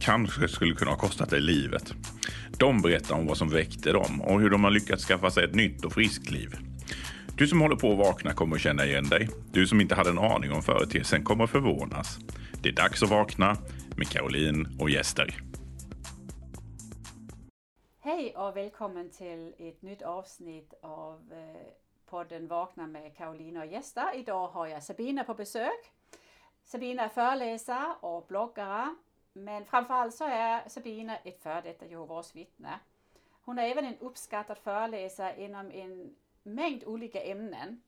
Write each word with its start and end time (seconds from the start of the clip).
kanske 0.00 0.48
skulle 0.48 0.74
kunna 0.74 0.90
ha 0.90 0.98
kostat 0.98 1.30
dig 1.30 1.40
livet. 1.40 1.94
De 2.58 2.82
berättar 2.82 3.14
om 3.14 3.26
vad 3.26 3.36
som 3.36 3.48
väckte 3.48 3.92
dem 3.92 4.22
och 4.22 4.40
hur 4.40 4.50
de 4.50 4.64
har 4.64 4.70
lyckats 4.70 5.04
skaffa 5.04 5.30
sig 5.30 5.44
ett 5.44 5.54
nytt 5.54 5.84
och 5.84 5.92
friskt 5.92 6.30
liv. 6.30 6.56
Du 7.36 7.46
som 7.46 7.60
håller 7.60 7.76
på 7.76 7.92
att 7.92 7.98
vakna 7.98 8.32
kommer 8.32 8.56
att 8.56 8.62
känna 8.62 8.84
igen 8.84 9.04
dig. 9.04 9.28
Du 9.52 9.66
som 9.66 9.80
inte 9.80 9.94
hade 9.94 10.10
en 10.10 10.18
aning 10.18 10.52
om 10.52 10.62
företeelsen 10.62 11.24
kommer 11.24 11.44
att 11.44 11.50
förvånas. 11.50 12.18
Det 12.62 12.68
är 12.68 12.72
dags 12.72 13.02
att 13.02 13.10
vakna 13.10 13.56
med 13.96 14.08
Caroline 14.08 14.76
och 14.80 14.90
gäster. 14.90 15.42
Hej 18.00 18.34
och 18.36 18.56
välkommen 18.56 19.10
till 19.10 19.54
ett 19.58 19.82
nytt 19.82 20.02
avsnitt 20.02 20.74
av 20.82 21.32
eh, 21.32 21.38
podden 22.10 22.48
Vakna 22.48 22.86
med 22.86 23.16
Caroline 23.16 23.56
och 23.56 23.66
gäster. 23.66 24.14
Idag 24.14 24.48
har 24.48 24.66
jag 24.66 24.82
Sabina 24.82 25.24
på 25.24 25.34
besök. 25.34 25.92
Sabina 26.64 27.04
är 27.04 27.08
föreläsare 27.08 27.94
och 28.00 28.26
bloggare 28.28 28.94
men 29.44 29.64
framförallt 29.64 30.14
så 30.14 30.24
är 30.24 30.68
Sabina 30.68 31.16
ett 31.16 31.42
före 31.42 31.60
detta 31.60 31.86
Jehovas 31.86 32.36
vittne. 32.36 32.80
Hon 33.44 33.58
är 33.58 33.62
även 33.62 33.84
en 33.84 33.98
uppskattad 33.98 34.58
föreläsare 34.58 35.42
inom 35.42 35.70
en 35.70 36.16
mängd 36.42 36.84
olika 36.84 37.22
ämnen. 37.22 37.82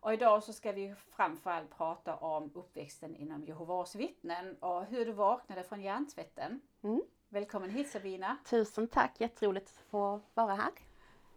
Och 0.00 0.12
idag 0.12 0.42
så 0.42 0.52
ska 0.52 0.72
vi 0.72 0.94
framförallt 1.16 1.70
prata 1.70 2.16
om 2.16 2.50
uppväxten 2.54 3.16
inom 3.16 3.44
Jehovas 3.44 3.94
vittnen 3.94 4.56
och 4.60 4.84
hur 4.84 5.06
du 5.06 5.12
vaknade 5.12 5.62
från 5.62 5.82
hjärntvätten. 5.82 6.60
Mm. 6.82 7.02
Välkommen 7.28 7.70
hit 7.70 7.90
Sabina! 7.90 8.36
Tusen 8.44 8.88
tack, 8.88 9.20
jätteroligt 9.20 9.68
att 9.68 9.90
få 9.90 10.20
vara 10.34 10.54
här. 10.54 10.70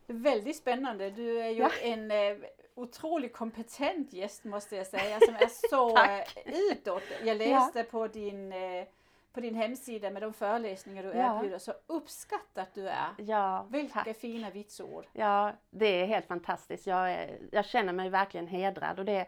Väldigt 0.08 0.58
spännande, 0.58 1.10
du 1.10 1.42
är 1.42 1.50
ju 1.50 1.62
ja. 1.62 1.70
en 1.82 2.12
eh, 2.12 2.38
otroligt 2.76 3.34
kompetent 3.34 4.14
gäst 4.14 4.44
måste 4.44 4.76
jag 4.76 4.88
säga 4.88 5.20
som 5.20 5.36
är 5.36 5.50
så 5.70 5.98
eh, 5.98 6.72
utåt. 6.72 7.04
Jag 7.24 7.38
läste 7.38 7.80
ja. 7.80 7.86
på 7.92 8.08
din 8.08 8.54
eh, 8.54 8.86
på 9.34 9.42
din 9.42 9.56
hemsida 9.56 10.10
med 10.10 10.22
de 10.22 10.34
föreläsningar 10.34 11.04
du 11.04 11.10
ja. 11.10 11.38
erbjuder 11.38 11.58
så 11.58 11.74
uppskattat 11.88 12.74
du 12.74 12.88
är. 12.90 13.08
Ja, 13.18 13.68
Vilka 13.70 14.04
tack. 14.04 14.18
fina 14.18 14.50
vitsord. 14.50 15.06
Ja, 15.14 15.52
det 15.70 15.86
är 16.02 16.06
helt 16.06 16.26
fantastiskt. 16.26 16.88
Jag, 16.88 17.30
jag 17.52 17.66
känner 17.66 17.94
mig 17.94 18.10
verkligen 18.10 18.48
hedrad 18.48 19.00
och 19.00 19.06
det, 19.06 19.26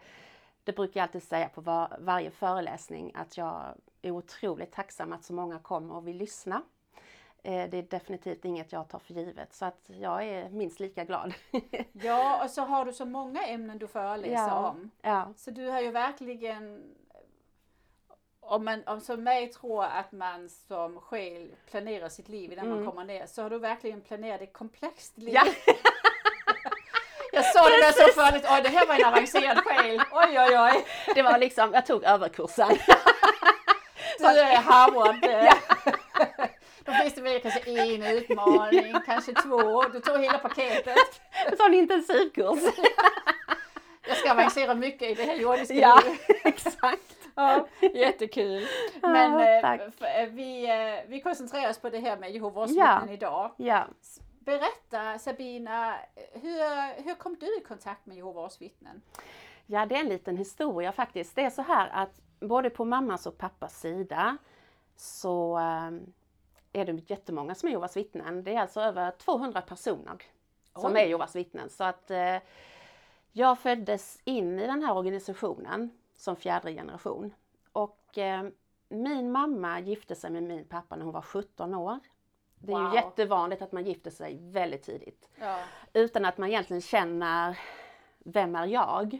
det 0.64 0.72
brukar 0.72 1.00
jag 1.00 1.02
alltid 1.02 1.22
säga 1.22 1.48
på 1.48 1.60
var, 1.60 1.96
varje 2.00 2.30
föreläsning 2.30 3.12
att 3.14 3.36
jag 3.36 3.74
är 4.02 4.10
otroligt 4.10 4.72
tacksam 4.72 5.12
att 5.12 5.24
så 5.24 5.32
många 5.32 5.58
kommer 5.58 5.94
och 5.94 6.08
vill 6.08 6.16
lyssna. 6.16 6.62
Eh, 7.42 7.70
det 7.70 7.78
är 7.78 7.82
definitivt 7.82 8.44
inget 8.44 8.72
jag 8.72 8.88
tar 8.88 8.98
för 8.98 9.14
givet 9.14 9.54
så 9.54 9.64
att 9.64 9.90
jag 10.00 10.24
är 10.24 10.48
minst 10.48 10.80
lika 10.80 11.04
glad. 11.04 11.34
ja, 11.92 12.44
och 12.44 12.50
så 12.50 12.62
har 12.62 12.84
du 12.84 12.92
så 12.92 13.04
många 13.04 13.46
ämnen 13.46 13.78
du 13.78 13.86
föreläser 13.86 14.48
ja, 14.48 14.68
om. 14.68 14.90
Ja. 15.02 15.32
Så 15.36 15.50
du 15.50 15.68
har 15.68 15.80
ju 15.80 15.90
verkligen 15.90 16.94
om 18.46 18.64
man 18.64 18.82
om 18.86 19.00
som 19.00 19.22
mig 19.22 19.52
tror 19.52 19.84
att 19.84 20.12
man 20.12 20.48
som 20.68 21.00
själ 21.00 21.54
planerar 21.70 22.08
sitt 22.08 22.28
liv 22.28 22.52
innan 22.52 22.66
mm. 22.66 22.76
man 22.76 22.86
kommer 22.86 23.04
ner 23.04 23.26
så 23.26 23.42
har 23.42 23.50
du 23.50 23.58
verkligen 23.58 24.00
planerat 24.00 24.40
ett 24.40 24.52
komplext 24.52 25.18
liv. 25.18 25.34
Ja. 25.34 25.44
Jag 27.32 27.44
såg 27.44 27.64
det 27.64 27.80
där 27.80 27.92
så 27.92 28.20
förut, 28.20 28.44
oj 28.50 28.62
det 28.62 28.68
här 28.68 28.86
var 28.86 28.94
en 28.94 29.04
avancerad 29.04 29.58
själ, 29.58 30.00
oj 30.12 30.40
oj 30.40 30.58
oj. 30.58 30.84
Det 31.14 31.22
var 31.22 31.38
liksom, 31.38 31.74
jag 31.74 31.86
tog 31.86 32.04
överkursen. 32.04 32.68
Du 34.18 34.24
är 34.26 34.56
Harvard. 34.56 35.16
Ja. 35.22 35.56
De 36.84 36.94
flesta 36.94 37.20
väljer 37.20 37.40
kanske 37.40 37.60
en 37.70 38.02
utmaning, 38.02 38.94
kanske 39.06 39.32
två, 39.32 39.82
du 39.82 40.00
tog 40.00 40.20
hela 40.20 40.38
paketet. 40.38 41.20
En 41.46 41.56
sån 41.56 41.74
intensivkurs. 41.74 42.58
Jag 44.08 44.16
ska 44.16 44.30
avancera 44.30 44.74
mycket 44.74 45.10
i 45.10 45.14
det 45.14 45.24
här 45.24 45.36
jordiska 45.36 45.74
Ja, 45.74 46.02
exakt. 46.44 47.25
Ja, 47.38 47.66
jättekul. 47.94 48.66
Men 49.02 49.40
eh, 49.40 50.28
vi, 50.30 50.70
eh, 50.70 51.08
vi 51.08 51.20
koncentrerar 51.20 51.70
oss 51.70 51.78
på 51.78 51.90
det 51.90 51.98
här 51.98 52.16
med 52.16 52.30
Jehovas 52.30 52.70
vittnen 52.70 53.08
idag. 53.08 53.50
Ja. 53.56 53.86
Berätta 54.38 55.18
Sabina, 55.18 55.96
hur, 56.32 57.02
hur 57.02 57.14
kom 57.14 57.36
du 57.40 57.58
i 57.58 57.60
kontakt 57.60 58.06
med 58.06 58.16
Jehovas 58.16 58.62
vittnen? 58.62 59.02
Ja, 59.66 59.86
det 59.86 59.96
är 59.96 60.00
en 60.00 60.08
liten 60.08 60.36
historia 60.36 60.92
faktiskt. 60.92 61.36
Det 61.36 61.42
är 61.42 61.50
så 61.50 61.62
här 61.62 61.88
att 61.92 62.20
både 62.40 62.70
på 62.70 62.84
mammas 62.84 63.26
och 63.26 63.38
pappas 63.38 63.80
sida 63.80 64.36
så 64.96 65.58
eh, 65.58 66.80
är 66.80 66.84
det 66.84 67.10
jättemånga 67.10 67.54
som 67.54 67.66
är 67.66 67.70
Jehovas 67.70 67.96
vittnen. 67.96 68.44
Det 68.44 68.54
är 68.54 68.60
alltså 68.60 68.80
över 68.80 69.10
200 69.10 69.60
personer 69.60 70.22
som 70.74 70.92
Oj. 70.92 71.00
är 71.00 71.06
Jehovas 71.06 71.36
vittnen. 71.36 71.70
Så 71.70 71.84
att 71.84 72.10
jag 73.32 73.58
föddes 73.58 74.20
in 74.24 74.58
i 74.58 74.66
den 74.66 74.82
här 74.82 74.96
organisationen 74.96 75.90
som 76.16 76.36
fjärde 76.36 76.72
generation. 76.72 77.34
Och 77.72 78.18
eh, 78.18 78.48
min 78.88 79.32
mamma 79.32 79.80
gifte 79.80 80.14
sig 80.14 80.30
med 80.30 80.42
min 80.42 80.64
pappa 80.64 80.96
när 80.96 81.04
hon 81.04 81.14
var 81.14 81.22
17 81.22 81.74
år. 81.74 81.98
Det 82.58 82.72
är 82.72 82.76
wow. 82.76 82.90
ju 82.90 82.94
jättevanligt 82.94 83.62
att 83.62 83.72
man 83.72 83.84
gifter 83.84 84.10
sig 84.10 84.38
väldigt 84.40 84.82
tidigt. 84.82 85.28
Ja. 85.40 85.58
Utan 85.92 86.24
att 86.24 86.38
man 86.38 86.48
egentligen 86.48 86.80
känner, 86.80 87.58
vem 88.18 88.56
är 88.56 88.66
jag? 88.66 89.18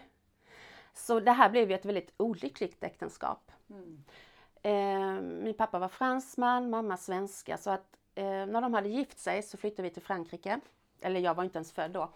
Så 0.93 1.21
det 1.21 1.33
här 1.33 1.51
blev 1.51 1.71
ju 1.71 1.75
ett 1.75 1.85
väldigt 1.85 2.13
olyckligt 2.17 2.85
äktenskap. 2.85 3.53
Mm. 3.71 4.05
Eh, 4.63 5.23
min 5.23 5.55
pappa 5.55 5.79
var 5.79 5.89
fransman, 5.89 6.71
mamma 6.71 6.97
svenska 6.97 7.57
så 7.57 7.71
att 7.71 7.97
eh, 8.15 8.25
när 8.25 8.61
de 8.61 8.75
hade 8.75 8.89
gift 8.89 9.19
sig 9.19 9.43
så 9.43 9.57
flyttade 9.57 9.83
vi 9.83 9.91
till 9.91 10.03
Frankrike. 10.03 10.61
Eller 11.01 11.21
jag 11.21 11.35
var 11.35 11.45
inte 11.45 11.59
ens 11.59 11.73
född 11.73 11.91
då. 11.91 12.11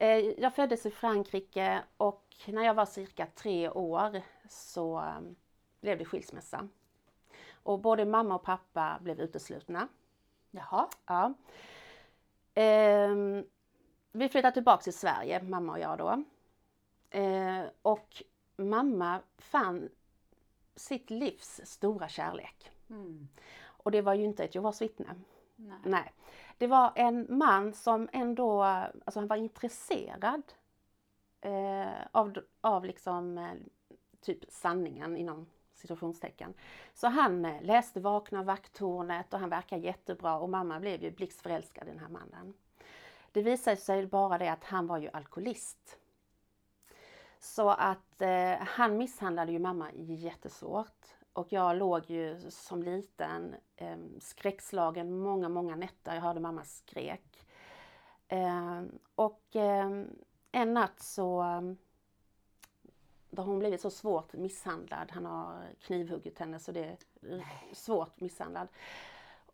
Eh, 0.00 0.18
jag 0.18 0.54
föddes 0.54 0.86
i 0.86 0.90
Frankrike 0.90 1.82
och 1.96 2.24
när 2.46 2.62
jag 2.64 2.74
var 2.74 2.86
cirka 2.86 3.26
tre 3.26 3.70
år 3.70 4.22
så 4.48 5.00
um, 5.00 5.36
blev 5.80 5.98
det 5.98 6.04
skilsmässa. 6.04 6.68
Och 7.62 7.80
både 7.80 8.04
mamma 8.04 8.34
och 8.34 8.42
pappa 8.42 8.98
blev 9.00 9.20
uteslutna. 9.20 9.88
Jaha. 10.50 10.88
Ja. 11.06 11.34
Ehm, 12.54 13.44
vi 14.12 14.28
flyttade 14.28 14.54
tillbaka 14.54 14.82
till 14.82 14.92
Sverige, 14.92 15.42
mamma 15.42 15.72
och 15.72 15.78
jag 15.78 15.98
då. 15.98 16.24
Ehm, 17.10 17.66
och 17.82 18.22
mamma 18.56 19.20
fann 19.38 19.88
sitt 20.76 21.10
livs 21.10 21.60
stora 21.64 22.08
kärlek. 22.08 22.70
Mm. 22.90 23.28
Och 23.64 23.90
det 23.90 24.02
var 24.02 24.14
ju 24.14 24.24
inte 24.24 24.44
ett 24.44 24.54
Jehovas 24.54 24.82
vittne. 24.82 25.14
Nej. 25.56 25.78
Nej. 25.84 26.12
Det 26.58 26.66
var 26.66 26.92
en 26.94 27.26
man 27.28 27.72
som 27.72 28.08
ändå, 28.12 28.62
alltså 28.62 29.20
han 29.20 29.26
var 29.26 29.36
intresserad 29.36 30.42
eh, 31.40 32.06
av, 32.12 32.38
av 32.60 32.84
liksom 32.84 33.38
eh, 33.38 33.54
typ 34.20 34.44
sanningen 34.48 35.16
inom 35.16 35.46
situationstecken. 35.74 36.54
Så 36.94 37.06
han 37.06 37.44
eh, 37.44 37.62
läste 37.62 38.00
Vakna 38.00 38.42
vakttornet 38.42 39.34
och 39.34 39.40
han 39.40 39.50
verkar 39.50 39.76
jättebra 39.76 40.38
och 40.38 40.48
mamma 40.48 40.80
blev 40.80 41.02
ju 41.02 41.10
blixtförälskad 41.10 41.88
i 41.88 41.90
den 41.90 42.00
här 42.00 42.08
mannen. 42.08 42.54
Det 43.32 43.42
visade 43.42 43.76
sig 43.76 44.06
bara 44.06 44.38
det 44.38 44.52
att 44.52 44.64
han 44.64 44.86
var 44.86 44.98
ju 44.98 45.08
alkoholist. 45.12 45.98
Så 47.38 47.70
att 47.70 48.22
eh, 48.22 48.58
han 48.58 48.96
misshandlade 48.96 49.52
ju 49.52 49.58
mamma 49.58 49.92
jättesvårt. 49.94 51.06
Och 51.32 51.52
jag 51.52 51.76
låg 51.76 52.10
ju 52.10 52.50
som 52.50 52.82
liten 52.82 53.54
eh, 53.76 53.96
skräckslagen 54.20 55.18
många, 55.18 55.48
många 55.48 55.76
nätter. 55.76 56.14
Jag 56.14 56.22
hörde 56.22 56.40
mamma 56.40 56.64
skrek. 56.64 57.46
Eh, 58.28 58.82
och 59.14 59.56
eh, 59.56 59.90
en 60.52 60.74
natt 60.74 61.00
så 61.00 61.44
då 63.30 63.42
har 63.42 63.46
hon 63.46 63.58
blivit 63.58 63.80
så 63.80 63.90
svårt 63.90 64.32
misshandlad. 64.32 65.10
Han 65.10 65.26
har 65.26 65.74
knivhuggit 65.80 66.38
henne 66.38 66.58
så 66.58 66.72
det 66.72 66.84
är 66.84 66.96
svårt 67.72 68.20
misshandlad. 68.20 68.68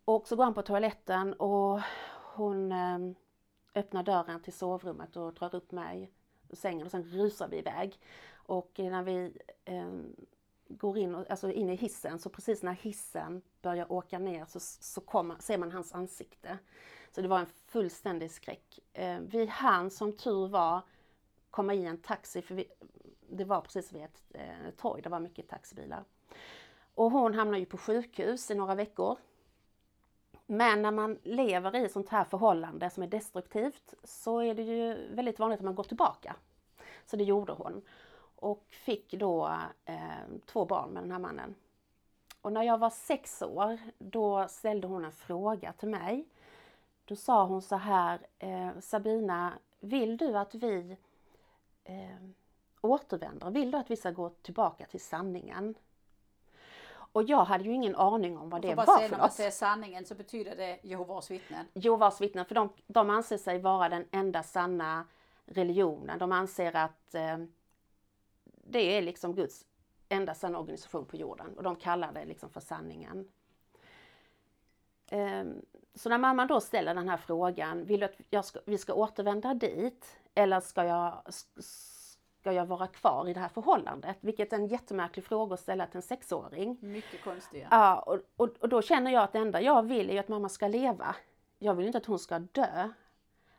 Och 0.04 0.28
så 0.28 0.36
går 0.36 0.44
han 0.44 0.54
på 0.54 0.62
toaletten 0.62 1.32
och 1.32 1.80
hon 2.34 2.72
eh, 2.72 2.98
öppnar 3.74 4.02
dörren 4.02 4.42
till 4.42 4.52
sovrummet 4.52 5.16
och 5.16 5.34
drar 5.34 5.54
upp 5.54 5.72
mig 5.72 6.10
ur 6.48 6.56
sängen 6.56 6.86
och 6.86 6.90
sen 6.90 7.02
rusar 7.02 7.48
vi 7.48 7.58
iväg. 7.58 7.98
Och 8.32 8.70
när 8.76 9.02
vi 9.02 9.38
eh, 9.64 9.92
går 10.78 10.98
in, 10.98 11.14
alltså 11.14 11.52
in 11.52 11.70
i 11.70 11.74
hissen 11.74 12.18
så 12.18 12.28
precis 12.28 12.62
när 12.62 12.72
hissen 12.72 13.42
börjar 13.62 13.92
åka 13.92 14.18
ner 14.18 14.44
så, 14.44 14.60
så 14.60 15.00
kommer, 15.00 15.36
ser 15.38 15.58
man 15.58 15.72
hans 15.72 15.94
ansikte. 15.94 16.58
Så 17.10 17.20
det 17.20 17.28
var 17.28 17.38
en 17.38 17.46
fullständig 17.66 18.30
skräck. 18.30 18.78
Eh, 18.92 19.18
vi 19.18 19.46
hann 19.46 19.90
som 19.90 20.12
tur 20.12 20.48
var 20.48 20.80
komma 21.50 21.74
i 21.74 21.86
en 21.86 21.98
taxi 21.98 22.42
för 22.42 22.54
vi, 22.54 22.64
det 23.28 23.44
var 23.44 23.60
precis 23.60 23.92
vid 23.92 24.04
ett 24.04 24.22
eh, 24.34 24.70
torg, 24.76 25.02
det 25.02 25.08
var 25.08 25.20
mycket 25.20 25.48
taxibilar. 25.48 26.04
Och 26.94 27.10
hon 27.10 27.34
hamnade 27.34 27.58
ju 27.58 27.66
på 27.66 27.78
sjukhus 27.78 28.50
i 28.50 28.54
några 28.54 28.74
veckor. 28.74 29.18
Men 30.46 30.82
när 30.82 30.90
man 30.90 31.18
lever 31.22 31.76
i 31.76 31.84
ett 31.84 31.92
sånt 31.92 32.08
här 32.08 32.24
förhållande 32.24 32.90
som 32.90 33.02
är 33.02 33.06
destruktivt 33.06 33.94
så 34.04 34.38
är 34.38 34.54
det 34.54 34.62
ju 34.62 35.14
väldigt 35.14 35.38
vanligt 35.38 35.58
att 35.58 35.64
man 35.64 35.74
går 35.74 35.84
tillbaka. 35.84 36.36
Så 37.06 37.16
det 37.16 37.24
gjorde 37.24 37.52
hon. 37.52 37.82
Och 38.44 38.64
fick 38.68 39.12
då 39.12 39.58
eh, 39.84 39.96
två 40.46 40.64
barn 40.64 40.90
med 40.90 41.02
den 41.02 41.12
här 41.12 41.18
mannen. 41.18 41.54
Och 42.40 42.52
när 42.52 42.62
jag 42.62 42.78
var 42.78 42.90
sex 42.90 43.42
år, 43.42 43.78
då 43.98 44.48
ställde 44.48 44.86
hon 44.86 45.04
en 45.04 45.12
fråga 45.12 45.72
till 45.72 45.88
mig. 45.88 46.24
Då 47.04 47.16
sa 47.16 47.44
hon 47.44 47.62
så 47.62 47.76
här, 47.76 48.26
eh, 48.38 48.70
Sabina, 48.80 49.52
vill 49.80 50.16
du 50.16 50.38
att 50.38 50.54
vi 50.54 50.96
eh, 51.84 52.16
återvänder? 52.80 53.50
Vill 53.50 53.70
du 53.70 53.78
att 53.78 53.90
vi 53.90 53.96
ska 53.96 54.10
gå 54.10 54.28
tillbaka 54.28 54.86
till 54.86 55.00
sanningen? 55.00 55.74
Och 56.88 57.22
jag 57.22 57.44
hade 57.44 57.64
ju 57.64 57.72
ingen 57.72 57.96
aning 57.96 58.38
om 58.38 58.50
vad 58.50 58.62
det 58.62 58.74
var 58.74 58.84
för 58.84 58.92
något. 59.02 59.10
När 59.10 59.18
man 59.18 59.30
säger 59.30 59.50
sanningen 59.50 60.04
så 60.04 60.14
betyder 60.14 60.56
det 60.56 60.78
Jehovas 60.82 61.30
vittnen. 61.30 61.66
Jehovas 61.74 62.20
vittnen, 62.20 62.44
för 62.44 62.54
de, 62.54 62.68
de 62.86 63.10
anser 63.10 63.38
sig 63.38 63.58
vara 63.58 63.88
den 63.88 64.04
enda 64.10 64.42
sanna 64.42 65.06
religionen. 65.46 66.18
De 66.18 66.32
anser 66.32 66.76
att 66.76 67.14
eh, 67.14 67.38
det 68.74 68.98
är 68.98 69.02
liksom 69.02 69.34
Guds 69.34 69.66
enda 70.08 70.34
sanna 70.34 70.58
organisation 70.58 71.04
på 71.06 71.16
jorden 71.16 71.54
och 71.56 71.62
de 71.62 71.76
kallar 71.76 72.12
det 72.12 72.24
liksom 72.24 72.50
för 72.50 72.60
sanningen. 72.60 73.28
Eh, 75.06 75.44
så 75.94 76.08
när 76.08 76.18
mamma 76.18 76.46
då 76.46 76.60
ställer 76.60 76.94
den 76.94 77.08
här 77.08 77.16
frågan, 77.16 77.84
vill 77.84 78.00
du 78.00 78.38
att 78.38 78.46
ska, 78.46 78.60
vi 78.66 78.78
ska 78.78 78.94
återvända 78.94 79.54
dit 79.54 80.20
eller 80.34 80.60
ska 80.60 80.84
jag, 80.84 81.22
ska 81.30 82.52
jag 82.52 82.66
vara 82.66 82.86
kvar 82.86 83.28
i 83.28 83.34
det 83.34 83.40
här 83.40 83.48
förhållandet? 83.48 84.16
Vilket 84.20 84.52
är 84.52 84.56
en 84.56 84.66
jättemärklig 84.66 85.24
fråga 85.24 85.54
att 85.54 85.60
ställa 85.60 85.86
till 85.86 85.96
en 85.96 86.02
sexåring. 86.02 86.78
Mycket 86.80 87.24
konstigt. 87.24 87.66
Ja, 87.70 88.00
och, 88.00 88.18
och, 88.36 88.48
och, 88.60 88.68
då 88.68 88.82
känner 88.82 89.10
jag 89.10 89.22
att 89.22 89.32
det 89.32 89.38
enda 89.38 89.60
jag 89.60 89.82
vill 89.82 90.10
är 90.10 90.20
att 90.20 90.28
mamma 90.28 90.48
ska 90.48 90.68
leva. 90.68 91.16
Jag 91.58 91.74
vill 91.74 91.86
inte 91.86 91.98
att 91.98 92.06
hon 92.06 92.18
ska 92.18 92.38
dö. 92.38 92.88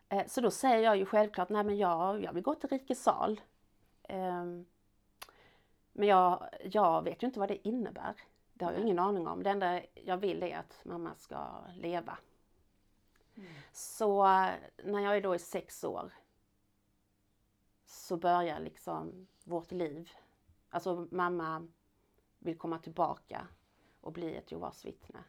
Eh, 0.10 0.26
så 0.28 0.42
då 0.42 0.52
säger 0.52 0.80
jag 0.80 0.98
ju 0.98 1.06
självklart, 1.06 1.50
nej 1.50 1.64
men 1.64 1.78
jag, 1.78 2.24
jag 2.24 2.34
vill 2.34 2.44
gå 2.44 2.56
till 2.56 2.70
rikets 2.70 3.02
sal. 3.02 3.42
Um, 4.10 4.66
men 5.98 6.08
jag, 6.08 6.50
jag 6.64 7.04
vet 7.04 7.24
ju 7.24 7.28
inte 7.28 7.40
vad 7.40 7.50
det 7.50 7.68
innebär. 7.68 8.16
Det 8.54 8.66
har 8.66 8.72
jag 8.72 8.82
ingen 8.82 9.00
aning 9.00 9.28
om. 9.28 9.44
Det 9.44 9.50
enda 9.50 9.82
jag 9.94 10.18
vill 10.18 10.44
är 10.44 10.58
att 10.58 10.86
mamma 10.86 11.16
ska 11.16 11.64
leva. 11.76 12.18
Mm. 13.36 13.50
Så 13.72 14.24
när 14.84 15.00
jag 15.00 15.18
är 15.18 15.22
då 15.22 15.36
i 15.36 15.40
sex 15.40 15.84
år 15.84 16.14
så 17.86 18.18
börjar 18.18 18.60
liksom 18.60 19.28
vårt 19.44 19.72
liv. 19.72 20.12
Alltså 20.70 21.08
mamma 21.12 21.68
vill 22.40 22.58
komma 22.58 22.80
tillbaka 22.80 23.48
och 24.02 24.12
bli 24.12 24.36
ett 24.36 24.52
Jehovas 24.52 24.86
vittne. 24.86 25.24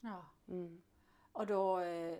Ja. 0.00 0.24
Mm. 0.48 0.82
Och 1.32 1.46
då 1.46 1.80
eh, 1.80 2.18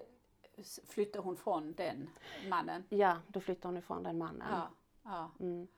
flyttar 0.84 1.20
hon 1.20 1.36
från 1.36 1.72
den 1.72 2.10
mannen? 2.48 2.84
Ja, 2.88 3.16
då 3.28 3.40
flyttar 3.40 3.68
hon 3.68 3.78
ifrån 3.78 4.02
den 4.02 4.18
mannen. 4.18 4.48
Ja. 4.50 4.70
ja. 5.02 5.30
Mm. 5.40 5.68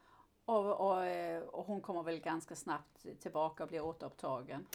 Och, 0.44 0.90
och, 0.90 1.06
eh, 1.06 1.42
och, 1.42 1.66
hon 1.66 1.80
kommer 1.80 2.02
väl 2.02 2.20
ganska 2.20 2.54
snabbt 2.54 3.06
tillbaka 3.20 3.62
och 3.62 3.68
blir 3.68 3.84
återupptagen? 3.84 4.66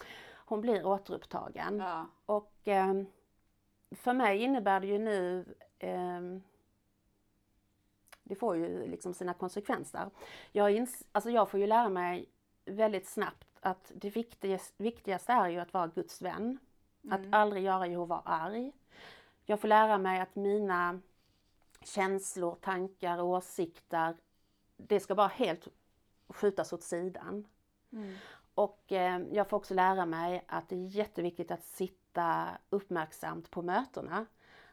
Hon 0.46 0.62
blir 0.62 0.86
återupptagen. 0.86 1.80
Ja. 1.80 2.06
Och 2.26 2.68
eh, 2.68 3.04
för 3.92 4.14
mig 4.14 4.38
innebär 4.42 4.80
det 4.80 4.88
ju 4.88 5.00
nu 5.00 5.46
eh, 5.80 6.22
det 8.30 8.36
får 8.36 8.56
ju 8.56 8.88
liksom 8.88 9.14
sina 9.14 9.34
konsekvenser. 9.34 10.10
Jag, 10.52 10.72
ins 10.72 11.06
alltså 11.12 11.30
jag 11.30 11.50
får 11.50 11.60
ju 11.60 11.68
lära 11.68 11.90
mig 11.90 12.26
väldigt 12.66 13.08
snabbt 13.08 13.48
att 13.62 13.92
det 13.96 14.10
viktigaste, 14.10 14.84
viktigaste 14.84 15.34
är 15.34 15.50
ju 15.50 15.60
att 15.60 15.74
vara 15.74 15.88
Guds 15.88 16.22
vän. 16.22 16.60
Mm. 17.04 17.14
Att 17.14 17.34
aldrig 17.34 17.64
göra 17.64 17.88
Jehova 17.88 18.22
arg. 18.26 18.72
Jag 19.46 19.62
får 19.62 19.68
lära 19.68 19.98
mig 19.98 20.20
att 20.20 20.36
mina 20.36 21.00
känslor, 21.84 22.56
tankar, 22.62 23.22
åsikter 23.22 24.16
det 24.88 25.00
ska 25.00 25.16
bara 25.16 25.28
helt 25.28 25.68
skjutas 26.28 26.74
åt 26.74 26.84
sidan. 26.84 27.48
Mm. 27.92 28.16
Och 28.54 28.92
eh, 28.92 29.22
jag 29.32 29.50
får 29.50 29.58
också 29.58 29.74
lära 29.74 30.06
mig 30.06 30.44
att 30.48 30.70
det 30.70 30.76
är 30.76 30.88
jätteviktigt 30.88 31.52
att 31.52 31.64
sitta 31.64 32.48
uppmärksamt 32.70 33.52
på 33.52 33.62
mötena. 33.62 34.26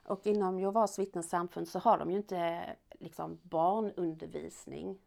Och 0.05 0.27
inom 0.27 0.61
Jehovas 0.61 0.99
vittnens 0.99 1.29
samfund 1.29 1.69
så 1.69 1.79
har 1.79 1.99
de 1.99 2.11
ju 2.11 2.17
inte 2.17 2.67
liksom 2.91 3.39
barnundervisning. 3.43 4.99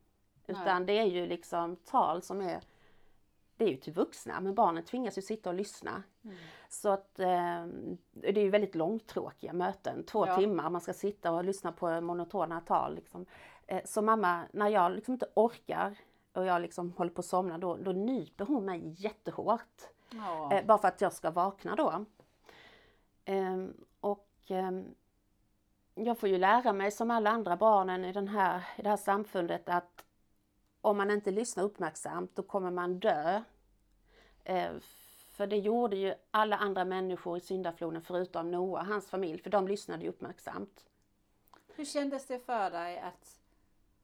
Utan 0.47 0.85
Nej. 0.85 0.85
det 0.85 0.99
är 0.99 1.05
ju 1.05 1.27
liksom 1.27 1.75
tal 1.75 2.21
som 2.21 2.41
är 2.41 2.63
det 3.57 3.65
är 3.65 3.69
ju 3.69 3.77
till 3.77 3.93
vuxna 3.93 4.41
men 4.41 4.55
barnen 4.55 4.83
tvingas 4.83 5.17
ju 5.17 5.21
sitta 5.21 5.49
och 5.49 5.55
lyssna. 5.55 6.03
Mm. 6.23 6.37
Så 6.69 6.89
att 6.89 7.19
eh, 7.19 7.65
det 8.11 8.27
är 8.27 8.43
ju 8.43 8.49
väldigt 8.49 8.75
långtråkiga 8.75 9.53
möten, 9.53 10.03
två 10.03 10.27
ja. 10.27 10.37
timmar, 10.37 10.69
man 10.69 10.81
ska 10.81 10.93
sitta 10.93 11.31
och 11.31 11.43
lyssna 11.43 11.71
på 11.71 12.01
monotona 12.01 12.61
tal. 12.61 12.95
Liksom. 12.95 13.25
Eh, 13.69 13.81
så 13.85 14.01
mamma, 14.01 14.45
när 14.51 14.67
jag 14.67 14.91
liksom 14.91 15.13
inte 15.13 15.27
orkar 15.33 15.97
och 16.33 16.45
jag 16.45 16.61
liksom 16.61 16.91
håller 16.91 17.11
på 17.11 17.19
att 17.19 17.25
somna 17.25 17.57
då, 17.57 17.75
då 17.75 17.91
nyper 17.91 18.45
hon 18.45 18.65
mig 18.65 18.95
jättehårt. 18.97 19.81
Ja. 20.09 20.53
Eh, 20.53 20.65
bara 20.65 20.77
för 20.77 20.87
att 20.87 21.01
jag 21.01 21.13
ska 21.13 21.31
vakna 21.31 21.75
då. 21.75 22.05
Ehm, 23.25 23.73
och 23.99 24.29
ehm, 24.47 24.95
jag 25.93 26.17
får 26.17 26.29
ju 26.29 26.37
lära 26.37 26.73
mig 26.73 26.91
som 26.91 27.11
alla 27.11 27.29
andra 27.29 27.57
barnen 27.57 28.05
i, 28.05 28.13
den 28.13 28.27
här, 28.27 28.63
i 28.77 28.81
det 28.81 28.89
här 28.89 28.97
samfundet 28.97 29.69
att 29.69 30.05
om 30.81 30.97
man 30.97 31.11
inte 31.11 31.31
lyssnar 31.31 31.63
uppmärksamt 31.63 32.35
då 32.35 32.43
kommer 32.43 32.71
man 32.71 32.99
dö. 32.99 33.43
Eh, 34.43 34.71
för 35.31 35.47
det 35.47 35.57
gjorde 35.57 35.95
ju 35.95 36.13
alla 36.31 36.57
andra 36.57 36.85
människor 36.85 37.37
i 37.37 37.41
syndafloden 37.41 38.01
förutom 38.01 38.51
Noa, 38.51 38.83
hans 38.83 39.09
familj, 39.09 39.41
för 39.41 39.49
de 39.49 39.67
lyssnade 39.67 40.03
ju 40.03 40.09
uppmärksamt. 40.09 40.85
Hur 41.75 41.85
kändes 41.85 42.27
det 42.27 42.39
för 42.39 42.69
dig 42.69 42.99
att 42.99 43.38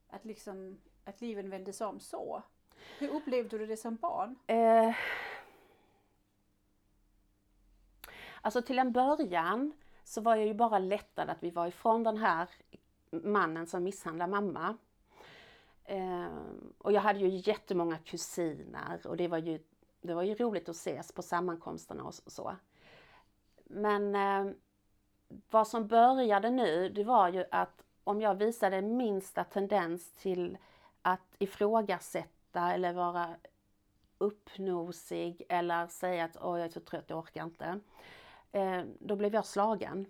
att, 0.10 0.26
liksom, 0.26 0.82
att 1.04 1.22
livet 1.22 1.46
vändes 1.46 1.82
om 1.82 2.00
så? 2.00 2.44
Hur 3.00 3.10
upplevde 3.10 3.58
du 3.58 3.66
det 3.66 3.78
som 3.78 3.96
barn? 3.96 4.36
Eh, 4.48 4.96
alltså 8.42 8.62
till 8.62 8.80
en 8.80 8.92
början 8.92 9.74
så 10.04 10.22
var 10.22 10.36
jag 10.36 10.46
ju 10.46 10.54
bara 10.54 10.80
lättad 10.80 11.30
att 11.30 11.44
vi 11.44 11.50
var 11.50 11.68
ifrån 11.68 12.04
den 12.04 12.18
här 12.18 12.50
mannen 13.10 13.68
som 13.68 13.84
misshandlade 13.84 14.32
mamma. 14.32 14.78
Eh, 15.84 16.28
och 16.78 16.92
jag 16.92 17.02
hade 17.02 17.20
ju 17.20 17.52
jättemånga 17.52 17.98
kusiner 17.98 19.08
och 19.08 19.18
det 19.18 19.28
var 19.28 19.38
ju, 19.38 19.60
det 20.02 20.14
var 20.14 20.24
ju 20.24 20.36
roligt 20.36 20.70
att 20.70 20.76
ses 20.76 21.12
på 21.12 21.22
sammankomsterna 21.22 22.04
och 22.04 22.14
så. 22.14 22.56
Men 23.64 24.16
eh, 24.16 24.54
vad 25.50 25.68
som 25.68 25.88
började 25.88 26.50
nu, 26.50 26.90
det 26.90 27.04
var 27.04 27.30
ju 27.30 27.46
att 27.52 27.85
om 28.06 28.22
jag 28.22 28.36
visade 28.36 28.82
minsta 28.82 29.44
tendens 29.44 30.12
till 30.12 30.58
att 31.02 31.36
ifrågasätta 31.40 32.74
eller 32.74 32.94
vara 32.94 33.36
uppnosig 34.18 35.44
eller 35.50 35.88
säga 35.88 36.26
att 36.26 36.38
Åh, 36.42 36.58
jag 36.58 36.66
är 36.66 36.70
så 36.70 36.80
trött, 36.80 37.06
jag 37.08 37.20
orkar 37.20 37.44
inte. 37.44 37.80
Eh, 38.52 38.82
då 39.00 39.16
blev 39.16 39.34
jag 39.34 39.46
slagen. 39.46 40.06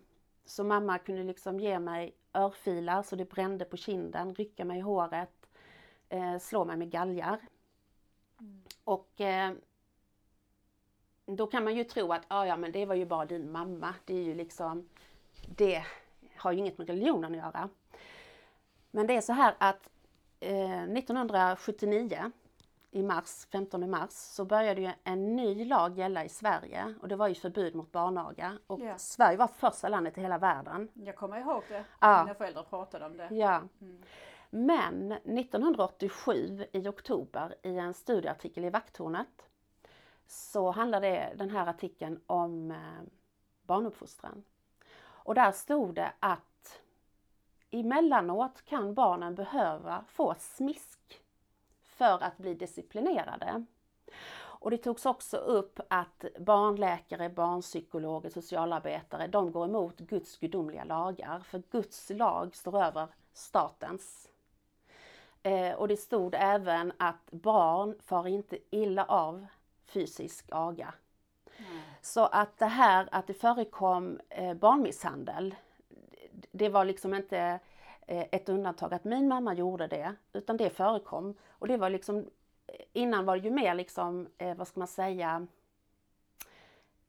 Så 0.46 0.64
mamma 0.64 0.98
kunde 0.98 1.24
liksom 1.24 1.60
ge 1.60 1.80
mig 1.80 2.16
örfilar 2.34 3.04
så 3.04 3.16
det 3.16 3.30
brände 3.30 3.66
på 3.66 3.78
kinden, 3.78 4.36
rycka 4.36 4.66
mig 4.66 4.78
i 4.78 4.82
håret, 4.82 5.50
eh, 6.10 6.38
slå 6.38 6.66
mig 6.66 6.78
med 6.78 6.92
galgar. 6.92 7.40
Mm. 8.40 8.64
Och 8.84 9.22
eh, 9.22 9.54
då 11.26 11.48
kan 11.48 11.64
man 11.64 11.76
ju 11.76 11.84
tro 11.84 12.14
att 12.14 12.26
ah, 12.28 12.46
ja 12.46 12.58
men 12.58 12.72
det 12.72 12.86
var 12.86 12.96
ju 12.96 13.06
bara 13.06 13.26
din 13.26 13.52
mamma. 13.52 13.96
Det 14.06 14.14
är 14.14 14.24
ju 14.24 14.36
liksom, 14.36 14.90
det 15.56 15.84
har 16.36 16.52
ju 16.52 16.60
inget 16.60 16.78
med 16.78 16.88
religionen 16.88 17.32
att 17.32 17.38
göra. 17.38 17.70
Men 18.96 19.08
det 19.08 19.16
är 19.16 19.22
så 19.22 19.34
här 19.34 19.56
att 19.58 19.90
eh, 20.40 20.84
1979 20.84 22.32
i 22.92 23.04
mars, 23.04 23.48
15 23.52 23.90
mars, 23.90 24.12
så 24.12 24.46
började 24.46 24.82
ju 24.82 24.92
en 25.04 25.36
ny 25.36 25.66
lag 25.66 25.98
gälla 25.98 26.26
i 26.26 26.30
Sverige 26.30 26.94
och 27.02 27.08
det 27.08 27.16
var 27.16 27.28
ju 27.28 27.36
förbud 27.36 27.76
mot 27.76 27.92
barnaga. 27.92 28.58
Och 28.68 28.80
ja. 28.80 28.98
Sverige 28.98 29.38
var 29.38 29.48
första 29.48 29.90
landet 29.90 30.18
i 30.18 30.22
hela 30.22 30.38
världen. 30.38 30.90
Jag 30.94 31.16
kommer 31.16 31.40
ihåg 31.40 31.64
det, 31.70 31.84
ja. 32.00 32.24
mina 32.24 32.36
föräldrar 32.36 32.64
pratade 32.64 33.06
om 33.06 33.18
det. 33.18 33.28
Ja. 33.32 33.62
Mm. 33.82 34.04
Men 34.50 35.12
1987 35.12 36.66
i 36.72 36.88
oktober 36.88 37.56
i 37.64 37.78
en 37.78 37.94
studieartikel 37.94 38.66
i 38.66 38.70
Vakttornet 38.70 39.50
så 40.28 40.72
handlade 40.72 41.34
den 41.36 41.50
här 41.50 41.68
artikeln 41.68 42.20
om 42.28 42.72
eh, 42.72 42.78
barnuppfostran. 43.62 44.44
Och 45.02 45.36
där 45.36 45.52
stod 45.52 45.96
det 45.96 46.14
att 46.20 46.55
emellanåt 47.80 48.66
kan 48.66 48.94
barnen 48.94 49.36
behöva 49.36 50.04
få 50.08 50.36
smisk 50.40 51.22
för 51.86 52.24
att 52.24 52.38
bli 52.38 52.54
disciplinerade. 52.54 53.66
Och 54.38 54.72
det 54.72 54.78
togs 54.78 55.06
också 55.06 55.38
upp 55.38 55.80
att 55.88 56.26
barnläkare, 56.40 57.30
barnpsykologer, 57.30 58.30
socialarbetare, 58.30 59.28
de 59.28 59.52
går 59.52 59.66
emot 59.66 60.00
Guds 60.00 60.38
gudomliga 60.38 60.84
lagar. 60.84 61.40
För 61.40 61.64
Guds 61.72 62.10
lag 62.10 62.56
står 62.56 62.84
över 62.84 63.08
statens. 63.34 64.30
Eh, 65.44 65.74
och 65.74 65.88
det 65.88 65.98
stod 65.98 66.36
även 66.38 66.94
att 66.98 67.32
barn 67.32 67.96
far 68.06 68.28
inte 68.28 68.58
illa 68.70 69.06
av 69.06 69.46
fysisk 69.86 70.46
aga. 70.52 70.94
Mm. 71.58 71.82
Så 72.02 72.26
att 72.26 72.58
det 72.58 72.66
här 72.66 73.10
att 73.12 73.28
det 73.28 73.34
förekom 73.34 74.20
eh, 74.30 74.54
barnmisshandel, 74.54 75.56
det 76.58 76.70
var 76.70 76.86
liksom 76.86 77.14
inte 77.14 77.60
eh, 78.08 78.26
ett 78.32 78.50
undantag 78.50 78.94
att 78.94 79.04
min 79.04 79.28
mamma 79.28 79.54
gjorde 79.54 79.88
det, 79.88 80.16
utan 80.34 80.58
det 80.58 80.70
förekom. 80.70 81.36
Och 81.50 81.68
det 81.68 81.78
var 81.78 81.90
liksom, 81.90 82.30
innan 82.94 83.26
var 83.26 83.38
det 83.38 83.44
ju 83.44 83.52
mer 83.52 83.76
liksom, 83.76 84.28
eh, 84.38 84.56
vad 84.56 84.68
ska 84.68 84.80
man 84.80 84.88
säga, 84.88 85.48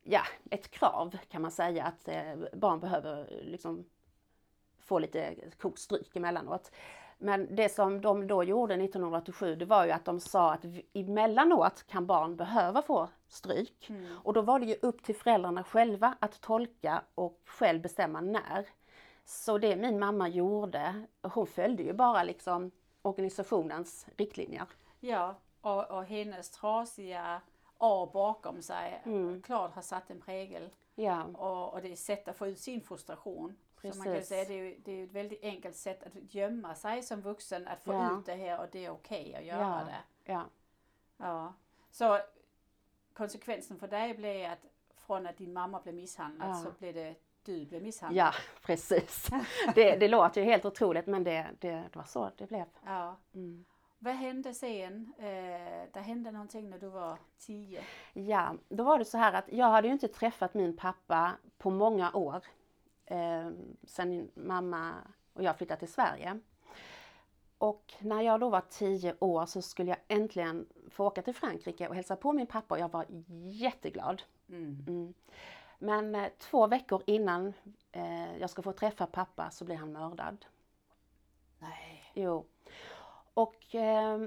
ja, 0.03 0.21
ett 0.51 0.71
krav 0.71 1.17
kan 1.29 1.41
man 1.41 1.51
säga 1.51 1.83
att 1.85 2.07
eh, 2.07 2.35
barn 2.53 2.79
behöver 2.79 3.41
liksom 3.43 3.85
få 4.79 4.99
lite 4.99 5.35
kokstryk 5.57 6.15
emellanåt. 6.15 6.71
Men 7.17 7.55
det 7.55 7.69
som 7.69 8.01
de 8.01 8.27
då 8.27 8.43
gjorde 8.43 8.73
1987 8.73 9.55
det 9.55 9.65
var 9.65 9.85
ju 9.85 9.91
att 9.91 10.05
de 10.05 10.19
sa 10.19 10.53
att 10.53 10.65
emellanåt 10.93 11.85
kan 11.87 12.05
barn 12.05 12.35
behöva 12.35 12.81
få 12.81 13.09
stryk. 13.27 13.89
Mm. 13.89 14.17
Och 14.23 14.33
då 14.33 14.41
var 14.41 14.59
det 14.59 14.65
ju 14.65 14.75
upp 14.81 15.03
till 15.03 15.15
föräldrarna 15.15 15.63
själva 15.63 16.15
att 16.19 16.41
tolka 16.41 17.03
och 17.15 17.41
själv 17.45 17.81
bestämma 17.81 18.21
när. 18.21 18.67
Så 19.29 19.57
det 19.57 19.75
min 19.75 19.99
mamma 19.99 20.27
gjorde, 20.27 21.05
hon 21.21 21.47
följde 21.47 21.83
ju 21.83 21.93
bara 21.93 22.23
liksom 22.23 22.71
organisationens 23.01 24.07
riktlinjer. 24.17 24.67
Ja, 24.99 25.35
och, 25.61 25.91
och 25.91 26.05
hennes 26.05 26.49
trasiga 26.49 27.41
A 27.77 28.09
bakom 28.13 28.61
sig 28.61 29.01
mm. 29.05 29.41
klart 29.41 29.75
har 29.75 29.81
satt 29.81 30.09
en 30.09 30.21
prägel. 30.21 30.69
Ja. 30.95 31.23
Och, 31.23 31.73
och 31.73 31.81
det 31.81 31.87
är 31.87 31.93
ett 31.93 31.99
sätt 31.99 32.27
att 32.27 32.37
få 32.37 32.47
ut 32.47 32.59
sin 32.59 32.81
frustration. 32.81 33.57
Precis. 33.75 34.01
Så 34.01 34.07
man 34.07 34.15
kan 34.15 34.25
säga 34.25 34.45
det 34.45 34.53
är, 34.53 34.77
det 34.85 34.91
är 34.91 35.03
ett 35.03 35.11
väldigt 35.11 35.43
enkelt 35.43 35.75
sätt 35.75 36.03
att 36.03 36.33
gömma 36.33 36.75
sig 36.75 37.03
som 37.03 37.21
vuxen, 37.21 37.67
att 37.67 37.83
få 37.83 37.93
ja. 37.93 38.19
ut 38.19 38.25
det 38.25 38.35
här 38.35 38.59
och 38.59 38.67
det 38.71 38.85
är 38.85 38.89
okej 38.89 39.29
okay 39.29 39.35
att 39.35 39.45
göra 39.45 39.79
ja. 39.79 39.85
det. 39.85 40.31
Ja. 40.31 40.45
ja. 41.17 41.53
Så 41.91 42.19
konsekvensen 43.13 43.79
för 43.79 43.87
dig 43.87 44.13
blev 44.13 44.51
att 44.51 44.65
från 44.95 45.27
att 45.27 45.37
din 45.37 45.53
mamma 45.53 45.81
blev 45.81 45.95
misshandlad 45.95 46.57
så 46.57 46.71
blev 46.79 46.93
det 46.93 47.15
du 47.47 47.65
blev 47.65 47.83
misshandlad. 47.83 48.25
Ja, 48.25 48.33
precis. 48.61 49.29
Det, 49.75 49.95
det 49.95 50.07
låter 50.07 50.41
ju 50.41 50.47
helt 50.47 50.65
otroligt 50.65 51.07
men 51.07 51.23
det, 51.23 51.47
det, 51.59 51.71
det 51.71 51.95
var 51.95 52.03
så 52.03 52.31
det 52.37 52.47
blev. 52.47 52.65
Ja. 52.85 53.17
Mm. 53.33 53.65
Vad 53.99 54.13
hände 54.13 54.53
sen? 54.53 55.13
Eh, 55.17 55.87
det 55.93 55.99
hände 55.99 56.31
någonting 56.31 56.69
när 56.69 56.79
du 56.79 56.87
var 56.87 57.17
tio. 57.37 57.81
Ja, 58.13 58.55
då 58.69 58.83
var 58.83 58.99
det 58.99 59.05
så 59.05 59.17
här 59.17 59.33
att 59.33 59.45
jag 59.51 59.69
hade 59.69 59.87
ju 59.87 59.93
inte 59.93 60.07
träffat 60.07 60.53
min 60.53 60.77
pappa 60.77 61.31
på 61.57 61.69
många 61.69 62.11
år 62.13 62.43
eh, 63.05 63.49
sen 63.83 64.31
mamma 64.33 64.93
och 65.33 65.43
jag 65.43 65.57
flyttade 65.57 65.79
till 65.79 65.93
Sverige. 65.93 66.39
Och 67.57 67.93
när 67.99 68.21
jag 68.21 68.39
då 68.39 68.49
var 68.49 68.61
tio 68.69 69.15
år 69.19 69.45
så 69.45 69.61
skulle 69.61 69.89
jag 69.89 69.99
äntligen 70.07 70.67
få 70.89 71.05
åka 71.05 71.21
till 71.21 71.33
Frankrike 71.33 71.87
och 71.87 71.95
hälsa 71.95 72.15
på 72.15 72.33
min 72.33 72.47
pappa 72.47 72.75
och 72.75 72.81
jag 72.81 72.91
var 72.91 73.05
jätteglad. 73.51 74.23
Mm. 74.49 74.85
Mm. 74.87 75.13
Men 75.77 76.15
eh, 76.15 76.31
två 76.37 76.67
veckor 76.67 77.03
innan 77.05 77.53
eh, 77.91 78.37
jag 78.37 78.49
ska 78.49 78.61
få 78.61 78.71
träffa 78.71 79.07
pappa 79.07 79.49
så 79.49 79.65
blir 79.65 79.75
han 79.75 79.91
mördad. 79.91 80.45
Nej. 81.59 82.11
Jo. 82.13 82.45
Och 83.33 83.75
eh, 83.75 84.19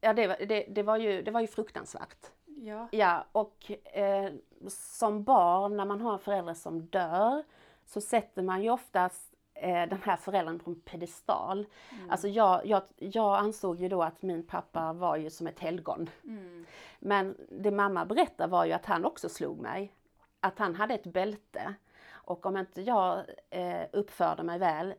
ja, 0.00 0.12
det, 0.12 0.26
det, 0.26 0.66
det, 0.68 0.82
var 0.82 0.96
ju, 0.96 1.22
det 1.22 1.30
var 1.30 1.40
ju 1.40 1.46
fruktansvärt. 1.46 2.30
Ja. 2.44 2.88
ja 2.92 3.26
och 3.32 3.70
eh, 3.92 4.32
som 4.68 5.24
barn 5.24 5.76
när 5.76 5.84
man 5.84 6.00
har 6.00 6.12
en 6.12 6.18
förälder 6.18 6.54
som 6.54 6.86
dör 6.86 7.42
så 7.84 8.00
sätter 8.00 8.42
man 8.42 8.62
ju 8.62 8.70
oftast 8.70 9.33
eh, 9.54 9.88
den 9.88 10.02
här 10.02 10.16
föräldern 10.16 10.58
på 10.58 10.70
en 10.70 10.80
pedestal. 10.80 11.66
Mm. 11.90 12.10
Alltså 12.10 12.28
jag, 12.28 12.66
jag, 12.66 12.82
jag 12.96 13.38
ansåg 13.38 13.80
ju 13.80 13.88
då 13.88 14.02
att 14.02 14.22
min 14.22 14.46
pappa 14.46 14.92
var 14.92 15.16
ju 15.16 15.30
som 15.30 15.46
ett 15.46 15.60
helgon. 15.60 16.10
Mm. 16.24 16.66
Men 16.98 17.36
det 17.50 17.70
mamma 17.70 18.04
berättade 18.04 18.50
var 18.50 18.64
ju 18.64 18.72
att 18.72 18.86
han 18.86 19.04
också 19.04 19.28
slog 19.28 19.60
mig. 19.60 19.92
Att 20.40 20.58
han 20.58 20.74
hade 20.74 20.94
ett 20.94 21.06
bälte. 21.12 21.74
Och 22.12 22.46
om 22.46 22.56
inte 22.56 22.82
jag 22.82 23.24
eh, 23.50 23.82
uppförde 23.92 24.42
mig 24.42 24.58
väl 24.58 24.94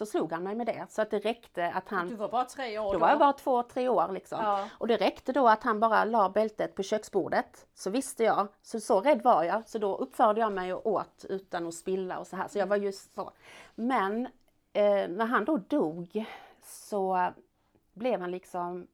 så 0.00 0.06
slog 0.06 0.32
han 0.32 0.42
mig 0.42 0.54
med 0.54 0.66
det. 0.66 0.86
Så 0.88 1.02
att 1.02 1.10
det 1.10 1.18
räckte 1.18 1.72
att 1.72 1.88
han... 1.88 2.08
Du 2.08 2.14
var 2.14 2.28
bara 2.28 2.44
tre 2.44 2.78
år 2.78 2.84
då? 2.84 2.92
Då 2.92 2.98
var 2.98 3.08
jag 3.08 3.18
bara 3.18 3.32
två, 3.32 3.62
tre 3.62 3.88
år 3.88 4.12
liksom. 4.12 4.38
Ja. 4.42 4.68
Och 4.78 4.86
det 4.86 4.96
räckte 4.96 5.32
då 5.32 5.48
att 5.48 5.62
han 5.62 5.80
bara 5.80 6.04
la 6.04 6.28
bältet 6.28 6.74
på 6.74 6.82
köksbordet. 6.82 7.66
Så 7.74 7.90
visste 7.90 8.24
jag, 8.24 8.48
så 8.62 8.80
så 8.80 9.00
rädd 9.00 9.22
var 9.22 9.44
jag. 9.44 9.68
Så 9.68 9.78
då 9.78 9.96
uppförde 9.96 10.40
jag 10.40 10.52
mig 10.52 10.74
och 10.74 10.86
åt 10.86 11.24
utan 11.28 11.66
att 11.66 11.74
spilla 11.74 12.18
och 12.18 12.26
så 12.26 12.36
här. 12.36 12.48
Så 12.48 12.58
jag 12.58 12.66
var 12.66 12.76
just 12.76 13.14
så. 13.14 13.30
Men 13.74 14.26
eh, 14.72 15.08
när 15.08 15.26
han 15.26 15.44
då 15.44 15.56
dog 15.56 16.24
så 16.62 17.32
blev 17.92 18.20
han 18.20 18.30
liksom 18.30 18.86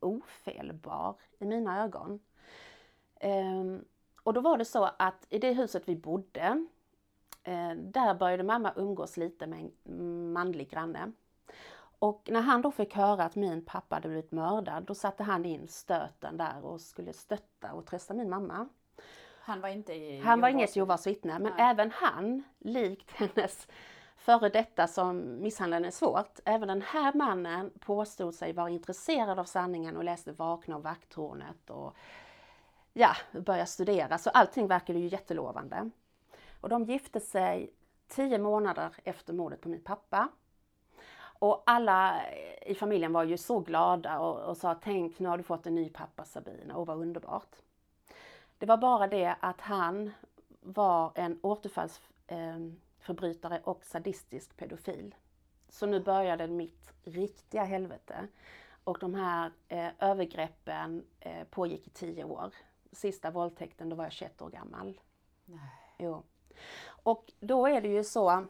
ofelbar 0.00 1.14
i 1.38 1.44
mina 1.44 1.84
ögon. 1.84 2.20
Eh, 3.20 3.64
och 4.22 4.32
då 4.32 4.40
var 4.40 4.56
det 4.56 4.64
så 4.64 4.90
att 4.98 5.26
i 5.28 5.38
det 5.38 5.52
huset 5.52 5.82
vi 5.86 5.96
bodde 5.96 6.66
Eh, 7.44 7.70
där 7.70 8.14
började 8.14 8.42
mamma 8.42 8.72
umgås 8.76 9.16
lite 9.16 9.46
med 9.46 9.70
en 9.84 10.32
manlig 10.32 10.70
granne. 10.70 11.12
Och 11.98 12.28
när 12.32 12.40
han 12.40 12.62
då 12.62 12.70
fick 12.70 12.94
höra 12.94 13.24
att 13.24 13.36
min 13.36 13.64
pappa 13.64 13.96
hade 13.96 14.08
blivit 14.08 14.32
mördad, 14.32 14.84
då 14.84 14.94
satte 14.94 15.22
han 15.22 15.44
in 15.44 15.68
stöten 15.68 16.36
där 16.36 16.64
och 16.64 16.80
skulle 16.80 17.12
stötta 17.12 17.72
och 17.72 17.86
trösta 17.86 18.14
min 18.14 18.30
mamma. 18.30 18.68
Han 19.40 19.60
var 19.60 19.68
inte 19.68 20.20
Han 20.24 20.40
var 20.40 20.48
inget 20.48 20.76
Jehovas 20.76 21.06
vittne, 21.06 21.38
men 21.38 21.52
Nej. 21.56 21.70
även 21.70 21.90
han, 21.90 22.42
likt 22.58 23.10
hennes 23.14 23.68
före 24.16 24.48
detta 24.48 24.86
som 24.86 25.42
misshandlade 25.42 25.90
svårt, 25.90 26.38
även 26.44 26.68
den 26.68 26.82
här 26.82 27.12
mannen 27.14 27.70
påstod 27.80 28.34
sig 28.34 28.52
vara 28.52 28.70
intresserad 28.70 29.38
av 29.38 29.44
sanningen 29.44 29.96
och 29.96 30.04
läste 30.04 30.32
Vakna 30.32 30.76
och 30.76 30.82
Vakttornet 30.82 31.70
och 31.70 31.96
ja, 32.92 33.16
började 33.32 33.66
studera. 33.66 34.18
Så 34.18 34.30
allting 34.30 34.66
verkade 34.66 34.98
ju 34.98 35.08
jättelovande. 35.08 35.90
Och 36.62 36.68
de 36.68 36.84
gifte 36.84 37.20
sig 37.20 37.72
tio 38.08 38.38
månader 38.38 38.94
efter 39.04 39.32
mordet 39.32 39.60
på 39.60 39.68
min 39.68 39.84
pappa. 39.84 40.28
Och 41.18 41.62
alla 41.66 42.20
i 42.66 42.74
familjen 42.74 43.12
var 43.12 43.24
ju 43.24 43.36
så 43.36 43.60
glada 43.60 44.18
och, 44.18 44.50
och 44.50 44.56
sa 44.56 44.74
tänk 44.74 45.18
nu 45.18 45.28
har 45.28 45.38
du 45.38 45.42
fått 45.42 45.66
en 45.66 45.74
ny 45.74 45.88
pappa 45.88 46.24
Sabina 46.24 46.76
och 46.76 46.86
vad 46.86 46.98
underbart. 46.98 47.56
Det 48.58 48.66
var 48.66 48.76
bara 48.76 49.06
det 49.06 49.36
att 49.40 49.60
han 49.60 50.10
var 50.60 51.12
en 51.14 51.38
återfallsförbrytare 51.42 53.56
eh, 53.56 53.62
och 53.64 53.84
sadistisk 53.84 54.56
pedofil. 54.56 55.14
Så 55.68 55.86
nu 55.86 56.00
började 56.00 56.48
mitt 56.48 56.92
riktiga 57.04 57.64
helvete. 57.64 58.28
Och 58.84 58.98
de 59.00 59.14
här 59.14 59.52
eh, 59.68 59.88
övergreppen 59.98 61.04
eh, 61.20 61.44
pågick 61.44 61.86
i 61.86 61.90
tio 61.90 62.24
år. 62.24 62.54
Sista 62.92 63.30
våldtäkten, 63.30 63.88
då 63.88 63.96
var 63.96 64.04
jag 64.04 64.12
21 64.12 64.42
år 64.42 64.50
gammal. 64.50 65.00
Nej. 65.44 65.60
Jo. 65.98 66.22
Och 66.86 67.32
då 67.40 67.66
är 67.66 67.80
det 67.80 67.88
ju 67.88 68.04
så 68.04 68.46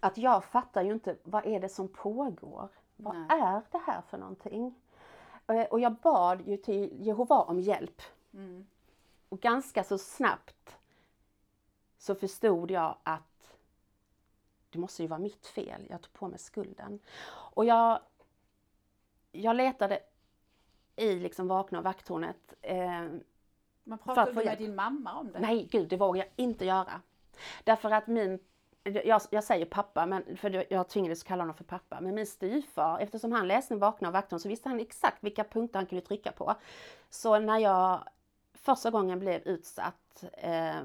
att 0.00 0.18
jag 0.18 0.44
fattar 0.44 0.82
ju 0.82 0.92
inte 0.92 1.16
vad 1.22 1.46
är 1.46 1.60
det 1.60 1.68
som 1.68 1.88
pågår? 1.88 2.68
Vad 2.96 3.16
Nej. 3.16 3.26
är 3.40 3.62
det 3.70 3.78
här 3.86 4.00
för 4.00 4.18
någonting? 4.18 4.74
Och 5.70 5.80
jag 5.80 5.94
bad 5.94 6.48
ju 6.48 6.56
till 6.56 7.06
Jehova 7.06 7.38
om 7.38 7.60
hjälp. 7.60 8.02
Mm. 8.34 8.66
Och 9.28 9.40
ganska 9.40 9.84
så 9.84 9.98
snabbt 9.98 10.78
så 11.98 12.14
förstod 12.14 12.70
jag 12.70 12.96
att 13.02 13.56
det 14.70 14.78
måste 14.78 15.02
ju 15.02 15.08
vara 15.08 15.20
mitt 15.20 15.46
fel. 15.46 15.86
Jag 15.90 16.02
tog 16.02 16.12
på 16.12 16.28
mig 16.28 16.38
skulden. 16.38 17.00
Och 17.28 17.64
jag, 17.64 18.00
jag 19.32 19.56
letade 19.56 20.00
i 20.96 21.14
liksom 21.14 21.48
Vakna 21.48 21.78
och 21.78 21.84
vakttornet. 21.84 22.54
Eh, 22.62 23.06
Men 23.88 23.98
pratade 23.98 24.32
du 24.32 24.44
med 24.44 24.58
din 24.58 24.74
mamma 24.74 25.18
om 25.18 25.32
det? 25.32 25.40
Nej, 25.40 25.68
gud 25.70 25.88
det 25.88 25.96
vågar 25.96 26.24
jag 26.24 26.32
inte 26.36 26.64
göra. 26.64 27.00
Därför 27.64 27.90
att 27.90 28.06
min 28.06 28.38
jag, 28.82 29.20
jag, 29.30 29.44
säger 29.44 29.66
pappa, 29.66 30.06
men, 30.06 30.36
för 30.36 30.66
jag 30.72 30.88
tvingades 30.88 31.22
kalla 31.22 31.42
honom 31.42 31.54
för 31.54 31.64
pappa. 31.64 32.00
Men 32.00 32.14
min 32.14 32.26
styvfar, 32.26 32.98
eftersom 32.98 33.32
han 33.32 33.48
läste 33.48 33.76
Vakna 33.76 34.08
och 34.08 34.14
vakten 34.14 34.40
så 34.40 34.48
visste 34.48 34.68
han 34.68 34.80
exakt 34.80 35.24
vilka 35.24 35.44
punkter 35.44 35.78
han 35.78 35.86
kunde 35.86 36.06
trycka 36.06 36.32
på. 36.32 36.54
Så 37.10 37.38
när 37.38 37.58
jag 37.58 38.08
första 38.54 38.90
gången 38.90 39.18
blev 39.18 39.42
utsatt 39.42 40.24
eh, 40.32 40.84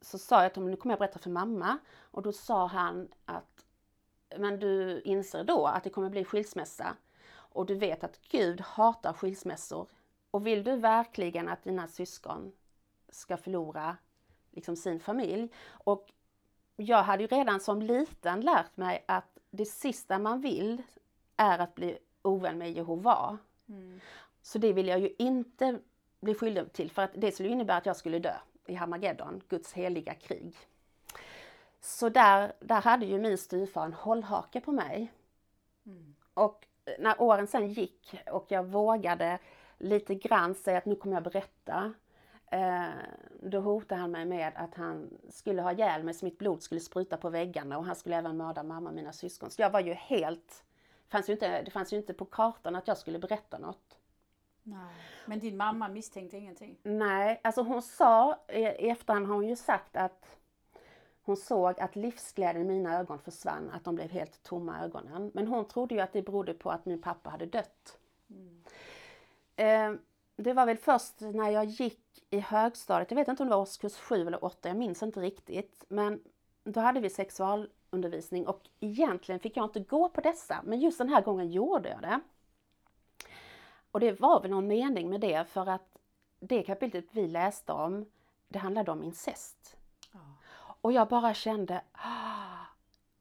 så 0.00 0.18
sa 0.18 0.42
jag 0.42 0.52
till 0.52 0.62
honom, 0.62 0.70
nu 0.70 0.76
kommer 0.76 0.92
jag 0.92 0.98
berätta 0.98 1.18
för 1.18 1.30
mamma. 1.30 1.78
Och 2.00 2.22
då 2.22 2.32
sa 2.32 2.66
han 2.66 3.08
att, 3.24 3.64
men 4.38 4.58
du 4.58 5.00
inser 5.00 5.44
då 5.44 5.66
att 5.66 5.84
det 5.84 5.90
kommer 5.90 6.10
bli 6.10 6.24
skilsmässa. 6.24 6.96
Och 7.28 7.66
du 7.66 7.74
vet 7.74 8.04
att 8.04 8.20
Gud 8.28 8.60
hatar 8.60 9.12
skilsmässor. 9.12 9.86
Och 10.36 10.46
vill 10.46 10.64
du 10.64 10.76
verkligen 10.76 11.48
att 11.48 11.62
dina 11.62 11.88
syskon 11.88 12.52
ska 13.08 13.36
förlora 13.36 13.96
liksom 14.50 14.76
sin 14.76 15.00
familj. 15.00 15.48
Och 15.68 16.12
jag 16.76 17.02
hade 17.02 17.22
ju 17.22 17.26
redan 17.26 17.60
som 17.60 17.82
liten 17.82 18.40
lärt 18.40 18.76
mig 18.76 19.04
att 19.08 19.38
det 19.50 19.64
sista 19.64 20.18
man 20.18 20.40
vill 20.40 20.82
är 21.36 21.58
att 21.58 21.74
bli 21.74 21.98
ovän 22.22 22.58
med 22.58 22.72
Jehova. 22.72 23.38
Mm. 23.68 24.00
Så 24.42 24.58
det 24.58 24.72
vill 24.72 24.88
jag 24.88 25.00
ju 25.00 25.14
inte 25.18 25.78
bli 26.20 26.34
skyldig 26.34 26.72
till 26.72 26.90
för 26.90 27.02
att 27.02 27.10
det 27.14 27.32
skulle 27.32 27.48
innebära 27.48 27.76
att 27.76 27.86
jag 27.86 27.96
skulle 27.96 28.18
dö 28.18 28.34
i 28.66 28.74
Harmageddon, 28.74 29.42
Guds 29.48 29.72
heliga 29.72 30.14
krig. 30.14 30.56
Så 31.80 32.08
där, 32.08 32.52
där 32.60 32.80
hade 32.80 33.06
ju 33.06 33.18
min 33.18 33.38
styvfar 33.38 33.84
en 33.84 33.92
hållhake 33.92 34.60
på 34.60 34.72
mig. 34.72 35.12
Mm. 35.86 36.14
Och 36.34 36.66
när 36.98 37.22
åren 37.22 37.46
sen 37.46 37.68
gick 37.68 38.14
och 38.30 38.46
jag 38.48 38.66
vågade 38.66 39.38
lite 39.78 40.14
grann 40.14 40.54
säga 40.54 40.78
att 40.78 40.86
nu 40.86 40.94
kommer 40.94 41.16
jag 41.16 41.22
berätta 41.22 41.94
Eh, 42.50 42.88
då 43.40 43.60
hotade 43.60 44.00
han 44.00 44.10
mig 44.10 44.24
med 44.24 44.52
att 44.56 44.74
han 44.74 45.18
skulle 45.28 45.62
ha 45.62 45.72
ihjäl 45.72 46.04
mig 46.04 46.14
så 46.14 46.24
mitt 46.24 46.38
blod 46.38 46.62
skulle 46.62 46.80
spruta 46.80 47.16
på 47.16 47.30
väggarna 47.30 47.78
och 47.78 47.84
han 47.84 47.96
skulle 47.96 48.16
även 48.16 48.36
mörda 48.36 48.62
mamma 48.62 48.90
och 48.90 48.96
mina 48.96 49.12
syskon. 49.12 49.50
Så 49.50 49.62
jag 49.62 49.70
var 49.70 49.80
ju 49.80 49.92
helt... 49.92 50.64
Fanns 51.08 51.28
ju 51.28 51.32
inte, 51.32 51.62
det 51.62 51.70
fanns 51.70 51.92
ju 51.92 51.96
inte 51.96 52.14
på 52.14 52.24
kartan 52.24 52.76
att 52.76 52.88
jag 52.88 52.98
skulle 52.98 53.18
berätta 53.18 53.58
något. 53.58 53.98
Nej. 54.62 54.94
Men 55.26 55.38
din 55.38 55.56
mamma 55.56 55.88
misstänkte 55.88 56.36
ingenting? 56.36 56.78
Nej, 56.82 57.40
alltså 57.44 57.62
hon 57.62 57.82
sa, 57.82 58.38
i 58.48 58.88
efterhand 58.88 59.26
har 59.26 59.34
hon 59.34 59.48
ju 59.48 59.56
sagt 59.56 59.96
att 59.96 60.38
hon 61.22 61.36
såg 61.36 61.80
att 61.80 61.96
livsglädjen 61.96 62.70
i 62.70 62.74
mina 62.74 62.98
ögon 62.98 63.18
försvann, 63.18 63.70
att 63.70 63.84
de 63.84 63.94
blev 63.94 64.10
helt 64.10 64.42
tomma 64.42 64.84
ögonen. 64.84 65.30
Men 65.34 65.48
hon 65.48 65.68
trodde 65.68 65.94
ju 65.94 66.00
att 66.00 66.12
det 66.12 66.22
berodde 66.22 66.54
på 66.54 66.70
att 66.70 66.86
min 66.86 67.02
pappa 67.02 67.30
hade 67.30 67.46
dött. 67.46 67.98
Mm. 68.30 68.55
Eh, 69.56 69.92
det 70.36 70.52
var 70.52 70.66
väl 70.66 70.76
först 70.76 71.20
när 71.20 71.50
jag 71.50 71.64
gick 71.64 72.24
i 72.30 72.40
högstadiet, 72.40 73.10
jag 73.10 73.16
vet 73.16 73.28
inte 73.28 73.42
om 73.42 73.48
det 73.48 73.54
var 73.54 73.62
årskurs 73.62 73.96
7 73.96 74.26
eller 74.26 74.44
8, 74.44 74.68
jag 74.68 74.76
minns 74.76 75.02
inte 75.02 75.20
riktigt. 75.20 75.84
Men 75.88 76.20
då 76.64 76.80
hade 76.80 77.00
vi 77.00 77.10
sexualundervisning 77.10 78.46
och 78.46 78.68
egentligen 78.80 79.40
fick 79.40 79.56
jag 79.56 79.64
inte 79.64 79.80
gå 79.80 80.08
på 80.08 80.20
dessa, 80.20 80.60
men 80.64 80.80
just 80.80 80.98
den 80.98 81.08
här 81.08 81.22
gången 81.22 81.50
gjorde 81.50 81.88
jag 81.88 82.02
det. 82.02 82.20
Och 83.90 84.00
det 84.00 84.20
var 84.20 84.40
väl 84.40 84.50
någon 84.50 84.66
mening 84.66 85.10
med 85.10 85.20
det 85.20 85.48
för 85.48 85.68
att 85.68 85.98
det 86.40 86.62
kapitlet 86.62 87.04
vi 87.10 87.28
läste 87.28 87.72
om, 87.72 88.06
det 88.48 88.58
handlade 88.58 88.90
om 88.90 89.02
incest. 89.02 89.76
Ja. 90.12 90.20
Och 90.80 90.92
jag 90.92 91.08
bara 91.08 91.34
kände, 91.34 91.82
ah, 91.92 92.66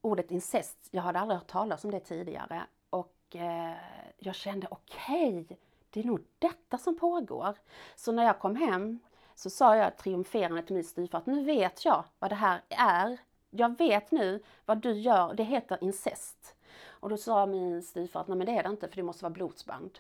ordet 0.01 0.31
incest, 0.31 0.87
jag 0.91 1.01
hade 1.01 1.19
aldrig 1.19 1.39
hört 1.39 1.47
talas 1.47 1.85
om 1.85 1.91
det 1.91 1.99
tidigare. 1.99 2.63
Och 2.89 3.35
eh, 3.35 3.75
jag 4.17 4.35
kände, 4.35 4.67
okej, 4.71 5.41
okay, 5.41 5.57
det 5.95 6.01
är 6.01 6.07
nog 6.07 6.25
detta 6.39 6.77
som 6.77 6.97
pågår. 6.99 7.55
Så 7.95 8.11
när 8.11 8.23
jag 8.23 8.39
kom 8.39 8.55
hem 8.55 8.99
så 9.35 9.49
sa 9.49 9.75
jag 9.75 9.97
triumferande 9.97 10.61
till 10.61 10.75
min 10.75 10.83
styvfar 10.83 11.17
att 11.17 11.25
nu 11.25 11.43
vet 11.43 11.85
jag 11.85 12.03
vad 12.19 12.31
det 12.31 12.35
här 12.35 12.61
är. 12.69 13.17
Jag 13.49 13.77
vet 13.77 14.11
nu 14.11 14.43
vad 14.65 14.77
du 14.77 14.93
gör, 14.93 15.33
det 15.33 15.43
heter 15.43 15.77
incest. 15.81 16.55
Och 16.87 17.09
då 17.09 17.17
sa 17.17 17.45
min 17.45 17.83
styvfar 17.83 18.21
att 18.21 18.27
nej 18.27 18.37
men 18.37 18.47
det 18.47 18.57
är 18.57 18.63
det 18.63 18.69
inte 18.69 18.87
för 18.87 18.95
det 18.95 19.03
måste 19.03 19.23
vara 19.23 19.33
blodsband. 19.33 19.99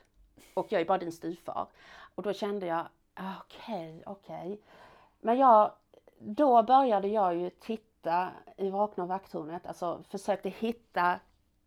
Och 0.53 0.71
jag 0.71 0.81
är 0.81 0.85
bara 0.85 0.97
din 0.97 1.11
styvfar. 1.11 1.67
Och 2.15 2.23
då 2.23 2.33
kände 2.33 2.65
jag, 2.65 2.87
okej, 3.13 3.97
okay, 3.97 4.03
okej. 4.05 4.51
Okay. 4.51 4.57
Men 5.19 5.37
jag, 5.37 5.71
då 6.19 6.63
började 6.63 7.07
jag 7.07 7.35
ju 7.35 7.49
titta 7.49 8.31
i 8.57 8.69
Vakna 8.69 9.03
och 9.03 9.09
vakttornet, 9.09 9.67
alltså 9.67 10.03
försökte 10.09 10.49
hitta 10.49 11.19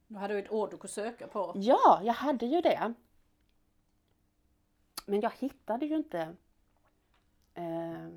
Då 0.06 0.18
hade 0.18 0.34
du 0.34 0.38
ett 0.38 0.52
ord 0.52 0.70
du 0.70 0.76
kunde 0.76 0.88
söka 0.88 1.26
på? 1.26 1.52
Ja, 1.54 2.00
jag 2.02 2.14
hade 2.14 2.46
ju 2.46 2.60
det. 2.60 2.94
Men 5.08 5.20
jag 5.20 5.32
hittade 5.38 5.86
ju 5.86 5.96
inte 5.96 6.36
eh, 7.54 8.08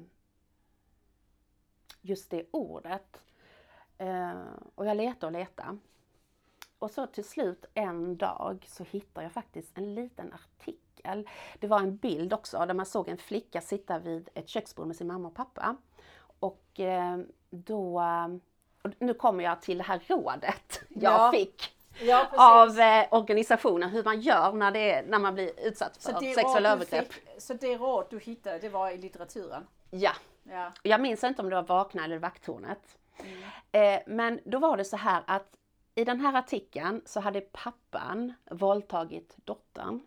just 2.01 2.29
det 2.29 2.45
ordet. 2.51 3.21
Eh, 3.98 4.41
och 4.75 4.86
jag 4.86 4.98
letade 4.98 5.25
och 5.25 5.31
letade. 5.31 5.77
Och 6.79 6.91
så 6.91 7.07
till 7.07 7.24
slut 7.24 7.65
en 7.74 8.17
dag 8.17 8.65
så 8.67 8.83
hittade 8.83 9.25
jag 9.25 9.31
faktiskt 9.31 9.77
en 9.77 9.95
liten 9.95 10.33
artikel. 10.33 11.29
Det 11.60 11.67
var 11.67 11.79
en 11.79 11.95
bild 11.98 12.33
också 12.33 12.65
där 12.65 12.74
man 12.74 12.86
såg 12.86 13.10
en 13.10 13.17
flicka 13.17 13.62
sitta 13.62 14.00
vid 14.00 14.29
ett 14.33 14.50
köksbord 14.50 14.88
med 14.88 14.95
sin 14.95 15.07
mamma 15.07 15.27
och 15.27 15.36
pappa. 15.36 15.75
Och 16.39 16.79
eh, 16.79 17.19
då, 17.50 18.01
och 18.81 18.91
nu 19.00 19.13
kommer 19.13 19.43
jag 19.43 19.62
till 19.62 19.77
det 19.77 19.83
här 19.83 20.03
rådet 20.07 20.81
jag 20.89 21.13
ja. 21.13 21.31
fick 21.31 21.75
ja, 22.00 22.27
av 22.38 22.79
eh, 22.79 23.05
organisationen 23.12 23.89
hur 23.89 24.03
man 24.03 24.21
gör 24.21 24.51
när, 24.51 24.71
det 24.71 24.91
är, 24.91 25.03
när 25.03 25.19
man 25.19 25.33
blir 25.33 25.51
utsatt 25.67 25.98
för 25.98 26.33
sexuella 26.33 26.71
övergrepp. 26.71 27.13
Fick, 27.13 27.24
så 27.38 27.53
det 27.53 27.77
råd 27.77 28.05
du 28.10 28.19
hittade, 28.19 28.60
det 28.60 28.69
var 28.69 28.89
i 28.89 28.98
litteraturen? 28.98 29.67
Ja. 29.89 30.12
ja. 30.43 30.71
Jag 30.83 31.01
minns 31.01 31.24
inte 31.24 31.41
om 31.41 31.50
det 31.50 31.55
var 31.55 31.63
Vakna 31.63 32.05
eller 32.05 32.18
Vakttornet. 32.18 32.98
Mm. 33.20 33.44
Eh, 33.72 34.01
men 34.07 34.39
då 34.46 34.59
var 34.59 34.77
det 34.77 34.85
så 34.85 34.98
här 34.98 35.24
att 35.27 35.57
i 35.96 36.03
den 36.03 36.20
här 36.20 36.33
artikeln 36.33 37.01
så 37.05 37.20
hade 37.20 37.42
pappan 37.42 38.33
våldtagit 38.51 39.35
dottern. 39.46 40.01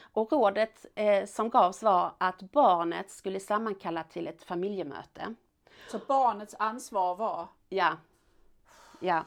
Och 0.00 0.32
rådet 0.32 0.86
eh, 0.94 1.26
som 1.26 1.50
gavs 1.50 1.82
var 1.82 2.12
att 2.18 2.42
barnet 2.42 3.10
skulle 3.10 3.40
sammankalla 3.40 4.02
till 4.02 4.26
ett 4.26 4.42
familjemöte. 4.42 5.34
Så 5.88 5.98
barnets 5.98 6.54
ansvar 6.58 7.14
var? 7.14 7.48
Ja. 7.68 7.96
Ja. 9.00 9.24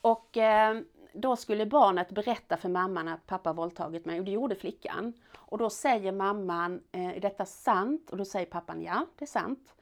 Och 0.00 0.36
eh, 0.36 0.80
då 1.14 1.36
skulle 1.36 1.66
barnet 1.66 2.10
berätta 2.10 2.56
för 2.56 2.68
mamman 2.68 3.08
att 3.08 3.26
pappa 3.26 3.52
våldtagit 3.52 4.04
mig 4.04 4.18
och 4.18 4.24
det 4.24 4.30
gjorde 4.30 4.54
flickan. 4.54 5.12
Och 5.34 5.58
då 5.58 5.70
säger 5.70 6.12
mamman, 6.12 6.82
eh, 6.92 7.16
är 7.16 7.20
detta 7.20 7.46
sant? 7.46 8.10
Och 8.10 8.16
då 8.16 8.24
säger 8.24 8.46
pappan, 8.46 8.82
ja 8.82 9.06
det 9.18 9.24
är 9.24 9.26
sant. 9.26 9.74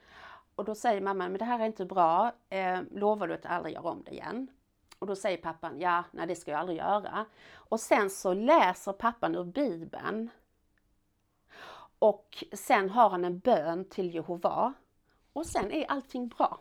Och 0.55 0.65
då 0.65 0.75
säger 0.75 1.01
mamman, 1.01 1.31
men 1.31 1.39
det 1.39 1.45
här 1.45 1.59
är 1.59 1.65
inte 1.65 1.85
bra, 1.85 2.31
eh, 2.49 2.79
lovar 2.91 3.27
du 3.27 3.33
att 3.33 3.45
aldrig 3.45 3.75
göra 3.75 3.89
om 3.89 4.03
det 4.05 4.11
igen? 4.11 4.47
Och 4.99 5.07
då 5.07 5.15
säger 5.15 5.37
pappan, 5.37 5.79
ja, 5.79 6.03
nej 6.11 6.27
det 6.27 6.35
ska 6.35 6.51
jag 6.51 6.59
aldrig 6.59 6.77
göra. 6.77 7.25
Och 7.53 7.79
sen 7.79 8.09
så 8.09 8.33
läser 8.33 8.93
pappan 8.93 9.35
ur 9.35 9.43
Bibeln. 9.43 10.29
Och 11.99 12.43
sen 12.53 12.89
har 12.89 13.09
han 13.09 13.25
en 13.25 13.39
bön 13.39 13.85
till 13.89 14.15
Jehova. 14.15 14.73
Och 15.33 15.45
sen 15.45 15.71
är 15.71 15.85
allting 15.91 16.27
bra. 16.27 16.59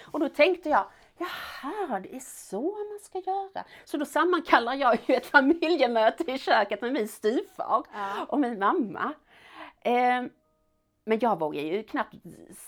Och 0.00 0.20
då 0.20 0.28
tänkte 0.28 0.68
jag, 0.68 0.86
jaha, 1.18 2.00
det 2.00 2.16
är 2.16 2.20
så 2.20 2.62
man 2.62 2.98
ska 3.02 3.18
göra. 3.30 3.64
Så 3.84 3.96
då 3.96 4.04
sammankallar 4.04 4.74
jag 4.74 4.98
ju 5.06 5.14
ett 5.14 5.26
familjemöte 5.26 6.32
i 6.32 6.38
köket 6.38 6.82
med 6.82 6.92
min 6.92 7.08
styvfar 7.08 7.82
ja. 7.92 8.24
och 8.28 8.40
min 8.40 8.58
mamma. 8.58 9.12
Eh, 9.80 10.24
men 11.04 11.18
jag 11.20 11.38
vågar 11.38 11.62
ju 11.62 11.82
knappt 11.82 12.14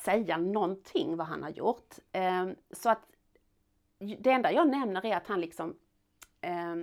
säga 0.04 0.36
någonting 0.36 1.16
vad 1.16 1.26
han 1.26 1.42
har 1.42 1.50
gjort. 1.50 1.94
Eh, 2.12 2.48
så 2.70 2.90
att 2.90 3.02
det 3.98 4.30
enda 4.30 4.52
jag 4.52 4.68
nämner 4.68 5.06
är 5.06 5.16
att 5.16 5.26
han 5.26 5.40
liksom 5.40 5.76
eh, 6.40 6.76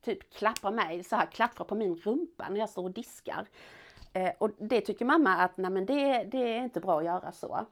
typ 0.00 0.34
klappar 0.34 0.72
mig, 0.72 1.04
så 1.04 1.16
här 1.16 1.26
klappar 1.26 1.64
på 1.64 1.74
min 1.74 1.96
rumpa 1.96 2.48
när 2.48 2.60
jag 2.60 2.70
står 2.70 2.84
och 2.84 2.90
diskar. 2.90 3.48
Och 4.38 4.50
det 4.58 4.80
tycker 4.80 5.04
mamma 5.04 5.36
att 5.36 5.56
nej 5.56 5.70
men 5.70 5.86
det, 5.86 6.24
det 6.24 6.56
är 6.56 6.64
inte 6.64 6.80
bra 6.80 6.98
att 6.98 7.04
göra 7.04 7.32
så. 7.32 7.66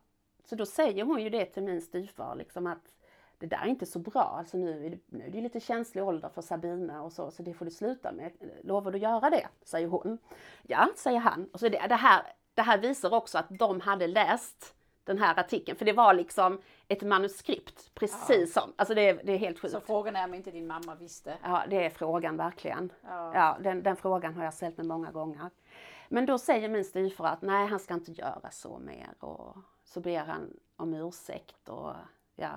Så 0.44 0.56
då 0.56 0.66
säger 0.66 1.04
hon 1.04 1.22
ju 1.22 1.30
det 1.30 1.44
till 1.44 1.62
min 1.62 1.80
styvfar 1.80 2.36
liksom 2.36 2.66
att 2.66 2.94
det 3.40 3.46
där 3.46 3.62
är 3.62 3.66
inte 3.66 3.86
så 3.86 3.98
bra, 3.98 4.22
alltså 4.38 4.56
nu 4.56 4.86
är 4.86 4.90
det, 4.90 4.98
nu 5.06 5.26
är 5.26 5.30
det 5.30 5.40
lite 5.40 5.60
känslig 5.60 6.04
ålder 6.04 6.28
för 6.28 6.42
Sabina 6.42 7.02
och 7.02 7.12
så, 7.12 7.30
så 7.30 7.42
det 7.42 7.54
får 7.54 7.64
du 7.64 7.70
sluta 7.70 8.12
med. 8.12 8.32
Lovar 8.62 8.92
du 8.92 8.98
göra 8.98 9.30
det? 9.30 9.48
säger 9.64 9.88
hon. 9.88 10.18
Ja, 10.62 10.88
säger 10.96 11.18
han. 11.18 11.48
Och 11.52 11.60
så 11.60 11.68
det, 11.68 11.86
det, 11.88 11.94
här, 11.94 12.22
det 12.54 12.62
här 12.62 12.78
visar 12.78 13.14
också 13.14 13.38
att 13.38 13.46
de 13.48 13.80
hade 13.80 14.06
läst 14.06 14.74
den 15.04 15.18
här 15.18 15.40
artikeln, 15.40 15.78
för 15.78 15.84
det 15.84 15.92
var 15.92 16.14
liksom 16.14 16.60
ett 16.88 17.02
manuskript, 17.02 17.94
precis 17.94 18.52
ja. 18.56 18.60
som, 18.60 18.72
alltså 18.76 18.94
det, 18.94 19.12
det 19.12 19.32
är 19.32 19.38
helt 19.38 19.58
sjukt. 19.58 19.74
Så 19.74 19.80
frågan 19.80 20.16
är 20.16 20.24
om 20.24 20.34
inte 20.34 20.50
din 20.50 20.66
mamma 20.66 20.94
visste? 20.94 21.38
Ja, 21.42 21.62
det 21.70 21.86
är 21.86 21.90
frågan 21.90 22.36
verkligen. 22.36 22.92
Ja. 23.02 23.34
ja 23.34 23.58
den, 23.60 23.82
den, 23.82 23.96
frågan 23.96 24.34
har 24.34 24.44
jag 24.44 24.54
ställt 24.54 24.76
mig 24.76 24.86
många 24.86 25.10
gånger. 25.10 25.50
Men 26.08 26.26
då 26.26 26.38
säger 26.38 26.68
min 26.68 26.84
styvfar 26.84 27.24
att 27.24 27.42
nej, 27.42 27.66
han 27.66 27.78
ska 27.78 27.94
inte 27.94 28.12
göra 28.12 28.50
så 28.50 28.78
mer 28.78 29.14
och 29.18 29.56
så 29.84 30.00
ber 30.00 30.18
han 30.18 30.56
om 30.76 30.94
ursäkt 30.94 31.68
och 31.68 31.92
ja. 32.36 32.50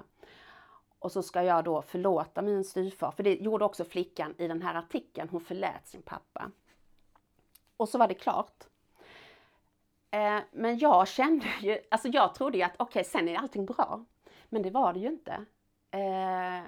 Och 1.03 1.11
så 1.11 1.23
ska 1.23 1.43
jag 1.43 1.63
då 1.63 1.81
förlåta 1.81 2.41
min 2.41 2.63
styvfar, 2.63 3.11
för 3.11 3.23
det 3.23 3.35
gjorde 3.35 3.65
också 3.65 3.85
flickan 3.85 4.35
i 4.37 4.47
den 4.47 4.61
här 4.61 4.75
artikeln, 4.75 5.29
hon 5.29 5.41
förlät 5.41 5.87
sin 5.87 6.01
pappa. 6.01 6.51
Och 7.77 7.89
så 7.89 7.97
var 7.97 8.07
det 8.07 8.13
klart. 8.13 8.63
Eh, 10.11 10.39
men 10.51 10.77
jag 10.77 11.07
kände 11.07 11.45
ju, 11.61 11.79
alltså 11.91 12.07
jag 12.07 12.35
trodde 12.35 12.57
ju 12.57 12.63
att 12.63 12.75
okej, 12.77 12.83
okay, 12.83 13.03
sen 13.03 13.27
är 13.27 13.37
allting 13.37 13.65
bra. 13.65 14.05
Men 14.49 14.61
det 14.61 14.69
var 14.69 14.93
det 14.93 14.99
ju 14.99 15.07
inte. 15.07 15.45
Eh, 15.91 16.63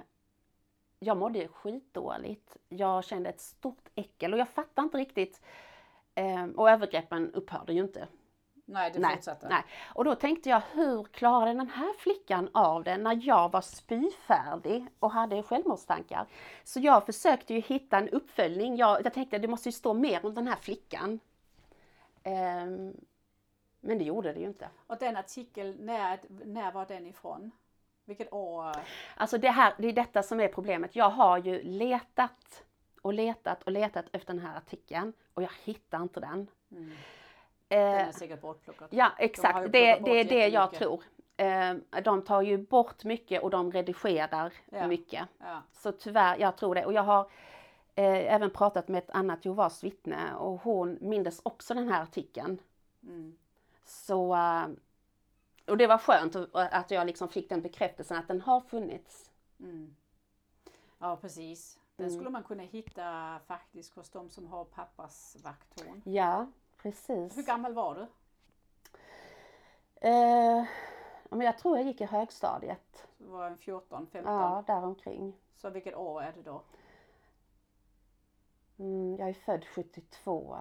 jag 0.98 1.16
mådde 1.16 1.48
skitdåligt. 1.48 2.56
Jag 2.68 3.04
kände 3.04 3.30
ett 3.30 3.40
stort 3.40 3.88
äckel 3.94 4.32
och 4.32 4.38
jag 4.38 4.48
fattade 4.48 4.84
inte 4.84 4.98
riktigt. 4.98 5.40
Eh, 6.14 6.46
och 6.46 6.70
övergreppen 6.70 7.34
upphörde 7.34 7.72
ju 7.72 7.80
inte. 7.80 8.08
Nej, 8.68 8.90
det 8.94 8.98
nej, 8.98 9.16
fortsatte. 9.16 9.48
Nej. 9.48 9.62
Och 9.94 10.04
då 10.04 10.14
tänkte 10.14 10.48
jag, 10.48 10.62
hur 10.72 11.04
klarade 11.04 11.54
den 11.54 11.68
här 11.68 11.92
flickan 11.98 12.48
av 12.52 12.84
det 12.84 12.96
när 12.96 13.20
jag 13.22 13.52
var 13.52 13.60
spyfärdig 13.60 14.86
och 14.98 15.10
hade 15.10 15.42
självmordstankar? 15.42 16.26
Så 16.64 16.80
jag 16.80 17.06
försökte 17.06 17.54
ju 17.54 17.60
hitta 17.60 17.98
en 17.98 18.08
uppföljning. 18.08 18.76
Jag, 18.76 19.04
jag 19.04 19.14
tänkte, 19.14 19.38
det 19.38 19.48
måste 19.48 19.68
ju 19.68 19.72
stå 19.72 19.94
mer 19.94 20.26
om 20.26 20.34
den 20.34 20.48
här 20.48 20.56
flickan. 20.56 21.20
Um, 22.24 22.96
men 23.80 23.98
det 23.98 24.04
gjorde 24.04 24.32
det 24.32 24.40
ju 24.40 24.46
inte. 24.46 24.68
Och 24.86 24.98
den 24.98 25.16
artikeln, 25.16 25.76
när, 25.80 26.18
när 26.28 26.72
var 26.72 26.86
den 26.86 27.06
ifrån? 27.06 27.50
Vilket 28.04 28.32
år? 28.32 28.76
Alltså 29.16 29.38
det, 29.38 29.50
här, 29.50 29.74
det 29.78 29.88
är 29.88 29.92
detta 29.92 30.22
som 30.22 30.40
är 30.40 30.48
problemet. 30.48 30.96
Jag 30.96 31.10
har 31.10 31.38
ju 31.38 31.62
letat 31.62 32.64
och 33.02 33.14
letat 33.14 33.62
och 33.62 33.72
letat 33.72 34.04
efter 34.12 34.34
den 34.34 34.42
här 34.42 34.56
artikeln 34.56 35.12
och 35.34 35.42
jag 35.42 35.52
hittar 35.64 36.02
inte 36.02 36.20
den. 36.20 36.46
Mm. 36.70 36.92
Den 37.68 37.78
är 37.78 38.12
säkert 38.12 38.40
bortplockad. 38.40 38.88
Ja 38.90 39.12
exakt, 39.18 39.62
de 39.62 39.68
det, 39.68 40.00
det 40.04 40.20
är 40.20 40.24
det 40.24 40.48
jag 40.48 40.72
tror. 40.72 41.02
Eh, 41.36 41.74
de 42.04 42.22
tar 42.22 42.42
ju 42.42 42.58
bort 42.58 43.04
mycket 43.04 43.42
och 43.42 43.50
de 43.50 43.72
redigerar 43.72 44.52
ja. 44.70 44.86
mycket. 44.86 45.28
Ja. 45.38 45.62
Så 45.72 45.92
tyvärr, 45.92 46.38
jag 46.38 46.56
tror 46.56 46.74
det. 46.74 46.84
Och 46.84 46.92
jag 46.92 47.02
har 47.02 47.20
eh, 47.94 48.34
även 48.34 48.50
pratat 48.50 48.88
med 48.88 48.98
ett 48.98 49.10
annat 49.10 49.44
Jehovas 49.44 49.84
vittne 49.84 50.34
och 50.34 50.60
hon 50.60 50.98
mindes 51.00 51.40
också 51.42 51.74
den 51.74 51.88
här 51.88 52.02
artikeln. 52.02 52.58
Mm. 53.02 53.36
Så, 53.84 54.34
eh, 54.34 54.66
och 55.66 55.76
det 55.76 55.86
var 55.86 55.98
skönt 55.98 56.36
att 56.52 56.90
jag 56.90 57.06
liksom 57.06 57.28
fick 57.28 57.48
den 57.48 57.62
bekräftelsen 57.62 58.16
att 58.16 58.28
den 58.28 58.40
har 58.40 58.60
funnits. 58.60 59.30
Mm. 59.60 59.96
Ja 60.98 61.16
precis. 61.16 61.78
Den 61.96 62.06
mm. 62.06 62.18
skulle 62.18 62.30
man 62.30 62.42
kunna 62.42 62.62
hitta 62.62 63.38
faktiskt 63.46 63.94
hos 63.94 64.10
de 64.10 64.30
som 64.30 64.46
har 64.46 64.64
pappas 64.64 65.36
vakttorn. 65.44 66.02
Ja, 66.04 66.46
precis. 66.86 67.38
Hur 67.38 67.42
gammal 67.42 67.74
var 67.74 67.94
du? 67.94 68.06
Eh, 70.08 70.64
jag 71.30 71.58
tror 71.58 71.76
jag 71.76 71.86
gick 71.86 72.00
i 72.00 72.04
högstadiet. 72.04 73.08
Så 73.18 73.24
var 73.24 73.46
en 73.46 73.56
14, 73.56 74.06
15? 74.06 74.34
Ja, 74.34 74.64
däromkring. 74.66 75.36
Så 75.54 75.70
vilket 75.70 75.94
år 75.94 76.22
är 76.22 76.32
det 76.32 76.42
då? 76.42 76.62
Mm, 78.78 79.16
jag 79.16 79.28
är 79.28 79.32
född 79.32 79.64
72. 79.64 80.56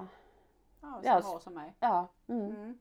Ja, 0.82 1.02
samma 1.04 1.36
år 1.36 1.40
som 1.40 1.54
mig. 1.54 1.74
Ja. 1.80 2.08
Mm. 2.28 2.46
Mm. 2.46 2.80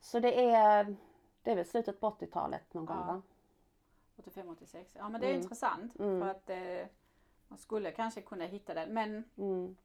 Så 0.00 0.20
det 0.20 0.44
är, 0.50 0.96
det 1.42 1.50
är 1.50 1.56
väl 1.56 1.66
slutet 1.66 2.00
på 2.00 2.10
80-talet 2.10 2.74
någon 2.74 2.86
gång 2.86 2.96
ja. 2.96 3.12
va? 3.12 3.22
85, 4.16 4.48
86. 4.48 4.90
Ja 4.94 5.08
men 5.08 5.20
det 5.20 5.26
är 5.26 5.30
mm. 5.30 5.42
intressant 5.42 5.98
mm. 5.98 6.20
för 6.20 6.28
att 6.28 6.50
eh, 6.50 6.88
man 7.48 7.58
skulle 7.58 7.92
kanske 7.92 8.22
kunna 8.22 8.44
hitta 8.44 8.74
den 8.74 8.94
men 8.94 9.24
mm. 9.36 9.76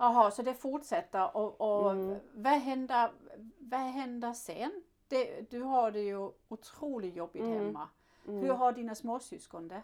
Jaha, 0.00 0.30
så 0.30 0.42
det 0.42 0.54
fortsätter 0.54 1.36
och, 1.36 1.60
och 1.60 1.90
mm. 1.90 2.18
vad, 2.32 2.52
händer, 2.52 3.12
vad 3.58 3.80
händer 3.80 4.32
sen? 4.32 4.82
Det, 5.08 5.50
du 5.50 5.62
har 5.62 5.90
det 5.90 6.00
ju 6.00 6.30
otroligt 6.48 7.16
jobbigt 7.16 7.42
mm. 7.42 7.58
hemma. 7.58 7.88
Mm. 8.28 8.42
Hur 8.42 8.52
har 8.52 8.72
dina 8.72 8.94
småsyskon 8.94 9.68
det? 9.68 9.82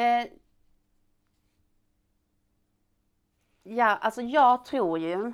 Eh, 0.00 0.26
ja, 3.62 3.96
alltså 3.96 4.22
jag 4.22 4.64
tror 4.64 4.98
ju 4.98 5.32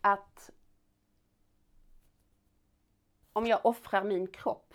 att 0.00 0.50
om 3.32 3.46
jag 3.46 3.66
offrar 3.66 4.04
min 4.04 4.26
kropp. 4.26 4.74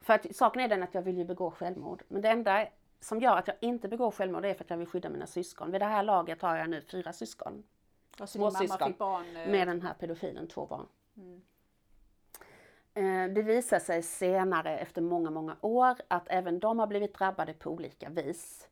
För 0.00 0.14
att 0.14 0.36
saken 0.36 0.62
är 0.62 0.68
den 0.68 0.82
att 0.82 0.94
jag 0.94 1.02
vill 1.02 1.18
ju 1.18 1.24
begå 1.24 1.50
självmord. 1.50 2.02
Men 2.08 2.22
det 2.22 2.28
enda 2.28 2.66
som 3.04 3.20
gör 3.20 3.36
att 3.36 3.48
jag 3.48 3.56
inte 3.60 3.88
begår 3.88 4.10
självmord 4.10 4.44
är 4.44 4.54
för 4.54 4.64
att 4.64 4.70
jag 4.70 4.76
vill 4.76 4.86
skydda 4.86 5.08
mina 5.08 5.26
syskon. 5.26 5.70
Vid 5.70 5.80
det 5.80 5.84
här 5.84 6.02
laget 6.02 6.42
har 6.42 6.56
jag 6.56 6.70
nu 6.70 6.80
fyra 6.80 7.12
syskon. 7.12 7.64
Alltså 8.18 8.38
Småsyskon. 8.38 8.94
Barn, 8.98 9.36
eh... 9.36 9.50
Med 9.50 9.68
den 9.68 9.82
här 9.82 9.94
pedofilen, 9.94 10.48
två 10.48 10.66
barn. 10.66 10.86
Mm. 11.16 11.42
Eh, 12.94 13.34
det 13.34 13.42
visar 13.42 13.78
sig 13.78 14.02
senare 14.02 14.78
efter 14.78 15.02
många, 15.02 15.30
många 15.30 15.56
år 15.60 15.96
att 16.08 16.26
även 16.26 16.60
de 16.60 16.78
har 16.78 16.86
blivit 16.86 17.14
drabbade 17.14 17.54
på 17.54 17.70
olika 17.70 18.08
vis. 18.08 18.68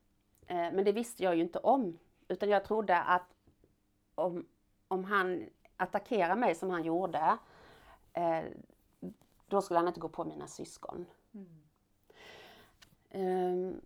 Eh, 0.47 0.57
men 0.57 0.85
det 0.85 0.93
visste 0.93 1.25
jag 1.25 1.37
ju 1.37 1.43
inte 1.43 1.59
om. 1.59 1.99
Utan 2.29 2.49
jag 2.49 2.65
trodde 2.65 2.99
att 2.99 3.35
om, 4.15 4.47
om 4.89 5.05
han 5.05 5.49
attackerar 5.77 6.37
mig 6.37 6.55
som 6.55 6.71
han 6.71 6.85
gjorde, 6.85 7.39
eh, 8.13 8.43
då 9.47 9.63
skulle 9.63 9.79
han 9.79 9.89
inte 9.89 10.01
gå 10.01 10.09
på 10.09 10.25
mina 10.25 10.47
syskon. 10.47 11.07
Mm. 13.13 13.81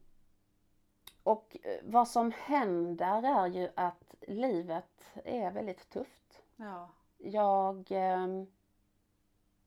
Och 1.27 1.57
vad 1.83 2.09
som 2.09 2.33
händer 2.37 3.23
är 3.23 3.47
ju 3.47 3.69
att 3.75 4.15
livet 4.29 5.13
är 5.25 5.51
väldigt 5.51 5.91
tufft. 5.91 6.43
Ja. 6.57 6.89
Jag 7.19 7.91
um, 7.91 8.47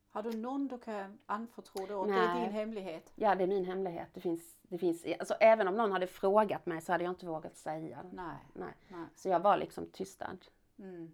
har 0.10 0.24
du 0.24 0.38
någon 0.38 0.68
du 0.68 0.78
kan 0.78 1.20
anförtro 1.26 1.86
då? 1.86 2.06
Nej. 2.06 2.20
Det 2.20 2.26
är 2.26 2.42
din 2.42 2.54
hemlighet? 2.54 3.12
Ja, 3.16 3.36
det 3.36 3.44
är 3.44 3.48
min 3.48 3.66
hemlighet. 3.66 4.08
Det 4.14 4.22
finns, 4.22 4.60
det 4.62 4.78
finns, 4.78 5.06
alltså, 5.20 5.34
även 5.34 5.68
om 5.68 5.76
någon 5.76 5.92
hade 5.92 6.08
frågat 6.08 6.66
mig 6.66 6.82
så 6.82 6.92
hade 6.92 7.04
jag 7.04 7.12
inte 7.12 7.26
vågat 7.26 7.58
säga. 7.58 8.06
Nej. 8.12 8.38
Nej. 8.54 8.74
Nej. 8.88 9.06
Så 9.16 9.30
jag 9.30 9.40
var 9.40 9.58
liksom 9.58 9.86
tystad. 9.86 10.38
Mm. 10.78 11.12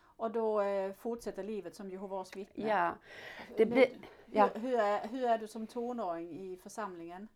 Och 0.00 0.30
då 0.30 0.60
eh, 0.60 0.92
fortsätter 0.92 1.42
livet 1.42 1.74
som 1.74 1.90
Jehovas 1.90 2.36
vittne? 2.36 2.68
Ja. 2.68 2.94
Det 3.56 3.66
blir, 3.66 3.86
ja. 4.26 4.50
Hur, 4.54 4.60
hur, 4.60 4.78
är, 4.78 5.08
hur 5.08 5.24
är 5.24 5.38
du 5.38 5.48
som 5.48 5.66
tonåring 5.66 6.30
i 6.30 6.56
församlingen? 6.56 7.28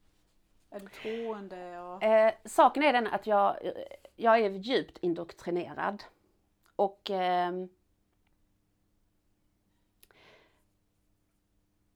Är 0.72 0.80
du 0.80 0.88
troende? 0.88 1.80
Och... 1.80 2.02
Eh, 2.02 2.32
saken 2.44 2.82
är 2.82 2.92
den 2.92 3.06
att 3.06 3.26
jag, 3.26 3.56
jag 4.16 4.38
är 4.38 4.50
djupt 4.50 4.98
indoktrinerad. 4.98 6.04
Och 6.76 7.10
eh, 7.10 7.52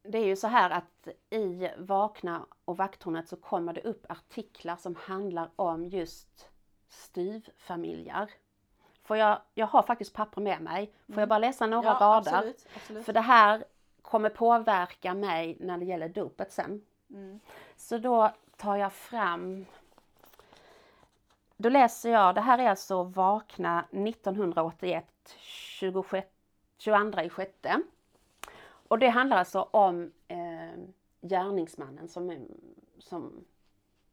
det 0.03 0.19
är 0.19 0.25
ju 0.25 0.37
så 0.37 0.47
här 0.47 0.71
att 0.71 1.09
i 1.31 1.69
Vakna 1.79 2.47
och 2.65 2.77
Vakthornet 2.77 3.29
så 3.29 3.37
kommer 3.37 3.73
det 3.73 3.81
upp 3.81 4.07
artiklar 4.09 4.77
som 4.77 4.97
handlar 4.97 5.51
om 5.57 5.85
just 5.85 6.49
styvfamiljer. 6.89 8.31
Får 9.03 9.17
jag, 9.17 9.41
jag 9.55 9.67
har 9.67 9.83
faktiskt 9.83 10.15
papper 10.15 10.41
med 10.41 10.61
mig. 10.61 10.87
Får 10.87 11.13
mm. 11.13 11.21
jag 11.21 11.29
bara 11.29 11.39
läsa 11.39 11.67
några 11.67 11.89
ja, 11.89 11.99
rader? 12.01 12.33
Absolut, 12.33 12.67
absolut. 12.77 13.05
För 13.05 13.13
det 13.13 13.21
här 13.21 13.65
kommer 14.03 14.31
påverka 14.31 15.15
mig 15.15 15.57
när 15.61 15.79
det 15.79 15.85
gäller 15.85 16.09
dopet 16.09 16.53
sen. 16.53 16.83
Mm. 17.11 17.41
Så 17.77 17.99
då 17.99 18.33
tar 18.57 18.77
jag 18.77 18.93
fram 18.93 19.67
Då 21.57 21.69
läser 21.69 22.11
jag, 22.11 22.35
det 22.35 22.41
här 22.41 22.59
är 22.59 22.71
alltså 22.71 23.03
Vakna 23.03 23.85
1981 23.91 25.07
26, 25.39 26.29
22 26.79 27.21
i 27.21 27.29
sjätte. 27.29 27.83
Och 28.89 28.99
det 28.99 29.09
handlar 29.09 29.37
alltså 29.37 29.63
om 29.63 30.13
eh, 30.29 30.81
gärningsmannen 31.21 32.09
som, 32.09 32.47
som 32.99 33.45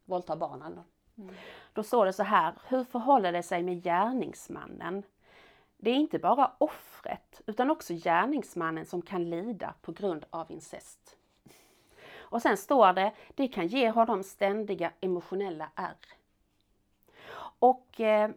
våldtar 0.05 0.35
barnen. 0.35 0.79
Mm. 1.17 1.35
Då 1.73 1.83
står 1.83 2.05
det 2.05 2.13
så 2.13 2.23
här, 2.23 2.53
hur 2.67 2.83
förhåller 2.83 3.31
det 3.31 3.43
sig 3.43 3.63
med 3.63 3.83
gärningsmannen? 3.83 5.03
Det 5.77 5.89
är 5.89 5.95
inte 5.95 6.19
bara 6.19 6.51
offret 6.57 7.41
utan 7.45 7.71
också 7.71 7.93
gärningsmannen 7.93 8.85
som 8.85 9.01
kan 9.01 9.29
lida 9.29 9.73
på 9.81 9.91
grund 9.91 10.25
av 10.29 10.51
incest. 10.51 11.17
Och 12.33 12.41
sen 12.41 12.57
står 12.57 12.93
det, 12.93 13.11
det 13.35 13.47
kan 13.47 13.67
ge 13.67 13.89
honom 13.89 14.23
ständiga 14.23 14.91
emotionella 15.01 15.69
ärr. 15.75 15.97
Och 17.59 17.99
eh, 17.99 18.31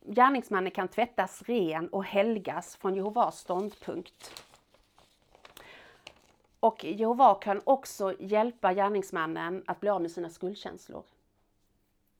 gärningsmannen 0.00 0.70
kan 0.70 0.88
tvättas 0.88 1.42
ren 1.42 1.88
och 1.88 2.04
helgas 2.04 2.76
från 2.76 2.94
Jehovas 2.94 3.38
ståndpunkt. 3.38 4.44
Och 6.60 6.84
Jehova 6.84 7.34
kan 7.34 7.60
också 7.64 8.14
hjälpa 8.18 8.74
gärningsmannen 8.74 9.64
att 9.66 9.80
bli 9.80 9.90
av 9.90 10.02
med 10.02 10.10
sina 10.10 10.30
skuldkänslor. 10.30 11.04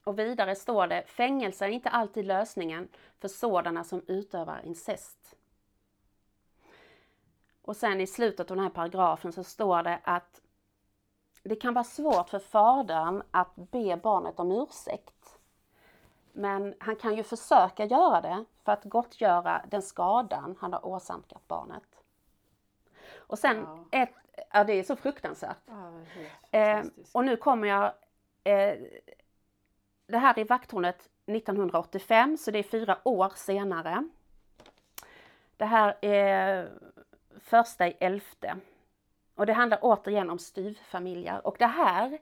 Och 0.05 0.19
vidare 0.19 0.57
står 0.57 0.87
det, 0.87 1.05
fängelse 1.07 1.65
är 1.65 1.69
inte 1.69 1.89
alltid 1.89 2.25
lösningen 2.25 2.89
för 3.19 3.29
sådana 3.29 3.85
som 3.85 4.03
utövar 4.07 4.61
incest. 4.65 5.37
Och 7.63 7.77
sen 7.77 8.01
i 8.01 8.07
slutet 8.07 8.51
av 8.51 8.57
den 8.57 8.65
här 8.65 8.71
paragrafen 8.71 9.33
så 9.33 9.45
står 9.45 9.83
det 9.83 10.01
att 10.05 10.41
det 11.49 11.57
kan 11.57 11.75
vara 11.75 11.85
svårt 11.85 12.29
för 12.29 12.39
fadern 12.39 13.23
att 13.31 13.57
be 13.57 13.97
barnet 13.97 14.41
om 14.41 14.53
ursäkt. 14.53 15.39
Men 16.33 16.75
han 16.79 16.97
kan 16.97 17.17
ju 17.17 17.23
försöka 17.23 17.85
göra 17.85 18.21
det 18.21 18.45
för 18.65 18.73
att 18.73 18.85
gottgöra 18.85 19.65
den 19.69 19.83
skadan 19.83 20.57
han 20.61 20.73
har 20.73 20.87
åsamkat 20.87 21.49
barnet. 21.49 22.03
Och 23.17 23.39
sen 23.39 23.65
wow. 23.65 23.89
ett, 23.91 24.15
ja 24.51 24.65
det 24.65 24.73
är 24.73 24.83
så 24.83 24.97
fruktansvärt. 24.97 25.57
Ja, 25.67 26.59
eh, 26.59 26.85
och 27.13 27.25
nu 27.25 27.37
kommer 27.37 27.69
jag, 27.69 27.85
eh, 28.45 28.79
det 30.07 30.19
här 30.19 30.39
är 30.39 30.45
vakthornet 30.45 31.09
1985 31.27 32.37
så 32.37 32.51
det 32.51 32.59
är 32.59 32.63
fyra 32.63 32.99
år 33.05 33.33
senare. 33.35 34.09
Det 35.57 35.65
här 35.65 35.97
är 36.01 36.71
första 37.41 37.89
i 37.89 37.97
elfte. 38.01 38.57
Och 39.37 39.47
det 39.47 39.53
handlar 39.53 39.79
återigen 39.83 40.31
om 40.31 40.39
styvfamiljer 40.39 41.47
och 41.47 41.57
det 41.59 41.67
här 41.67 42.19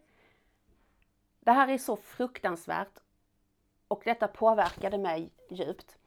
det 1.41 1.53
här 1.53 1.69
är 1.69 1.79
så 1.79 1.97
fruktansvärt 1.97 2.99
och 3.89 4.03
detta 4.05 4.29
påverkade 4.29 4.99
mig 4.99 5.31
djupt. 5.51 5.99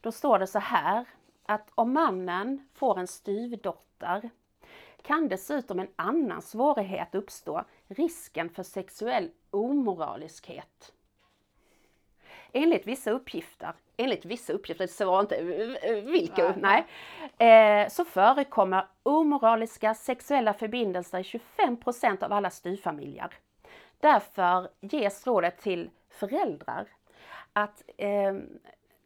Då 0.00 0.12
står 0.12 0.38
det 0.38 0.46
så 0.46 0.58
här 0.58 1.04
att 1.46 1.70
om 1.74 1.92
mannen 1.92 2.68
får 2.74 2.98
en 2.98 3.06
styvdotter 3.06 4.30
kan 5.02 5.28
dessutom 5.28 5.80
en 5.80 5.88
annan 5.96 6.42
svårighet 6.42 7.14
uppstå, 7.14 7.64
risken 7.86 8.50
för 8.50 8.62
sexuell 8.62 9.30
omoraliskhet. 9.50 10.92
Enligt 12.52 12.86
vissa 12.86 13.10
uppgifter, 13.10 13.72
enligt 14.02 14.24
vissa 14.24 14.52
uppgifter, 14.52 14.84
det 14.84 14.92
står 14.92 15.20
inte 15.20 15.42
vilka, 16.04 16.54
nej, 16.56 16.86
nej 17.38 17.82
eh, 17.82 17.88
så 17.88 18.04
förekommer 18.04 18.86
omoraliska 19.02 19.94
sexuella 19.94 20.54
förbindelser 20.54 21.18
i 21.18 21.40
25% 21.58 22.24
av 22.24 22.32
alla 22.32 22.50
styvfamiljer. 22.50 23.32
Därför 24.00 24.68
ges 24.80 25.26
rådet 25.26 25.58
till 25.58 25.90
föräldrar 26.10 26.88
att 27.52 27.82
eh, 27.96 28.34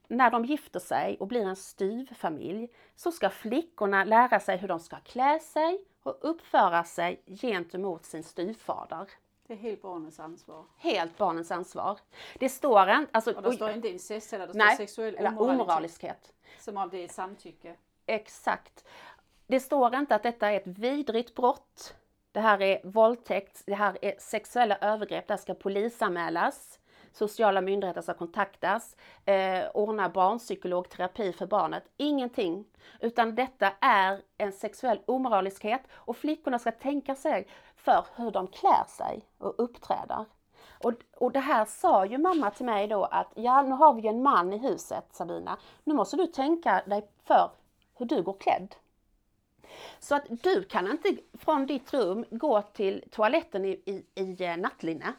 när 0.08 0.30
de 0.30 0.44
gifter 0.44 0.80
sig 0.80 1.16
och 1.20 1.26
blir 1.26 1.46
en 1.46 1.56
styvfamilj 1.56 2.68
så 2.94 3.12
ska 3.12 3.30
flickorna 3.30 4.04
lära 4.04 4.40
sig 4.40 4.56
hur 4.56 4.68
de 4.68 4.80
ska 4.80 4.96
klä 4.96 5.38
sig 5.38 5.80
och 6.02 6.18
uppföra 6.20 6.84
sig 6.84 7.22
gentemot 7.26 8.04
sin 8.04 8.22
styvfader. 8.22 9.06
Det 9.46 9.54
är 9.54 9.58
helt 9.58 9.82
barnens 9.82 10.20
ansvar. 10.20 10.64
Helt 10.76 11.18
barnens 11.18 11.50
ansvar. 11.50 11.98
Det 12.38 12.48
står 12.48 12.90
inte... 12.90 13.10
Alltså, 13.12 13.32
och 13.32 13.42
det 13.42 13.52
står 13.52 13.70
inte 13.70 13.88
incest 13.88 14.32
eller 14.32 14.46
det 14.46 14.52
står 14.52 14.64
nej, 14.64 14.76
sexuell 14.76 15.14
eller 15.14 15.40
omoraliskhet. 15.40 16.32
Som 16.58 16.76
om 16.76 16.88
det 16.90 17.04
är 17.04 17.08
samtycke. 17.08 17.76
Exakt. 18.06 18.84
Det 19.46 19.60
står 19.60 19.94
inte 19.94 20.14
att 20.14 20.22
detta 20.22 20.50
är 20.50 20.56
ett 20.56 20.66
vidrigt 20.66 21.34
brott. 21.34 21.94
Det 22.32 22.40
här 22.40 22.62
är 22.62 22.80
våldtäkt, 22.84 23.62
det 23.66 23.74
här 23.74 23.98
är 24.02 24.14
sexuella 24.18 24.76
övergrepp, 24.76 25.26
det 25.26 25.34
här 25.34 25.38
ska 25.38 25.54
polisanmälas. 25.54 26.78
Sociala 27.12 27.60
myndigheter 27.60 28.00
ska 28.00 28.14
kontaktas, 28.14 28.96
eh, 29.24 29.64
ordna 29.74 30.08
barnpsykologterapi 30.08 31.32
för 31.32 31.46
barnet. 31.46 31.84
Ingenting. 31.96 32.64
Utan 33.00 33.34
detta 33.34 33.72
är 33.80 34.22
en 34.38 34.52
sexuell 34.52 35.00
omoraliskhet 35.06 35.82
och 35.92 36.16
flickorna 36.16 36.58
ska 36.58 36.72
tänka 36.72 37.14
sig 37.14 37.46
för 37.86 38.06
hur 38.16 38.30
de 38.30 38.46
klär 38.46 38.84
sig 38.88 39.22
och 39.38 39.54
uppträder. 39.58 40.24
Och, 40.84 40.92
och 41.16 41.32
det 41.32 41.40
här 41.40 41.64
sa 41.64 42.06
ju 42.06 42.18
mamma 42.18 42.50
till 42.50 42.66
mig 42.66 42.88
då 42.88 43.04
att 43.04 43.32
ja, 43.34 43.62
nu 43.62 43.70
har 43.70 43.94
vi 43.94 44.02
ju 44.02 44.08
en 44.08 44.22
man 44.22 44.52
i 44.52 44.58
huset 44.58 45.04
Sabina. 45.12 45.58
Nu 45.84 45.94
måste 45.94 46.16
du 46.16 46.26
tänka 46.26 46.82
dig 46.86 47.08
för 47.24 47.50
hur 47.94 48.06
du 48.06 48.22
går 48.22 48.36
klädd. 48.40 48.74
Så 49.98 50.14
att 50.14 50.24
du 50.28 50.64
kan 50.64 50.90
inte 50.90 51.16
från 51.38 51.66
ditt 51.66 51.94
rum 51.94 52.24
gå 52.30 52.62
till 52.62 53.04
toaletten 53.10 53.64
i, 53.64 53.82
i, 53.84 54.04
i 54.14 54.44
eh, 54.44 54.56
nattlinne. 54.56 55.12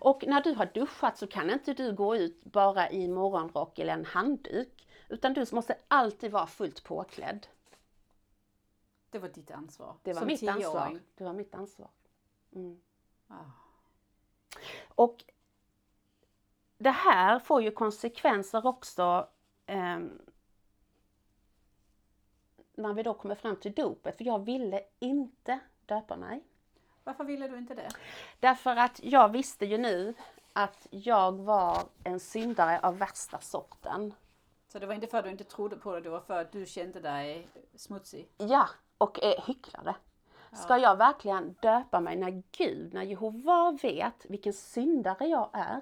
Och 0.00 0.24
när 0.26 0.40
du 0.40 0.54
har 0.54 0.70
duschat 0.74 1.18
så 1.18 1.26
kan 1.26 1.50
inte 1.50 1.74
du 1.74 1.92
gå 1.92 2.16
ut 2.16 2.44
bara 2.44 2.90
i 2.90 3.08
morgonrock 3.08 3.78
eller 3.78 3.92
en 3.92 4.04
handduk. 4.04 4.86
Utan 5.08 5.34
du 5.34 5.46
måste 5.52 5.76
alltid 5.88 6.30
vara 6.30 6.46
fullt 6.46 6.84
påklädd. 6.84 7.46
Det 9.10 9.18
var 9.18 9.28
ditt 9.28 9.50
ansvar? 9.50 9.96
Det 10.02 10.12
var 10.12 10.26
mitt 10.26 10.48
ansvar. 10.48 11.00
Det 11.14 11.24
var 11.24 11.32
mitt 11.32 11.54
ansvar. 11.54 11.88
Mm. 12.52 12.80
Ah. 13.28 13.34
Och 14.88 15.24
det 16.78 16.90
här 16.90 17.38
får 17.38 17.62
ju 17.62 17.70
konsekvenser 17.70 18.66
också 18.66 19.28
eh, 19.66 19.98
när 22.74 22.92
vi 22.94 23.02
då 23.02 23.14
kommer 23.14 23.34
fram 23.34 23.56
till 23.56 23.72
dopet, 23.72 24.16
för 24.16 24.24
jag 24.24 24.38
ville 24.44 24.82
inte 24.98 25.60
döpa 25.86 26.16
mig. 26.16 26.44
Varför 27.04 27.24
ville 27.24 27.48
du 27.48 27.58
inte 27.58 27.74
det? 27.74 27.88
Därför 28.40 28.76
att 28.76 29.00
jag 29.02 29.28
visste 29.28 29.66
ju 29.66 29.78
nu 29.78 30.14
att 30.52 30.86
jag 30.90 31.32
var 31.32 31.82
en 32.04 32.20
syndare 32.20 32.80
av 32.80 32.98
värsta 32.98 33.40
sorten. 33.40 34.14
Så 34.68 34.78
det 34.78 34.86
var 34.86 34.94
inte 34.94 35.06
för 35.06 35.18
att 35.18 35.24
du 35.24 35.30
inte 35.30 35.44
trodde 35.44 35.76
på 35.76 35.94
det, 35.94 36.00
det 36.00 36.10
var 36.10 36.20
för 36.20 36.40
att 36.40 36.52
du 36.52 36.66
kände 36.66 37.00
dig 37.00 37.48
smutsig? 37.74 38.28
Ja, 38.38 38.68
och 39.00 39.24
eh, 39.24 39.44
hycklare. 39.46 39.94
Ska 40.52 40.78
jag 40.78 40.96
verkligen 40.96 41.56
döpa 41.62 42.00
mig 42.00 42.16
när 42.16 42.42
Gud, 42.52 42.94
när 42.94 43.02
Jehova 43.02 43.78
vet 43.82 44.26
vilken 44.28 44.52
syndare 44.52 45.26
jag 45.26 45.50
är? 45.52 45.80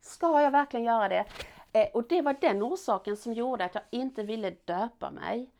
Ska 0.00 0.42
jag 0.42 0.50
verkligen 0.50 0.86
göra 0.86 1.08
det? 1.08 1.24
Eh, 1.72 1.86
och 1.94 2.08
det 2.08 2.22
var 2.22 2.36
den 2.40 2.62
orsaken 2.62 3.16
som 3.16 3.32
gjorde 3.32 3.64
att 3.64 3.74
jag 3.74 3.84
inte 3.90 4.22
ville 4.22 4.50
döpa 4.50 5.10
mig. 5.10 5.50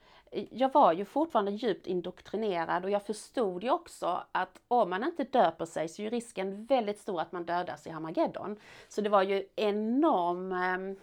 Jag 0.50 0.72
var 0.72 0.92
ju 0.92 1.04
fortfarande 1.04 1.50
djupt 1.50 1.86
indoktrinerad 1.86 2.84
och 2.84 2.90
jag 2.90 3.06
förstod 3.06 3.64
ju 3.64 3.70
också 3.70 4.24
att 4.32 4.60
om 4.68 4.90
man 4.90 5.04
inte 5.04 5.24
döper 5.24 5.64
sig 5.64 5.88
så 5.88 6.02
är 6.02 6.10
risken 6.10 6.66
väldigt 6.66 6.98
stor 6.98 7.20
att 7.20 7.32
man 7.32 7.46
dödas 7.46 7.86
i 7.86 7.90
Hamageddon. 7.90 8.56
Så 8.88 9.00
det 9.00 9.08
var 9.08 9.22
ju 9.22 9.48
enorm 9.56 10.52
eh, 10.52 10.96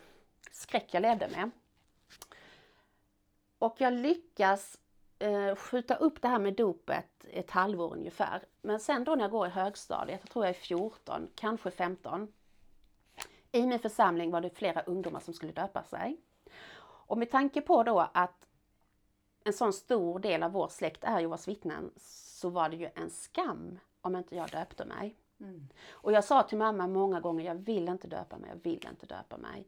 skräck 0.52 0.88
jag 0.91 1.02
levde 1.02 1.28
med. 1.28 1.52
Och 3.60 3.76
jag 3.78 3.93
lyckas 3.93 4.78
eh, 5.22 5.56
skjuta 5.56 5.96
upp 5.96 6.22
det 6.22 6.28
här 6.28 6.40
med 6.40 6.54
dopet 6.54 7.26
ett 7.32 7.52
halvår 7.52 7.94
ungefär. 7.94 8.44
Men 8.62 8.80
sen 8.80 9.04
då 9.04 9.16
när 9.16 9.24
jag 9.24 9.32
går 9.32 9.48
i 9.48 9.50
högstadiet, 9.50 10.20
jag 10.24 10.30
tror 10.30 10.46
jag 10.46 10.50
är 10.50 10.60
14, 10.60 11.28
kanske 11.36 11.72
15. 11.72 12.34
I 13.52 13.68
min 13.68 13.80
församling 13.80 14.32
var 14.32 14.42
det 14.42 14.50
flera 14.50 14.82
ungdomar 14.82 15.20
som 15.20 15.34
skulle 15.34 15.52
döpa 15.52 15.84
sig. 15.84 16.18
Och 16.84 17.18
med 17.18 17.32
tanke 17.32 17.62
på 17.62 17.84
då 17.84 18.10
att 18.14 18.48
en 19.44 19.54
sån 19.54 19.74
stor 19.74 20.20
del 20.20 20.44
av 20.44 20.52
vår 20.52 20.68
släkt 20.68 21.04
är 21.04 21.20
Jehovas 21.20 21.48
vittnen 21.48 21.92
så 21.98 22.50
var 22.50 22.70
det 22.70 22.76
ju 22.76 22.90
en 22.96 23.10
skam 23.10 23.80
om 24.02 24.16
inte 24.16 24.36
jag 24.36 24.50
döpte 24.50 24.86
mig. 24.86 25.16
Mm. 25.40 25.68
Och 25.92 26.12
jag 26.12 26.24
sa 26.24 26.44
till 26.44 26.58
mamma 26.58 26.88
många 26.88 27.20
gånger, 27.20 27.46
jag 27.46 27.56
vill 27.56 27.90
inte 27.90 28.08
döpa 28.08 28.38
mig, 28.38 28.50
jag 28.50 28.64
vill 28.64 28.88
inte 28.92 29.06
döpa 29.06 29.38
mig. 29.38 29.68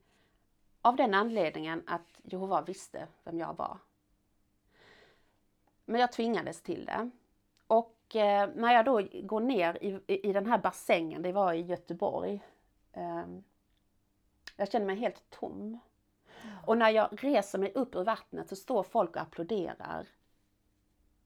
Av 0.82 0.96
den 0.96 1.13
anledningen 1.13 1.84
att 1.88 2.22
Jehova 2.24 2.62
visste 2.62 3.08
vem 3.24 3.39
jag 3.39 3.58
var. 3.58 3.78
Men 5.86 6.02
jag 6.02 6.12
tvingades 6.12 6.62
till 6.62 6.86
det. 6.86 7.10
Och 7.67 8.15
eh, 8.15 8.50
när 8.56 8.74
jag 8.74 8.86
då 8.86 9.02
går 9.13 9.39
ner 9.39 9.78
i, 9.82 10.02
i 10.30 10.34
den 10.34 10.46
här 10.46 10.58
bassängen, 10.58 11.22
det 11.22 11.32
var 11.32 11.54
i 11.54 11.62
Göteborg. 11.62 12.43
Eh, 12.93 13.24
jag 14.56 14.72
känner 14.72 14.86
mig 14.86 14.96
helt 14.96 15.30
tom. 15.30 15.80
Mm. 16.43 16.56
Och 16.65 16.78
när 16.78 16.89
jag 16.89 17.24
reser 17.24 17.60
mig 17.60 17.72
upp 17.76 17.96
ur 17.96 18.04
vattnet 18.04 18.50
så 18.50 18.56
står 18.56 18.84
folk 18.84 19.15
och 19.15 19.22
applåderar. 19.22 20.08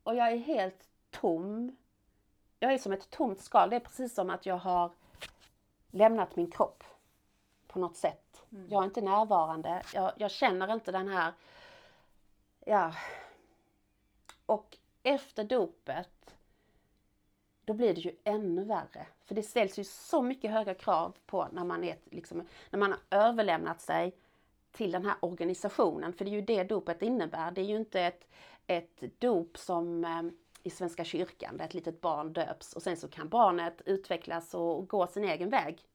Och 0.03 0.15
jag 0.15 0.31
är 0.31 0.37
helt 0.37 0.89
tom. 1.09 1.75
Jag 2.59 2.73
är 2.73 2.77
som 2.77 2.93
ett 2.93 3.09
tomt 3.09 3.41
skal. 3.41 3.69
Det 3.69 3.75
är 3.75 3.79
precis 3.79 4.13
som 4.13 4.29
att 4.29 4.45
jag 4.45 4.57
har 4.57 4.91
lämnat 5.91 6.35
min 6.35 6.51
kropp 6.51 6.83
på 7.67 7.79
något 7.79 7.95
sätt. 7.95 8.43
Mm. 8.51 8.67
Jag 8.69 8.81
är 8.81 8.85
inte 8.85 9.01
närvarande. 9.01 9.81
Jag, 9.93 10.11
jag 10.17 10.31
känner 10.31 10.73
inte 10.73 10.91
den 10.91 11.07
här 11.07 11.33
ja, 12.65 12.93
och 14.47 14.77
efter 15.03 15.43
dopet, 15.43 16.35
då 17.65 17.73
blir 17.73 17.93
det 17.93 18.01
ju 18.01 18.15
ännu 18.23 18.63
värre. 18.63 19.07
För 19.25 19.35
det 19.35 19.43
ställs 19.43 19.79
ju 19.79 19.83
så 19.83 20.21
mycket 20.21 20.51
höga 20.51 20.73
krav 20.73 21.15
på 21.25 21.47
när 21.51 21.63
man, 21.63 21.83
är, 21.83 21.97
liksom, 22.11 22.47
när 22.69 22.79
man 22.79 22.91
har 22.91 23.19
överlämnat 23.19 23.81
sig 23.81 24.15
till 24.71 24.91
den 24.91 25.05
här 25.05 25.15
organisationen. 25.19 26.13
För 26.13 26.25
det 26.25 26.31
är 26.31 26.35
ju 26.35 26.41
det 26.41 26.63
dopet 26.63 27.01
innebär. 27.01 27.51
Det 27.51 27.61
är 27.61 27.65
ju 27.65 27.75
inte 27.75 28.01
ett, 28.01 28.27
ett 28.67 29.19
dop 29.19 29.57
som 29.57 30.05
eh, 30.05 30.21
i 30.63 30.69
Svenska 30.69 31.03
kyrkan 31.03 31.57
där 31.57 31.65
ett 31.65 31.73
litet 31.73 32.01
barn 32.01 32.33
döps 32.33 32.73
och 32.73 32.83
sen 32.83 32.97
så 32.97 33.07
kan 33.07 33.29
barnet 33.29 33.81
utvecklas 33.85 34.53
och 34.53 34.87
gå 34.89 35.07
sin 35.07 35.23
egen 35.23 35.49
väg. 35.49 35.85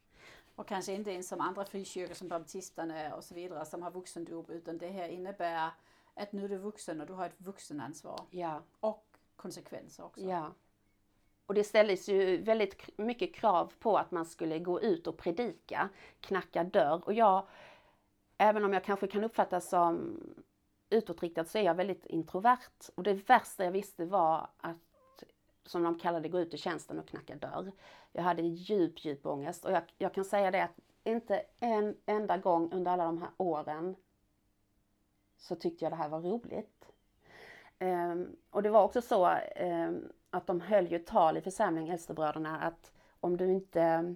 Och 0.55 0.69
kanske 0.69 0.93
inte 0.93 1.11
ens 1.11 1.29
som 1.29 1.41
andra 1.41 1.65
frikyrkor 1.65 2.15
som 2.15 2.29
baptisterna 2.29 3.15
och 3.15 3.25
så 3.25 3.35
vidare 3.35 3.67
som 3.67 3.83
har 3.83 3.91
vuxendop 3.91 4.51
utan 4.51 4.79
det 4.79 4.89
här 4.89 5.09
innebär 5.09 5.71
att 6.15 6.33
nu 6.33 6.45
är 6.45 6.49
du 6.49 6.59
vuxen 6.59 7.01
och 7.01 7.07
du 7.07 7.13
har 7.13 7.27
ett 7.27 7.41
vuxenansvar. 7.41 8.21
Ja. 8.31 8.63
Och 8.81 9.07
konsekvenser 9.37 10.05
också. 10.05 10.21
Ja. 10.21 10.53
Och 11.47 11.55
det 11.55 11.65
ställdes 11.65 12.09
ju 12.09 12.43
väldigt 12.43 12.99
mycket 12.99 13.35
krav 13.35 13.73
på 13.79 13.99
att 13.99 14.11
man 14.11 14.27
skulle 14.27 14.59
gå 14.59 14.81
ut 14.81 15.07
och 15.07 15.17
predika, 15.17 15.89
knacka 16.21 16.65
dörr. 16.65 17.03
Och 17.05 17.13
jag, 17.13 17.47
även 18.39 18.65
om 18.65 18.73
jag 18.73 18.85
kanske 18.85 19.07
kan 19.07 19.25
uppfattas 19.25 19.69
som 19.69 20.21
utåtriktad 20.91 21.45
så 21.45 21.59
är 21.59 21.63
jag 21.63 21.75
väldigt 21.75 22.07
introvert. 22.07 22.91
Och 22.95 23.03
det 23.03 23.15
värsta 23.15 23.65
jag 23.65 23.73
visste 23.73 24.05
var 24.05 24.49
att, 24.57 25.25
som 25.65 25.83
de 25.83 25.99
kallade 25.99 26.29
gå 26.29 26.41
ut 26.41 26.55
i 26.55 26.59
tjänsten 26.59 26.99
och 26.99 27.09
knacka 27.09 27.37
dörr. 27.37 27.73
Jag 28.13 28.23
hade 28.23 28.43
djup, 28.43 29.05
djup 29.05 29.27
ångest. 29.27 29.65
Och 29.65 29.73
jag, 29.73 29.83
jag 29.99 30.15
kan 30.15 30.25
säga 30.25 30.51
det 30.51 30.65
att 30.65 30.81
inte 31.05 31.43
en 31.61 31.97
enda 32.07 32.37
gång 32.37 32.73
under 32.73 32.91
alla 32.91 33.05
de 33.05 33.19
här 33.19 33.31
åren 33.37 33.97
så 35.43 35.55
tyckte 35.55 35.85
jag 35.85 35.93
det 35.93 35.97
här 35.97 36.09
var 36.09 36.21
roligt. 36.21 36.87
Um, 37.81 38.37
och 38.51 38.63
det 38.63 38.71
var 38.71 38.85
också 38.85 39.03
så 39.03 39.39
um, 39.61 40.13
att 40.31 40.47
de 40.47 40.61
höll 40.61 40.93
ju 40.93 40.99
tal 40.99 41.37
i 41.37 41.41
församlingen, 41.41 41.91
äldstebröderna, 41.91 42.61
att 42.61 42.93
om 43.21 43.37
du 43.37 43.53
inte 43.53 44.15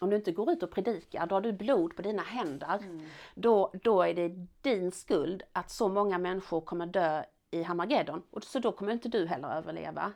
om 0.00 0.10
du 0.10 0.16
inte 0.16 0.32
går 0.32 0.50
ut 0.50 0.62
och 0.62 0.70
predikar, 0.70 1.26
då 1.26 1.34
har 1.34 1.40
du 1.40 1.52
blod 1.52 1.96
på 1.96 2.02
dina 2.02 2.22
händer. 2.22 2.78
Mm. 2.82 3.06
Då, 3.34 3.72
då 3.82 4.02
är 4.02 4.14
det 4.14 4.46
din 4.62 4.92
skuld 4.92 5.42
att 5.52 5.70
så 5.70 5.88
många 5.88 6.18
människor 6.18 6.60
kommer 6.60 6.86
dö 6.86 7.24
i 7.50 7.62
Hamageddon. 7.62 8.22
Och 8.30 8.44
så 8.44 8.58
då 8.58 8.72
kommer 8.72 8.92
inte 8.92 9.08
du 9.08 9.26
heller 9.26 9.48
överleva. 9.48 10.12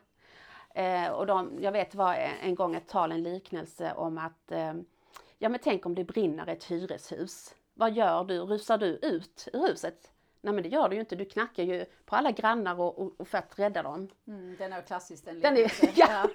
Eh, 0.75 1.09
och 1.09 1.25
de, 1.25 1.57
jag 1.59 1.71
vet 1.71 1.91
det 1.91 1.97
var 1.97 2.13
en 2.43 2.55
gång 2.55 2.75
ett 2.75 2.87
tal, 2.87 3.11
en 3.11 3.23
liknelse 3.23 3.93
om 3.93 4.17
att 4.17 4.51
eh, 4.51 4.73
Ja 5.37 5.49
men 5.49 5.59
tänk 5.63 5.85
om 5.85 5.95
det 5.95 6.03
brinner 6.03 6.47
ett 6.47 6.63
hyreshus. 6.63 7.55
Vad 7.73 7.93
gör 7.93 8.23
du? 8.23 8.39
Rusar 8.39 8.77
du 8.77 8.87
ut 8.87 9.47
ur 9.53 9.67
huset? 9.67 10.11
Nej 10.47 10.53
men 10.53 10.63
det 10.63 10.69
gör 10.69 10.89
du 10.89 10.95
ju 10.95 10.99
inte, 10.99 11.15
du 11.15 11.25
knackar 11.25 11.63
ju 11.63 11.85
på 12.05 12.15
alla 12.15 12.31
grannar 12.31 12.79
och, 12.79 12.99
och, 12.99 13.13
och 13.17 13.27
för 13.27 13.37
att 13.37 13.59
rädda 13.59 13.83
dem. 13.83 14.09
Mm, 14.27 14.55
den 14.59 14.73
är 14.73 14.81
klassisk 14.81 15.25
den, 15.25 15.39
den 15.39 15.57
är, 15.57 15.71
ja. 15.95 16.29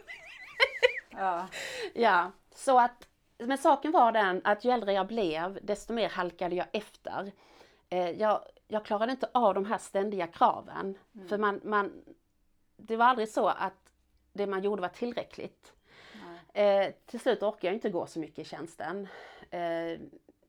ja. 1.11 1.49
ja. 1.95 2.31
så 2.55 2.79
att, 2.79 3.09
men 3.39 3.59
saken 3.59 3.93
var 3.93 4.13
den 4.13 4.41
att 4.45 4.65
ju 4.65 4.71
äldre 4.71 4.93
jag 4.93 5.07
blev 5.07 5.59
desto 5.63 5.93
mer 5.93 6.09
halkade 6.09 6.55
jag 6.55 6.67
efter. 6.73 7.33
Eh, 7.89 8.11
jag, 8.11 8.45
jag 8.69 8.85
klarade 8.85 9.13
inte 9.13 9.29
av 9.35 9.55
de 9.55 9.65
här 9.65 9.79
ständiga 9.79 10.27
kraven. 10.27 10.99
Mm. 11.15 11.29
För 11.29 11.39
man, 11.39 11.61
man, 11.65 12.03
det 12.77 12.97
var 12.97 13.07
aldrig 13.07 13.29
så 13.29 13.49
att 13.49 13.91
det 14.33 14.47
man 14.47 14.63
gjorde 14.63 14.83
var 14.83 14.89
tillräckligt. 14.89 15.73
Eh, 16.53 16.93
till 17.07 17.21
slut 17.21 17.43
orkade 17.43 17.67
jag 17.67 17.75
inte 17.75 17.91
gå 17.91 18.07
så 18.07 18.19
mycket 18.19 18.39
i 18.39 18.45
tjänsten. 18.45 19.09
Eh, 19.51 20.01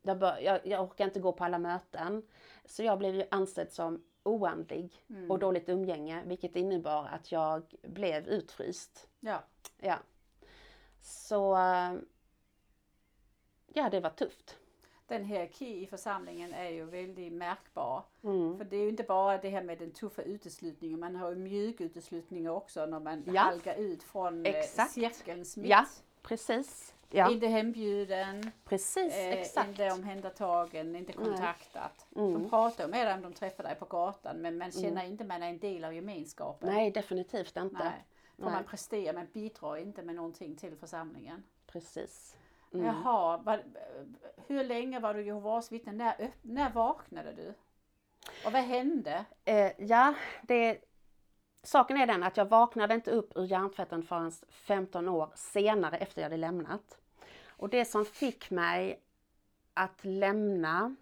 jag, 0.02 0.18
bör, 0.20 0.40
jag, 0.40 0.60
jag 0.64 0.84
orkar 0.84 1.06
inte 1.06 1.20
gå 1.20 1.32
på 1.32 1.44
alla 1.44 1.60
möten. 1.60 2.24
Så 2.66 2.84
jag 2.84 3.00
blev 3.00 3.16
ju 3.16 3.24
ansedd 3.32 3.72
som 3.72 4.04
oandlig 4.24 5.06
mm. 5.10 5.32
och 5.32 5.40
dåligt 5.40 5.70
umgänge 5.70 6.24
vilket 6.26 6.56
innebar 6.56 7.06
att 7.06 7.32
jag 7.32 7.64
blev 7.82 8.28
utfryst. 8.28 9.08
Ja. 9.20 9.44
ja. 9.80 9.98
Så 11.02 11.58
ja, 13.74 13.90
det 13.90 14.00
var 14.00 14.10
tufft. 14.10 14.58
den 15.08 15.26
hierarki 15.26 15.84
i 15.84 15.88
församlingen 15.88 16.54
är 16.54 16.70
ju 16.70 16.86
väldigt 16.86 17.34
märkbar. 17.34 18.04
Mm. 18.24 18.58
För 18.58 18.66
det 18.66 18.78
är 18.78 18.82
ju 18.82 18.90
inte 18.90 19.04
bara 19.04 19.38
det 19.38 19.50
här 19.50 19.64
med 19.64 19.78
den 19.78 19.92
tuffa 19.92 20.22
uteslutningen, 20.22 21.00
man 21.00 21.16
har 21.16 21.30
ju 21.30 21.36
mjuk 21.36 21.82
uteslutning 21.82 22.50
också 22.50 22.86
när 22.86 23.00
man 23.00 23.24
Ja. 23.28 23.42
halkar 23.42 23.76
ut 23.76 24.04
från 24.04 24.46
eh, 24.46 24.56
Exakt. 24.56 24.92
cirkelns 24.92 25.58
mitt. 25.58 25.70
Ja, 25.70 25.86
precis. 26.22 26.94
Ja, 27.16 27.32
Inte 27.32 27.48
hembjuden, 27.48 28.52
precis, 28.66 29.14
eh, 29.14 29.32
exakt. 29.32 29.70
inte 29.70 29.92
omhändertagen, 29.92 30.96
inte 30.96 31.14
kontaktat. 31.14 32.08
Mm. 32.16 32.34
De 32.34 32.50
pratar 32.50 32.88
med 32.88 33.08
dig 33.08 33.14
om 33.14 33.22
de 33.22 33.34
träffar 33.34 33.64
dig 33.64 33.76
på 33.76 33.86
gatan 33.86 34.38
men 34.38 34.58
man 34.58 34.72
känner 34.72 35.06
inte 35.06 35.24
att 35.24 35.28
man 35.28 35.44
är 35.44 35.50
en 35.50 35.60
del 35.60 35.84
av 35.84 35.94
gemenskapen. 35.94 36.70
Nej, 36.74 36.92
definitivt 36.92 37.58
inte. 37.58 37.84
Nej. 37.84 38.06
För 38.36 38.44
Nej. 38.44 38.54
man 38.54 38.64
presterar, 38.64 39.14
man 39.14 39.28
bidrar 39.34 39.78
inte 39.78 40.04
med 40.04 40.16
någonting 40.16 40.56
till 40.56 40.76
församlingen. 40.76 41.44
Precis. 41.68 42.38
Mm. 42.74 42.86
Jaha, 42.86 43.38
vad, 43.44 43.60
hur 44.48 44.64
länge 44.64 45.00
var 45.00 45.14
du 45.14 45.22
Jehovas 45.26 45.72
vittne? 45.72 45.92
När, 45.92 46.32
när 46.42 46.70
vaknade 46.70 47.34
du? 47.34 47.54
Och 48.46 48.52
vad 48.52 48.62
hände? 48.62 49.26
Eh, 49.46 49.72
ja, 49.78 50.14
det, 50.42 50.78
saken 51.64 51.98
är 51.98 52.08
den 52.08 52.24
att 52.24 52.38
jag 52.38 52.46
vaknade 52.46 52.94
inte 52.94 53.12
upp 53.12 53.32
ur 53.36 53.46
hjärntvätten 53.46 54.04
förrän 54.04 54.32
15 54.50 55.10
år 55.10 55.30
senare 55.36 55.98
efter 55.98 56.22
jag 56.22 56.26
hade 56.26 56.38
lämnat. 56.38 56.98
Och 57.64 57.70
det 57.70 57.86
som 57.86 58.06
fick 58.06 58.50
mig 58.50 59.00
att 59.74 60.00
lämna, 60.06 60.96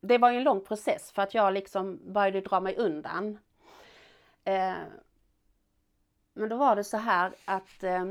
det 0.00 0.18
var 0.18 0.30
ju 0.30 0.36
en 0.36 0.44
lång 0.44 0.60
process 0.64 1.12
för 1.12 1.22
att 1.22 1.34
jag 1.34 1.52
liksom 1.54 2.12
började 2.12 2.40
dra 2.40 2.60
mig 2.60 2.76
undan. 2.76 3.38
Eh, 4.44 4.74
men 6.32 6.48
då 6.48 6.56
var 6.56 6.76
det 6.76 6.84
så 6.84 6.96
här 6.96 7.32
att 7.44 7.82
eh, 7.82 8.02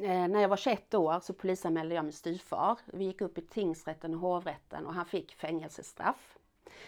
eh, 0.00 0.28
när 0.28 0.40
jag 0.40 0.48
var 0.48 0.56
21 0.56 0.94
år 0.94 1.20
så 1.20 1.32
polisanmälde 1.32 1.94
jag 1.94 2.04
min 2.04 2.12
styvfar. 2.12 2.78
Vi 2.86 3.04
gick 3.04 3.20
upp 3.20 3.38
i 3.38 3.42
tingsrätten 3.42 4.14
och 4.14 4.20
hovrätten 4.20 4.86
och 4.86 4.94
han 4.94 5.06
fick 5.06 5.34
fängelsestraff. 5.34 6.38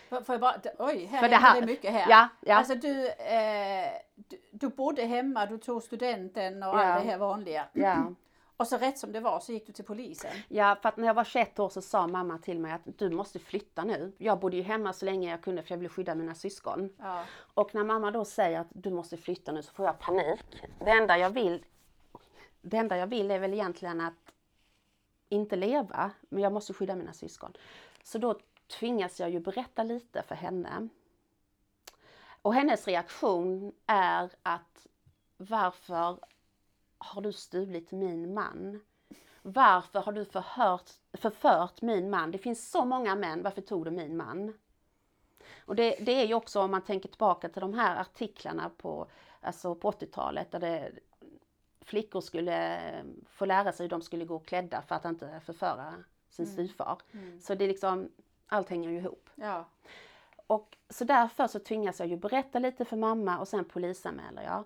Får 0.09 0.23
jag 0.29 0.41
bara, 0.41 0.61
oj, 0.79 1.05
här 1.05 1.21
För 1.21 1.29
det 1.29 1.37
här- 1.37 1.61
det 1.61 1.67
mycket 1.67 1.93
här. 1.93 2.11
Ja, 2.11 2.29
ja. 2.41 2.55
Alltså 2.57 2.75
du, 2.75 3.09
eh, 3.09 3.91
du, 4.15 4.39
du 4.51 4.69
bodde 4.69 5.03
hemma, 5.05 5.47
du 5.47 5.59
tog 5.59 5.83
studenten 5.83 6.63
och 6.63 6.69
Ja. 6.79 6.85
allt 6.85 7.05
det 7.05 7.11
här 7.11 7.19
vanliga. 7.19 7.69
Ja. 7.73 8.13
Och 8.57 8.67
så 8.67 8.79
rätt 8.79 8.99
som 8.99 9.13
det 9.13 9.21
var 9.21 9.41
så 9.41 9.53
gick 9.53 9.67
du 9.67 9.73
till 9.73 9.85
polisen. 9.85 10.31
Ja, 10.49 10.77
för 10.83 10.89
att 10.89 10.97
när 10.97 11.07
jag 11.07 11.15
var 11.15 11.25
21 11.25 11.59
år 11.59 11.69
så 11.69 11.83
sa 11.83 12.07
mamma 12.07 12.39
till 12.39 12.61
mig 12.61 12.73
att 12.73 12.81
du 12.85 13.11
måste 13.11 13.39
flytta 13.39 13.85
nu. 13.85 14.13
Jag 14.19 14.41
bodde 14.41 14.57
ju 14.57 14.63
hemma 14.63 14.93
så 14.93 15.05
länge 15.05 15.31
jag 15.31 15.43
kunde 15.43 15.63
för 15.63 15.73
jag 15.73 15.79
ville 15.79 15.89
skydda 15.89 16.15
mina 16.15 16.35
syskon. 16.35 16.93
Ja. 16.99 17.25
Och 17.37 17.75
när 17.75 17.85
mamma 17.85 18.11
då 18.11 18.25
säger 18.25 18.61
att 18.61 18.67
du 18.71 18.91
måste 18.91 19.17
flytta 19.17 19.53
nu 19.53 19.63
så 19.63 19.73
får 19.73 19.87
jag 19.87 19.99
panik. 19.99 20.63
Det 20.79 20.91
enda 20.91 21.19
jag 21.19 21.31
vill, 21.31 21.65
det 22.61 22.77
enda 22.77 22.97
jag 22.97 23.07
vill 23.07 23.31
är 23.31 23.39
väl 23.39 23.53
egentligen 23.53 24.01
att 24.01 24.33
inte 25.29 25.57
leva, 25.57 26.11
men 26.29 26.43
jag 26.43 26.53
måste 26.53 26.75
skydda 26.75 26.97
mina 26.97 27.13
syskon. 27.13 27.53
Så 28.03 28.19
då 28.19 28.39
tvingas 28.79 29.21
jag 29.21 29.31
ju 29.31 29.41
berätta 29.41 29.83
lite 29.83 30.23
för 30.23 30.35
henne. 30.35 30.89
Och 32.43 32.55
hennes 32.55 32.87
reaktion 32.87 33.73
är 33.87 34.31
att 34.43 34.87
varför 35.37 36.19
har 36.99 37.23
du 37.23 37.33
stulit 37.33 37.93
min 37.93 38.35
man? 38.35 38.81
Varför 39.43 40.01
har 40.01 40.13
du 40.13 40.25
förhört, 40.25 40.91
förfört 41.13 41.83
min 41.83 42.11
man? 42.11 42.31
Det 42.31 42.39
finns 42.39 42.71
så 42.71 42.85
många 42.85 43.15
män, 43.15 43.43
varför 43.43 43.61
tog 43.63 43.85
du 43.85 43.91
min 43.91 44.17
man? 44.17 44.55
Och 45.59 45.77
det, 45.77 45.97
det 46.01 46.13
är 46.13 46.27
ju 46.27 46.35
också 46.35 46.61
om 46.61 46.71
man 46.71 46.83
tänker 46.83 47.09
tillbaka 47.09 47.49
till 47.49 47.61
de 47.61 47.75
här 47.75 48.01
artiklarna 48.01 48.71
på, 48.77 49.07
alltså 49.41 49.75
på 49.75 49.91
80-talet 49.91 50.51
där 50.51 50.61
det, 50.61 50.93
flickor 51.81 52.21
skulle 52.21 52.81
få 53.27 53.45
lära 53.45 53.73
sig 53.73 53.85
hur 53.85 53.91
de 53.91 54.03
skulle 54.03 54.25
gå 54.25 54.39
klädda 54.39 54.83
för 54.83 54.95
att 54.95 55.05
inte 55.05 55.41
förföra 55.45 55.95
sin 56.29 56.47
styvfar. 56.47 56.99
Så 57.41 57.55
det 57.55 57.65
är 57.65 57.69
liksom, 57.69 58.09
allt 58.47 58.69
hänger 58.69 58.91
ju 58.91 58.97
ihop. 58.97 59.31
Ja. 59.35 59.65
Och 60.47 60.77
så 60.89 61.05
därför 61.05 61.47
så 61.47 61.59
tvingas 61.59 62.01
jag 62.01 62.09
ju 62.09 62.17
berätta 62.17 62.59
lite 62.59 62.85
för 62.85 62.97
mamma 62.97 63.39
och 63.39 63.49
sen 63.49 63.65
polisanmäler 63.65 64.43
jag. 64.43 64.65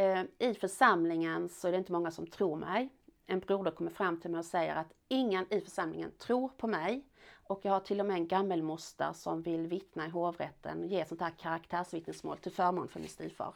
Eh, 0.00 0.24
I 0.38 0.54
församlingen 0.54 1.48
så 1.48 1.68
är 1.68 1.72
det 1.72 1.78
inte 1.78 1.92
många 1.92 2.10
som 2.10 2.26
tror 2.26 2.56
mig. 2.56 2.88
En 3.26 3.40
broder 3.40 3.70
kommer 3.70 3.90
fram 3.90 4.20
till 4.20 4.30
mig 4.30 4.38
och 4.38 4.44
säger 4.44 4.76
att 4.76 4.92
ingen 5.08 5.52
i 5.52 5.60
församlingen 5.60 6.10
tror 6.18 6.48
på 6.48 6.66
mig. 6.66 7.04
Och 7.32 7.60
jag 7.62 7.72
har 7.72 7.80
till 7.80 8.00
och 8.00 8.06
med 8.06 8.16
en 8.16 8.28
gammelmoster 8.28 9.12
som 9.12 9.42
vill 9.42 9.66
vittna 9.66 10.06
i 10.06 10.10
hovrätten, 10.10 10.88
ge 10.88 11.04
sånt 11.04 11.20
här 11.20 11.30
karaktärsvittnesmål 11.30 12.38
till 12.38 12.52
förmån 12.52 12.88
för 12.88 13.00
min 13.00 13.08
styvfar. 13.08 13.54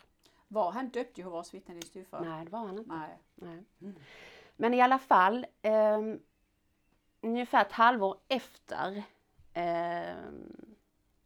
Var 0.48 0.70
han 0.70 0.88
döpt 0.88 1.18
Jehovas 1.18 1.54
vittne 1.54 1.74
din 1.74 1.82
styvfar? 1.82 2.20
Nej, 2.20 2.44
det 2.44 2.50
var 2.50 2.58
han 2.58 2.78
inte. 2.78 2.94
Nej. 2.94 3.18
Nej. 3.34 3.94
Men 4.56 4.74
i 4.74 4.80
alla 4.80 4.98
fall, 4.98 5.46
eh, 5.62 6.00
ungefär 7.20 7.64
ett 7.64 7.72
halvår 7.72 8.18
efter 8.28 9.02
eh, 9.52 10.16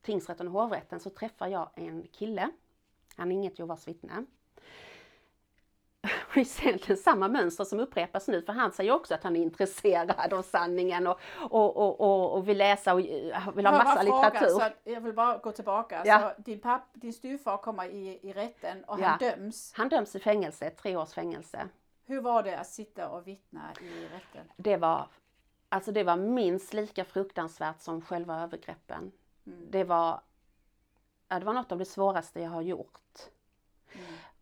tingsrätten 0.02 0.48
och 0.48 0.52
hovrätten 0.52 1.00
så 1.00 1.10
träffar 1.10 1.46
jag 1.46 1.70
en 1.74 2.06
kille. 2.12 2.50
Han 3.16 3.32
är 3.32 3.36
inget 3.36 3.58
Jehovas 3.58 3.88
vittne. 3.88 4.24
Är 6.38 6.66
egentligen 6.66 6.96
samma 6.96 7.28
mönster 7.28 7.64
som 7.64 7.80
upprepas 7.80 8.28
nu 8.28 8.42
för 8.42 8.52
han 8.52 8.72
säger 8.72 8.92
också 8.92 9.14
att 9.14 9.22
han 9.24 9.36
är 9.36 9.40
intresserad 9.40 10.32
av 10.32 10.42
sanningen 10.42 11.06
och, 11.06 11.18
och, 11.50 11.76
och, 11.76 12.00
och, 12.00 12.34
och 12.36 12.48
vill 12.48 12.58
läsa 12.58 12.94
och 12.94 13.00
eh, 13.00 13.50
vill 13.54 13.66
ha 13.66 13.72
massa 13.72 13.84
bara 13.84 14.04
fråga, 14.04 14.28
litteratur. 14.28 14.54
så 14.54 14.90
jag 14.90 15.00
vill 15.00 15.12
bara 15.12 15.38
gå 15.38 15.52
tillbaka. 15.52 16.02
Ja. 16.04 16.20
Så 16.36 16.42
din, 16.42 16.60
papp, 16.60 16.82
din 16.94 17.12
styvfar 17.12 17.56
kommer 17.56 17.84
i, 17.84 18.18
i 18.22 18.32
rätten 18.32 18.84
och 18.84 19.00
Ja. 19.00 19.06
han 19.06 19.18
döms. 19.18 19.72
Han 19.76 19.88
döms 19.88 20.16
i 20.16 20.20
fängelse, 20.20 20.70
tre 20.70 20.96
års 20.96 21.12
fängelse. 21.12 21.68
Hur 22.06 22.20
var 22.20 22.42
det 22.42 22.58
att 22.58 22.66
sitta 22.66 23.08
och 23.08 23.26
vittna 23.26 23.62
i 23.80 24.04
rätten? 24.04 24.52
det 24.56 24.76
var, 24.76 25.06
alltså 25.68 25.92
det 25.92 26.04
var 26.04 26.16
minst 26.16 26.72
lika 26.72 27.04
fruktansvärt 27.04 27.80
som 27.80 28.02
själva 28.02 28.42
övergreppen. 28.42 29.12
Det, 29.44 29.84
var, 29.84 30.20
ja, 31.28 31.38
det 31.38 31.44
var 31.46 31.52
något 31.52 31.72
av 31.72 31.78
det 31.78 31.84
svåraste 31.84 32.40
jag 32.40 32.50
har 32.50 32.62
gjort. 32.62 33.00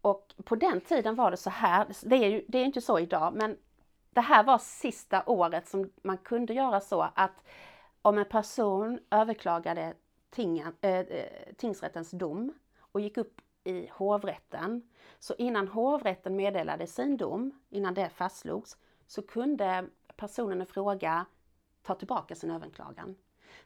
Och 0.07 0.35
på 0.45 0.57
den 0.57 0.81
tiden 0.81 1.15
var 1.15 1.31
det 1.31 1.37
så 1.37 1.51
här, 1.51 1.87
det 2.03 2.17
är 2.17 2.29
ju 2.29 2.45
det 2.49 2.59
är 2.59 2.65
inte 2.65 2.81
så 2.81 2.99
idag, 2.99 3.35
men 3.35 3.59
det 4.11 4.21
här 4.21 4.45
var 4.45 4.59
sista 4.59 5.23
året 5.27 5.69
som 5.69 5.91
man 6.03 6.19
kunde 6.19 6.55
göra 6.55 6.81
så 6.81 7.09
att 7.15 7.45
om 8.03 8.19
en 8.19 8.25
person 8.25 8.99
överklagade 9.11 9.95
tingen, 10.31 10.77
äh, 10.81 10.91
eh, 10.91 11.27
tingsrättens 11.57 12.11
dom 12.11 12.53
och 12.79 13.01
gick 13.01 13.17
upp 13.17 13.41
i 13.65 13.91
hovrätten, 13.93 14.89
så 15.19 15.35
innan 15.39 15.69
hovrätten 15.69 16.37
meddelade 16.37 16.87
sin 16.87 17.17
dom, 17.17 17.61
innan 17.69 17.95
det 17.95 18.09
fastslogs, 18.09 18.77
så 19.07 19.23
kunde 19.23 19.87
personen 20.17 20.63
i 20.63 20.67
fråga 20.67 21.27
ta 21.83 21.95
tillbaka 21.95 22.35
sin 22.35 22.51
överklagan. 22.51 23.17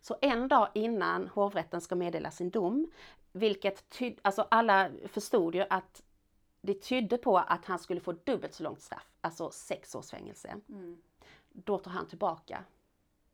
Så 0.01 0.17
en 0.21 0.49
dag 0.49 0.69
innan 0.75 1.29
hovrätten 1.29 1.81
ska 1.81 1.95
meddela 1.95 2.31
sin 2.31 2.51
dom, 2.51 2.91
vilket 3.33 3.91
tyd, 3.91 4.19
alltså 4.23 4.47
alla 4.51 4.91
förstod 5.09 5.55
ju 5.55 5.65
att 5.71 6.03
det 6.61 6.75
tydde 6.75 7.19
på 7.19 7.39
att 7.39 7.65
han 7.65 7.79
skulle 7.79 8.01
få 8.01 8.13
dubbelt 8.13 8.55
så 8.55 8.63
långt 8.63 8.83
straff, 8.83 9.17
alltså 9.21 9.51
sex 9.51 9.95
års 9.95 10.11
fängelse. 10.11 10.61
Då 11.53 11.79
tar 11.79 11.91
han 11.91 12.09
tillbaka 12.09 12.65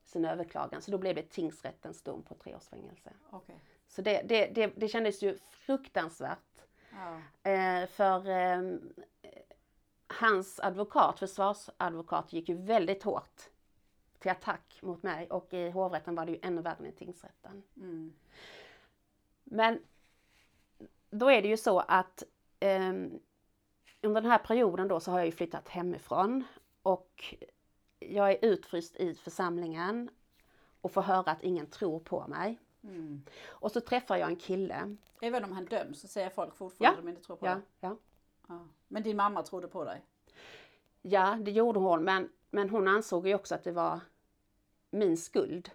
sin 0.05 0.25
överklagan, 0.25 0.83
så 0.83 0.91
då 0.91 0.99
blev 0.99 1.15
det 1.15 1.31
tingsrättens 1.31 2.03
dom 2.03 2.23
på 2.23 2.35
tre 2.35 2.55
års 2.55 2.69
fängelse. 2.69 3.13
Okej. 3.31 3.61
Så 3.89 4.03
det, 4.03 4.23
det, 4.25 4.47
det, 4.47 4.67
det 4.77 4.89
kändes 4.89 5.23
ju 5.23 5.39
fruktansvärt. 5.39 6.63
Ja. 6.91 7.51
Eh, 7.51 7.89
för 7.89 8.29
eh, 8.29 8.79
hans 10.07 10.61
advokat, 10.61 11.19
försvarsadvokat, 11.19 12.33
gick 12.33 12.49
ju 12.49 12.55
väldigt 12.55 13.03
hårt 13.03 13.43
till 14.19 14.31
attack 14.31 14.79
mot 14.83 15.03
mig 15.03 15.31
och 15.31 15.55
i 15.55 15.71
hovrätten 15.71 16.15
var 16.15 16.27
det 16.27 16.33
ju 16.33 16.39
ännu 16.43 16.63
värre 16.63 16.77
än 16.79 16.87
i 16.87 16.93
tingsrätten. 16.93 17.63
Mm. 17.77 18.13
Men 19.45 19.83
då 21.11 21.31
är 21.31 21.43
det 21.43 21.49
ju 21.49 21.57
så 21.57 21.81
att 21.81 22.23
eh, 22.61 22.93
under 24.03 24.21
den 24.21 24.31
här 24.31 24.39
perioden 24.39 24.89
då 24.89 25.01
så 25.01 25.11
har 25.11 25.19
jag 25.19 25.27
ju 25.27 25.33
flyttat 25.33 25.69
hemifrån 25.69 26.45
och 26.83 27.35
jag 27.99 28.31
är 28.31 28.39
utfryst 28.43 28.97
i 28.97 29.15
församlingen 29.15 30.11
och 30.81 30.93
får 30.93 31.03
höra 31.03 31.31
att 31.31 31.43
ingen 31.43 31.67
tror 31.67 32.01
på 32.01 32.27
mig. 32.27 32.59
Mm. 32.83 33.23
Och 33.47 33.73
så 33.73 33.81
träffar 33.81 34.17
jag 34.17 34.29
en 34.31 34.37
kille. 34.37 34.97
Även 35.21 35.45
om 35.45 35.53
han 35.53 35.65
döms 35.65 36.01
så 36.01 36.09
säger 36.09 36.31
folk 36.31 36.55
fortfarande 36.57 36.97
Ja. 36.97 36.99
att 36.99 37.05
de 37.05 37.09
inte 37.11 37.23
tror 37.23 37.37
på 37.37 37.47
Ja, 37.47 37.55
dig. 37.55 37.63
ja. 37.81 37.97
Ja. 38.49 38.67
Men 38.89 39.03
din 39.03 39.17
mamma 39.17 39.43
trodde 39.43 39.69
på 39.69 39.85
dig? 39.85 40.03
ja, 41.03 41.39
det 41.43 41.51
gjorde 41.51 41.79
hon 41.81 42.05
men, 42.05 42.29
men 42.51 42.71
hon 42.71 42.89
ansåg 42.89 43.29
ju 43.29 43.35
också 43.35 43.55
att 43.55 43.65
det 43.65 43.73
var 43.73 44.01
min 44.91 45.17
skuld. 45.17 45.71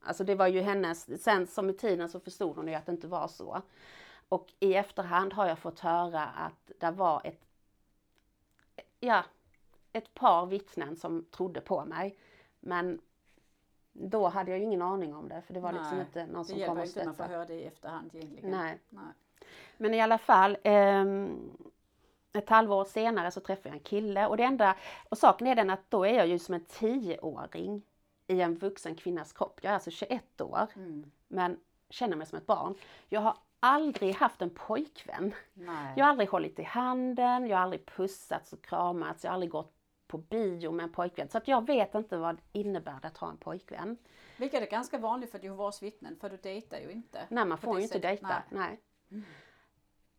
Alltså 0.00 0.24
det 0.24 0.34
var 0.34 0.46
ju 0.46 0.60
hennes, 0.60 1.22
sen 1.22 1.46
som 1.46 1.70
i 1.70 1.72
tiden 1.72 2.08
så 2.08 2.20
förstod 2.20 2.56
hon 2.56 2.68
ju 2.68 2.74
att 2.74 2.86
det 2.86 2.92
inte 2.92 3.06
var 3.08 3.28
så. 3.28 3.62
Och 4.28 4.52
i 4.60 4.74
efterhand 4.74 5.32
har 5.32 5.46
jag 5.46 5.58
fått 5.58 5.80
höra 5.80 6.22
att 6.24 6.72
det 6.78 6.90
var 6.90 7.20
ett, 7.24 7.40
ja, 9.00 9.24
ett 9.92 10.14
par 10.14 10.46
vittnen 10.46 10.96
som 10.96 11.24
trodde 11.24 11.60
på 11.60 11.84
mig. 11.84 12.16
Men 12.60 13.00
då 13.92 14.28
hade 14.28 14.50
jag 14.50 14.58
ju 14.58 14.64
ingen 14.64 14.82
aning 14.82 15.14
om 15.14 15.28
det 15.28 15.42
för 15.42 15.54
det 15.54 15.60
var 15.60 15.72
liksom 15.72 15.96
Nej, 15.96 16.06
inte 16.06 16.26
någon 16.26 16.42
Det 16.42 16.48
som 16.48 16.54
kom 16.54 16.60
hjälper 16.60 16.80
och 16.80 16.86
inte 16.86 16.98
när 16.98 17.06
man 17.06 17.14
får 17.14 17.24
höra 17.24 17.44
det 17.44 17.54
i 17.54 17.64
efterhand 17.64 18.10
egentligen. 18.14 18.50
Nej. 18.50 18.78
Nej. 18.88 19.04
Men 19.76 19.94
i 19.94 20.00
alla 20.00 20.18
fall, 20.18 20.56
ehm, 20.62 21.50
ett 22.32 22.48
halvår 22.48 22.84
senare 22.84 23.30
så 23.30 23.40
träffade 23.40 23.68
jag 23.68 23.76
en 23.76 23.82
kille 23.82 24.26
och 24.26 24.36
det 24.36 24.42
enda, 24.44 24.76
och 25.08 25.18
saken 25.18 25.46
är 25.46 25.54
den 25.54 25.70
att 25.70 25.90
då 25.90 26.06
är 26.06 26.14
jag 26.14 26.26
ju 26.26 26.38
som 26.38 26.54
en 26.54 26.64
tioåring 26.64 27.82
i 28.26 28.40
en 28.40 28.54
vuxen 28.54 28.94
kvinnas 28.94 29.32
kropp. 29.32 29.60
Jag 29.62 29.70
är 29.70 29.74
alltså 29.74 29.90
21 29.90 30.40
år, 30.40 30.66
Mm. 30.76 31.10
men 31.28 31.60
känner 31.90 32.16
mig 32.16 32.26
som 32.26 32.38
ett 32.38 32.46
barn. 32.46 32.74
Jag 33.08 33.20
har 33.20 33.36
aldrig 33.66 34.14
haft 34.14 34.42
en 34.42 34.50
pojkvän. 34.50 35.34
Nej. 35.54 35.94
Jag 35.96 36.04
har 36.04 36.10
aldrig 36.10 36.28
hållit 36.28 36.58
i 36.58 36.62
handen, 36.62 37.46
jag 37.46 37.56
har 37.56 37.62
aldrig 37.62 37.86
pussats 37.86 38.52
och 38.52 38.62
kramats, 38.62 39.24
jag 39.24 39.30
har 39.30 39.34
aldrig 39.34 39.50
gått 39.50 39.72
på 40.06 40.18
bio 40.18 40.72
med 40.72 40.84
en 40.84 40.92
pojkvän. 40.92 41.28
Så 41.28 41.38
att 41.38 41.48
jag 41.48 41.66
vet 41.66 41.94
inte 41.94 42.16
vad 42.16 42.36
det 42.36 42.60
innebär 42.60 42.98
att 43.06 43.16
ha 43.16 43.30
en 43.30 43.36
pojkvän. 43.36 43.98
Vilket 44.36 44.62
är 44.62 44.70
ganska 44.70 44.98
vanligt 44.98 45.30
för 45.30 45.38
Jehovas 45.38 45.82
vittnen, 45.82 46.16
för 46.20 46.30
du 46.30 46.36
dejtar 46.36 46.78
ju 46.78 46.90
inte. 46.90 47.26
Nej, 47.28 47.44
man 47.44 47.58
får 47.58 47.76
ju 47.76 47.82
inte 47.82 47.98
dejta. 47.98 48.42
Nej. 48.50 48.80
Nej. 49.08 49.22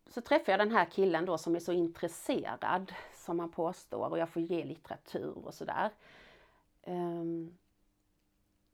Så 0.06 0.20
träffar 0.20 0.52
jag 0.52 0.60
den 0.60 0.72
här 0.72 0.84
killen 0.84 1.24
då 1.24 1.38
som 1.38 1.56
är 1.56 1.60
så 1.60 1.72
intresserad 1.72 2.92
som 3.14 3.38
han 3.40 3.50
påstår 3.50 4.10
och 4.10 4.18
jag 4.18 4.28
får 4.28 4.42
ge 4.42 4.64
litteratur 4.64 5.46
och 5.46 5.54
sådär. 5.54 5.90
Ehm, 6.82 7.58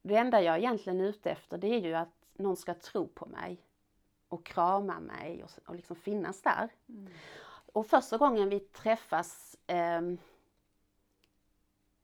det 0.02 0.16
enda 0.16 0.42
jag 0.42 0.58
egentligen 0.58 1.00
är 1.00 1.04
ute 1.04 1.30
efter 1.30 1.58
det 1.58 1.74
är 1.74 1.80
ju 1.80 1.94
att 1.94 2.14
någon 2.32 2.56
ska 2.56 2.74
tro 2.74 3.08
på 3.08 3.26
mig 3.26 3.62
och 4.34 4.46
krama 4.46 5.00
mig 5.00 5.44
och, 5.44 5.50
och 5.66 5.74
liksom 5.74 5.96
finnas 5.96 6.42
där. 6.42 6.68
Mm. 6.88 7.12
Och 7.72 7.86
första 7.86 8.18
gången 8.18 8.48
vi 8.48 8.60
träffas, 8.60 9.56
ehm, 9.66 10.18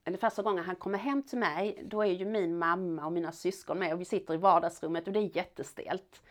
eller 0.04 0.18
första 0.18 0.42
gången 0.42 0.64
han 0.64 0.76
kommer 0.76 0.98
hem 0.98 1.22
till 1.22 1.38
mig, 1.38 1.82
då 1.84 2.02
är 2.02 2.12
ju 2.12 2.24
min 2.24 2.58
mamma 2.58 3.06
och 3.06 3.12
mina 3.12 3.32
syskon 3.32 3.78
med 3.78 3.92
och 3.92 4.00
vi 4.00 4.04
sitter 4.04 4.34
i 4.34 4.36
vardagsrummet 4.36 5.06
och 5.06 5.12
det 5.12 5.20
är 5.20 5.36
jättestelt. 5.36 6.22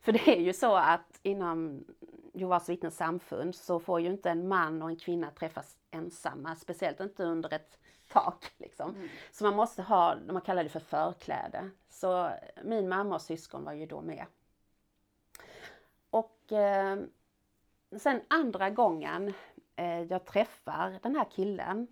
För 0.00 0.12
det 0.12 0.28
är 0.28 0.40
ju 0.40 0.52
så 0.52 0.76
att 0.76 1.20
inom 1.22 1.84
Jehovas 2.32 2.68
vittnens 2.68 2.96
samfund 2.96 3.54
så 3.54 3.80
får 3.80 4.00
ju 4.00 4.06
inte 4.10 4.30
en 4.30 4.48
man 4.48 4.82
och 4.82 4.88
en 4.88 4.96
kvinna 4.96 5.30
träffas 5.30 5.76
ensamma, 5.90 6.56
speciellt 6.56 7.00
inte 7.00 7.24
under 7.24 7.54
ett 7.54 7.78
tak. 8.08 8.52
Liksom. 8.58 8.94
Mm. 8.94 9.08
Så 9.30 9.44
man 9.44 9.56
måste 9.56 9.82
ha, 9.82 10.16
man 10.26 10.40
kallar 10.40 10.62
det 10.64 10.68
för 10.68 10.80
förkläde. 10.80 11.70
Så 11.88 12.30
min 12.64 12.88
mamma 12.88 13.14
och 13.14 13.22
syskon 13.22 13.64
var 13.64 13.72
ju 13.72 13.86
då 13.86 14.00
med. 14.00 14.26
Och 16.48 16.58
eh, 16.58 16.98
sen 17.96 18.20
andra 18.28 18.70
gången 18.70 19.34
eh, 19.76 20.02
jag 20.02 20.24
träffar 20.24 20.98
den 21.02 21.16
här 21.16 21.26
killen, 21.30 21.86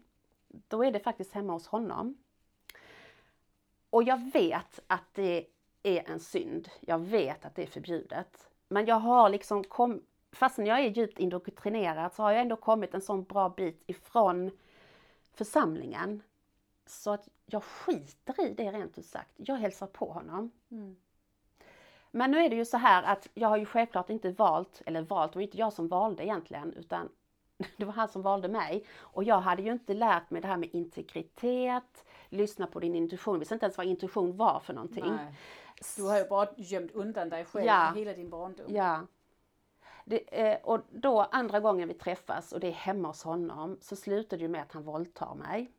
då 0.49 0.85
är 0.85 0.93
det 0.93 1.01
faktiskt 1.01 1.33
hemma 1.33 1.53
hos 1.53 1.67
honom. 1.67 2.17
Och 3.91 4.03
jag 4.03 4.33
vet 4.33 4.81
att 4.87 5.15
det 5.15 5.47
är 5.83 6.11
en 6.11 6.21
synd. 6.21 6.69
Jag 6.81 6.99
vet 6.99 7.45
att 7.45 7.55
det 7.55 7.63
är 7.63 7.67
förbjudet. 7.67 8.49
Men 8.69 8.87
jag 8.87 8.97
har 8.97 9.29
liksom 9.29 9.65
kom, 9.65 10.03
fastän 10.33 10.67
jag 10.67 10.81
är 10.81 10.91
djupt 10.91 11.19
indoktrinerad 11.19 12.13
så 12.13 12.23
har 12.23 12.33
jag 12.33 12.41
ändå 12.41 12.57
kommit 12.57 12.95
en 12.95 13.01
sån 13.01 13.25
bra 13.25 13.49
bit 13.49 13.83
ifrån 13.87 14.51
församlingen. 15.35 16.23
Så 16.87 17.11
att 17.11 17.29
jag 17.47 17.65
skiter 17.65 18.47
i 18.47 18.55
det 18.55 18.73
rent 18.73 18.99
ut 18.99 19.07
sagt. 19.07 19.33
Jag 19.37 19.57
hälsar 19.57 19.87
på 19.87 20.13
honom. 20.13 20.51
Mm. 20.71 20.97
Men 22.17 22.31
nu 22.31 22.39
är 22.39 22.51
det 22.51 22.57
ju 22.57 22.65
så 22.65 22.77
här 22.77 23.03
att 23.03 23.29
jag 23.35 23.49
har 23.49 23.57
ju 23.57 23.67
självklart 23.67 24.11
inte 24.11 24.31
valt, 24.31 24.83
eller 24.87 25.03
valt, 25.03 25.33
det 25.33 25.39
var 25.39 25.43
inte 25.43 25.59
jag 25.59 25.73
som 25.73 25.89
valde 25.89 26.25
egentligen, 26.25 26.73
utan 26.73 27.09
det 27.77 27.85
var 27.85 27.93
han 27.93 28.09
som 28.09 28.23
valde 28.23 28.49
mig. 28.49 28.85
Och 28.99 29.25
jag 29.25 29.41
hade 29.41 29.63
ju 29.63 29.73
inte 29.73 29.95
lärt 29.95 30.31
mig 30.31 30.43
det 30.43 30.49
här 30.49 30.57
med 30.57 30.69
integritet, 30.73 32.05
lyssna 32.29 32.67
på 32.67 32.81
din 32.81 32.95
intuition, 32.95 33.39
visste 33.39 33.55
inte 33.55 33.67
ens 33.67 33.77
vad 33.77 33.87
intuition 33.87 34.37
var 34.37 34.61
för 34.61 34.75
någonting. 34.75 35.05
Nej. 35.17 35.35
Du 35.97 36.03
har 36.03 36.19
ju 36.19 36.29
bara 36.29 36.49
gömt 36.57 36.93
undan 36.93 37.29
dig 37.29 37.45
själv 37.45 37.67
Ja. 37.67 37.93
hela 37.97 38.13
din 38.13 38.31
barndom. 38.31 38.67
Ja. 38.69 39.07
Det, 40.05 40.47
eh, 40.47 40.59
och 40.63 40.81
då 40.91 41.21
andra 41.21 41.61
gången 41.61 41.89
vi 41.89 41.95
träffas 41.95 42.53
och 42.53 42.61
det 42.61 42.69
är 42.69 42.73
hemma 42.73 43.09
hos 43.09 43.23
honom 43.23 43.79
så 43.81 43.97
slutar 43.97 44.37
det 44.37 44.43
ju 44.43 44.49
med 44.49 44.63
att 44.63 44.73
han 44.73 44.83
våldtar 44.83 45.35
mig. 45.35 45.71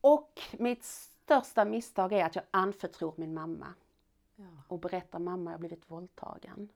Och 0.00 0.40
mitt 0.58 1.13
största 1.24 1.64
misstag 1.64 2.12
är 2.12 2.24
att 2.24 2.36
jag 2.36 2.44
anförtror 2.50 3.14
min 3.16 3.34
mamma 3.34 3.74
Ja. 4.36 4.44
och 4.68 4.78
berättar 4.78 5.18
mamma 5.18 5.50
jag 5.50 5.60
blivit 5.60 5.90
våldtagen. 5.90 6.68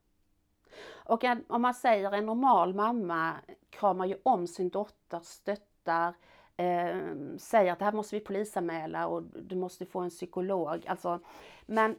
Och 0.91 1.25
en, 1.25 1.45
om 1.49 1.63
man 1.63 1.75
säger 1.75 2.13
en 2.13 2.27
normal 2.27 2.75
mamma 2.75 3.35
kramar 3.71 4.07
ju 4.07 4.17
om 4.23 4.47
sin 4.47 4.69
dotter, 4.69 5.21
stöttar, 5.21 6.15
eh, 6.57 6.99
säger 7.39 7.73
att 7.73 7.79
det 7.79 7.85
här 7.85 7.93
måste 7.93 8.17
vi 8.17 8.21
polisanmäla 8.25 9.07
och 9.07 9.23
du 9.23 9.57
måste 9.57 9.87
få 9.87 10.01
en 10.01 10.11
psykolog. 10.11 10.87
Alltså, 10.87 11.21
men 11.67 11.97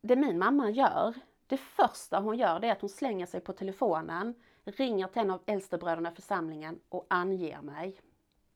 det 0.00 0.16
min 0.16 0.38
mamma 0.38 0.70
gör, 0.70 1.14
det 1.46 1.56
första 1.56 2.20
hon 2.20 2.36
gör 2.38 2.60
det 2.60 2.68
är 2.68 2.72
att 2.72 2.80
hon 2.80 2.90
slänger 2.90 3.26
sig 3.26 3.40
på 3.40 3.52
telefonen, 3.52 4.34
ringer 4.64 5.06
till 5.06 5.22
en 5.22 5.30
av 5.30 5.42
äldstebröderna 5.46 6.12
i 6.12 6.14
församlingen 6.14 6.80
och 6.88 7.06
anger 7.10 7.62
mig. 7.62 8.00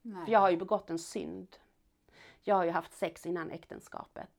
Nej. 0.02 0.24
För 0.24 0.32
jag 0.32 0.40
har 0.40 0.50
ju 0.50 0.56
begått 0.56 0.90
en 0.90 0.98
synd. 0.98 1.56
Jag 2.48 2.54
har 2.54 2.64
ju 2.64 2.70
haft 2.70 2.92
sex 2.92 3.26
innan 3.26 3.50
äktenskapet. 3.50 4.30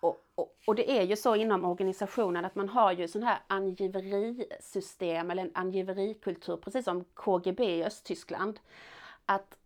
Och, 0.00 0.24
och, 0.34 0.56
och 0.66 0.74
det 0.74 0.90
är 0.98 1.02
ju 1.02 1.16
så 1.16 1.36
inom 1.36 1.64
organisationen 1.64 2.44
att 2.44 2.54
man 2.54 2.68
har 2.68 2.92
ju 2.92 3.08
sån 3.08 3.22
här 3.22 3.38
angiverisystem 3.46 5.30
eller 5.30 5.42
en 5.42 5.50
angiverikultur, 5.54 6.56
precis 6.56 6.84
som 6.84 7.04
KGB 7.04 7.64
i 7.64 7.84
Östtyskland. 7.84 8.60
Att 9.26 9.58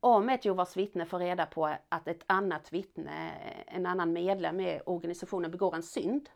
om 0.00 0.28
ett 0.28 0.44
Jehovas 0.44 0.76
vittne 0.76 1.06
får 1.06 1.18
reda 1.18 1.46
på 1.46 1.76
att 1.88 2.08
ett 2.08 2.24
annat 2.26 2.72
vittne, 2.72 3.30
en 3.66 3.86
annan 3.86 4.12
medlem 4.12 4.60
i 4.60 4.80
organisationen 4.86 5.50
begår 5.50 5.74
en 5.74 5.82
synd, 5.82 6.30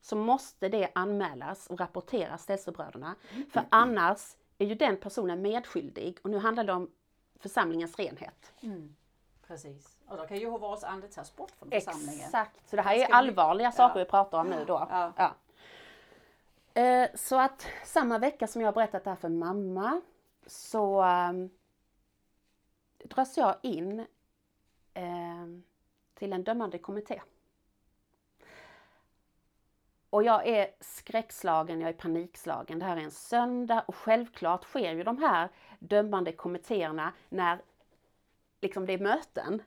så 0.00 0.16
måste 0.16 0.68
det 0.68 0.88
anmälas 0.94 1.66
och 1.66 1.80
rapporteras 1.80 2.46
till 2.46 2.52
äldstebröderna. 2.52 3.14
För 3.50 3.62
annars 3.68 4.36
är 4.58 4.66
ju 4.66 4.74
den 4.74 4.96
personen 4.96 5.42
medskyldig 5.42 6.18
och 6.22 6.30
nu 6.30 6.38
handlar 6.38 6.64
det 6.64 6.72
om 6.72 6.90
församlingens 7.40 7.96
renhet. 7.96 8.52
Mm. 8.60 8.94
Precis. 9.50 9.98
Och 10.06 10.16
då 10.16 10.26
kan 10.26 10.36
Jehovas 10.38 10.84
ande 10.84 11.08
tas 11.08 11.36
bort 11.36 11.50
från 11.50 11.70
församlingen. 11.70 12.20
Exakt, 12.20 12.68
så 12.70 12.76
det 12.76 12.82
här 12.82 12.94
är 12.96 13.12
allvarliga 13.12 13.72
saker 13.72 13.98
Ja. 13.98 14.04
vi 14.04 14.10
pratar 14.10 14.38
om 14.40 14.46
nu 14.46 14.64
då. 14.64 14.86
Ja. 14.90 15.12
Ja. 15.16 15.34
Eh, 16.82 17.08
Så 17.14 17.40
att 17.40 17.66
samma 17.84 18.18
vecka 18.18 18.46
som 18.46 18.62
jag 18.62 18.74
berättat 18.74 19.04
det 19.04 19.10
här 19.10 19.16
för 19.16 19.28
mamma 19.28 20.00
så 20.46 21.04
um, 21.04 21.50
dras 23.04 23.38
jag 23.38 23.54
in 23.62 24.06
ehm, 24.94 25.62
till 26.14 26.32
en 26.32 26.44
dömande 26.44 26.78
kommitté. 26.78 27.22
Och 30.10 30.22
jag 30.22 30.46
är 30.46 30.70
skräckslagen, 30.80 31.80
jag 31.80 31.88
är 31.88 31.94
panikslagen. 31.94 32.78
Det 32.78 32.84
här 32.84 32.96
är 32.96 33.00
en 33.00 33.10
söndag 33.10 33.84
och 33.88 33.94
självklart 33.94 34.64
sker 34.64 34.92
ju 34.92 35.04
de 35.04 35.18
här 35.18 35.48
dömande 35.78 36.32
kommittéerna 36.32 37.12
när 37.28 37.60
liksom 38.60 38.86
det 38.86 38.92
är 38.92 38.98
möten. 38.98 39.62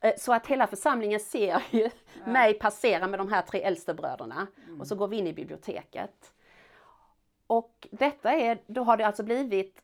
Eh, 0.00 0.12
Så 0.18 0.32
att 0.32 0.46
hela 0.46 0.66
församlingen 0.66 1.20
ser 1.20 1.62
ju 1.70 1.90
mig 2.26 2.54
passera 2.54 3.06
med 3.06 3.20
de 3.20 3.28
här 3.32 3.42
tre 3.42 3.62
äldste 3.62 3.94
bröderna 3.94 4.46
och 4.80 4.86
så 4.86 4.94
går 4.94 5.08
vi 5.08 5.16
in 5.16 5.26
i 5.26 5.32
biblioteket. 5.32 6.32
Och 7.46 7.88
detta 7.90 8.32
är, 8.32 8.58
då 8.66 8.82
har 8.82 8.96
det 8.96 9.06
alltså 9.06 9.22
blivit 9.22 9.82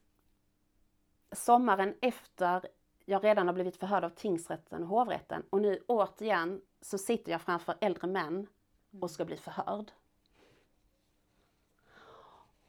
sommaren 1.32 1.94
efter 2.00 2.68
jag 3.04 3.24
redan 3.24 3.46
har 3.46 3.54
blivit 3.54 3.76
förhörd 3.76 4.04
av 4.04 4.10
tingsrätten 4.10 4.82
och 4.82 4.88
hovrätten 4.88 5.42
och 5.50 5.60
nu 5.60 5.82
återigen 5.86 6.60
så 6.80 6.98
sitter 6.98 7.32
jag 7.32 7.40
framför 7.40 7.74
äldre 7.80 8.06
män 8.06 8.46
och 9.00 9.10
ska 9.10 9.24
bli 9.24 9.36
förhörd. 9.36 9.90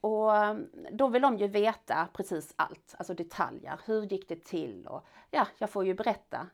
Och 0.02 0.38
eh, 0.38 0.58
då 0.92 1.08
vill 1.08 1.22
de 1.22 1.38
ju 1.38 1.48
veta 1.48 2.08
precis 2.14 2.54
allt, 2.56 2.96
alltså 2.98 3.14
detaljer. 3.14 3.80
Hur 3.86 4.02
gick 4.02 4.30
det 4.30 4.44
till? 4.44 4.88
Och 4.88 5.06
ja, 5.32 5.48
jag 5.58 5.70
får 5.70 5.86
ju 5.86 5.94
berätta. 5.94 6.48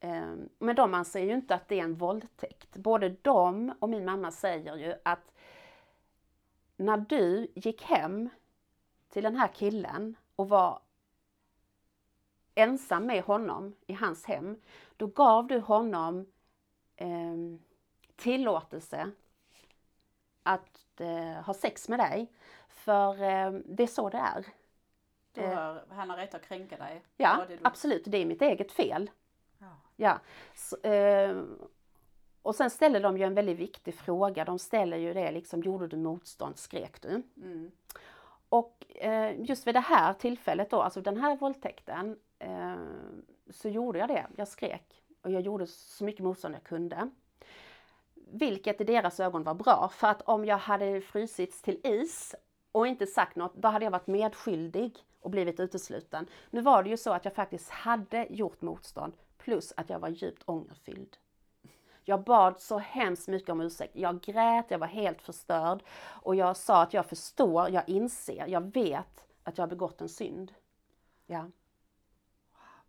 Ehm, 0.00 0.48
men 0.58 0.76
de 0.76 0.94
anser 0.94 1.20
ju 1.20 1.34
inte 1.34 1.54
att 1.54 1.68
det 1.68 1.80
är 1.80 1.84
en 1.84 1.94
våldtäkt. 1.94 2.76
Både 2.76 3.16
de 3.22 3.74
och 3.78 3.88
min 3.88 4.04
mamma 4.04 4.30
säger 4.30 4.76
ju 4.76 4.94
att 5.04 5.32
när 6.76 6.96
du 6.96 7.52
gick 7.54 7.82
hem 7.82 8.28
till 9.08 9.22
den 9.22 9.36
här 9.36 9.48
killen 9.48 10.16
och 10.36 10.48
var 10.48 10.80
ensam 12.54 13.06
med 13.06 13.24
honom 13.24 13.74
i 13.86 13.92
hans 13.92 14.24
hem, 14.24 14.60
då 14.96 15.06
gav 15.06 15.46
du 15.46 15.58
honom 15.58 16.26
eh, 16.96 17.36
tillåtelse 18.16 19.10
att 20.42 21.00
eh, 21.00 21.44
ha 21.44 21.54
sex 21.54 21.88
med 21.88 21.98
dig. 21.98 22.32
För 22.84 23.22
eh, 23.22 23.52
det 23.64 23.82
är 23.82 23.86
så 23.86 24.10
det 24.10 24.18
är. 24.18 24.46
Du 25.32 25.40
har, 25.40 25.84
han 25.88 26.10
har 26.10 26.16
rätt 26.16 26.34
att 26.34 26.42
kränka 26.42 26.76
dig. 26.76 27.02
Ja, 27.16 27.44
det 27.48 27.58
absolut. 27.62 28.02
Det 28.06 28.18
är 28.18 28.26
mitt 28.26 28.42
eget 28.42 28.72
fel. 28.72 29.10
Ja. 29.58 29.66
Ja. 29.96 30.20
Så, 30.54 30.76
eh, 30.76 31.42
och 32.42 32.54
sen 32.54 32.70
ställer 32.70 33.00
de 33.00 33.18
ju 33.18 33.24
en 33.24 33.34
väldigt 33.34 33.58
viktig 33.58 33.94
fråga. 33.94 34.44
De 34.44 34.58
ställer 34.58 34.96
ju 34.96 35.14
det 35.14 35.32
liksom, 35.32 35.62
gjorde 35.62 35.86
du 35.86 35.96
motstånd? 35.96 36.58
Skrek 36.58 37.02
du? 37.02 37.22
Mm. 37.36 37.70
Och 38.48 38.84
eh, 38.96 39.40
just 39.40 39.66
vid 39.66 39.74
det 39.74 39.80
här 39.80 40.12
tillfället 40.12 40.70
då, 40.70 40.82
alltså 40.82 41.00
den 41.00 41.16
här 41.16 41.36
våldtäkten, 41.36 42.18
eh, 42.38 42.76
så 43.50 43.68
gjorde 43.68 43.98
jag 43.98 44.08
det. 44.08 44.26
Jag 44.36 44.48
skrek 44.48 45.02
och 45.22 45.30
jag 45.30 45.42
gjorde 45.42 45.66
så 45.66 46.04
mycket 46.04 46.24
motstånd 46.24 46.54
jag 46.54 46.64
kunde. 46.64 47.10
Vilket 48.14 48.80
i 48.80 48.84
deras 48.84 49.20
ögon 49.20 49.42
var 49.42 49.54
bra, 49.54 49.90
för 49.92 50.08
att 50.08 50.22
om 50.22 50.44
jag 50.44 50.58
hade 50.58 51.00
frysits 51.00 51.62
till 51.62 51.80
is 51.84 52.34
och 52.72 52.86
inte 52.86 53.06
sagt 53.06 53.36
något, 53.36 53.54
då 53.54 53.68
hade 53.68 53.84
jag 53.84 53.92
varit 53.92 54.06
medskyldig 54.06 54.98
och 55.20 55.30
blivit 55.30 55.60
utesluten. 55.60 56.26
Nu 56.50 56.60
var 56.60 56.82
det 56.82 56.90
ju 56.90 56.96
så 56.96 57.12
att 57.12 57.24
jag 57.24 57.34
faktiskt 57.34 57.70
hade 57.70 58.26
gjort 58.30 58.62
motstånd 58.62 59.12
plus 59.38 59.72
att 59.76 59.90
jag 59.90 59.98
var 59.98 60.08
djupt 60.08 60.42
ångerfylld. 60.46 61.16
Jag 62.04 62.24
bad 62.24 62.60
så 62.60 62.78
hemskt 62.78 63.28
mycket 63.28 63.48
om 63.48 63.60
ursäkt. 63.60 63.96
Jag 63.96 64.20
grät, 64.20 64.70
jag 64.70 64.78
var 64.78 64.86
helt 64.86 65.22
förstörd 65.22 65.82
och 66.22 66.34
jag 66.34 66.56
sa 66.56 66.82
att 66.82 66.94
jag 66.94 67.06
förstår, 67.06 67.70
jag 67.70 67.88
inser, 67.88 68.46
jag 68.46 68.72
vet 68.74 69.26
att 69.42 69.58
jag 69.58 69.62
har 69.62 69.68
begått 69.68 70.00
en 70.00 70.08
synd. 70.08 70.52
Ja. 71.26 71.50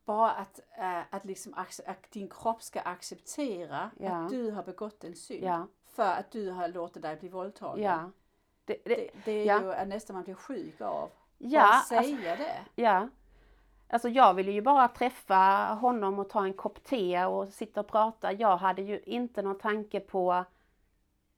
Bara 0.05 0.31
att, 0.31 0.59
äh, 0.77 1.15
att, 1.15 1.25
liksom, 1.25 1.53
att 1.53 2.11
din 2.11 2.29
kropp 2.29 2.61
ska 2.61 2.81
acceptera 2.81 3.91
ja. 3.99 4.11
att 4.11 4.29
du 4.29 4.51
har 4.51 4.63
begått 4.63 5.03
en 5.03 5.15
synd. 5.15 5.43
Ja. 5.43 5.67
För 5.85 6.11
att 6.11 6.31
du 6.31 6.49
har 6.49 6.67
låtit 6.67 7.01
dig 7.01 7.15
bli 7.15 7.29
våldtagen. 7.29 7.83
Ja. 7.83 8.11
Det, 8.65 8.77
det, 8.85 9.09
det, 9.25 9.31
är 9.31 9.45
ja. 9.45 9.79
ju 9.79 9.85
nästan 9.85 10.15
man 10.15 10.23
blir 10.23 10.35
sjuk 10.35 10.81
av. 10.81 11.09
Ja, 11.37 11.61
Bara 11.61 11.79
säga 11.79 12.31
alltså, 12.31 12.43
det. 12.43 12.81
Ja. 12.81 13.09
Alltså 13.89 14.09
jag 14.09 14.33
ville 14.33 14.51
ju 14.51 14.61
bara 14.61 14.87
träffa 14.87 15.77
honom 15.81 16.19
och 16.19 16.29
ta 16.29 16.45
en 16.45 16.53
kopp 16.53 16.83
te 16.83 17.25
och 17.25 17.49
sitta 17.49 17.79
och 17.79 17.87
prata. 17.87 18.31
Jag 18.31 18.57
hade 18.57 18.81
ju 18.81 18.99
inte 18.99 19.41
någon 19.41 19.57
tanke 19.57 19.99
på 19.99 20.45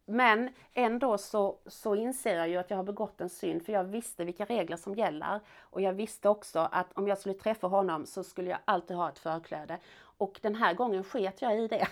men 0.05 0.49
ändå 0.73 1.17
så, 1.17 1.57
så 1.65 1.95
inser 1.95 2.37
jag 2.37 2.49
ju 2.49 2.57
att 2.57 2.69
jag 2.69 2.77
har 2.77 2.83
begått 2.83 3.21
en 3.21 3.29
synd 3.29 3.65
för 3.65 3.73
jag 3.73 3.83
visste 3.83 4.23
vilka 4.23 4.45
regler 4.45 4.77
som 4.77 4.95
gäller. 4.95 5.39
Och 5.59 5.81
jag 5.81 5.93
visste 5.93 6.29
också 6.29 6.69
att 6.71 6.93
om 6.93 7.07
jag 7.07 7.17
skulle 7.17 7.35
träffa 7.35 7.67
honom 7.67 8.05
så 8.05 8.23
skulle 8.23 8.49
jag 8.49 8.59
alltid 8.65 8.97
ha 8.97 9.09
ett 9.09 9.19
förkläde. 9.19 9.79
Och 9.97 10.39
den 10.41 10.55
här 10.55 10.73
gången 10.73 11.03
sket 11.03 11.41
jag 11.41 11.59
i 11.59 11.67
det. 11.67 11.87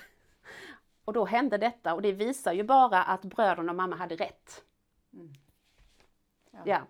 Och 1.06 1.14
då 1.14 1.26
hände 1.26 1.58
detta 1.58 1.94
och 1.94 2.02
det 2.02 2.12
visar 2.12 2.54
ju 2.54 2.64
bara 2.64 3.04
att 3.04 3.22
bröderna 3.22 3.72
och 3.72 3.76
mamma 3.76 3.96
hade 3.96 4.16
rätt. 4.16 4.64
Mm. 5.14 5.34
Ja. 6.52 6.60
ja. 6.66 6.82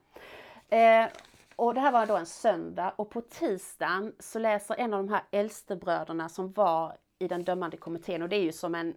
Eh, 0.77 1.11
och 1.55 1.73
det 1.73 1.79
här 1.79 1.91
var 1.91 2.05
då 2.05 2.17
en 2.17 2.25
söndag 2.25 2.93
och 2.95 3.09
på 3.09 3.21
tisdagen 3.21 4.15
så 4.19 4.39
läser 4.39 4.75
en 4.75 4.93
av 4.93 5.05
de 5.05 5.13
här 5.13 5.23
äldstebröderna 5.31 6.29
som 6.29 6.51
var 6.51 6.97
i 7.19 7.27
den 7.27 7.43
dömande 7.43 7.77
kommittén 7.77 8.21
och 8.21 8.29
det 8.29 8.35
är 8.35 8.43
ju 8.43 8.51
som 8.51 8.75
en 8.75 8.95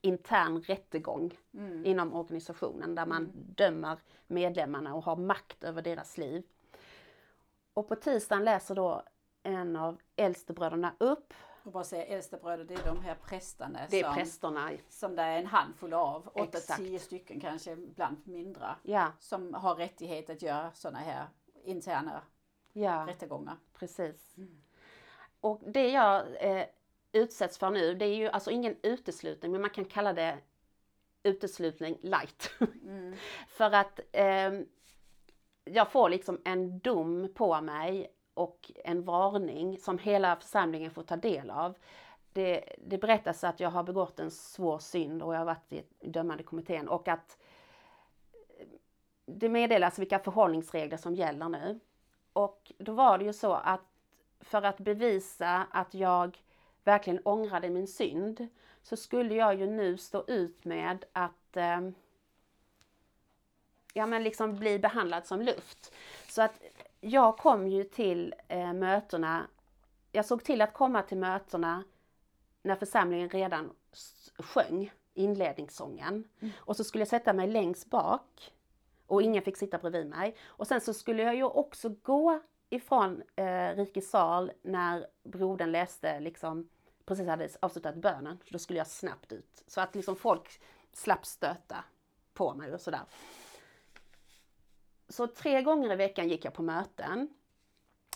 intern 0.00 0.62
rättegång 0.62 1.38
mm. 1.54 1.86
inom 1.86 2.14
organisationen 2.14 2.94
där 2.94 3.06
man 3.06 3.22
mm. 3.22 3.32
dömer 3.34 3.98
medlemmarna 4.26 4.94
och 4.94 5.04
har 5.04 5.16
makt 5.16 5.64
över 5.64 5.82
deras 5.82 6.18
liv. 6.18 6.42
Och 7.74 7.88
på 7.88 7.96
tisdagen 7.96 8.44
läser 8.44 8.74
då 8.74 9.02
en 9.42 9.76
av 9.76 10.00
äldstebröderna 10.16 10.94
upp 10.98 11.34
och 11.64 11.72
bara 11.72 11.84
säga 11.84 12.04
äldstebröder, 12.04 12.64
det 12.64 12.74
är 12.74 12.84
de 12.84 13.00
här 13.00 13.14
prästerna. 13.14 13.80
Det 13.90 14.00
är 14.00 14.04
som, 14.04 14.14
prästerna. 14.14 14.70
Som 14.88 15.16
det 15.16 15.22
är 15.22 15.38
en 15.38 15.46
handfull 15.46 15.92
av, 15.92 16.30
8-10 16.34 16.98
stycken 16.98 17.40
kanske, 17.40 17.72
ibland 17.72 18.16
mindre. 18.24 18.76
Ja. 18.82 19.12
Som 19.20 19.54
har 19.54 19.74
rättighet 19.74 20.30
att 20.30 20.42
göra 20.42 20.72
sådana 20.72 20.98
här 20.98 21.26
interna 21.64 22.22
ja. 22.72 23.04
rättegångar. 23.08 23.56
Precis. 23.78 24.36
Mm. 24.36 24.62
Och 25.40 25.62
det 25.66 25.88
jag 25.88 26.26
eh, 26.40 26.66
utsätts 27.12 27.58
för 27.58 27.70
nu, 27.70 27.94
det 27.94 28.04
är 28.04 28.14
ju 28.14 28.28
alltså 28.28 28.50
ingen 28.50 28.76
uteslutning, 28.82 29.52
men 29.52 29.60
man 29.60 29.70
kan 29.70 29.84
kalla 29.84 30.12
det 30.12 30.38
uteslutning 31.22 31.98
light. 32.02 32.50
Mm. 32.84 33.16
för 33.48 33.70
att 33.70 34.00
eh, 34.12 34.52
jag 35.64 35.92
får 35.92 36.08
liksom 36.08 36.40
en 36.44 36.78
dom 36.78 37.32
på 37.34 37.60
mig 37.60 38.14
och 38.34 38.70
en 38.84 39.04
varning 39.04 39.78
som 39.78 39.98
hela 39.98 40.36
församlingen 40.36 40.90
får 40.90 41.02
ta 41.02 41.16
del 41.16 41.50
av. 41.50 41.74
Det, 42.32 42.64
det 42.86 42.98
berättas 42.98 43.44
att 43.44 43.60
jag 43.60 43.70
har 43.70 43.82
begått 43.82 44.20
en 44.20 44.30
svår 44.30 44.78
synd 44.78 45.22
och 45.22 45.34
jag 45.34 45.38
har 45.38 45.44
varit 45.44 45.72
i 45.72 45.84
dömande 46.00 46.42
kommittén 46.42 46.88
och 46.88 47.08
att 47.08 47.38
eh, 48.58 48.66
det 49.26 49.48
meddelas 49.48 49.98
vilka 49.98 50.18
förhållningsregler 50.18 50.96
som 50.96 51.14
gäller 51.14 51.48
nu. 51.48 51.80
Och 52.32 52.72
då 52.78 52.92
var 52.92 53.18
det 53.18 53.24
ju 53.24 53.32
så 53.32 53.52
att 53.52 53.80
för 54.40 54.62
att 54.62 54.78
bevisa 54.78 55.66
att 55.70 55.94
jag 55.94 56.38
verkligen 56.84 57.20
ångrade 57.24 57.70
min 57.70 57.86
synd 57.86 58.48
så 58.82 58.96
skulle 58.96 59.34
jag 59.34 59.54
ju 59.54 59.66
nu 59.66 59.98
stå 59.98 60.24
ut 60.26 60.64
med 60.64 61.04
att 61.12 61.56
eh, 61.56 61.80
ja, 63.94 64.06
men 64.06 64.22
liksom 64.22 64.56
bli 64.56 64.78
behandlad 64.78 65.26
som 65.26 65.42
luft. 65.42 65.94
Så 66.28 66.42
att 66.42 66.62
jag 67.04 67.36
kom 67.36 67.68
ju 67.68 67.84
till 67.84 68.34
eh, 68.48 68.72
mötena, 68.72 69.46
jag 70.12 70.24
såg 70.24 70.44
till 70.44 70.60
att 70.60 70.72
komma 70.72 71.02
till 71.02 71.18
mötena 71.18 71.84
när 72.62 72.76
församlingen 72.76 73.28
redan 73.28 73.70
sjöng 74.38 74.92
inledningssången. 75.14 76.24
Mm. 76.40 76.54
Och 76.56 76.76
så 76.76 76.84
skulle 76.84 77.02
jag 77.02 77.08
sätta 77.08 77.32
mig 77.32 77.48
längst 77.48 77.90
bak 77.90 78.52
och 79.06 79.22
ingen 79.22 79.42
fick 79.42 79.56
sitta 79.56 79.78
bredvid 79.78 80.06
mig. 80.06 80.36
Och 80.44 80.66
sen 80.66 80.80
så 80.80 80.94
skulle 80.94 81.22
jag 81.22 81.34
ju 81.34 81.44
också 81.44 81.88
gå 82.02 82.40
ifrån 82.70 83.22
eh, 83.36 83.76
Rikes 83.76 84.10
sal 84.10 84.52
när 84.62 85.06
brodern 85.24 85.72
läste 85.72 86.20
liksom 86.20 86.68
precis 87.04 87.28
hade 87.28 87.48
avslutat 87.60 87.96
bönen. 87.96 88.38
Då 88.50 88.58
skulle 88.58 88.78
jag 88.78 88.86
snabbt 88.86 89.32
ut. 89.32 89.62
Så 89.66 89.80
att 89.80 89.94
liksom 89.94 90.16
folk 90.16 90.60
slapp 90.92 91.26
stöta 91.26 91.84
på 92.34 92.54
mig 92.54 92.74
och 92.74 92.80
sådär. 92.80 93.02
Så 95.14 95.26
tre 95.26 95.62
gånger 95.62 95.92
i 95.92 95.96
veckan 95.96 96.28
gick 96.28 96.44
jag 96.44 96.54
på 96.54 96.62
möten. 96.62 97.28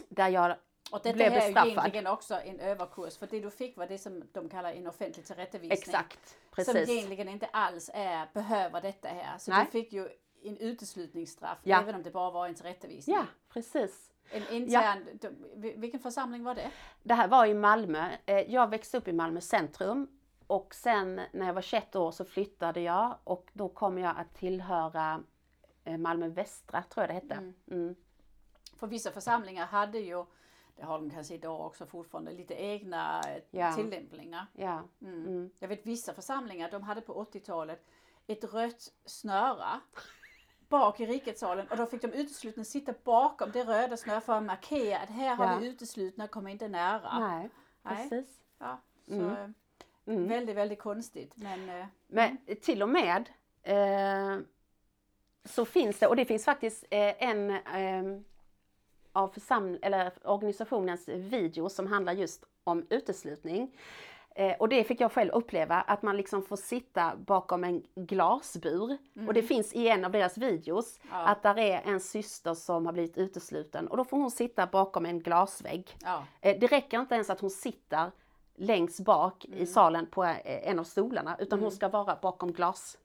Där 0.09 0.29
jag 0.29 0.57
och 0.91 1.01
detta 1.03 1.15
blev 1.15 1.33
bestraffad. 1.33 1.63
är 1.63 1.67
ju 1.67 1.73
egentligen 1.73 2.07
också 2.07 2.35
en 2.35 2.61
överkurs 2.61 3.19
för 3.19 3.27
det 3.27 3.41
du 3.41 3.51
fick 3.51 3.77
var 3.77 3.87
det 3.87 3.99
som 3.99 4.23
de 4.33 4.49
kallar 4.49 4.73
en 4.73 4.87
offentlig 4.87 5.27
tillrättavisning. 5.27 5.73
Exakt, 5.73 6.39
precis. 6.51 6.87
Som 6.87 6.97
egentligen 6.97 7.29
inte 7.29 7.47
alls 7.47 7.91
är, 7.95 8.27
behöver 8.33 8.81
detta 8.81 9.09
här. 9.09 9.39
Så 9.39 9.51
Nej. 9.51 9.65
du 9.65 9.71
fick 9.71 9.93
ju 9.93 10.09
en 10.43 10.57
uteslutningsstraff 10.57 11.59
ja. 11.63 11.81
även 11.81 11.95
om 11.95 12.03
det 12.03 12.11
bara 12.11 12.31
var 12.31 12.49
en 12.49 12.55
tillrättavisning. 12.55 13.17
Ja, 13.17 13.25
precis. 13.49 14.11
En 14.31 14.49
intern, 14.49 15.19
ja. 15.23 15.31
vilken 15.77 16.01
församling 16.01 16.45
var 16.45 16.55
det? 16.55 16.71
Det 17.03 17.15
här 17.15 17.29
var 17.29 17.47
i 17.47 17.55
Malmö. 17.55 18.09
Eh, 18.27 18.53
jag 18.53 18.71
växte 18.71 18.97
upp 18.97 19.09
i 19.09 19.13
Malmö 19.13 19.41
centrum 19.41 20.09
och 20.47 20.75
sen 20.75 21.21
när 21.33 21.47
jag 21.47 21.55
var 21.55 21.63
21 21.63 21.97
år 21.97 22.11
så 22.11 22.25
flyttade 22.25 22.81
jag 22.81 23.19
och 23.25 23.51
då 23.53 23.69
kom 23.69 23.99
jag 23.99 24.15
att 24.19 24.35
tillhöra 24.35 25.23
Malmö 25.97 26.29
västra, 26.29 26.83
tror 26.83 27.03
jag 27.03 27.11
det 27.11 27.15
hette. 27.15 27.35
Mm. 27.35 27.55
Mm. 27.71 27.95
För 28.77 28.87
vissa 28.87 29.11
församlingar 29.11 29.67
hade 29.67 29.99
ju, 29.99 30.25
det 30.77 30.85
har 30.85 30.99
de 30.99 31.11
kanske 31.11 31.35
idag 31.35 31.67
också 31.67 31.87
fortfarande, 31.87 32.33
lite 32.33 32.55
egna 32.55 33.25
ja. 33.51 33.73
tillämpningar. 33.73 34.47
Ja. 34.53 34.83
Mm. 35.01 35.27
mm. 35.27 35.51
Jag 35.59 35.69
vet 35.69 35.87
vissa 35.87 36.15
församlingar, 36.15 36.71
de 36.71 36.83
hade 36.83 37.01
på 37.01 37.25
80-talet 37.25 37.87
ett 38.27 38.55
rött 38.55 38.93
snöre 39.05 39.81
bak 40.69 41.01
i 41.01 41.07
riketsalen 41.07 41.67
och 41.71 41.77
då 41.77 41.87
fick 41.87 42.03
de 42.03 42.13
uteslutna 42.13 42.65
sitta 42.65 42.95
bakom 43.05 43.51
det 43.53 43.65
röda 43.65 43.97
snöret 43.97 44.25
för 44.25 44.33
att 44.33 44.43
markera 44.43 44.99
att 44.99 45.11
här 45.11 45.35
har 45.37 45.61
vi 45.61 45.67
uteslutna, 45.67 46.29
kom 46.29 46.49
inte 46.49 46.69
nära. 46.69 47.19
Nej, 47.19 47.51
precis. 47.83 48.41
Ja, 48.59 48.81
så, 49.07 49.15
mm. 49.15 49.55
Mm. 50.07 50.29
Väldigt, 50.29 50.57
väldigt 50.57 50.79
konstigt. 50.79 51.37
Men, 51.37 51.69
eh, 51.69 51.87
men 52.07 52.39
till 52.63 52.83
och 52.83 52.89
med 52.89 53.29
eh, 53.63 54.39
så 55.49 55.65
finns 55.65 55.99
det, 55.99 56.07
och 56.07 56.17
det 56.17 56.25
finns 56.25 56.45
faktiskt 56.45 56.85
eh, 56.91 57.23
en 57.23 57.51
eh, 57.51 58.21
av 59.13 59.33
församl- 59.35 59.79
eller 59.83 60.13
organisationens 60.25 61.09
video 61.09 61.69
som 61.69 61.87
handlar 61.87 62.13
just 62.13 62.45
om 62.65 62.87
uteslutning. 62.91 63.77
Eh, 64.39 64.57
och 64.59 64.69
det 64.69 64.85
fick 64.85 65.01
jag 65.01 65.13
själv 65.13 65.31
uppleva, 65.31 65.81
att 65.81 66.03
man 66.03 66.17
liksom 66.17 66.43
får 66.43 66.57
sitta 66.57 67.17
bakom 67.17 67.65
en 67.65 67.83
glasbur. 67.95 68.99
Mm. 69.17 69.29
Och 69.29 69.35
det 69.35 69.43
finns 69.43 69.73
i 69.73 69.89
en 69.89 70.05
av 70.05 70.11
deras 70.11 70.39
videos, 70.39 71.01
ja. 71.11 71.17
att 71.17 71.43
där 71.43 71.59
är 71.59 71.83
en 71.85 72.01
syster 72.01 72.55
som 72.55 72.87
har 72.87 72.93
blivit 72.93 73.19
utesluten 73.19 73.89
och 73.89 73.97
då 73.97 74.05
får 74.05 74.17
hon 74.17 74.31
sitta 74.31 74.67
bakom 74.67 75.07
en 75.07 75.21
glasvägg. 75.21 75.97
Ja. 76.05 76.25
Eh, 76.41 76.59
det 76.61 76.67
räcker 76.67 77.01
inte 77.01 77.15
ens 77.15 77.31
att 77.31 77.41
hon 77.41 77.51
sitter 77.51 78.11
längst 78.55 79.01
bak 79.01 79.45
mm. 79.45 79.59
i 79.59 79.67
salen 79.67 80.07
på 80.07 80.25
eh, 80.25 80.69
en 80.69 80.79
av 80.79 80.85
stolarna, 80.85 81.37
utan 81.39 81.59
mm. 81.59 81.63
hon 81.63 81.73
ska 81.73 81.89
vara 81.89 82.19
bakom 82.23 82.53
glas. 82.53 82.99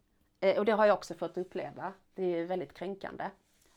Eh, 0.43 0.57
och 0.57 0.65
det 0.65 0.71
har 0.71 0.85
jag 0.85 0.93
också 0.93 1.13
fått 1.13 1.37
uppleva. 1.37 1.93
Det 2.13 2.39
är 2.39 2.45
väldigt 2.45 2.73
kränkande. 2.73 3.29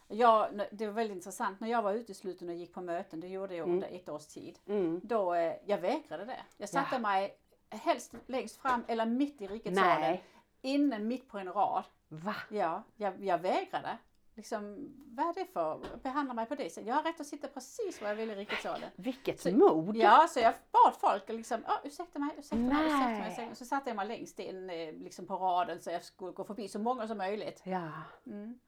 Ja, 0.08 0.50
det 0.70 0.86
var 0.86 0.92
väldigt 0.92 1.16
intressant. 1.16 1.60
När 1.60 1.68
jag 1.68 1.82
var 1.82 1.92
utesluten 1.92 2.48
och 2.48 2.54
gick 2.54 2.74
på 2.74 2.80
möten, 2.80 3.20
det 3.20 3.28
gjorde 3.28 3.54
jag 3.56 3.64
mm. 3.64 3.74
under 3.74 3.88
ett 3.96 4.08
års 4.08 4.26
tid. 4.26 4.58
Mm. 4.66 5.00
Då, 5.04 5.34
eh, 5.34 5.54
jag 5.64 5.78
vägrade 5.78 6.24
det. 6.24 6.40
Jag 6.56 6.68
satte 6.68 6.94
ja. 6.94 6.98
mig 6.98 7.38
helst 7.68 8.14
längst 8.26 8.56
fram 8.56 8.84
eller 8.86 9.06
mitt 9.06 9.42
i 9.42 9.46
riketsalen. 9.46 10.18
Inne 10.62 10.98
mitt 10.98 11.28
på 11.28 11.38
en 11.38 11.52
rad. 11.52 11.84
Va? 12.08 12.34
Ja, 12.50 12.82
jag, 12.96 13.24
jag 13.24 13.38
vägrade. 13.38 13.98
Liksom, 14.36 14.92
vad 15.06 15.28
är 15.28 15.34
det 15.34 15.46
för, 15.52 15.98
behandla 16.02 16.34
mig 16.34 16.46
på 16.46 16.54
det 16.54 16.70
sättet. 16.70 16.88
Jag 16.88 16.94
har 16.94 17.02
rätt 17.02 17.20
att 17.20 17.26
sitta 17.26 17.48
precis 17.48 18.00
var 18.00 18.08
jag 18.08 18.16
vill 18.16 18.30
i 18.30 18.34
riketsalen. 18.34 18.90
Vilket 18.96 19.40
så, 19.40 19.50
mod! 19.50 19.96
Ja, 19.96 20.26
så 20.28 20.40
jag 20.40 20.54
bad 20.72 20.96
folk 21.00 21.28
liksom, 21.28 21.60
oh, 21.64 21.78
ursäkta 21.84 22.18
mig, 22.18 22.30
ursäkta 22.38 22.56
mig, 22.56 22.84
ursäkta 22.86 22.96
mig, 22.96 23.28
ursäkta 23.28 23.46
mig. 23.46 23.56
Så 23.56 23.64
satte 23.64 23.90
jag 23.90 23.96
mig 23.96 24.08
längst 24.08 24.38
in 24.38 24.70
eh, 24.70 24.92
liksom 24.92 25.26
på 25.26 25.36
raden 25.36 25.80
så 25.80 25.90
jag 25.90 26.04
skulle 26.04 26.32
gå 26.32 26.44
förbi 26.44 26.68
så 26.68 26.78
många 26.78 27.08
som 27.08 27.18
möjligt. 27.18 27.62
Ja. 27.64 27.90
Mm. 28.26 28.58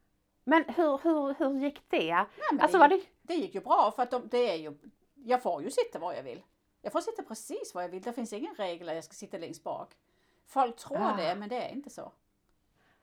Men 0.44 0.64
hur, 0.64 0.98
hur, 1.02 1.34
hur 1.34 1.60
gick 1.60 1.90
det? 1.90 2.14
Nej, 2.14 2.26
alltså, 2.60 2.78
det, 2.78 2.94
gick, 2.94 3.08
det... 3.22 3.34
det 3.34 3.40
gick 3.40 3.54
ju 3.54 3.60
bra 3.60 3.92
för 3.96 4.02
att 4.02 4.10
de, 4.10 4.28
det 4.28 4.50
är 4.50 4.56
ju, 4.56 4.74
jag 5.14 5.42
får 5.42 5.62
ju 5.62 5.70
sitta 5.70 5.98
var 5.98 6.12
jag 6.12 6.22
vill. 6.22 6.42
Jag 6.82 6.92
får 6.92 7.00
sitta 7.00 7.22
precis 7.22 7.74
var 7.74 7.82
jag 7.82 7.88
vill. 7.88 8.02
Det 8.02 8.12
finns 8.12 8.32
ingen 8.32 8.54
regel 8.54 8.88
att 8.88 8.94
jag 8.94 9.04
ska 9.04 9.14
sitta 9.14 9.38
längst 9.38 9.64
bak. 9.64 9.94
Folk 10.46 10.76
tror 10.76 11.02
ah. 11.02 11.16
det, 11.16 11.34
men 11.34 11.48
det 11.48 11.56
är 11.56 11.68
inte 11.68 11.90
så. 11.90 12.12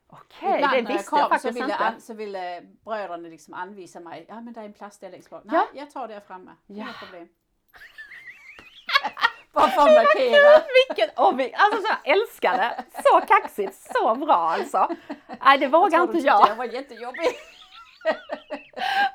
Okej, 0.08 0.53
Ibland 0.56 0.72
det 0.74 0.78
jag 0.78 0.88
visste 0.97 1.16
jag 1.16 1.24
så 1.26 1.30
faktiskt 1.30 1.56
ville, 1.58 1.74
inte. 1.74 2.01
så 2.01 2.14
ville 2.14 2.62
bröderna 2.86 3.28
liksom 3.28 3.53
anvisa 3.53 3.99
mig, 3.99 4.26
ja 4.30 4.41
men 4.41 4.53
det 4.53 4.60
är 4.60 4.66
en 4.66 4.74
plastdel 4.74 5.12
längst 5.12 5.30
bak. 5.30 5.41
Nej, 5.45 5.56
Ja. 5.56 5.68
jag 5.80 5.91
tar 5.91 6.08
det 6.08 6.22
framme. 6.28 6.51
Ja. 6.68 6.76
Inga 6.76 6.93
problem. 6.93 7.28
Bara 9.53 9.68
för 9.68 9.82
att 9.82 9.88
markera. 9.88 10.62
Vilket, 10.88 11.20
oh, 11.20 11.36
vi, 11.36 11.53
alltså 11.53 11.82
så 11.82 11.88
jag 12.03 12.18
älskar 12.18 12.58
det! 12.58 12.84
Så 13.03 13.22
kaxigt, 13.28 13.76
så 13.93 14.16
bra 14.16 14.34
alltså! 14.36 14.88
Nej 15.45 15.58
det 15.58 15.68
vågar 15.68 15.89
tror 16.06 16.16
inte 16.16 16.28
jag. 16.28 16.47
jag 16.49 16.56
var 16.56 16.66
jättejobbig. 16.66 17.28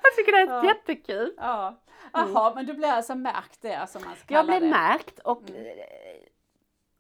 Jag 0.03 0.15
tycker 0.17 0.33
det 0.33 0.39
är 0.39 0.47
Ja. 0.47 0.65
jättekul. 0.65 1.35
Ja. 1.39 1.81
Jaha, 2.13 2.53
men 2.55 2.67
du 2.67 2.75
blev 2.75 2.91
alltså 2.91 3.15
märkt 3.15 3.63
det 3.63 3.87
som 3.91 4.03
man 4.05 4.17
ska 4.17 4.35
Jag 4.35 4.47
blev 4.47 4.61
det. 4.61 4.67
märkt 4.69 5.19
och, 5.19 5.43
Mm. 5.51 5.63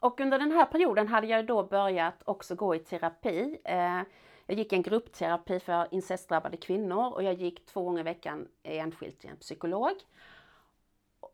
Och 0.01 0.20
under 0.20 0.38
den 0.38 0.53
här 0.53 0.64
perioden 0.64 1.09
hade 1.09 1.26
jag 1.26 1.46
då 1.46 1.62
börjat 1.62 2.22
också 2.24 2.55
gå 2.55 2.74
i 2.74 2.78
terapi. 2.78 3.59
Eh, 3.64 4.01
Jag 4.46 4.59
gick 4.59 4.72
en 4.72 4.82
gruppterapi 4.82 5.61
för 5.61 5.88
incestdrabbade 5.90 6.57
kvinnor 6.57 7.12
och 7.12 7.22
jag 7.22 7.34
gick 7.34 7.66
två 7.66 7.82
gånger 7.84 8.01
i 8.01 8.03
veckan 8.03 8.48
enskilt 8.62 9.20
till 9.20 9.30
en 9.30 9.36
psykolog. 9.36 9.92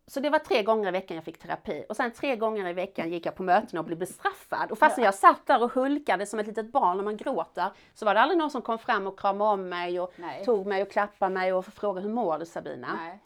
Så 0.06 0.20
det 0.20 0.30
var 0.30 0.38
tre 0.38 0.62
gånger 0.62 0.88
i 0.88 0.90
veckan 0.90 1.14
jag 1.14 1.24
fick 1.24 1.38
terapi 1.38 1.84
och 1.88 1.96
sen 1.96 2.10
tre 2.10 2.36
gånger 2.36 2.68
i 2.68 2.72
veckan 2.72 3.10
gick 3.12 3.26
jag 3.26 3.34
på 3.34 3.42
möten 3.42 3.78
och 3.78 3.84
blev 3.84 3.98
bestraffad. 3.98 4.70
Och 4.70 4.78
fastän 4.78 5.04
jag 5.04 5.14
satt 5.14 5.46
där 5.46 5.62
och 5.62 5.72
hulkade 5.72 6.26
som 6.26 6.38
ett 6.38 6.46
litet 6.46 6.72
barn 6.72 6.96
när 6.96 7.04
man 7.04 7.16
gråter 7.16 7.70
så 7.94 8.04
var 8.04 8.14
det 8.14 8.20
aldrig 8.20 8.38
någon 8.38 8.50
som 8.50 8.62
kom 8.62 8.78
fram 8.78 9.06
och 9.06 9.18
kramade 9.18 9.50
om 9.50 9.68
mig 9.68 10.00
och 10.00 10.12
Nej. 10.16 10.44
tog 10.44 10.66
mig 10.66 10.82
och 10.82 10.90
klappade 10.90 11.34
mig 11.34 11.52
och 11.52 11.64
frågade 11.66 12.06
hur 12.06 12.14
mår 12.14 12.38
du 12.38 12.46
Sabina? 12.46 12.88
Nej. 12.96 13.18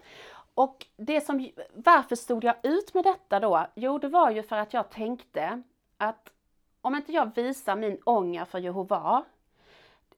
Och 0.55 0.87
det 0.97 1.21
som, 1.21 1.51
varför 1.75 2.17
stod 2.17 2.45
jag 2.45 2.57
ut 2.63 2.95
med 2.95 3.05
detta 3.05 3.41
då? 3.41 3.67
Jo, 3.75 3.99
det 3.99 4.09
var 4.09 4.31
ju 4.31 4.43
för 4.43 4.57
att 4.57 4.75
jag 4.75 4.91
tänkte 4.91 5.63
att 5.97 6.33
om 6.81 6.95
inte 6.95 7.13
jag 7.13 7.35
visar 7.35 7.77
min 7.77 7.99
ånger 8.05 8.45
för 8.45 8.59
Jehova, 8.59 9.25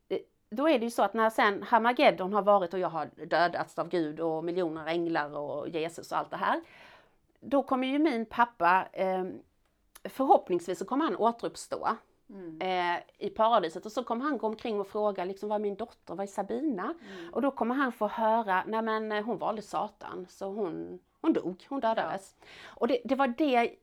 eh, 0.08 0.18
då 0.50 0.68
är 0.68 0.78
det 0.78 0.84
ju 0.84 0.90
så 0.90 1.02
att 1.02 1.14
när 1.14 1.30
sen 1.30 1.62
Hamageddon 1.62 2.32
har 2.32 2.42
varit 2.42 2.74
och 2.74 2.80
jag 2.80 2.88
har 2.88 3.10
dödats 3.26 3.78
av 3.78 3.88
Gud 3.88 4.20
och 4.20 4.44
miljoner 4.44 4.86
änglar 4.86 5.36
och 5.36 5.68
Jesus 5.68 6.12
och 6.12 6.18
allt 6.18 6.30
det 6.30 6.36
här, 6.36 6.60
då 7.40 7.62
kommer 7.62 7.86
ju 7.86 7.98
min 7.98 8.26
pappa, 8.26 8.86
eh, 8.92 9.24
förhoppningsvis 10.04 10.78
så 10.78 10.84
kommer 10.84 11.04
han 11.04 11.16
återuppstå 11.16 11.88
Mm. 12.32 12.60
eh, 12.60 13.02
i 13.18 13.30
paradiset 13.30 13.86
och 13.86 13.92
så 13.92 14.04
kommer 14.04 14.24
han 14.24 14.38
gå 14.38 14.46
omkring 14.46 14.80
och 14.80 14.86
fråga 14.86 15.24
liksom, 15.24 15.48
vad 15.48 15.56
är 15.56 15.62
min 15.62 15.76
dotter, 15.76 16.14
vad 16.14 16.22
är 16.22 16.26
Sabina? 16.26 16.82
Mm. 16.82 17.34
Och 17.34 17.42
då 17.42 17.50
kommer 17.50 17.74
han 17.74 17.92
få 17.92 18.08
höra, 18.08 18.64
nej 18.66 18.82
men 18.82 19.12
eh, 19.12 19.24
hon 19.24 19.38
valde 19.38 19.62
Satan 19.62 20.26
så 20.28 20.46
hon, 20.46 20.98
hon 21.20 21.32
dog, 21.32 21.66
hon 21.68 21.80
dödades. 21.80 22.34
Och 22.64 22.88
det, 22.88 22.98
det 23.04 23.14
var 23.14 23.28
det, 23.28 23.76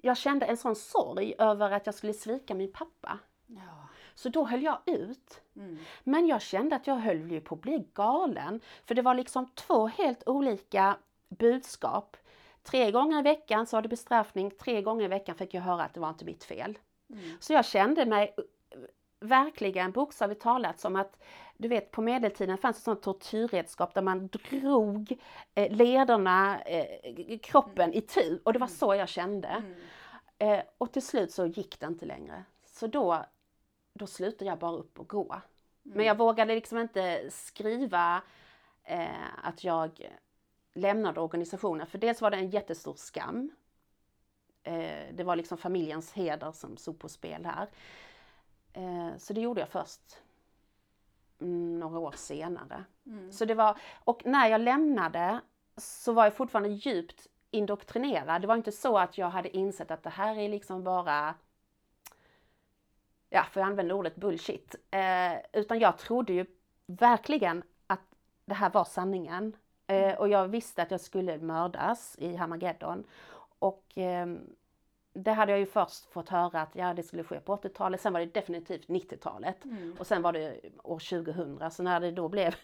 jag 0.00 0.16
kände 0.16 0.46
en 0.46 0.56
sån 0.56 0.76
sorg 0.76 1.34
över 1.38 1.70
att 1.70 1.86
jag 1.86 1.94
skulle 1.94 2.12
svika 2.12 2.54
min 2.54 2.72
pappa. 2.72 3.18
Ja. 3.46 3.88
Så 4.14 4.28
då 4.28 4.44
höll 4.44 4.62
jag 4.62 4.78
ut. 4.86 5.42
Mm. 5.56 5.78
Men 6.04 6.26
jag 6.26 6.42
kände 6.42 6.76
att 6.76 6.86
jag 6.86 6.96
höll 6.96 7.30
ju 7.30 7.40
på 7.40 7.54
att 7.54 7.60
bli 7.60 7.88
galen. 7.94 8.60
För 8.84 8.94
det 8.94 9.02
var 9.02 9.14
liksom 9.14 9.46
två 9.54 9.86
helt 9.86 10.28
olika 10.28 10.96
budskap. 11.28 12.16
Tre 12.62 12.90
gånger 12.90 13.18
i 13.18 13.22
veckan 13.22 13.66
så 13.66 13.76
var 13.76 13.82
det 13.82 13.88
bestraffning, 13.88 14.50
tre 14.50 14.82
gånger 14.82 15.04
i 15.04 15.08
veckan 15.08 15.34
fick 15.34 15.54
jag 15.54 15.62
höra 15.62 15.82
att 15.82 15.94
det 15.94 16.00
var 16.00 16.08
inte 16.08 16.24
mitt 16.24 16.44
fel. 16.44 16.78
Mm. 17.10 17.36
Så 17.40 17.52
jag 17.52 17.64
kände 17.64 18.06
mig 18.06 18.34
eh, 18.36 18.44
verkligen 19.20 19.92
bokstavligt 19.92 20.42
talat 20.42 20.80
som 20.80 20.96
att 20.96 21.22
du 21.56 21.68
vet 21.68 21.90
på 21.90 22.02
medeltiden 22.02 22.58
fanns 22.58 22.76
ett 22.76 22.82
sånt 22.82 23.02
tortyrredskap 23.02 23.94
där 23.94 24.02
man 24.02 24.28
drog 24.28 25.18
eh, 25.54 25.76
lederna, 25.76 26.60
eh, 26.62 27.38
kroppen 27.38 27.92
i 27.92 28.00
tu 28.00 28.40
och 28.44 28.52
det 28.52 28.58
var 28.58 28.66
så 28.66 28.94
jag 28.94 29.08
kände. 29.08 29.48
Mm. 29.48 29.74
Eh, 30.38 30.64
och 30.78 30.92
till 30.92 31.02
slut 31.02 31.32
så 31.32 31.46
gick 31.46 31.80
det 31.80 31.86
inte 31.86 32.06
längre. 32.06 32.44
Så 32.66 32.86
då, 32.86 33.24
då 33.92 34.06
slutade 34.06 34.50
jag 34.50 34.58
bara 34.58 34.72
upp 34.72 35.00
och 35.00 35.08
gå. 35.08 35.40
Men 35.82 36.06
jag 36.06 36.18
vågade 36.18 36.54
liksom 36.54 36.78
inte 36.78 37.30
skriva 37.30 38.22
eh, 38.84 39.08
att 39.42 39.64
jag 39.64 40.10
lämnade 40.74 41.20
organisationen 41.20 41.86
för 41.86 41.98
dels 41.98 42.20
var 42.20 42.30
det 42.30 42.36
en 42.36 42.50
jättestor 42.50 42.94
skam. 42.94 43.50
Eh, 44.64 45.14
det 45.14 45.24
var 45.24 45.36
liksom 45.36 45.58
familjens 45.58 46.12
heder 46.12 46.52
som 46.52 46.76
stod 46.76 46.98
på 46.98 47.08
spel 47.08 47.46
här. 47.46 47.68
Eh, 48.72 49.16
så 49.18 49.32
det 49.32 49.40
gjorde 49.40 49.60
jag 49.60 49.68
först 49.68 50.22
mm, 51.40 51.78
några 51.80 51.98
år 51.98 52.14
senare. 52.16 52.84
Mm. 53.06 53.32
Så 53.32 53.44
det 53.44 53.54
var, 53.54 53.78
och 54.04 54.26
när 54.26 54.48
jag 54.48 54.60
lämnade 54.60 55.40
så 55.76 56.12
var 56.12 56.24
jag 56.24 56.34
fortfarande 56.34 56.68
djupt 56.68 57.26
indoktrinerad. 57.50 58.40
Det 58.40 58.46
var 58.46 58.56
inte 58.56 58.72
så 58.72 58.98
att 58.98 59.18
jag 59.18 59.30
hade 59.30 59.56
insett 59.56 59.90
att 59.90 60.02
det 60.02 60.10
här 60.10 60.38
är 60.38 60.48
liksom 60.48 60.84
bara 60.84 61.34
ja, 63.30 63.44
får 63.52 63.60
jag 63.60 63.66
använda 63.66 63.94
ordet 63.94 64.16
bullshit? 64.16 64.74
Eh, 64.90 65.34
utan 65.52 65.78
jag 65.78 65.98
trodde 65.98 66.32
ju 66.32 66.46
verkligen 66.86 67.62
att 67.86 68.00
det 68.44 68.54
här 68.54 68.70
var 68.70 68.84
sanningen. 68.84 69.56
Eh, 69.86 70.14
och 70.14 70.28
jag 70.28 70.48
visste 70.48 70.82
att 70.82 70.90
jag 70.90 71.00
skulle 71.00 71.38
mördas 71.38 72.16
i 72.18 72.36
Hamageddon. 72.36 73.04
Och 73.64 73.84
ehm, 73.94 74.56
det 75.12 75.32
hade 75.32 75.52
jag 75.52 75.58
ju 75.58 75.66
först 75.66 76.04
fått 76.04 76.28
höra 76.28 76.62
att 76.62 76.74
ja, 76.74 76.94
det 76.94 77.02
skulle 77.02 77.24
ske 77.24 77.40
på 77.40 77.56
80-talet, 77.56 78.00
sen 78.00 78.12
var 78.12 78.20
det 78.20 78.26
definitivt 78.26 78.88
90-talet. 78.88 79.64
Mm. 79.64 79.96
Och 79.98 80.06
sen 80.06 80.22
var 80.22 80.32
det 80.32 80.60
år 80.82 81.24
2000, 81.24 81.70
så 81.70 81.82
när 81.82 82.00
det 82.00 82.10
då 82.10 82.28
blev 82.28 82.54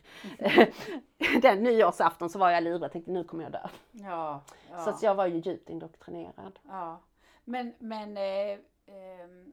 den 1.42 1.62
nyårsafton 1.62 2.30
så 2.30 2.38
var 2.38 2.50
jag 2.50 2.62
livrädd, 2.62 2.92
tänkte 2.92 3.10
nu 3.10 3.24
kommer 3.24 3.42
jag 3.42 3.52
dö. 3.52 3.68
Ja. 3.92 4.42
ja. 4.70 4.78
Så 4.78 4.90
att 4.90 5.02
jag 5.02 5.14
var 5.14 5.26
ju 5.26 5.38
djupt 5.38 5.70
indoktrinerad. 5.70 6.58
Ja, 6.68 7.00
men, 7.44 7.74
men 7.78 8.16
eh, 8.16 8.58
ehm, 8.86 9.52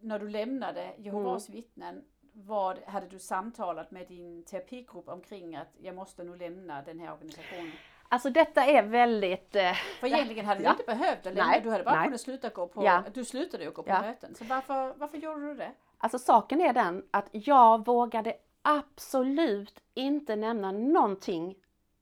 när 0.00 0.18
du 0.18 0.28
lämnade 0.28 0.94
Jehovas 0.98 1.48
Mm. 1.48 1.56
vittnen, 1.56 2.04
vad 2.32 2.78
hade 2.78 3.06
du 3.06 3.18
samtalat 3.18 3.90
med 3.90 4.08
din 4.08 4.44
terapigrupp 4.44 5.08
omkring 5.08 5.56
att 5.56 5.76
jag 5.80 5.94
måste 5.94 6.24
nog 6.24 6.36
lämna 6.36 6.82
den 6.82 6.98
här 6.98 7.12
organisationen? 7.12 7.72
Alltså 8.08 8.30
detta 8.30 8.64
är 8.64 8.82
väldigt... 8.82 9.56
Eh, 9.56 9.72
För 10.00 10.06
egentligen 10.06 10.46
hade 10.46 10.58
du 10.60 10.64
Ja. 10.64 10.70
inte 10.70 10.84
behövt 10.84 11.22
det 11.22 11.28
lämna, 11.30 11.46
Nej, 11.50 11.60
du 11.64 11.70
hade 11.70 11.84
bara 11.84 11.94
nej. 11.94 12.04
kunnat 12.04 12.20
sluta 12.20 12.48
gå 12.48 12.66
på, 12.66 12.84
Ja. 12.84 13.02
du 13.14 13.24
slutade 13.24 13.64
ju 13.64 13.70
gå 13.70 13.82
på 13.82 13.90
Ja. 13.90 14.00
möten. 14.00 14.34
Så 14.34 14.44
varför, 14.44 14.94
varför 14.96 15.18
gjorde 15.18 15.40
du 15.46 15.54
det? 15.54 15.70
Alltså 15.98 16.18
saken 16.18 16.60
är 16.60 16.72
den 16.72 17.02
att 17.10 17.28
jag 17.32 17.86
vågade 17.86 18.34
absolut 18.62 19.74
inte 19.94 20.36
nämna 20.36 20.72
någonting 20.72 21.54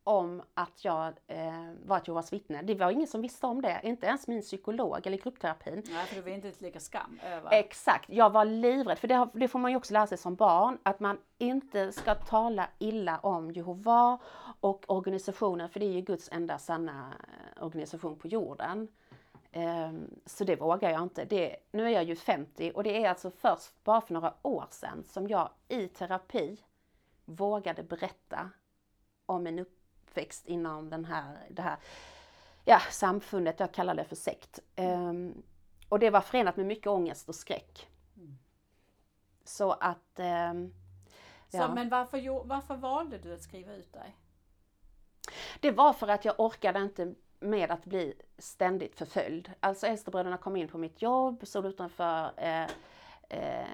om 0.06 0.42
att 0.54 0.84
jag 0.84 1.12
eh, 1.26 1.70
var 1.84 1.96
ett 1.96 2.08
Jehovas 2.08 2.32
vittne. 2.32 2.62
Det 2.62 2.74
var 2.74 2.90
ingen 2.90 3.06
som 3.06 3.22
visste 3.22 3.46
om 3.46 3.62
det, 3.62 3.80
inte 3.82 4.06
ens 4.06 4.28
min 4.28 4.42
psykolog 4.42 5.06
eller 5.06 5.18
gruppterapin. 5.18 5.82
Nej, 5.90 6.06
för 6.06 6.14
du 6.16 6.22
vill 6.22 6.34
inte 6.34 6.52
lägga 6.58 6.80
skam 6.80 7.20
över. 7.24 7.50
Exakt, 7.52 8.08
jag 8.10 8.30
var 8.30 8.44
livrädd, 8.44 8.98
för 8.98 9.08
det, 9.08 9.14
har- 9.14 9.30
det 9.32 9.48
får 9.48 9.58
man 9.58 9.70
ju 9.70 9.76
också 9.76 9.92
lära 9.94 10.06
sig 10.06 10.18
som 10.18 10.34
barn, 10.34 10.78
att 10.82 11.00
man 11.00 11.18
inte 11.38 11.92
ska 11.92 12.14
tala 12.14 12.68
illa 12.78 13.18
om 13.18 13.50
Jehova 13.50 14.18
och 14.60 14.84
organisationen, 14.90 15.68
för 15.68 15.80
det 15.80 15.86
är 15.86 15.92
ju 15.92 16.00
Guds 16.00 16.28
enda 16.32 16.58
sanna 16.58 17.12
eh, 17.56 17.64
organisation 17.64 18.18
på 18.18 18.28
jorden. 18.28 18.88
Ehm, 19.52 20.10
Så 20.26 20.44
det 20.44 20.56
vågar 20.56 20.90
jag 20.90 21.02
inte. 21.02 21.24
Det, 21.24 21.56
nu 21.72 21.84
är 21.86 21.90
jag 21.90 22.04
ju 22.04 22.16
50 22.16 22.72
och 22.74 22.82
det 22.82 23.04
är 23.04 23.08
alltså 23.08 23.30
först 23.30 23.84
bara 23.84 24.00
för 24.00 24.14
några 24.14 24.34
år 24.42 24.64
sedan 24.70 25.04
som 25.04 25.28
jag 25.28 25.50
i 25.68 25.88
terapi 25.88 26.56
vågade 27.24 27.82
berätta 27.82 28.50
om 29.26 29.42
min 29.42 29.58
uppväxt 30.16 30.46
inom 30.46 30.90
den 30.90 31.04
här, 31.04 31.38
det 31.50 31.62
här 31.62 31.76
ja, 32.64 32.80
samfundet, 32.90 33.60
jag 33.60 33.72
kallar 33.72 33.94
det 33.94 34.04
för 34.04 34.16
sekt. 34.16 34.60
Ehm, 34.76 35.42
och 35.88 35.98
det 35.98 36.10
var 36.10 36.20
förenat 36.20 36.56
med 36.56 36.66
mycket 36.66 36.86
ångest 36.86 37.28
och 37.28 37.34
skräck. 37.34 37.88
Mm. 38.16 38.38
Så 39.44 39.72
att... 39.72 40.18
ehm, 40.18 40.72
Så, 41.48 41.56
ja. 41.56 41.74
Men 41.74 41.88
varför, 41.88 42.44
varför 42.44 42.76
valde 42.76 43.18
du 43.18 43.34
att 43.34 43.42
skriva 43.42 43.74
ut 43.74 43.92
dig? 43.92 44.16
Det 45.60 45.70
var 45.70 45.92
för 45.92 46.08
att 46.08 46.24
jag 46.24 46.40
orkade 46.40 46.80
inte 46.80 47.14
med 47.40 47.70
att 47.70 47.84
bli 47.84 48.14
ständigt 48.38 48.96
förföljd. 48.96 49.50
Alltså 49.60 49.86
äldstebröderna 49.86 50.36
kom 50.36 50.56
in 50.56 50.68
på 50.68 50.78
mitt 50.78 51.02
jobb, 51.02 51.46
stod 51.46 51.66
utanför 51.66 52.30
eh, 52.36 52.68
eh, 53.28 53.66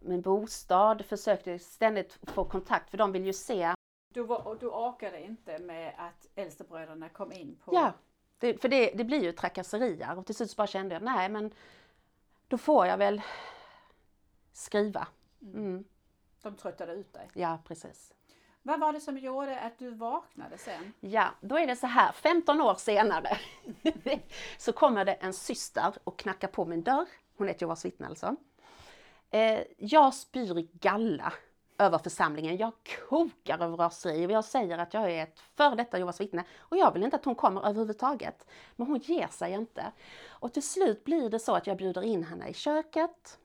min 0.00 0.22
bostad, 0.22 1.04
försökte 1.04 1.58
ständigt 1.58 2.18
få 2.22 2.44
kontakt 2.44 2.90
för 2.90 2.98
de 2.98 3.12
vill 3.12 3.26
ju 3.26 3.32
se. 3.32 3.75
Du, 4.16 4.22
var, 4.22 4.56
du 4.60 4.66
orkade 4.66 5.22
inte 5.22 5.58
med 5.58 5.94
att 5.98 6.28
äldstebröderna 6.34 7.08
kom 7.08 7.32
in 7.32 7.56
på... 7.64 7.74
Ja, 7.74 7.92
det, 8.38 8.60
för 8.60 8.68
det, 8.68 8.90
det 8.94 9.04
blir 9.04 9.22
ju 9.22 9.32
trakasserier 9.32 10.18
och 10.18 10.26
till 10.26 10.34
slut 10.34 10.50
så 10.50 10.56
bara 10.56 10.66
kände 10.66 10.94
jag 10.94 11.02
nej 11.02 11.28
men 11.28 11.50
då 12.48 12.58
får 12.58 12.86
jag 12.86 12.98
väl 12.98 13.22
skriva. 14.52 15.08
Mm, 15.42 15.84
De 16.42 16.56
tröttade 16.56 16.92
ut 16.92 17.12
dig. 17.12 17.30
ja, 17.34 17.58
precis. 17.64 18.14
Vad 18.62 18.80
var 18.80 18.92
det 18.92 19.00
som 19.00 19.18
gjorde 19.18 19.60
att 19.60 19.78
du 19.78 19.90
vaknade 19.90 20.58
sen? 20.58 20.92
Ja, 21.00 21.28
då 21.40 21.58
är 21.58 21.66
det 21.66 21.76
så 21.76 21.86
här, 21.86 22.12
15 22.12 22.60
år 22.60 22.74
senare 22.74 23.38
så 24.58 24.72
kommer 24.72 25.04
det 25.04 25.14
en 25.14 25.32
syster 25.32 25.94
och 26.04 26.18
knackar 26.18 26.48
på 26.48 26.64
min 26.64 26.82
dörr. 26.82 27.06
Hon 27.36 27.48
heter 27.48 27.62
Jehovas 27.62 27.84
vittne 27.84 28.06
alltså. 28.06 28.36
Eh, 29.30 29.60
jag 29.78 30.14
spyr 30.14 30.68
galla 30.72 31.32
över 31.78 31.98
församlingen. 31.98 32.56
Jag 32.56 32.72
kokar 33.08 33.58
över 33.58 33.76
raseri 33.76 34.26
och 34.26 34.30
jag 34.30 34.44
säger 34.44 34.78
att 34.78 34.94
jag 34.94 35.10
är 35.10 35.22
ett 35.22 35.40
före 35.54 35.74
detta 35.74 35.98
Jehovas 35.98 36.20
vittne 36.20 36.44
och 36.58 36.76
jag 36.76 36.92
vill 36.92 37.04
inte 37.04 37.16
att 37.16 37.24
hon 37.24 37.34
kommer 37.34 37.66
överhuvudtaget. 37.66 38.46
Men 38.76 38.86
hon 38.86 38.98
ger 38.98 39.26
sig 39.26 39.52
inte. 39.52 39.92
Och 40.26 40.52
till 40.52 40.62
slut 40.62 41.04
blir 41.04 41.30
det 41.30 41.38
så 41.38 41.54
att 41.54 41.66
jag 41.66 41.76
bjuder 41.76 42.02
in 42.02 42.22
henne 42.22 42.48
i 42.48 42.54
köket 42.54 43.38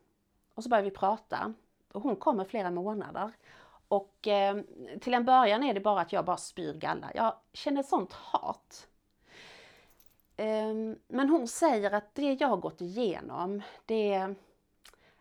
och 0.54 0.64
så 0.64 0.70
börjar 0.70 0.84
vi 0.84 0.92
prata. 0.92 1.54
och 1.94 2.02
hon 2.02 2.16
kommer 2.16 2.46
flera 2.46 2.72
månader. 2.72 3.32
Och 3.88 4.28
eh, 4.28 4.58
till 5.02 5.14
en 5.14 5.26
början 5.26 5.64
är 5.64 5.74
det 5.74 5.80
bara 5.80 6.02
att 6.02 6.14
jag 6.14 6.26
bara 6.26 6.38
spyr 6.38 6.74
galla. 6.74 7.12
Jag 7.16 7.36
känner 7.54 7.84
sånt 7.84 8.14
hat. 8.14 8.88
Eh, 10.38 10.96
men 11.08 11.30
hon 11.30 11.48
säger 11.48 11.92
att 11.92 12.16
det 12.16 12.34
jag 12.34 12.48
har 12.48 12.58
gått 12.58 12.82
igenom, 12.82 13.62
det, 13.86 14.36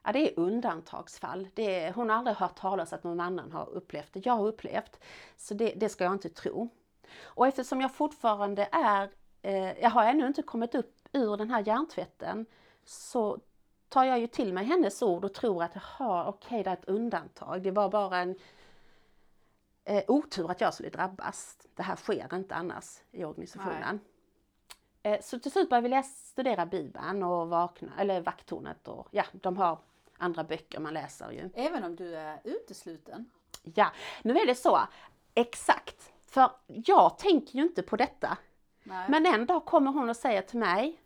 ja, 0.03 0.13
det 0.13 0.31
är 0.31 0.41
undantagsfall. 0.41 1.49
Det, 1.55 1.93
hon 1.95 2.11
har 2.11 2.17
aldrig 2.17 2.37
hört 2.37 2.57
talas 2.57 2.93
att 2.93 3.05
någon 3.05 3.21
annan 3.21 3.53
har 3.53 3.69
upplevt 3.71 4.13
det 4.13 4.27
jag 4.27 4.33
har 4.33 4.47
upplevt. 4.47 5.01
Så 5.37 5.55
det, 5.55 5.75
det 5.77 5.89
ska 5.89 6.05
jag 6.05 6.13
inte 6.13 6.29
tro. 6.29 6.69
Och 7.23 7.47
eftersom 7.47 7.81
jag 7.81 7.95
fortfarande 7.95 8.69
är, 8.73 9.11
eh, 9.43 9.79
jag 9.83 9.91
har 9.91 10.05
ännu 10.05 10.27
inte 10.27 10.43
kommit 10.43 10.75
upp 10.75 11.09
ur 11.13 11.37
den 11.37 11.51
här 11.51 11.63
hjärntvätten, 11.67 12.47
så 12.85 13.39
tar 13.89 14.05
jag 14.05 14.19
ju 14.19 14.27
till 14.27 14.53
mig 14.53 14.65
hennes 14.65 15.03
ord 15.03 15.25
och 15.25 15.35
tror 15.35 15.63
att 15.63 15.77
okej, 16.01 16.29
okay, 16.29 16.63
det 16.63 16.71
är 16.71 16.75
ett 16.75 16.89
undantag. 16.89 17.63
Det 17.63 17.71
var 17.71 17.89
bara 17.89 18.19
en 18.19 18.39
eh, 19.85 20.05
otur 20.09 20.51
att 20.51 20.61
jag 20.61 20.75
skulle 20.75 20.91
drabbas. 20.91 21.59
Det 21.75 21.83
här 21.83 21.97
sker 21.97 22.35
inte 22.35 22.55
annars 22.55 23.03
i 23.11 23.25
organisationen. 23.25 24.01
Eh, 25.03 25.21
så 25.21 25.39
till 25.39 25.53
slut 25.53 25.69
började 25.69 25.83
vi 25.83 25.89
läsa, 25.89 26.09
studera 26.09 26.67
Bibeln 26.67 27.23
och 27.23 27.49
vakna, 27.49 27.93
eller 27.99 28.21
Vakttornet 28.21 28.89
och 28.89 29.09
ja, 29.11 29.25
de 29.33 29.57
har 29.57 29.79
andra 30.21 30.45
böcker 30.45 30.81
man 30.81 30.95
läser 30.95 31.31
ju. 31.31 31.51
Även 31.55 31.85
om 31.85 31.97
du 31.97 32.17
är 32.17 32.41
utesluten? 32.45 33.31
Ja, 33.75 33.93
nu 34.23 34.37
är 34.39 34.47
det 34.47 34.55
så. 34.55 34.81
Exakt. 35.35 36.13
För 36.27 36.51
jag 36.67 37.19
tänker 37.19 37.59
ju 37.59 37.63
inte 37.63 37.83
på 37.83 37.97
detta. 37.97 38.39
Nej. 38.83 39.07
Men 39.09 39.27
en 39.27 39.47
dag 39.47 39.65
kommer 39.65 39.91
hon 39.91 40.09
och 40.09 40.17
säger 40.17 40.43
till 40.43 40.59
mig 40.59 41.01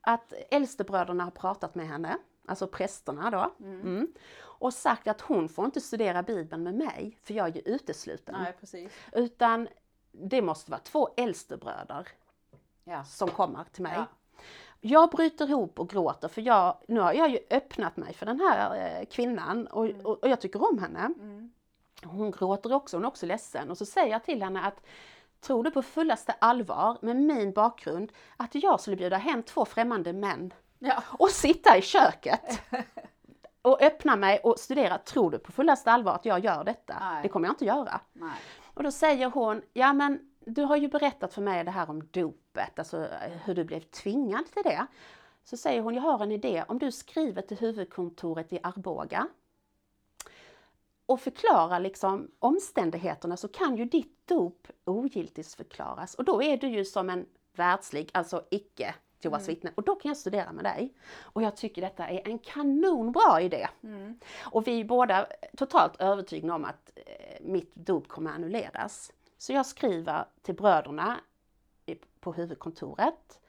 att 0.00 0.32
äldstebröderna 0.50 1.24
har 1.24 1.30
pratat 1.30 1.74
med 1.74 1.88
henne, 1.88 2.18
alltså 2.46 2.66
prästerna 2.66 3.30
då. 3.30 3.64
Mm. 3.64 3.80
Mm 3.80 4.12
och 4.60 4.74
sagt 4.74 5.08
att 5.08 5.20
hon 5.20 5.48
får 5.48 5.64
inte 5.64 5.80
studera 5.80 6.22
Bibeln 6.22 6.62
med 6.62 6.74
mig, 6.74 7.18
för 7.22 7.34
jag 7.34 7.48
är 7.48 7.52
ju 7.52 7.60
utesluten. 7.60 8.36
Nej, 8.42 8.56
precis. 8.60 8.92
Utan 9.12 9.68
det 10.12 10.42
måste 10.42 10.70
vara 10.70 10.80
två 10.80 11.08
äldstebröder 11.16 12.08
ja. 12.84 13.04
som 13.04 13.28
kommer 13.28 13.64
till 13.64 13.82
mig. 13.82 13.92
Ja. 13.96 14.06
Jag 14.80 15.10
bryter 15.10 15.48
ihop 15.48 15.80
och 15.80 15.90
gråter 15.90 16.28
för 16.28 16.40
jag, 16.40 16.76
nu 16.88 17.00
har 17.00 17.12
jag 17.12 17.30
ju 17.30 17.38
öppnat 17.50 17.96
mig 17.96 18.14
för 18.14 18.26
den 18.26 18.40
här 18.40 18.98
eh, 19.00 19.06
kvinnan 19.06 19.66
och, 19.66 19.86
mm. 19.86 20.06
och, 20.06 20.22
och, 20.22 20.28
jag 20.28 20.40
tycker 20.40 20.70
om 20.70 20.78
henne. 20.78 20.98
Mm. 20.98 21.52
Hon 22.04 22.30
gråter 22.30 22.72
också, 22.72 22.96
hon 22.96 23.04
är 23.04 23.08
också 23.08 23.26
ledsen 23.26 23.70
och 23.70 23.78
så 23.78 23.86
säger 23.86 24.12
jag 24.12 24.24
till 24.24 24.42
henne 24.42 24.60
att 24.60 24.82
Tror 25.40 25.64
du 25.64 25.70
på 25.70 25.82
fullaste 25.82 26.32
allvar 26.32 26.98
med 27.02 27.16
min 27.16 27.52
bakgrund 27.52 28.12
att 28.36 28.54
jag 28.54 28.80
skulle 28.80 28.96
bjuda 28.96 29.16
hem 29.16 29.42
två 29.42 29.64
främmande 29.64 30.12
män 30.12 30.52
ja. 30.78 31.02
och 31.06 31.30
sitta 31.30 31.78
i 31.78 31.82
köket 31.82 32.62
och 33.62 33.82
öppna 33.82 34.16
mig 34.16 34.38
och 34.38 34.58
studera. 34.58 34.98
Tror 34.98 35.30
du 35.30 35.38
på 35.38 35.52
fullaste 35.52 35.92
allvar 35.92 36.12
att 36.12 36.24
jag 36.24 36.44
gör 36.44 36.64
detta? 36.64 36.96
Nej. 37.00 37.22
Det 37.22 37.28
kommer 37.28 37.48
jag 37.48 37.52
inte 37.52 37.64
göra. 37.64 38.00
Nej. 38.12 38.30
Och 38.74 38.82
då 38.82 38.90
säger 38.90 39.30
hon, 39.30 39.62
ja 39.72 39.92
men 39.92 40.18
du 40.46 40.62
har 40.62 40.76
ju 40.76 40.88
berättat 40.88 41.34
för 41.34 41.42
mig 41.42 41.64
det 41.64 41.70
här 41.70 41.90
om 41.90 42.06
dopet, 42.52 42.78
alltså 42.78 43.08
hur 43.44 43.54
du 43.54 43.64
blev 43.64 43.80
tvingad 43.80 44.46
till 44.46 44.62
det. 44.62 44.86
Så 45.44 45.56
säger 45.56 45.80
hon, 45.80 45.94
jag 45.94 46.02
har 46.02 46.22
en 46.22 46.32
idé, 46.32 46.64
om 46.68 46.78
du 46.78 46.92
skriver 46.92 47.42
till 47.42 47.58
huvudkontoret 47.58 48.52
i 48.52 48.58
Arboga 48.62 49.28
och 51.06 51.20
förklarar 51.20 51.80
liksom 51.80 52.30
omständigheterna 52.38 53.36
så 53.36 53.48
kan 53.48 53.76
ju 53.76 53.84
ditt 53.84 54.26
dop 54.26 54.68
ogiltighetsförklaras 54.84 56.14
och 56.14 56.24
då 56.24 56.42
är 56.42 56.56
du 56.56 56.68
ju 56.68 56.84
som 56.84 57.10
en 57.10 57.26
världslig, 57.52 58.10
alltså 58.14 58.44
icke 58.50 58.94
Jehovas 59.22 59.42
mm. 59.42 59.54
vittnen 59.54 59.72
och 59.76 59.82
då 59.82 59.94
kan 59.94 60.08
jag 60.08 60.16
studera 60.16 60.52
med 60.52 60.64
dig. 60.64 60.94
Och 61.20 61.42
jag 61.42 61.56
tycker 61.56 61.82
detta 61.82 62.08
är 62.08 62.28
en 62.28 62.38
kanonbra 62.38 63.40
idé. 63.40 63.68
Mm. 63.82 64.18
Och 64.40 64.66
vi 64.66 64.80
är 64.80 64.84
båda 64.84 65.26
totalt 65.56 66.00
övertygade 66.00 66.52
om 66.52 66.64
att 66.64 66.90
eh, 66.96 67.40
mitt 67.40 67.74
dop 67.74 68.08
kommer 68.08 68.30
annulleras. 68.30 69.12
Så 69.38 69.52
jag 69.52 69.66
skriver 69.66 70.24
till 70.42 70.54
bröderna 70.54 71.20
på 72.20 72.32
huvudkontoret 72.32 73.40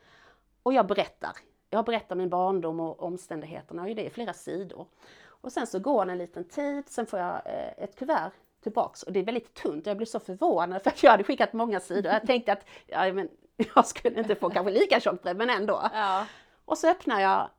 och 0.64 0.74
jag 0.74 0.88
berättar. 0.88 1.32
Jag 1.70 1.86
berättar 1.86 2.16
min 2.16 2.30
barndom 2.30 2.80
och 2.80 3.04
omständigheterna 3.04 3.82
och 3.82 3.96
det 3.96 4.06
är 4.06 4.10
flera 4.10 4.34
sidor. 4.34 4.88
Och 5.24 5.52
sen 5.52 5.68
så 5.68 5.80
går 5.80 6.06
det 6.06 6.12
en 6.12 6.18
liten 6.18 6.44
tid, 6.44 6.90
sen 6.90 7.06
får 7.06 7.20
jag 7.20 7.36
eh, 7.46 7.84
ett 7.84 7.96
kuvert 7.96 8.32
tillbaks 8.64 9.04
och 9.04 9.12
det 9.12 9.20
är 9.20 9.24
väldigt 9.24 9.54
tunt. 9.54 9.86
Jag 9.86 9.98
blev 9.98 10.06
så 10.06 10.20
förvånad 10.20 10.84
för 10.84 10.90
att 10.90 11.04
jag 11.04 11.12
hade 11.12 11.24
skickat 11.24 11.54
många 11.54 11.80
sidor. 11.80 12.14
Jag 12.14 12.28
tänkte 12.28 12.54
att 12.54 12.66
ja, 12.88 13.14
men 13.14 13.30
jag 13.76 13.88
skulle 13.88 14.20
inte 14.20 14.36
få 14.36 14.50
kanske 14.50 14.72
lika 14.72 15.00
tjockt 15.00 15.24
brev 15.24 15.38
men 15.38 15.50
ändå. 15.50 15.90
Ja. 15.94 16.26
Och 16.66 16.78
så 16.78 16.90
öppnar 16.90 17.22
jag 17.22 17.50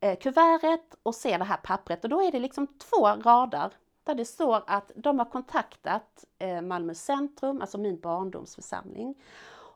eh, 0.00 0.18
kuvertet 0.18 0.94
och 1.02 1.14
ser 1.14 1.38
det 1.38 1.44
här 1.44 1.56
pappret 1.56 2.04
och 2.04 2.10
då 2.10 2.22
är 2.22 2.32
det 2.32 2.38
liksom 2.38 2.66
två 2.66 3.06
rader 3.06 3.72
där 4.04 4.14
det 4.14 4.24
står 4.24 4.62
att 4.66 4.90
de 4.96 5.18
har 5.18 5.30
kontaktat 5.30 6.24
eh, 6.38 6.60
Malmö 6.60 6.94
centrum, 6.94 7.60
alltså 7.60 7.78
min 7.78 8.00
barndomsförsamling. 8.00 9.14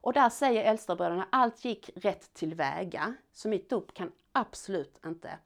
Och 0.07 0.13
där 0.13 0.31
säger 0.31 0.65
äldstebröderna 0.65 1.29
allt 1.31 1.65
gick 1.65 1.91
rätt 1.95 2.35
tillväga, 2.35 3.15
så 3.33 3.49
mitt 3.49 3.71
dop 3.71 3.95
kan 3.95 4.13
absolut 4.33 5.01
inte 5.07 5.39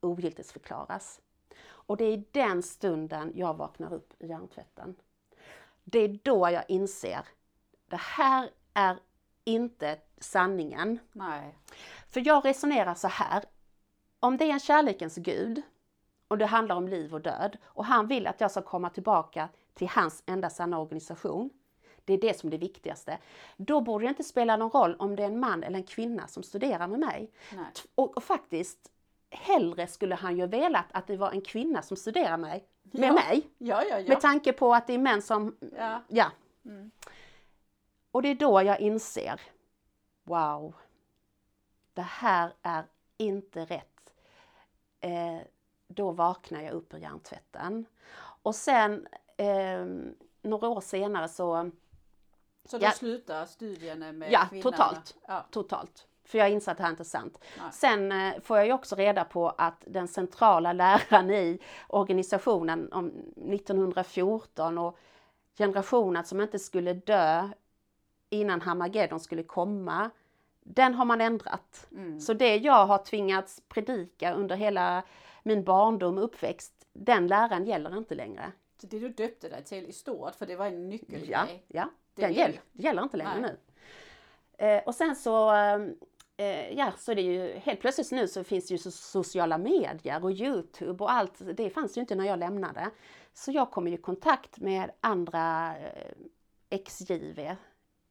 ogiltighetsförklaras. 0.00 1.20
Och 1.66 1.96
det 1.96 2.04
är 2.04 2.12
i 2.12 2.24
den 2.32 2.62
stunden 2.62 3.32
jag 3.34 3.54
vaknar 3.54 3.92
upp 3.94 4.14
i 4.18 4.26
hjärntvätten. 4.26 4.96
Det 5.84 5.98
är 5.98 6.18
då 6.22 6.50
jag 6.50 6.64
inser, 6.68 7.28
det 7.88 7.96
här 7.96 8.50
är 8.74 8.98
inte 9.44 9.98
sanningen. 10.18 10.98
Nej. 11.12 11.58
För 12.08 12.26
jag 12.26 12.44
resonerar 12.44 12.94
så 12.94 13.08
här, 13.08 13.44
om 14.20 14.36
det 14.36 14.44
är 14.44 14.52
en 14.52 14.60
kärlekens 14.60 15.16
Gud 15.16 15.62
och 16.28 16.38
det 16.38 16.46
handlar 16.46 16.76
om 16.76 16.88
liv 16.88 17.14
och 17.14 17.20
död 17.20 17.56
och 17.64 17.84
han 17.84 18.06
vill 18.06 18.26
att 18.26 18.40
jag 18.40 18.50
ska 18.50 18.62
komma 18.62 18.90
tillbaka 18.90 19.48
till 19.74 19.88
hans 19.88 20.22
enda 20.26 20.50
sanna 20.50 20.78
organisation. 20.78 21.50
Det 22.04 22.12
är 22.12 22.18
det 22.18 22.38
som 22.38 22.46
är 22.46 22.50
det 22.50 22.58
viktigaste. 22.58 23.18
Då 23.56 23.80
borde 23.80 24.04
det 24.04 24.08
inte 24.08 24.24
spela 24.24 24.56
någon 24.56 24.70
roll 24.70 24.96
om 24.98 25.16
det 25.16 25.22
är 25.22 25.26
en 25.26 25.40
man 25.40 25.62
eller 25.62 25.78
en 25.78 25.84
kvinna 25.84 26.26
som 26.26 26.42
studerar 26.42 26.88
med 26.88 27.00
mig. 27.00 27.30
Och, 27.94 28.16
och, 28.16 28.22
faktiskt, 28.22 28.90
hellre 29.30 29.86
skulle 29.86 30.14
han 30.14 30.38
ju 30.38 30.46
velat 30.46 30.86
att 30.90 31.06
det 31.06 31.16
var 31.16 31.30
en 31.30 31.40
kvinna 31.40 31.82
som 31.82 31.96
studerar 31.96 32.36
mig, 32.36 32.64
med 32.82 33.08
ja. 33.08 33.12
mig. 33.12 33.48
Ja, 33.58 33.82
ja, 33.90 33.98
ja. 33.98 34.08
Med 34.08 34.20
tanke 34.20 34.52
på 34.52 34.74
att 34.74 34.86
det 34.86 34.94
är 34.94 34.98
män 34.98 35.22
som... 35.22 35.56
Ja. 35.78 36.02
ja. 36.08 36.30
Mm. 36.64 36.90
Och 38.10 38.22
det 38.22 38.28
är 38.28 38.34
då 38.34 38.62
jag 38.62 38.80
inser, 38.80 39.40
wow, 40.24 40.74
det 41.92 42.02
här 42.02 42.52
är 42.62 42.84
inte 43.16 43.64
rätt. 43.64 44.14
Eh, 45.00 45.38
då 45.88 46.10
vaknar 46.10 46.62
jag 46.62 46.72
upp 46.72 46.94
ur 46.94 46.98
hjärntvätten. 46.98 47.86
Och 48.42 48.54
sen 48.54 49.06
eh, 49.36 49.86
några 50.42 50.68
år 50.68 50.80
senare 50.80 51.28
så... 51.28 51.70
Så 52.64 52.78
då 52.78 52.84
ja, 52.84 52.90
slutar 52.90 53.46
studierna 53.46 54.12
med 54.12 54.32
Ja, 54.32 54.46
kvinnorna. 54.50 54.76
totalt. 54.76 55.16
Ja. 55.26 55.46
totalt. 55.50 56.06
För 56.24 56.38
jag 56.38 56.50
inser 56.50 56.72
att 56.72 56.78
det 56.78 56.84
här 56.84 56.90
inte 56.90 57.02
är 57.02 57.04
sant. 57.04 57.38
Nej. 57.58 57.72
Sen 57.72 58.12
eh, 58.12 58.40
får 58.40 58.56
jag 58.56 58.66
ju 58.66 58.72
också 58.72 58.96
reda 58.96 59.24
på 59.24 59.48
att 59.48 59.84
den 59.86 60.08
centrala 60.08 60.72
läraren 60.72 61.30
i 61.30 61.58
organisationen 61.88 62.92
om 62.92 63.06
1914 63.36 64.78
och 64.78 64.98
generationen 65.58 66.24
som 66.24 66.40
inte 66.40 66.58
skulle 66.58 66.92
dö 66.92 67.48
innan 68.30 68.60
Hamageddon 68.60 69.20
skulle 69.20 69.42
komma, 69.42 70.10
den 70.62 70.94
har 70.94 71.04
man 71.04 71.20
ändrat. 71.20 71.86
Mm. 71.92 72.20
Så 72.20 72.34
det 72.34 72.56
jag 72.56 72.86
har 72.86 72.98
tvingats 72.98 73.62
predika 73.68 74.34
under 74.34 74.56
hela 74.56 75.02
min 75.42 75.64
barndom 75.64 76.18
och 76.18 76.24
uppväxt, 76.24 76.72
den 76.92 77.26
läran 77.26 77.66
gäller 77.66 77.98
inte 77.98 78.14
längre. 78.14 78.52
Det 78.90 78.98
du 78.98 79.08
döpte 79.08 79.48
dig 79.48 79.64
till 79.64 79.86
i 79.86 79.92
stort, 79.92 80.34
för 80.34 80.46
det 80.46 80.56
var 80.56 80.66
en 80.66 80.88
nyckelgrej? 80.88 81.30
Ja, 81.30 81.46
ja 81.68 81.90
det 82.14 82.22
den 82.22 82.32
gäller, 82.32 82.60
gäller 82.72 83.02
inte 83.02 83.16
längre 83.16 83.40
Nej. 83.40 83.50
nu. 83.50 84.66
Eh, 84.66 84.82
och 84.82 84.94
sen 84.94 85.16
så, 85.16 85.54
eh, 86.36 86.72
ja 86.78 86.92
så 86.98 87.10
är 87.10 87.14
det 87.14 87.22
ju 87.22 87.58
helt 87.58 87.80
plötsligt 87.80 88.10
nu 88.10 88.28
så 88.28 88.44
finns 88.44 88.68
det 88.68 88.74
ju 88.74 88.90
sociala 88.90 89.58
medier 89.58 90.24
och 90.24 90.32
Youtube 90.32 91.04
och 91.04 91.12
allt, 91.12 91.56
det 91.56 91.70
fanns 91.70 91.96
ju 91.96 92.00
inte 92.00 92.14
när 92.14 92.24
jag 92.24 92.38
lämnade. 92.38 92.90
Så 93.32 93.52
jag 93.52 93.70
kommer 93.70 93.90
i 93.92 93.96
kontakt 93.96 94.58
med 94.58 94.90
andra 95.00 95.74
eh, 95.76 96.12
ex-JV 96.70 97.56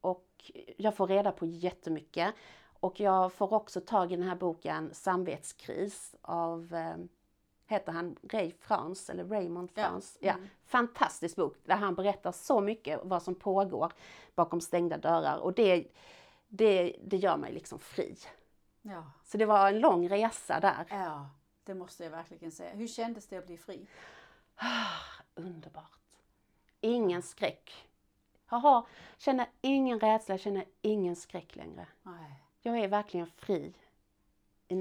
och 0.00 0.52
jag 0.76 0.96
får 0.96 1.06
reda 1.06 1.32
på 1.32 1.46
jättemycket. 1.46 2.34
Och 2.80 3.00
jag 3.00 3.32
får 3.32 3.52
också 3.52 3.80
tag 3.80 4.12
i 4.12 4.16
den 4.16 4.28
här 4.28 4.36
boken 4.36 4.94
Samvetskris 4.94 6.14
av, 6.20 6.74
eh, 6.74 6.96
heter 7.66 7.92
han 7.92 8.16
Ray 8.22 8.52
Frans, 8.60 9.10
eller 9.10 9.24
Raymond 9.24 9.70
Frans? 9.70 10.18
Ja. 10.20 10.32
Mm. 10.32 10.42
ja. 10.42 10.48
Fantastisk 10.64 11.36
bok 11.36 11.56
där 11.64 11.76
han 11.76 11.94
berättar 11.94 12.32
så 12.32 12.60
mycket 12.60 13.00
vad 13.02 13.22
som 13.22 13.34
pågår 13.34 13.92
bakom 14.34 14.60
stängda 14.60 14.98
dörrar 14.98 15.38
och 15.38 15.54
det, 15.54 15.86
det, 16.48 16.96
det 17.04 17.16
gör 17.16 17.36
mig 17.36 17.52
liksom 17.52 17.78
fri. 17.78 18.16
Ja. 18.82 19.04
Så 19.24 19.38
det 19.38 19.46
var 19.46 19.68
en 19.68 19.80
lång 19.80 20.08
resa 20.08 20.60
där. 20.60 20.86
Ja, 20.90 21.30
det 21.64 21.74
måste 21.74 22.04
jag 22.04 22.10
verkligen 22.10 22.52
säga. 22.52 22.74
Hur 22.74 22.86
kändes 22.86 23.26
det 23.26 23.36
att 23.36 23.46
bli 23.46 23.58
fri? 23.58 23.86
Underbart! 25.34 26.00
Ingen 26.80 27.22
skräck. 27.22 27.88
Jag 28.50 28.58
har, 28.58 28.86
känner 29.18 29.46
ingen 29.60 30.00
rädsla, 30.00 30.38
känner 30.38 30.64
ingen 30.82 31.16
skräck 31.16 31.56
längre. 31.56 31.86
Nej. 32.02 32.40
Jag 32.60 32.78
är 32.78 32.88
verkligen 32.88 33.26
fri 33.26 33.74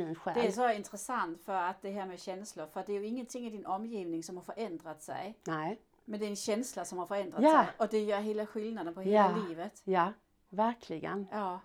i 0.02 0.06
min 0.06 0.16
själ. 0.16 0.34
Det 0.36 0.48
är 0.48 0.52
så 0.52 0.72
intressant 0.72 1.42
för 1.42 1.54
att 1.54 1.82
det 1.82 1.90
här 1.92 2.06
med 2.06 2.20
känslor, 2.20 2.66
för 2.68 2.84
det 2.88 2.94
är 2.94 3.00
ju 3.00 3.08
ingenting 3.08 3.48
i 3.48 3.50
din 3.50 3.66
omgivning 3.66 4.24
som 4.24 4.38
har 4.38 4.44
förändrat 4.44 5.02
sig. 5.02 5.38
Nej. 5.44 5.82
Men 6.06 6.20
det 6.20 6.26
är 6.26 6.30
en 6.30 6.36
känsla 6.36 6.86
som 6.86 6.98
har 6.98 7.06
förändrat 7.06 7.44
Ja. 7.44 7.52
sig 7.66 7.74
och 7.78 7.88
det 7.88 8.00
gör 8.00 8.20
hela 8.20 8.46
skillnaden 8.46 8.94
på 8.94 9.02
hela 9.02 9.16
Ja. 9.38 9.46
livet. 9.48 9.82
Ja, 9.84 10.14
verkligen. 10.50 11.28
Ja. 11.32 11.60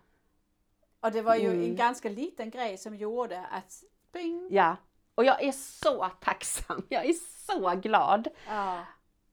Och 1.00 1.12
det 1.12 1.22
var 1.22 1.34
ju 1.34 1.46
Mm. 1.48 1.62
en 1.64 1.76
ganska 1.76 2.08
liten 2.08 2.50
grej 2.50 2.78
som 2.78 2.96
gjorde 2.96 3.46
att 3.46 3.82
bing! 4.12 4.48
Ja. 4.50 4.76
Och 5.14 5.24
jag 5.24 5.42
är 5.42 5.52
så 5.52 6.08
tacksam, 6.20 6.86
jag 6.88 7.04
är 7.06 7.12
så 7.46 7.74
glad 7.74 8.28
Ja, 8.48 8.84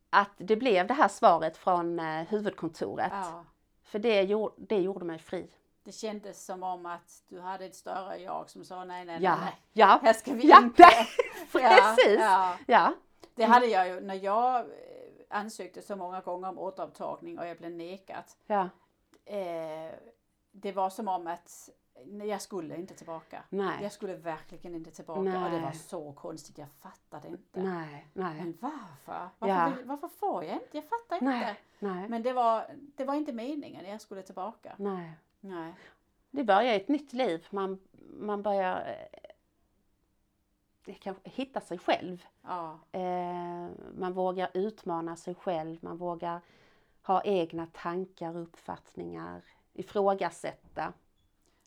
att 0.09 0.31
det 0.37 0.55
blev 0.55 0.87
det 0.87 0.93
här 0.93 1.07
svaret 1.07 1.57
från 1.57 1.99
eh, 1.99 2.05
huvudkontoret. 2.27 3.13
För 3.83 3.99
det, 3.99 4.25
det 4.57 4.77
gjorde 4.81 5.05
mig 5.05 5.19
fri. 5.19 5.47
Det 5.85 5.91
kändes 5.91 6.45
som 6.45 6.63
om 6.63 6.85
att 6.85 7.23
du 7.27 7.39
hade 7.39 7.65
ett 7.65 7.75
större 7.75 8.17
jag 8.17 8.49
som 8.49 8.65
sa 8.65 8.83
nej, 8.83 9.05
nej, 9.05 9.21
Ja, 9.21 9.35
nej. 9.35 9.55
ja, 9.73 9.99
Här 10.03 10.13
ska 10.13 10.33
vi 10.33 10.47
ja, 10.49 10.57
inte. 10.63 10.83
precis. 11.51 12.19
Ja, 12.19 12.57
Ja, 12.67 12.93
Det 13.35 13.43
hade 13.43 13.65
jag 13.65 13.87
ju 13.87 13.99
när 13.99 14.15
jag 14.15 14.59
eh, 14.59 14.65
ansökte 15.29 15.81
så 15.81 15.95
många 15.95 16.21
gånger 16.21 16.49
om 16.49 16.59
återupptagning 16.59 17.39
och 17.39 17.47
jag 17.47 17.57
blev 17.57 17.71
nekat. 17.71 18.37
ja, 18.47 18.69
Eh, 19.27 19.91
det 20.51 20.71
var 20.71 20.89
som 20.89 21.07
om 21.07 21.27
att 21.27 21.69
nej, 22.05 22.27
jag 22.27 22.41
skulle 22.41 22.75
inte 22.77 22.93
tillbaka. 22.93 23.43
nej, 23.49 23.77
Jag 23.83 23.91
skulle 23.91 24.15
verkligen 24.15 24.75
inte 24.75 24.91
tillbaka 24.91 25.19
och 25.19 25.25
det 25.51 25.59
var 25.59 25.59
Nej. 25.59 25.75
så 25.75 26.13
konstigt. 26.13 26.57
Jag 26.57 26.69
fattade 26.71 27.27
inte. 27.27 27.61
nej, 27.61 28.07
nej, 28.13 28.35
Men 28.35 28.57
varför? 28.61 29.29
Varför, 29.39 29.55
Ja. 29.55 29.73
vill, 29.77 29.85
varför 29.85 30.07
får 30.07 30.43
jag 30.43 30.53
inte? 30.53 30.77
Jag 30.77 30.83
fattar 30.83 31.15
inte. 31.15 31.25
nej, 31.25 31.55
nej, 31.79 32.09
Men 32.09 32.23
det 32.23 32.33
var, 32.33 32.65
det 32.95 33.05
var 33.05 33.15
inte 33.15 33.33
meningen 33.33 33.85
jag 33.85 34.01
skulle 34.01 34.21
tillbaka. 34.21 34.75
nej. 34.77 35.11
Nej. 35.45 35.73
Det 36.31 36.43
börjar 36.43 36.73
ett 36.73 36.87
nytt 36.87 37.13
liv. 37.13 37.47
Man, 37.49 37.79
man 38.19 38.41
börjar 38.41 38.97
eh, 40.85 41.13
hitta 41.23 41.61
sig 41.61 41.77
själv. 41.77 42.25
Ja. 42.41 42.79
Eh, 42.91 43.69
man 43.97 44.13
vågar 44.13 44.49
utmana 44.53 45.15
sig 45.15 45.35
själv, 45.35 45.77
man 45.81 45.97
vågar 45.97 46.41
ha 47.01 47.23
egna 47.23 47.67
tankar 47.73 48.35
och 48.35 48.41
uppfattningar, 48.41 49.41
ifrågasätta. 49.73 50.93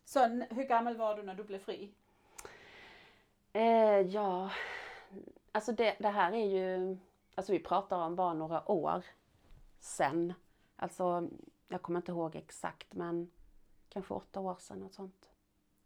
Så 0.04 0.26
hur 0.50 0.64
gammal 0.64 0.96
var 0.96 1.16
du 1.16 1.22
när 1.22 1.34
du 1.34 1.44
blev 1.44 1.58
fri? 1.58 1.92
Eh, 3.52 4.00
ja, 4.00 4.50
alltså 5.52 5.72
det, 5.72 5.96
det 5.98 6.08
här 6.08 6.32
är 6.32 6.46
ju, 6.46 6.98
alltså 7.34 7.52
vi 7.52 7.58
pratar 7.58 7.98
om 7.98 8.16
bara 8.16 8.34
några 8.34 8.70
år 8.70 9.04
sen. 9.78 10.34
Alltså, 10.76 11.28
jag 11.68 11.82
kommer 11.82 11.98
inte 11.98 12.12
ihåg 12.12 12.36
exakt 12.36 12.94
men 12.94 13.30
kanske 13.88 14.14
åtta 14.14 14.40
år 14.40 14.56
sedan 14.60 14.82
och 14.82 14.92
sånt. 14.92 15.30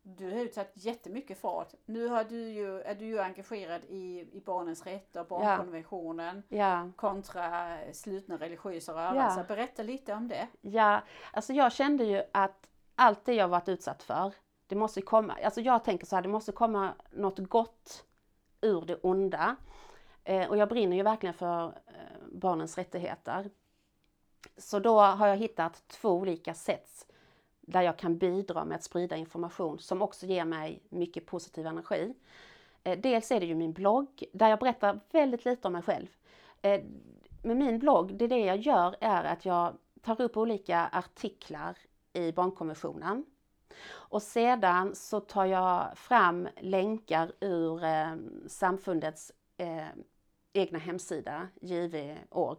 Du 0.05 0.39
har 0.39 0.47
tagit 0.47 0.71
jättemycket 0.75 1.39
fart. 1.39 1.75
Nu 1.85 2.09
har 2.09 2.25
du 2.25 2.49
ju, 2.49 2.81
är 2.81 2.95
du 2.95 3.05
ju 3.05 3.19
engagerad 3.21 3.85
i, 3.85 4.29
i 4.33 4.43
barnens 4.47 4.87
rätt 4.87 5.17
och 5.17 5.27
barnkonventionen 5.27 6.43
Ja, 6.49 6.91
kontra 6.97 7.79
slutna 7.93 8.37
religiösa 8.37 8.93
rörelser. 8.93 9.41
Ja. 9.41 9.45
Berätta 9.49 9.83
lite 9.83 10.15
om 10.15 10.29
det. 10.29 10.49
ja, 10.61 11.03
alltså 11.33 11.53
jag 11.53 11.73
kände 11.73 12.05
ju 12.05 12.23
att 12.33 12.69
allt 12.95 13.25
det 13.25 13.35
jag 13.35 13.49
varit 13.49 13.69
utsatt 13.69 14.03
för, 14.03 14.35
det 14.67 14.75
måste 14.77 15.03
komma, 15.03 15.37
alltså 15.45 15.61
jag 15.61 15.85
tänker 15.85 16.07
så 16.07 16.17
här, 16.17 16.23
det 16.23 16.29
måste 16.29 16.53
komma 16.53 16.95
något 17.11 17.39
gott 17.39 18.05
ur 18.61 18.81
det 18.81 18.97
onda. 18.97 19.57
Eh, 20.25 20.49
och 20.49 20.57
jag 20.57 20.69
brinner 20.69 20.97
ju 20.97 21.03
verkligen 21.03 21.35
för 21.35 21.67
eh, 21.67 21.93
barnens 22.33 22.79
rättigheter. 22.79 23.51
Så 24.57 24.79
då 24.79 25.01
har 25.01 25.27
jag 25.29 25.37
hittat 25.37 25.89
två 25.89 26.11
olika 26.11 26.55
sätt 26.55 27.12
där 27.67 27.83
jag 27.83 27.99
kan 27.99 28.19
bidra 28.19 28.65
med 28.65 28.75
att 28.75 28.85
sprida 28.85 29.17
information 29.17 29.79
som 29.79 30.03
också 30.03 30.27
ger 30.27 30.45
mig 30.45 30.83
mycket 30.89 31.27
positiv 31.27 31.67
energi. 31.67 32.15
Eh, 32.85 32.99
dels 32.99 33.31
är 33.31 33.41
det 33.41 33.47
ju 33.47 33.55
min 33.55 33.73
blogg 33.73 34.25
där 34.33 34.49
jag 34.49 34.59
berättar 34.59 35.01
väldigt 35.11 35.45
lite 35.45 35.69
om 35.69 35.73
mig 35.73 35.83
själv. 35.83 36.07
Eh, 36.63 36.81
med 37.43 37.57
min 37.57 37.79
blogg, 37.79 38.15
det, 38.15 38.25
är 38.25 38.29
det 38.29 38.39
jag 38.39 38.57
gör 38.57 38.97
är 39.01 39.25
att 39.25 39.45
jag 39.45 39.75
tar 40.03 40.21
upp 40.21 40.37
olika 40.37 40.87
artiklar 40.93 41.77
i 42.13 42.33
barnkonventionen. 42.33 43.27
Och 43.91 44.23
sedan 44.23 44.95
så 44.95 45.21
tar 45.21 45.45
jag 45.45 45.99
fram 45.99 46.49
länkar 46.61 47.33
ur 47.41 47.85
eh, 47.85 48.15
samfundets 48.47 49.33
egna 50.53 50.79
hemsida, 50.79 51.49
jv.org. 51.61 52.59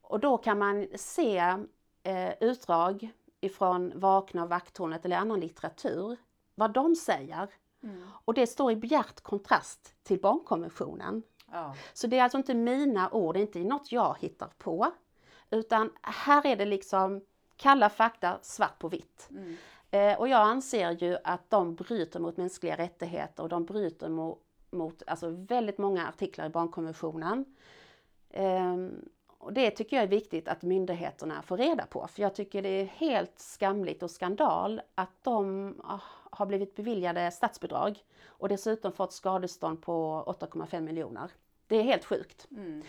Och 0.00 0.20
då 0.20 0.38
kan 0.38 0.58
man 0.58 0.86
se 0.94 1.56
utdrag 2.40 3.10
ifrån 3.40 3.92
Vakna 3.94 4.42
och 4.42 4.48
Vakthornet 4.48 5.04
eller 5.04 5.16
annan 5.16 5.40
litteratur, 5.40 6.16
vad 6.54 6.72
de 6.72 6.96
säger. 6.96 7.48
Och 8.24 8.34
det 8.34 8.46
står 8.46 8.72
i 8.72 8.76
bjärt 8.76 9.20
kontrast 9.20 9.94
till 10.02 10.20
barnkonventionen. 10.20 11.22
Ja. 11.52 11.74
Så 11.92 12.06
det 12.06 12.18
är 12.18 12.22
alltså 12.22 12.38
inte 12.38 12.54
mina 12.54 13.10
ord, 13.10 13.36
inte 13.36 13.58
något 13.58 13.92
jag 13.92 14.16
hittar 14.20 14.48
på. 14.58 14.92
Utan 15.50 15.92
här 16.02 16.46
är 16.46 16.56
det 16.56 16.64
liksom 16.64 17.24
kalla 17.56 17.90
fakta, 17.90 18.38
svart 18.42 18.78
på 18.78 18.88
vitt. 18.88 19.28
Mm. 19.30 19.56
Eh, 19.90 20.18
och 20.18 20.28
jag 20.28 20.40
anser 20.40 20.90
ju 20.90 21.16
att 21.24 21.50
de 21.50 21.74
bryter 21.74 22.20
mot 22.20 22.36
mänskliga 22.36 22.76
rättigheter 22.76 23.42
och 23.42 23.48
de 23.48 23.64
bryter 23.64 24.08
mot, 24.08 24.42
mot 24.70 25.02
alltså 25.06 25.30
väldigt 25.30 25.78
många 25.78 26.08
artiklar 26.08 26.46
i 26.46 26.48
barnkonventionen. 26.48 27.44
Ehm, 28.30 29.08
och 29.46 29.52
det 29.52 29.70
tycker 29.70 29.96
jag 29.96 30.02
är 30.02 30.08
viktigt 30.08 30.48
att 30.48 30.62
myndigheterna 30.62 31.42
får 31.42 31.56
reda 31.56 31.86
på. 31.86 32.06
För 32.06 32.22
jag 32.22 32.34
tycker 32.34 32.62
det 32.62 32.68
är 32.68 32.84
helt 32.84 33.38
skamligt 33.38 34.02
och 34.02 34.10
skandal 34.10 34.80
att 34.94 35.22
de 35.22 35.74
ah, 35.84 36.00
har 36.30 36.46
blivit 36.46 36.76
beviljade 36.76 37.30
statsbidrag 37.30 37.98
och 38.26 38.48
dessutom 38.48 38.92
fått 38.92 39.12
skadestånd 39.12 39.82
på 39.82 40.24
8,5 40.40 40.80
miljoner. 40.80 41.30
Det 41.66 41.76
är 41.76 41.82
helt 41.82 42.04
sjukt. 42.04 42.46
Mm. 42.50 42.82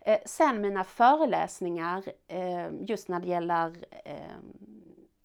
Eh, 0.00 0.18
sen 0.26 0.60
mina 0.60 0.84
föreläsningar 0.84 2.04
eh, 2.26 2.68
just 2.80 3.08
när 3.08 3.20
det 3.20 3.28
gäller 3.28 3.76
eh, 4.04 4.36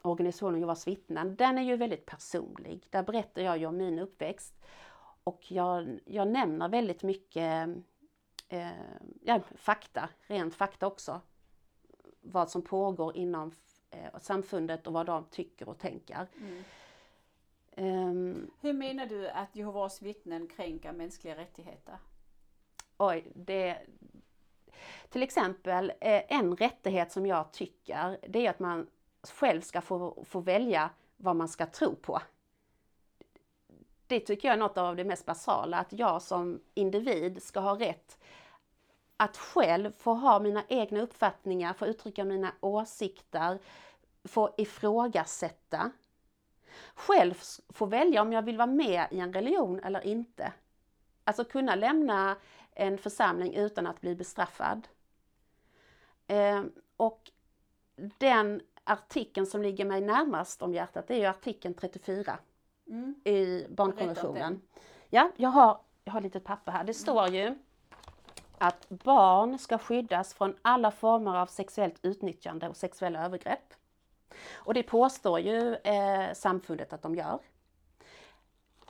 organisationen 0.02 0.60
Jehovas 0.60 0.88
vittnen, 0.88 1.36
den 1.36 1.58
är 1.58 1.64
ju 1.64 1.78
väldigt 1.78 2.06
personlig. 2.06 2.88
Där 2.90 3.04
berättar 3.04 3.42
jag 3.42 3.58
ju 3.58 3.66
om 3.66 3.78
min 3.78 4.00
uppväxt 4.00 4.54
och 5.24 5.52
jag, 5.52 6.00
jag 6.06 6.28
nämner 6.28 6.70
väldigt 6.70 7.04
mycket 7.04 7.70
eh, 8.54 8.70
ja, 9.22 9.40
fakta, 9.56 10.10
rent 10.28 10.56
fakta 10.56 10.88
också. 10.88 11.22
Vad 12.22 12.50
som 12.50 12.62
pågår 12.62 13.18
inom 13.18 13.52
eh, 13.92 14.20
samfundet 14.22 14.88
och 14.88 14.94
vad 14.94 15.06
de 15.06 15.26
tycker 15.26 15.70
och 15.70 15.80
tänker. 15.80 16.28
Mm. 16.38 16.64
Ehm, 17.76 18.52
Hur 18.62 18.74
menar 18.74 19.06
du 19.06 19.30
att 19.30 19.56
Jehovas 19.56 20.02
vittnen 20.02 20.48
kränker 20.48 20.92
mänskliga 20.92 21.36
rättigheter? 21.36 21.98
Oj, 22.98 23.32
det... 23.36 23.78
Till 25.10 25.24
exempel 25.24 25.90
eh, 25.90 26.22
en 26.28 26.56
rättighet 26.56 27.12
som 27.12 27.26
jag 27.26 27.52
tycker, 27.52 28.18
det 28.28 28.46
är 28.46 28.50
att 28.50 28.60
man 28.60 28.88
själv 29.24 29.62
ska 29.62 29.82
få, 29.82 30.24
få 30.28 30.40
välja 30.40 30.90
vad 31.18 31.36
man 31.36 31.48
ska 31.48 31.66
tro 31.66 31.96
på. 31.96 32.22
Det 34.08 34.20
tycker 34.20 34.48
jag 34.48 34.56
är 34.56 34.60
något 34.60 34.78
av 34.78 34.96
det 34.96 35.04
mest 35.04 35.26
basala, 35.26 35.78
att 35.78 35.94
jag 35.94 36.22
som 36.22 36.62
individ 36.74 37.44
ska 37.44 37.60
ha 37.60 37.80
rätt 37.80 38.18
att 39.24 39.38
själv 39.38 39.92
få 39.92 40.14
ha 40.14 40.40
mina 40.40 40.64
egna 40.68 41.02
uppfattningar, 41.02 41.74
få 41.74 41.86
uttrycka 41.88 42.24
mina 42.24 42.52
åsikter, 42.60 43.60
få 44.24 44.54
ifrågasätta. 44.58 45.92
Själv 46.96 47.34
få 47.70 47.86
välja 47.86 48.22
om 48.22 48.34
jag 48.34 48.42
vill 48.42 48.58
vara 48.58 48.68
med 48.68 49.08
i 49.12 49.20
en 49.20 49.34
religion 49.34 49.80
eller 49.80 50.06
inte. 50.06 50.54
Alltså 51.24 51.44
kunna 51.44 51.76
lämna 51.76 52.36
en 52.72 52.98
församling 52.98 53.54
utan 53.54 53.88
att 53.88 54.02
bli 54.02 54.16
bestraffad. 54.16 54.88
Eh, 56.28 56.64
och 56.98 57.32
den 58.18 58.62
artikeln 58.84 59.46
som 59.46 59.62
ligger 59.62 59.86
mig 59.86 60.02
närmast 60.02 60.62
om 60.62 60.74
hjärtat 60.74 61.08
det 61.08 61.14
är 61.14 61.20
ju 61.20 61.26
artikeln 61.26 61.74
34 61.74 62.38
Mm. 62.88 63.16
i 63.24 63.66
barnkonventionen. 63.70 64.62
Ja, 65.10 65.32
jag 65.38 65.50
har, 65.50 65.80
jag 66.04 66.14
har 66.14 66.22
lite 66.22 66.40
papper 66.40 66.72
här. 66.72 66.84
Det 66.84 66.94
står 66.94 67.28
ju 67.28 67.56
att 68.64 68.90
barn 68.90 69.60
ska 69.60 69.78
skyddas 69.78 70.34
från 70.34 70.56
alla 70.62 70.92
former 70.92 71.36
av 71.36 71.46
sexuellt 71.46 72.00
utnyttjande 72.02 72.70
och 72.70 72.78
sexuella 72.78 73.26
övergrepp. 73.26 73.74
Och 74.54 74.74
det 74.74 74.84
påstår 74.84 75.40
ju 75.40 75.76
eh, 75.76 76.34
samfundet 76.34 76.94
att 76.94 77.02
de 77.02 77.16
gör. 77.16 77.40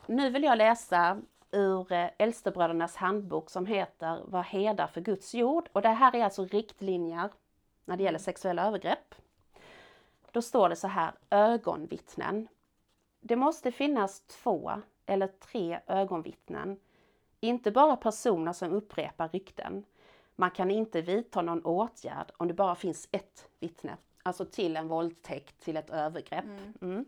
Nu 0.05 0.29
vill 0.29 0.43
jag 0.43 0.57
läsa 0.57 1.21
ur 1.51 1.91
eh, 1.91 2.09
Äldstebrödernas 2.17 2.95
handbok 2.95 3.49
som 3.49 3.65
heter 3.65 4.21
Vad 4.25 4.45
hedar 4.45 4.87
för 4.87 5.01
Guds 5.01 5.33
jord? 5.33 5.69
Och 5.71 5.81
det 5.81 5.89
här 5.89 6.15
är 6.15 6.23
alltså 6.23 6.45
riktlinjer 6.45 7.29
när 7.85 7.97
det 7.97 8.03
gäller 8.03 8.19
sexuella 8.19 8.67
övergrepp. 8.67 9.15
Då 10.31 10.41
står 10.41 10.69
det 10.69 10.75
så 10.75 10.87
här, 10.87 11.13
ögonvittnen. 11.29 12.47
Det 13.19 13.35
måste 13.35 13.71
finnas 13.71 14.19
två 14.19 14.71
eller 15.05 15.27
tre 15.27 15.79
ögonvittnen. 15.87 16.79
Inte 17.43 17.71
bara 17.71 17.95
personer 17.95 18.53
som 18.53 18.73
upprepar 18.73 19.29
rykten. 19.29 19.85
Man 20.35 20.51
kan 20.51 20.71
inte 20.71 21.01
vidta 21.01 21.41
någon 21.41 21.65
åtgärd 21.65 22.31
om 22.37 22.47
det 22.47 22.53
bara 22.53 22.75
finns 22.75 23.07
ett 23.11 23.47
vittne. 23.59 23.97
Alltså 24.23 24.45
till 24.45 24.77
en 24.77 24.87
våldtäkt, 24.87 25.59
till 25.59 25.77
ett 25.77 25.89
övergrepp. 25.89 26.45
Mm. 26.81 27.05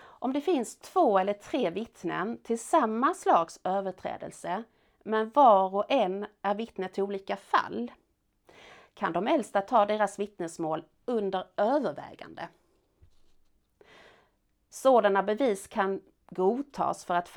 Om 0.00 0.32
det 0.32 0.40
finns 0.40 0.76
två 0.76 1.18
eller 1.18 1.32
tre 1.32 1.70
vittnen 1.70 2.38
till 2.42 2.58
samma 2.58 3.14
slags 3.14 3.60
överträdelse, 3.64 4.62
men 5.02 5.30
var 5.30 5.74
och 5.74 5.84
en 5.88 6.26
är 6.42 6.54
vittne 6.54 6.88
till 6.88 7.02
olika 7.02 7.36
fall, 7.36 7.92
kan 8.94 9.12
de 9.12 9.26
äldsta 9.26 9.60
ta 9.60 9.86
deras 9.86 10.18
vittnesmål 10.18 10.84
under 11.04 11.46
övervägande. 11.56 12.48
Sådana 14.70 15.22
bevis 15.22 15.66
kan 15.66 16.00
godtas 16.30 17.04
för 17.04 17.14
att 17.14 17.28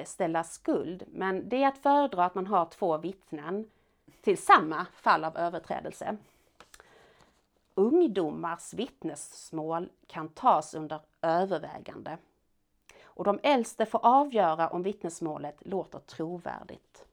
fastställa 0.00 0.44
skuld, 0.44 1.02
men 1.12 1.48
det 1.48 1.62
är 1.62 1.68
att 1.68 1.78
föredra 1.78 2.24
att 2.24 2.34
man 2.34 2.46
har 2.46 2.66
två 2.66 2.98
vittnen 2.98 3.70
till 4.22 4.38
samma 4.38 4.86
fall 4.94 5.24
av 5.24 5.36
överträdelse. 5.36 6.16
Ungdomars 7.74 8.74
vittnesmål 8.74 9.88
kan 10.06 10.28
tas 10.28 10.74
under 10.74 11.00
övervägande 11.22 12.18
och 13.04 13.24
de 13.24 13.38
äldste 13.42 13.86
får 13.86 14.00
avgöra 14.06 14.68
om 14.68 14.82
vittnesmålet 14.82 15.56
låter 15.60 15.98
trovärdigt. 15.98 17.04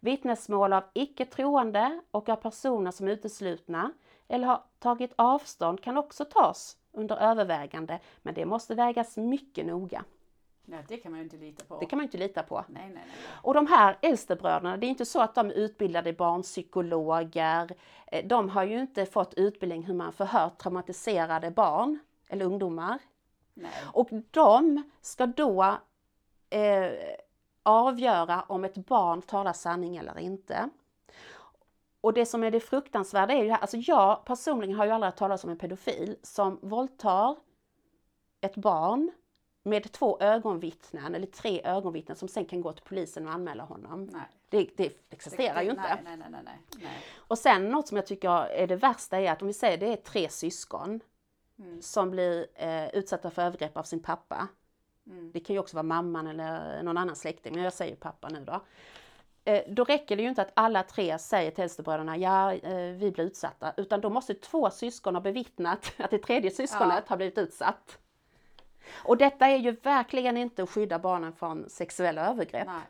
Vittnesmål 0.00 0.72
av 0.72 0.84
icke 0.92 1.26
troende 1.26 2.00
och 2.10 2.28
av 2.28 2.36
personer 2.36 2.90
som 2.90 3.08
är 3.08 3.12
uteslutna 3.12 3.92
eller 4.28 4.46
har 4.46 4.62
tagit 4.78 5.12
avstånd 5.16 5.82
kan 5.82 5.96
också 5.96 6.24
tas 6.24 6.76
under 6.92 7.16
övervägande, 7.16 8.00
men 8.22 8.34
det 8.34 8.46
måste 8.46 8.74
vägas 8.74 9.16
mycket 9.16 9.66
noga. 9.66 10.04
Ja, 10.70 10.76
det 10.88 10.96
kan 10.96 11.12
man 11.12 11.18
ju 11.20 11.24
inte 11.24 11.36
lita 11.36 11.64
på. 11.64 11.78
Det 11.80 11.86
kan 11.86 11.96
man 11.96 12.04
inte 12.04 12.18
lita 12.18 12.42
på. 12.42 12.64
Nej, 12.68 12.82
nej, 12.84 12.92
nej. 12.94 13.04
Och 13.42 13.54
de 13.54 13.66
här 13.66 13.98
äldstebröderna, 14.02 14.76
det 14.76 14.86
är 14.86 14.88
inte 14.88 15.06
så 15.06 15.20
att 15.20 15.34
de 15.34 15.46
är 15.46 15.52
utbildade 15.54 16.12
barnpsykologer. 16.12 17.70
Eh, 18.06 18.26
De 18.26 18.48
har 18.48 18.64
ju 18.64 18.80
inte 18.80 19.06
fått 19.06 19.34
utbildning 19.34 19.82
hur 19.82 19.94
man 19.94 20.12
förhör 20.12 20.48
traumatiserade 20.48 21.50
barn 21.50 21.98
eller 22.28 22.44
ungdomar. 22.44 22.98
nej. 23.54 23.70
Och 23.92 24.08
de 24.30 24.82
ska 25.00 25.26
då 25.26 25.62
eh, 26.50 26.92
avgöra 27.62 28.42
om 28.42 28.64
ett 28.64 28.74
barn 28.86 29.22
talar 29.22 29.52
sanning 29.52 29.96
eller 29.96 30.18
inte. 30.18 30.68
Och 32.00 32.12
det 32.12 32.26
som 32.26 32.44
är 32.44 32.50
det 32.50 32.60
fruktansvärda 32.60 33.34
är 33.34 33.44
ju, 33.44 33.50
alltså 33.50 33.76
jag 33.76 34.24
personligen 34.24 34.76
har 34.76 34.84
ju 34.84 34.90
aldrig 34.90 35.16
talas 35.16 35.44
om 35.44 35.50
en 35.50 35.58
pedofil 35.58 36.16
som 36.22 36.58
våldtar 36.62 37.36
ett 38.40 38.56
barn 38.56 39.10
med 39.70 39.92
två 39.92 40.18
ögonvittnen 40.20 41.14
eller 41.14 41.26
tre 41.26 41.60
ögonvittnen 41.64 42.16
som 42.16 42.28
sen 42.28 42.44
kan 42.44 42.60
gå 42.60 42.72
till 42.72 42.84
polisen 42.84 43.26
och 43.26 43.32
anmäla 43.32 43.64
honom. 43.64 44.10
Det, 44.48 44.68
det 44.76 44.92
existerar 45.10 45.62
ju 45.62 45.70
inte. 45.70 45.98
Nej, 46.04 46.16
nej, 46.16 46.42
nej. 46.44 46.90
Och 47.16 47.38
sen 47.38 47.68
något 47.68 47.88
som 47.88 47.96
jag 47.96 48.06
tycker 48.06 48.30
är 48.30 48.66
det 48.66 48.76
värsta 48.76 49.18
är 49.18 49.32
att 49.32 49.42
om 49.42 49.48
vi 49.48 49.54
säger 49.54 49.78
det 49.78 49.86
är 49.92 49.96
tre 49.96 50.28
syskon 50.28 51.00
Mm. 51.60 51.82
som 51.82 52.10
blir 52.10 52.46
eh, 52.54 52.88
utsatta 52.88 53.30
för 53.30 53.42
övergrepp 53.42 53.76
av 53.76 53.82
sin 53.82 54.02
pappa. 54.02 54.48
Mm. 55.06 55.32
Det 55.32 55.40
kan 55.40 55.54
ju 55.54 55.60
också 55.60 55.76
vara 55.76 55.82
mamman 55.82 56.26
eller 56.26 56.82
någon 56.82 56.96
annan 56.98 57.16
släkting, 57.16 57.54
men 57.54 57.64
jag 57.64 57.72
säger 57.72 57.96
pappa 57.96 58.28
nu 58.28 58.44
då. 58.44 58.60
Eh, 59.44 59.62
då 59.68 59.84
räcker 59.84 60.16
det 60.16 60.22
ju 60.22 60.28
inte 60.28 60.42
att 60.42 60.52
alla 60.54 60.82
tre 60.82 61.18
säger 61.18 61.50
till 61.50 61.62
äldstebröderna, 61.62 62.16
ja 62.16 62.52
eh, 62.54 62.92
vi 62.92 63.10
blir 63.10 63.24
utsatta, 63.24 63.72
utan 63.76 64.00
då 64.00 64.10
måste 64.10 64.34
två 64.34 64.70
syskon 64.70 65.14
ha 65.14 65.20
bevittnat 65.22 65.92
att 65.98 66.10
det 66.10 66.18
tredje 66.18 66.50
syskonet 66.50 67.08
har 67.08 67.16
blivit 67.16 67.38
utsatt. 67.38 67.98
Och 68.94 69.16
detta 69.16 69.46
är 69.46 69.56
ju 69.56 69.70
verkligen 69.72 70.36
inte 70.36 70.62
att 70.62 70.70
skydda 70.70 70.98
barnen 70.98 71.32
från 71.32 71.68
sexuella 71.68 72.26
övergrepp. 72.30 72.66
nej. 72.66 72.82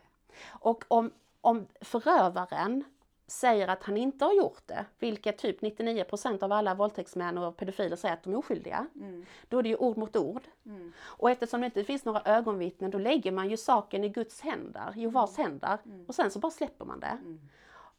Och 0.49 0.83
om, 0.87 1.11
om 1.41 1.67
förövaren 1.81 2.83
säger 3.27 3.67
att 3.67 3.83
han 3.83 3.97
inte 3.97 4.25
har 4.25 4.33
gjort 4.33 4.61
det, 4.65 4.85
vilket 4.99 5.37
typ 5.37 5.61
99% 5.61 6.43
av 6.43 6.51
alla 6.51 6.73
våldtäktsmän 6.73 7.37
och 7.37 7.57
pedofiler 7.57 7.95
säger 7.95 8.13
att 8.13 8.23
de 8.23 8.33
är 8.33 8.37
oskyldiga, 8.37 8.87
Mm. 8.95 9.25
då 9.49 9.59
är 9.59 9.63
det 9.63 9.69
ju 9.69 9.75
ord 9.75 9.97
mot 9.97 10.15
ord. 10.15 10.41
Mm. 10.65 10.93
Och 11.01 11.31
eftersom 11.31 11.61
det 11.61 11.65
inte 11.65 11.83
finns 11.83 12.05
några 12.05 12.21
ögonvittnen, 12.25 12.91
då 12.91 12.97
lägger 12.97 13.31
man 13.31 13.49
ju 13.49 13.57
saken 13.57 14.03
i 14.03 14.09
Guds 14.09 14.41
händer, 14.41 14.93
Jehovas 14.95 15.37
händer, 15.37 15.77
och 16.07 16.15
sen 16.15 16.31
så 16.31 16.39
bara 16.39 16.51
släpper 16.51 16.85
man 16.85 16.99
det. 16.99 17.17
Mm. 17.21 17.39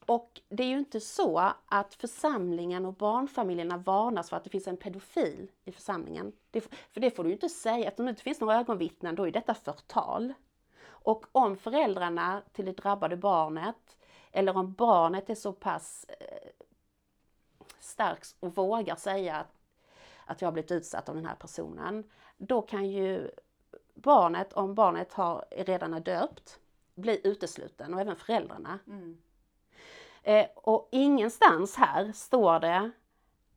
Och 0.07 0.41
det 0.49 0.63
är 0.63 0.67
ju 0.67 0.79
inte 0.79 1.01
så 1.01 1.53
att 1.67 1.95
församlingen 1.95 2.87
och 2.87 2.95
barnfamiljerna 2.95 3.77
varnas 3.77 4.31
för 4.31 4.37
att 4.37 4.45
det 4.45 4.51
finns 4.51 4.69
en 4.69 4.77
pedofil 4.77 5.51
i 5.65 5.73
församlingen. 5.73 6.33
Det, 6.51 6.61
för 6.61 7.01
det 7.01 7.11
får 7.11 7.25
du 7.25 7.31
ju 7.31 7.35
inte 7.35 7.49
säga, 7.49 7.89
eftersom 7.89 8.07
det 8.07 8.11
inte 8.11 8.23
finns 8.23 8.41
några 8.41 8.59
ögonvittnen, 8.59 9.15
då 9.15 9.27
är 9.27 9.31
detta 9.31 9.55
förtal. 9.55 10.35
Och 10.85 11.27
om 11.33 11.57
föräldrarna 11.57 12.43
till 12.53 12.65
det 12.65 12.73
drabbade 12.73 13.17
barnet, 13.17 13.97
eller 14.33 14.57
om 14.57 14.73
barnet 14.73 15.31
är 15.31 15.35
så 15.35 15.53
pass 15.53 16.07
eh, 16.09 16.51
starkt 17.81 18.37
och 18.41 18.55
vågar 18.55 18.97
säga 18.97 19.37
att, 19.37 19.53
att 20.27 20.41
jag 20.41 20.47
har 20.47 20.53
blivit 20.53 20.71
utsatt 20.71 21.09
av 21.09 21.15
den 21.15 21.27
här 21.27 21.35
personen, 21.35 22.11
då 22.37 22.63
kan 22.63 22.91
ju 22.91 23.31
barnet, 23.95 24.53
om 24.53 24.75
barnet 24.75 25.13
har, 25.13 25.45
redan 25.51 25.95
är 25.95 26.01
döpt, 26.01 26.61
bli 26.95 27.21
utesluten 27.25 27.95
och 27.95 28.01
även 28.01 28.17
föräldrarna. 28.17 28.79
Mm. 28.87 29.19
Eh, 30.23 30.47
och 30.55 30.89
ingenstans 30.93 31.77
här 31.77 32.13
står 32.13 32.61
det 32.61 32.91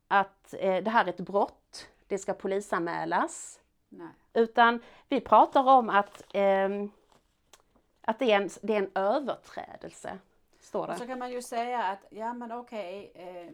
att 0.08 0.54
eh, 0.58 0.82
det 0.84 0.90
här 0.90 1.04
är 1.04 1.08
ett 1.08 1.20
brott, 1.20 1.88
det 2.06 2.18
ska 2.18 2.32
polisanmälas. 2.32 3.60
nej. 3.88 4.08
Utan 4.34 4.80
vi 5.08 5.20
pratar 5.20 5.68
om 5.68 5.90
att, 5.90 6.24
ehm, 6.34 6.90
att 8.00 8.18
det, 8.18 8.32
är 8.32 8.40
en, 8.40 8.50
det 8.62 8.74
är 8.74 8.78
en 8.78 8.90
överträdelse, 8.94 10.18
står 10.60 10.88
Och 10.88 10.94
så 10.94 11.00
det. 11.00 11.06
kan 11.06 11.18
man 11.18 11.30
ju 11.30 11.42
säga 11.42 11.84
att, 11.84 12.04
ja 12.10 12.32
men 12.34 12.52
okej, 12.52 13.12
eh, 13.14 13.52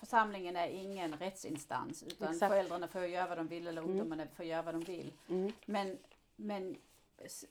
församlingen 0.00 0.56
är 0.56 0.68
ingen 0.68 1.12
rättsinstans 1.16 2.02
utan 2.02 2.32
Exakt. 2.32 2.52
föräldrarna 2.52 2.88
får 2.88 3.04
göra 3.04 3.26
vad 3.26 3.38
de 3.38 3.46
vill 3.46 3.66
eller 3.66 3.82
ungdomarna 3.82 4.22
får 4.36 4.44
göra 4.44 4.62
vad 4.62 4.74
de 4.74 4.80
vill. 4.80 5.12
Mm. 5.28 5.52
Men, 5.64 5.98
men 6.36 6.76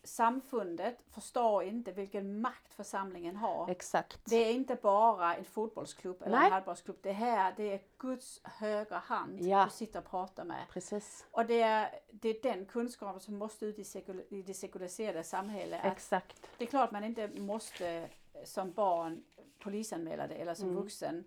samfundet 0.03 0.97
förstår 1.11 1.63
inte 1.63 1.91
vilken 1.91 2.41
makt 2.41 2.74
församlingen 2.74 3.36
har. 3.36 3.70
Exakt. 3.70 4.20
Det 4.26 4.36
är 4.36 4.51
inte 4.53 4.76
bara 4.76 5.36
en 5.36 5.45
fotbollsklubb 5.45 6.22
eller 6.22 6.38
Nej. 6.38 6.45
en 6.45 6.51
handbollsklubb. 6.53 6.97
Det 7.01 7.11
här 7.11 7.53
det 7.57 7.74
är 7.74 7.82
Guds 7.97 8.41
högra 8.43 8.97
hand 8.97 9.41
Ja. 9.41 9.66
du 9.66 9.72
sitter 9.72 9.99
och 9.99 10.05
pratar 10.05 10.43
med. 10.45 10.66
Precis. 10.70 11.26
Och 11.32 11.45
det 11.45 11.61
är, 11.61 11.99
det 12.11 12.30
är 12.30 12.41
den 12.43 12.66
kunskapen 12.66 13.20
som 13.20 13.38
måste 13.38 13.66
ut 13.66 13.80
i, 13.80 13.84
sekul, 13.84 14.24
i 14.30 14.41
det 14.41 14.53
sekulariserade 14.53 15.24
samhället. 15.24 15.82
Exakt. 15.86 16.49
det 16.57 16.63
är 16.63 16.70
klart 16.70 16.91
man 16.91 17.03
inte 17.03 17.28
måste 17.28 17.88
eh, 18.34 18.43
som 18.43 18.72
barn 18.72 19.24
polisanmäla 19.59 20.28
det 20.28 20.36
eller 20.36 20.53
som 20.53 20.70
Mm. 20.70 20.82
vuxen. 20.82 21.24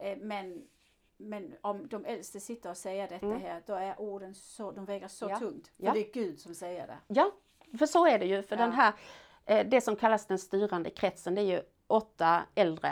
Eh, 0.00 0.18
Men, 0.18 0.68
men 1.16 1.54
om 1.60 1.88
de 1.88 2.04
äldste 2.04 2.40
sitter 2.40 2.70
och 2.70 2.76
säger 2.76 3.08
detta 3.08 3.26
Mm. 3.26 3.40
här, 3.40 3.62
då 3.66 3.74
är 3.74 4.00
orden 4.00 4.34
så, 4.34 4.70
de 4.72 4.84
väger 4.84 5.08
så 5.08 5.26
Ja. 5.30 5.38
tungt. 5.38 5.66
För 5.68 5.84
Ja. 5.84 5.92
det 5.92 6.08
är 6.08 6.12
Gud 6.12 6.40
som 6.40 6.54
säger 6.54 6.86
det. 6.86 6.98
Ja, 7.08 7.30
för 7.78 7.86
så 7.86 8.06
är 8.06 8.18
det 8.18 8.26
ju. 8.26 8.42
För 8.42 8.56
Ja. 8.56 8.62
den 8.62 8.72
här, 8.72 8.92
eh, 9.46 9.66
det 9.66 9.80
som 9.80 9.96
kallas 9.96 10.26
den 10.26 10.38
styrande 10.38 10.90
kretsen, 10.90 11.34
det 11.34 11.40
är 11.40 11.44
ju 11.56 11.62
åtta 11.86 12.42
äldre 12.54 12.88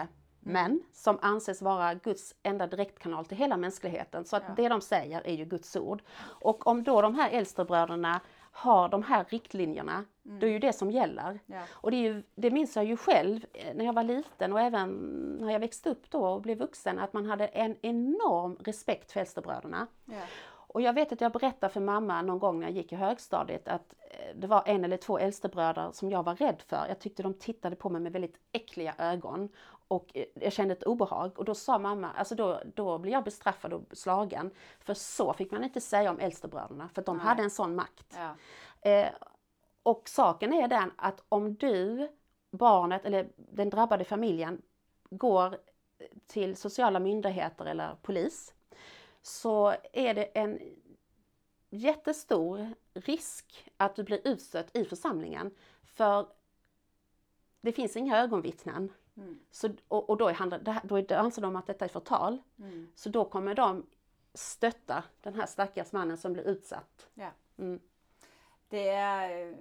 Mm. 0.46 0.52
män 0.52 0.82
som 0.92 1.18
anses 1.22 1.62
vara 1.62 1.94
Guds 1.94 2.34
enda 2.42 2.66
direktkanal 2.66 3.24
till 3.26 3.36
hela 3.36 3.56
mänskligheten. 3.56 4.24
Så 4.24 4.36
att 4.36 4.42
Ja. 4.48 4.54
det 4.56 4.68
de 4.68 4.80
säger 4.80 5.26
är 5.26 5.34
ju 5.34 5.44
Guds 5.44 5.76
ord. 5.76 6.02
Och 6.22 6.66
om 6.66 6.84
då 6.84 7.02
de 7.02 7.14
här 7.14 7.30
äldstebröderna 7.30 8.20
har 8.52 8.88
de 8.88 9.02
här 9.02 9.24
riktlinjerna, 9.28 10.04
då 10.22 10.46
är 10.46 10.50
ju 10.50 10.58
det 10.58 10.72
som 10.72 10.90
gäller. 10.90 11.40
Ja. 11.46 11.62
Och 11.70 11.90
det, 11.90 11.96
är 11.96 12.00
ju, 12.12 12.22
det 12.34 12.50
minns 12.50 12.76
jag 12.76 12.84
ju 12.84 12.96
själv 12.96 13.44
eh, 13.52 13.74
när 13.74 13.84
jag 13.84 13.92
var 13.92 14.02
liten 14.02 14.52
och 14.52 14.60
även 14.60 14.90
när 15.40 15.52
jag 15.52 15.60
växte 15.60 15.90
upp 15.90 16.10
då 16.10 16.26
och 16.26 16.40
blev 16.42 16.58
vuxen, 16.58 16.98
att 16.98 17.12
man 17.12 17.26
hade 17.26 17.46
en 17.46 17.76
enorm 17.82 18.56
respekt 18.64 19.12
för 19.12 19.20
äldstebröderna. 19.20 19.86
Ja. 20.04 20.14
Och 20.72 20.80
jag 20.80 20.92
vet 20.92 21.12
att 21.12 21.20
jag 21.20 21.32
berättade 21.32 21.72
för 21.72 21.80
mamma 21.80 22.22
någon 22.22 22.38
gång 22.38 22.60
när 22.60 22.66
jag 22.66 22.76
gick 22.76 22.92
i 22.92 22.96
högstadiet 22.96 23.68
att 23.68 23.94
eh, 24.10 24.36
det 24.36 24.46
var 24.46 24.62
en 24.66 24.84
eller 24.84 24.96
två 24.96 25.18
äldstebröder 25.18 25.92
som 25.92 26.10
jag 26.10 26.22
var 26.22 26.34
rädd 26.34 26.62
för. 26.66 26.86
Jag 26.88 26.98
tyckte 26.98 27.22
de 27.22 27.34
tittade 27.34 27.76
på 27.76 27.90
mig 27.90 28.00
med 28.00 28.12
väldigt 28.12 28.40
äckliga 28.52 28.94
ögon 28.98 29.48
och 29.88 30.10
eh, 30.14 30.24
jag 30.34 30.52
kände 30.52 30.74
ett 30.74 30.82
obehag. 30.82 31.38
Och 31.38 31.44
då 31.44 31.54
sa 31.54 31.78
mamma, 31.78 32.10
alltså 32.12 32.34
då, 32.34 32.60
då 32.74 32.98
blev 32.98 33.12
jag 33.12 33.24
bestraffad 33.24 33.72
och 33.72 33.82
slagen. 33.92 34.50
För 34.80 34.94
så 34.94 35.32
fick 35.32 35.50
man 35.50 35.64
inte 35.64 35.80
säga 35.80 36.10
om 36.10 36.18
äldstebröderna, 36.18 36.88
för 36.94 37.02
de 37.02 37.16
Nej. 37.16 37.26
hade 37.26 37.42
en 37.42 37.50
sån 37.50 37.74
makt. 37.74 38.18
Ja. 38.18 38.90
Eh, 38.90 39.08
och 39.82 40.08
saken 40.08 40.52
är 40.52 40.68
den 40.68 40.90
att 40.96 41.24
om 41.28 41.54
du, 41.54 42.08
barnet 42.50 43.04
eller 43.04 43.28
den 43.36 43.70
drabbade 43.70 44.04
familjen 44.04 44.62
går 45.10 45.56
till 46.26 46.56
sociala 46.56 47.00
myndigheter 47.00 47.64
eller 47.64 47.96
polis 48.02 48.54
så 49.22 49.74
är 49.92 50.14
det 50.14 50.24
en 50.24 50.60
jättestor 51.70 52.74
risk 52.94 53.70
att 53.76 53.96
du 53.96 54.02
blir 54.04 54.28
utstött 54.28 54.76
i 54.76 54.84
församlingen. 54.84 55.54
För 55.82 56.28
det 57.60 57.72
finns 57.72 57.96
inga 57.96 58.18
ögonvittnen. 58.18 58.92
Mm. 59.16 59.40
Så, 59.50 59.68
och 59.88 60.10
och 60.10 60.16
då, 60.16 60.28
är 60.28 60.32
handla, 60.34 60.58
det 60.58 60.70
här- 60.70 61.02
då 61.08 61.14
anser 61.14 61.42
de 61.42 61.56
att 61.56 61.66
detta 61.66 61.84
är 61.84 61.88
förtal. 61.88 62.42
Mm. 62.58 62.88
Så 62.94 63.08
då 63.08 63.24
kommer 63.24 63.54
de 63.54 63.86
stötta 64.34 65.04
den 65.20 65.34
här 65.34 65.46
stackars 65.46 65.92
mannen 65.92 66.18
som 66.18 66.32
blir 66.32 66.42
utsatt. 66.48 67.08
Ja. 67.14 67.30
Mm. 67.58 67.80
Det 68.68 68.88
är, 68.88 69.56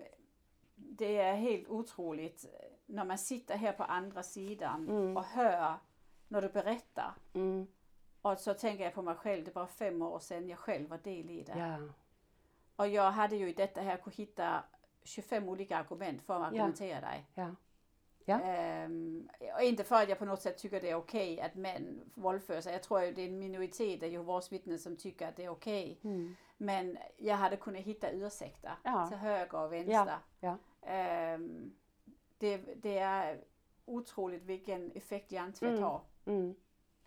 det 0.75 1.17
är 1.17 1.35
helt 1.35 1.67
otroligt 1.67 2.45
när 2.85 3.05
man 3.05 3.17
sitter 3.17 3.55
här 3.55 3.71
på 3.73 3.83
andra 3.83 4.23
sidan 4.23 4.89
Mm. 4.89 5.17
och 5.17 5.23
hör 5.23 5.73
när 6.27 6.41
du 6.41 6.49
berättar. 6.49 7.13
Och 8.21 8.39
så 8.39 8.53
tänker 8.53 8.83
jag 8.83 8.93
på 8.93 9.01
mig 9.01 9.15
själv, 9.15 9.43
det 9.45 9.55
var 9.55 9.65
fem 9.67 10.01
år 10.01 10.19
sedan 10.19 10.49
jag 10.49 10.59
själv 10.59 10.89
var 10.89 10.97
del 10.97 11.29
i 11.29 11.43
det. 11.43 11.59
Ja. 11.59 11.77
Och 12.75 12.87
jag 12.87 13.11
hade 13.11 13.35
ju 13.35 13.49
i 13.49 13.53
detta 13.53 13.81
här 13.81 13.97
kunnat 13.97 14.15
hitta 14.15 14.63
25 15.03 15.49
olika 15.49 15.77
argument 15.77 16.21
för 16.21 16.33
att 16.35 16.47
argumentera 16.47 17.01
dig. 17.01 17.25
Ja. 17.35 17.55
Ja. 18.25 18.39
Ehm, 18.41 19.29
och 19.55 19.61
inte 19.63 19.83
för 19.83 19.95
att 20.03 20.09
jag 20.09 20.19
på 20.19 20.25
något 20.25 20.41
sätt 20.41 20.57
tycker 20.57 20.81
det 20.81 20.89
är 20.89 20.95
okej 20.95 21.41
att 21.41 21.55
män 21.55 22.11
våldför 22.13 22.61
sig. 22.61 22.73
Jag 22.73 22.83
tror 22.83 23.03
att 23.03 23.15
det 23.15 23.21
är 23.21 23.27
en 23.27 23.39
minoritet 23.39 24.03
av 24.03 24.09
Jehovas 24.09 24.51
vittnen 24.51 24.79
som 24.79 24.97
tycker 24.97 25.27
att 25.27 25.35
det 25.35 25.45
är 25.45 25.49
okej. 25.49 25.99
Mm. 26.03 26.35
Men 26.57 26.97
jag 27.17 27.35
hade 27.35 27.57
kunnat 27.57 27.81
hitta 27.81 28.09
ursäkter 28.11 28.71
Ja. 28.83 29.07
till 29.07 29.17
höger 29.17 29.55
och 29.65 29.73
vänster. 29.73 30.17
Ja. 30.39 30.57
Ehm, 30.81 31.73
det, 32.37 32.57
det 32.57 32.97
är 32.97 33.43
otroligt 33.85 34.43
vilken 34.43 34.91
effekt 34.91 35.31
hjärntvätt 35.31 35.69
Mm. 35.69 35.83
har. 35.83 36.01
Mm. 36.25 36.55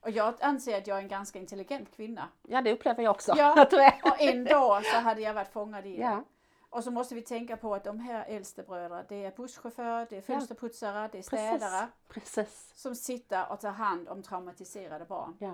Och 0.03 0.11
jag 0.11 0.34
anser 0.40 0.78
att 0.78 0.86
jag 0.86 0.98
är 0.98 1.03
en 1.03 1.09
ganska 1.09 1.38
intelligent 1.38 1.90
kvinna. 1.96 2.28
ja, 2.42 2.62
det 2.62 2.72
upplever 2.72 3.03
jag 3.03 3.11
också 3.11 3.32
Ja. 3.36 3.55
att 3.62 3.70
du 3.70 3.76
är. 3.82 4.00
Och 4.05 4.20
ändå 4.20 4.80
så 4.84 4.96
hade 4.96 5.20
jag 5.20 5.34
varit 5.34 5.48
fångad 5.53 5.86
i 5.86 5.96
det. 5.96 6.03
Ja. 6.03 6.24
Och 6.70 6.84
så 6.84 6.90
måste 6.90 7.14
vi 7.14 7.22
tänka 7.22 7.57
på 7.57 7.74
att 7.74 7.84
de 7.84 7.98
här 8.00 8.24
äldste 8.28 8.62
bröderna, 8.62 9.05
det 9.09 9.24
är 9.24 9.30
busschaufförer, 9.36 10.07
det 10.11 10.16
är 10.16 10.20
fönsterputsare, 10.20 11.00
det 11.12 11.18
är 11.18 11.22
Precis. 11.22 11.28
städare 11.28 11.88
Precis. 12.09 12.72
som 12.76 12.94
sitter 12.94 13.53
och 13.53 13.61
tar 13.61 13.70
hand 13.70 14.09
om 14.09 14.22
traumatiserade 14.22 15.05
barn. 15.05 15.36
Ja. 15.38 15.53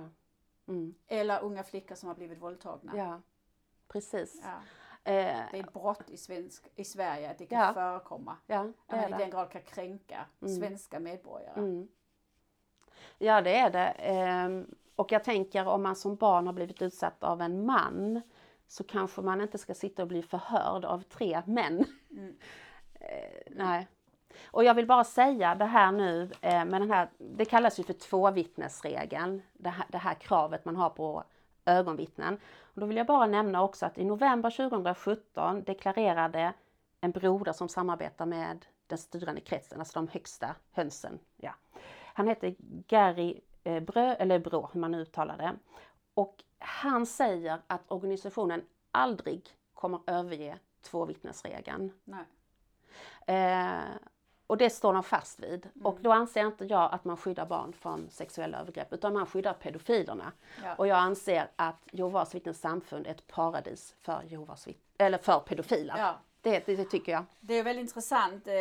Mm. 0.69 0.95
Eller 1.09 1.43
unga 1.43 1.63
flickor 1.65 1.95
som 1.95 2.09
har 2.09 2.17
blivit 2.17 2.39
våldtagna. 2.43 2.93
Ja. 2.97 3.21
Precis. 3.89 4.41
Ja. 4.45 4.49
Eh, 5.13 5.37
Det 5.53 5.59
är 5.59 5.65
ett 5.65 5.73
brott 5.73 6.11
i, 6.11 6.17
svensk, 6.17 6.69
i 6.75 6.85
Sverige 6.85 7.31
att 7.31 7.39
det 7.39 7.47
kan 7.47 7.59
Ja. 7.61 7.75
förekomma. 7.75 8.37
ja, 8.47 8.59
Att 8.61 8.67
det 8.87 8.97
man 8.97 9.05
är 9.05 9.09
i 9.17 9.23
den 9.23 9.31
grad 9.31 9.51
kan 9.51 9.63
kränka 9.63 10.27
Mm. 10.43 10.57
svenska 10.57 11.01
medborgare. 11.01 11.59
Mm. 11.61 11.89
Ja, 13.19 13.41
det 13.41 13.57
är 13.57 13.71
det. 13.71 13.89
Ehm, 13.99 14.67
och 14.97 15.13
jag 15.13 15.25
tänker 15.25 15.69
om 15.69 15.83
man 15.83 15.97
som 15.97 16.17
barn 16.17 16.47
har 16.47 16.53
blivit 16.53 16.83
utsatt 16.83 17.25
av 17.25 17.41
en 17.41 17.67
man 17.67 18.23
så 18.69 18.85
kanske 18.85 19.21
man 19.21 19.41
inte 19.41 19.59
ska 19.59 19.75
sitta 19.75 20.03
och 20.03 20.09
bli 20.09 20.23
förhörd 20.23 20.85
av 20.85 21.03
tre 21.03 21.43
män. 21.47 21.85
Mm. 22.11 22.37
Eh, 23.01 23.43
nej. 23.51 23.89
Och 24.47 24.65
jag 24.65 24.75
vill 24.75 24.87
bara 24.87 25.05
säga 25.05 25.55
det 25.55 25.65
här 25.65 25.93
nu 25.93 26.31
eh, 26.41 26.65
med 26.65 26.81
den 26.81 26.91
här, 26.91 27.09
det 27.19 27.45
kallas 27.45 27.79
ju 27.79 27.83
för 27.83 27.93
tvåvittnesregeln, 27.93 29.43
det 29.53 29.69
här, 29.69 29.87
det 29.89 29.99
här 29.99 30.15
kravet 30.15 30.65
man 30.65 30.77
har 30.77 30.91
på 30.91 31.25
ögonvittnen. 31.65 32.41
Och 32.61 32.81
då 32.81 32.87
vill 32.87 32.97
jag 32.97 33.07
bara 33.07 33.27
nämna 33.27 33.63
också 33.63 33.87
att 33.87 33.99
i 33.99 34.05
november 34.05 34.51
2017 34.51 35.63
deklarerade 35.63 36.53
en 37.01 37.11
broder 37.11 37.53
som 37.53 37.69
samarbetar 37.69 38.27
med 38.27 38.67
den 38.87 38.99
styrande 38.99 39.41
kretsen, 39.41 39.79
alltså 39.79 39.99
de 39.99 40.09
högsta 40.09 40.55
hönsen. 40.73 41.19
Ja. 41.37 41.55
Han 42.19 42.29
heter 42.29 42.55
Gary 42.89 43.41
eh, 43.65 43.83
Brö, 43.83 44.15
eller 44.15 44.39
Brå, 44.39 44.71
hur 44.73 44.81
man 44.81 44.91
nu 44.91 45.01
uttalar 45.01 45.37
det. 45.39 45.57
Och 46.15 46.45
han 46.59 47.07
säger 47.07 47.59
att 47.67 47.81
organisationen 47.89 48.63
aldrig 48.91 49.49
kommer 49.75 50.01
överge 50.07 50.59
tvåvittnesregeln. 50.83 51.93
Eh, 53.27 53.79
och 54.47 54.57
det 54.57 54.71
står 54.71 54.93
de 54.93 55.03
fast 55.03 55.41
vid. 55.41 55.67
Mm. 55.75 55.87
Och 55.87 55.99
då 56.01 56.13
anser 56.13 56.47
inte 56.47 56.65
jag 56.65 56.93
att 56.93 57.05
man 57.05 57.17
skyddar 57.17 57.47
barn 57.47 57.73
från 57.73 58.11
sexuella 58.11 58.61
övergrepp 58.61 58.93
utan 58.93 59.13
man 59.13 59.27
skyddar 59.27 59.53
pedofilerna. 59.53 60.33
Ja. 60.65 60.75
Och 60.75 60.87
jag 60.87 60.99
anser 60.99 61.51
att 61.57 61.89
Jehovas 61.93 62.35
vittnens 62.35 62.61
samfund 62.61 63.07
är 63.07 63.11
ett 63.11 63.27
paradis 63.27 63.97
för, 64.01 64.23
Jehovas 64.23 64.69
vitt- 64.69 64.95
eller 64.99 65.19
för 65.19 65.41
pedofiler. 65.41 65.95
Ja. 65.99 66.19
Det, 66.41 66.67
det, 66.67 66.77
det 66.77 66.85
tycker 66.85 67.13
jag. 67.13 67.25
Det 67.41 67.55
är 67.55 67.65
väldigt 67.65 67.83
intressant. 67.83 68.47
Eh, 68.47 68.55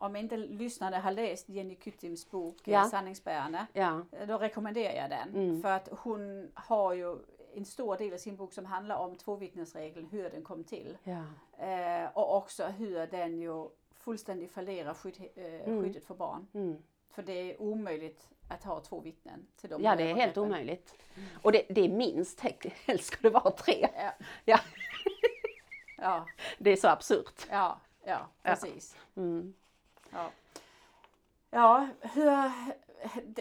om 0.00 0.16
inte 0.16 0.36
lyssnare 0.36 0.96
har 0.96 1.10
läst 1.12 1.48
Jenny 1.48 1.76
Kyttims 1.84 2.30
bok 2.30 2.56
Ja. 2.64 2.72
ja. 2.72 2.84
Sanningsbärarna, 2.84 3.66
Ja, 3.72 4.00
eh, 4.12 4.26
då 4.28 4.38
rekommenderar 4.38 4.94
jag 4.94 5.10
den. 5.10 5.28
Mm. 5.28 5.62
För 5.62 5.68
att 5.72 5.88
hon 5.92 6.50
har 6.54 6.92
ju 6.92 7.16
en 7.54 7.64
stor 7.64 7.96
del 7.96 8.12
av 8.12 8.16
sin 8.18 8.36
bok 8.36 8.52
som 8.52 8.66
handlar 8.66 8.96
om 8.96 9.16
tvåvittnesregeln, 9.16 10.06
hur 10.06 10.30
den 10.30 10.42
kom 10.42 10.64
till. 10.64 10.98
ja, 11.04 11.22
Eh, 11.66 12.08
och 12.14 12.36
också 12.36 12.66
hur 12.66 13.06
den 13.06 13.38
ju 13.38 13.68
fullständigt 13.94 14.52
fallerar 14.52 14.94
skydd, 14.94 15.20
eh, 15.36 15.44
Mm. 15.44 15.82
skyddet 15.82 16.04
för 16.04 16.14
barn. 16.14 16.46
mm. 16.54 16.82
För 17.10 17.22
det 17.22 17.32
är 17.32 17.62
omöjligt 17.62 18.28
att 18.48 18.64
ha 18.64 18.80
två 18.80 19.00
vittnen 19.00 19.46
till 19.56 19.70
de 19.70 19.82
ja 19.82 19.96
det 19.96 20.02
är 20.02 20.06
helt 20.06 20.18
övergreppen. 20.18 20.42
omöjligt. 20.42 20.94
Och 21.42 21.52
det, 21.52 21.62
det 21.68 21.80
är 21.80 21.88
minst, 21.88 22.40
helst 22.86 23.04
ska 23.04 23.16
det 23.22 23.30
vara 23.30 23.50
tre. 23.50 23.88
Ja. 23.96 24.12
Ja, 24.44 24.58
Ja, 25.98 26.26
det 26.58 26.70
är 26.70 26.76
så 26.76 26.88
absurt. 26.88 27.46
ja, 27.50 27.80
ja, 28.04 28.28
precis. 28.42 28.96
Mm. 29.16 29.54
Ja, 30.12 30.30
ja 31.50 31.88
hur, 32.00 32.50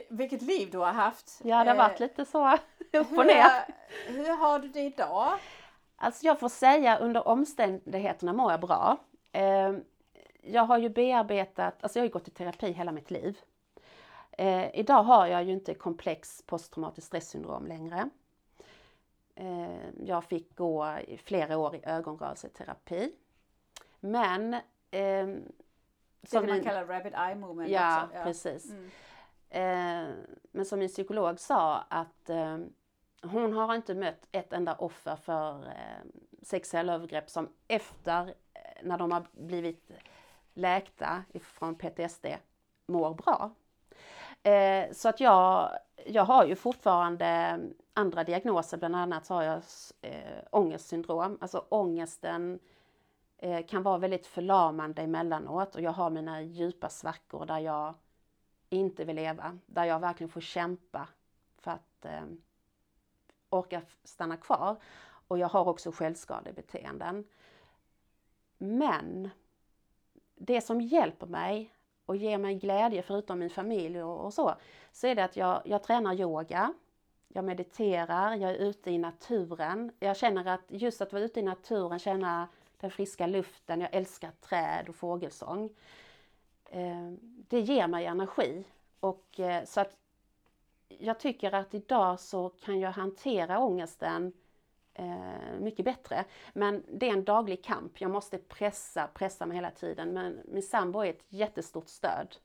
vilket 0.10 0.42
liv 0.42 0.72
du 0.72 0.78
har 0.78 0.92
haft. 0.94 1.40
Ja, 1.44 1.64
det 1.64 1.70
har 1.70 1.78
varit 1.78 2.02
Eh, 2.02 2.08
lite 2.08 2.26
så 2.26 2.54
upp 2.94 3.12
och 3.18 3.26
ner. 3.26 3.66
hur 4.08 4.38
har 4.38 4.60
du 4.60 4.68
det 4.68 4.82
idag? 4.82 5.40
Alltså 5.96 6.26
jag 6.26 6.40
får 6.40 6.50
säga 6.50 6.98
under 6.98 7.28
omständigheterna 7.28 8.34
mår 8.34 8.52
jag 8.52 8.60
bra. 8.60 8.98
Eh, 9.32 9.74
jag 10.42 10.64
har 10.64 10.78
ju 10.78 10.90
bearbetat, 10.90 11.84
alltså 11.84 12.00
jag 12.00 12.04
har 12.04 12.08
ju 12.08 12.14
gått 12.14 12.28
i 12.28 12.32
terapi 12.32 12.72
hela 12.72 12.92
mitt 12.92 13.12
liv. 13.12 13.38
Eh, 14.32 14.76
idag 14.80 15.04
har 15.04 15.28
jag 15.28 15.44
ju 15.44 15.52
inte 15.54 15.74
komplex 15.74 16.44
posttraumatiskt 16.46 17.08
stressyndrom 17.08 17.68
längre. 17.68 18.10
Eh, 19.36 19.90
jag 20.06 20.24
fick 20.24 20.56
gå 20.56 20.98
i 21.08 21.18
flera 21.18 21.58
år 21.58 21.76
i 21.76 21.82
ögonrörelseterapi. 21.84 23.12
Men 24.00 24.56
Det 26.22 26.28
som 26.30 26.46
man 26.46 26.56
min- 26.56 26.64
kallar 26.64 26.86
rapid 26.86 27.14
eye 27.14 27.36
movement 27.36 27.70
Ja, 27.70 28.04
också. 28.06 28.24
precis. 28.24 28.72
Mm. 28.72 28.90
Eh, 29.50 30.16
men 30.52 30.66
som 30.66 30.80
min 30.80 30.88
psykolog 30.88 31.40
sa 31.40 31.78
att 31.90 32.30
eh, 32.30 32.58
hon 33.24 33.54
har 33.54 33.76
inte 33.76 33.96
mött 33.96 34.28
ett 34.32 34.54
enda 34.54 34.76
offer 34.76 35.16
för 35.16 35.64
eh, 35.68 36.06
sexuella 36.42 36.94
övergrepp 36.94 37.30
som 37.30 37.50
efter, 37.68 38.28
eh, 38.28 38.62
när 38.84 38.98
de 38.98 39.12
har 39.12 39.24
blivit 39.32 39.92
läkta 40.54 41.24
från 41.44 41.76
PTSD, 41.76 42.26
mår 42.86 43.14
bra. 43.14 43.52
Eh, 44.44 44.92
så 44.92 45.10
att 45.10 45.20
jag, 45.20 45.72
jag 46.06 46.24
har 46.26 46.46
ju 46.46 46.56
fortfarande 46.56 47.60
andra 47.94 48.24
diagnoser, 48.24 48.78
bland 48.78 48.96
annat 48.96 49.26
så 49.26 49.34
har 49.34 49.44
jag 49.44 49.62
eh, 50.02 50.44
ångestsyndrom. 50.52 51.38
Alltså 51.42 51.66
ångesten 51.70 52.60
Eh, 53.42 53.66
kan 53.66 53.84
vara 53.84 53.98
väldigt 53.98 54.28
förlamande 54.28 55.02
emellanåt 55.02 55.76
och 55.76 55.82
jag 55.82 55.92
har 55.92 56.10
mina 56.10 56.42
djupa 56.42 56.90
svackor 56.90 57.46
där 57.46 57.60
jag 57.60 57.94
inte 58.70 59.06
vill 59.06 59.16
leva, 59.16 59.58
där 59.66 59.84
jag 59.84 60.00
verkligen 60.00 60.30
får 60.30 60.42
kämpa 60.42 61.08
för 61.58 61.72
att 61.72 62.06
eh, 62.06 62.24
orka 63.50 63.82
stanna 64.04 64.38
kvar. 64.38 64.76
Och 65.28 65.38
jag 65.38 65.48
har 65.48 65.68
också 65.68 65.92
självskadebeteenden. 65.92 67.24
Men 68.58 69.30
det 70.36 70.62
som 70.62 70.82
hjälper 70.82 71.28
mig 71.28 71.74
och 72.06 72.16
ger 72.16 72.38
mig 72.38 72.56
glädje 72.56 73.02
förutom 73.02 73.40
min 73.40 73.50
familj 73.50 74.04
och, 74.04 74.26
och 74.26 74.34
så, 74.34 74.56
så 74.92 75.08
är 75.08 75.16
det 75.16 75.24
att 75.24 75.38
jag, 75.38 75.62
jag 75.66 75.84
tränar 75.84 76.14
yoga, 76.14 76.74
jag 77.28 77.46
mediterar, 77.46 78.36
jag 78.36 78.52
är 78.52 78.56
ute 78.56 78.92
i 78.92 78.98
naturen. 78.98 79.92
Jag 80.00 80.18
känner 80.18 80.46
att 80.46 80.66
just 80.68 81.02
att 81.02 81.14
vara 81.14 81.24
ute 81.24 81.40
i 81.40 81.44
naturen, 81.44 82.00
känna 82.00 82.48
den 82.80 82.92
friska 82.92 83.28
luften, 83.28 83.82
jag 83.82 83.90
älskar 83.94 84.32
träd 84.42 84.90
och 84.90 84.96
fågelsång. 84.96 85.70
Eh, 86.66 87.12
det 87.48 87.60
ger 87.60 87.88
mig 87.88 88.06
energi. 88.06 88.64
Och, 89.00 89.40
eh, 89.40 89.66
så 89.66 89.82
att 89.82 89.96
jag 90.88 91.20
tycker 91.20 91.52
att 91.52 91.74
idag 91.74 92.20
så 92.20 92.50
kan 92.50 92.80
jag 92.80 92.92
hantera 92.92 93.60
ångesten 93.60 94.34
eh, 94.94 95.60
mycket 95.60 95.86
bättre. 95.86 96.26
Men 96.54 96.84
det 96.92 97.10
är 97.10 97.14
en 97.14 97.24
daglig 97.24 97.64
kamp. 97.64 98.02
Jag 98.02 98.12
måste 98.12 98.38
pressa, 98.38 99.08
pressa 99.08 99.46
mig 99.46 99.58
hela 99.58 99.72
tiden. 99.72 100.14
Men 100.14 100.42
min 100.46 100.64
sambo 100.64 101.00
är 101.00 101.10
ett 101.10 101.24
jättestort 101.30 101.88
stöd. 101.88 102.36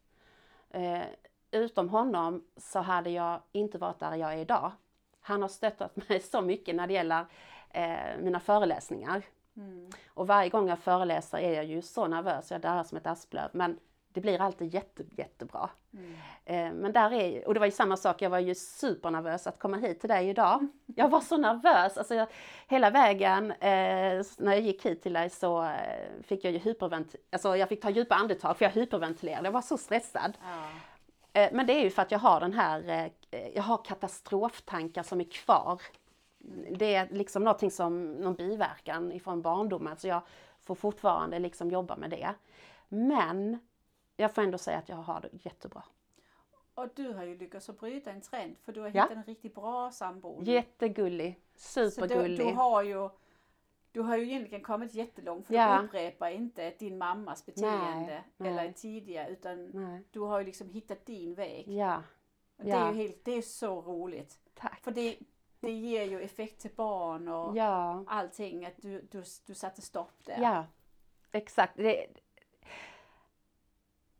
Utom 1.50 1.88
honom 1.88 2.44
så 2.56 2.78
hade 2.78 3.10
jag 3.10 3.40
inte 3.52 3.78
varit 3.78 3.98
där 3.98 4.16
jag 4.16 4.32
är 4.32 4.38
idag. 4.38 4.72
Han 5.20 5.42
har 5.42 5.48
stöttat 5.48 5.96
mig 6.08 6.20
så 6.20 6.40
mycket 6.40 6.74
när 6.74 6.86
det 6.86 6.92
gäller 6.92 7.26
mina 8.18 8.40
föreläsningar. 8.40 9.22
Mm. 9.56 9.90
Och 10.08 10.26
varje 10.26 10.48
gång 10.48 10.68
jag 10.68 10.78
föreläser 10.78 11.38
är 11.38 11.52
jag 11.52 11.64
ju 11.64 11.82
så 11.82 12.06
nervös, 12.06 12.50
jag 12.50 12.60
darrar 12.60 12.82
som 12.84 12.98
ett 12.98 13.06
asplöv. 13.06 13.50
Men 13.52 13.78
det 14.08 14.20
blir 14.20 14.40
alltid 14.40 14.74
jätte, 14.74 15.02
jättebra. 15.10 15.70
Mm. 15.92 16.14
Eh, 16.44 16.72
men 16.82 16.92
där 16.92 17.12
är, 17.12 17.46
och 17.48 17.54
det 17.54 17.60
var 17.60 17.66
ju 17.66 17.72
samma 17.72 17.96
sak, 17.96 18.22
jag 18.22 18.30
var 18.30 18.38
ju 18.38 18.54
supernervös 18.54 19.46
att 19.46 19.58
komma 19.58 19.76
hit 19.76 20.00
till 20.00 20.08
dig 20.08 20.28
idag. 20.28 20.68
Jag 20.86 21.08
var 21.08 21.20
så 21.20 21.36
nervös, 21.36 21.98
alltså 21.98 22.14
jag, 22.14 22.28
hela 22.68 22.90
vägen 22.90 23.50
eh, 23.50 24.24
när 24.38 24.52
jag 24.52 24.60
gick 24.60 24.86
hit 24.86 25.02
till 25.02 25.12
dig 25.12 25.30
så 25.30 25.62
eh, 25.62 26.22
fick 26.22 26.44
jag 26.44 26.52
ju 26.52 26.58
hypervent, 26.58 27.14
alltså 27.32 27.56
jag 27.56 27.68
fick 27.68 27.82
ta 27.82 27.90
djupa 27.90 28.14
andetag 28.14 28.56
för 28.56 28.64
jag 28.64 28.72
hyperventilerade, 28.72 29.44
jag 29.44 29.52
var 29.52 29.62
så 29.62 29.78
stressad. 29.78 30.38
Ja. 30.42 31.40
Eh, 31.40 31.50
Men 31.52 31.66
det 31.66 31.72
är 31.72 31.82
ju 31.84 31.90
för 31.90 32.02
att 32.02 32.10
jag 32.10 32.18
har 32.18 32.40
den 32.40 32.52
här, 32.52 33.10
jag 33.54 33.62
har 33.62 33.84
katastroftankar 33.84 35.02
som 35.02 35.20
är 35.20 35.30
kvar. 35.30 35.80
Det 36.70 36.94
är 36.94 37.08
liksom 37.10 37.44
någonting 37.44 37.70
som, 37.70 38.12
någon 38.12 38.34
biverkan 38.34 39.12
ifrån 39.12 39.42
barndomen, 39.42 39.96
så 39.96 40.08
jag 40.08 40.20
får 40.60 40.74
fortfarande 40.74 41.38
liksom 41.38 41.70
jobba 41.70 41.96
med 41.96 42.10
det. 42.10 42.34
Men 42.88 43.58
jag 44.16 44.34
får 44.34 44.42
ändå 44.42 44.58
säga 44.58 44.78
att 44.78 44.88
jag 44.88 44.96
har 44.96 45.20
det 45.20 45.28
jättebra. 45.44 45.82
Och 46.74 46.88
du 46.94 47.12
har 47.12 47.24
ju 47.24 47.38
lyckats 47.38 47.68
att 47.68 47.80
bryta 47.80 48.10
en 48.10 48.20
trend 48.20 48.56
för 48.58 48.72
du 48.72 48.80
har 48.80 48.88
Ja. 48.94 49.02
hittat 49.02 49.16
en 49.16 49.24
riktigt 49.24 49.54
bra 49.54 49.90
sambo. 49.90 50.42
Jättegullig, 50.42 51.40
Så 51.56 51.80
du, 51.80 51.90
supergullig. 51.90 52.38
du 52.46 52.52
har 52.54 52.82
ju 52.82 53.08
du 53.92 54.00
har 54.00 54.16
ju 54.16 54.24
egentligen 54.24 54.64
kommit 54.64 54.94
jättelångt 54.94 55.46
för 55.46 55.54
Ja. 55.54 55.78
du 55.78 55.86
upprepar 55.86 56.30
inte 56.30 56.70
din 56.78 56.98
mammas 56.98 57.46
beteende 57.46 58.22
nej. 58.36 58.50
eller 58.52 58.72
tidigare 58.72 59.28
utan 59.30 59.64
Nej. 59.66 60.02
du 60.10 60.20
har 60.20 60.38
ju 60.40 60.46
liksom 60.46 60.68
hittat 60.70 61.06
din 61.06 61.34
väg. 61.34 61.68
Ja, 61.68 62.02
Och 62.56 62.64
Det 62.64 62.70
Ja. 62.70 62.76
är 62.76 62.92
ju 62.92 63.02
helt, 63.02 63.24
det 63.24 63.32
är 63.32 63.42
så 63.42 63.80
roligt. 63.82 64.38
tack. 64.54 64.80
För 64.84 64.90
det, 64.90 65.16
det 65.64 65.72
ger 65.72 66.04
ju 66.04 66.20
effekt 66.20 66.60
till 66.60 66.70
barn 66.76 67.28
och 67.28 67.56
Ja, 67.56 68.04
allting, 68.06 68.64
att 68.66 68.74
du, 68.76 69.00
du, 69.10 69.22
du 69.46 69.54
satte 69.54 69.82
stopp 69.82 70.12
där. 70.24 70.38
ja, 70.42 70.64
exakt. 71.32 71.76
Det, 71.76 72.06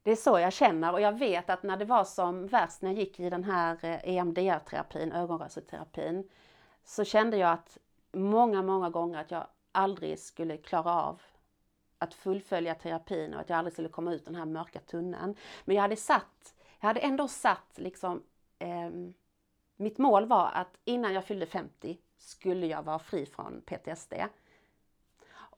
det 0.03 0.11
är 0.11 0.17
så 0.17 0.39
jag 0.39 0.53
känner 0.53 0.93
och 0.93 1.01
jag 1.01 1.19
vet 1.19 1.51
att 1.51 1.63
när 1.63 1.77
det 1.77 1.85
var 1.85 2.05
som 2.05 2.47
värst 2.47 2.83
när 2.83 2.91
jag 2.91 2.99
gick 2.99 3.21
i 3.21 3.31
den 3.31 3.45
här 3.45 3.79
eh, 3.83 4.17
EMDR-terapin, 4.17 5.13
ögonrörelseterapin, 5.13 6.29
så 6.85 7.05
kände 7.05 7.37
jag 7.37 7.51
att 7.53 7.79
många, 8.13 8.63
många 8.63 8.91
gånger 8.91 9.21
att 9.21 9.31
jag 9.31 9.47
aldrig 9.73 10.19
skulle 10.19 10.57
klara 10.57 11.03
av 11.03 11.23
att 11.99 12.15
fullfölja 12.15 12.75
terapin 12.75 13.35
och 13.35 13.41
att 13.41 13.49
jag 13.49 13.59
aldrig 13.59 13.73
skulle 13.73 13.89
komma 13.89 14.13
ut 14.15 14.25
den 14.25 14.35
här 14.35 14.45
mörka 14.45 14.81
tunneln. 14.81 15.37
Men 15.65 15.77
jag 15.77 15.83
hade 15.83 15.97
satt, 15.97 16.55
jag 16.81 16.87
hade 16.87 17.01
ändå 17.01 17.29
satt 17.29 17.73
liksom, 17.75 18.23
ehm, 18.59 19.15
mitt 19.77 19.99
mål 19.99 20.27
var 20.27 20.51
att 20.55 20.77
innan 20.85 21.13
jag 21.15 21.25
fyllde 21.25 21.47
50 21.47 21.99
skulle 22.19 22.67
jag 22.67 22.83
vara 22.83 22.99
fri 22.99 23.27
från 23.27 23.61
PTSD. 23.67 24.15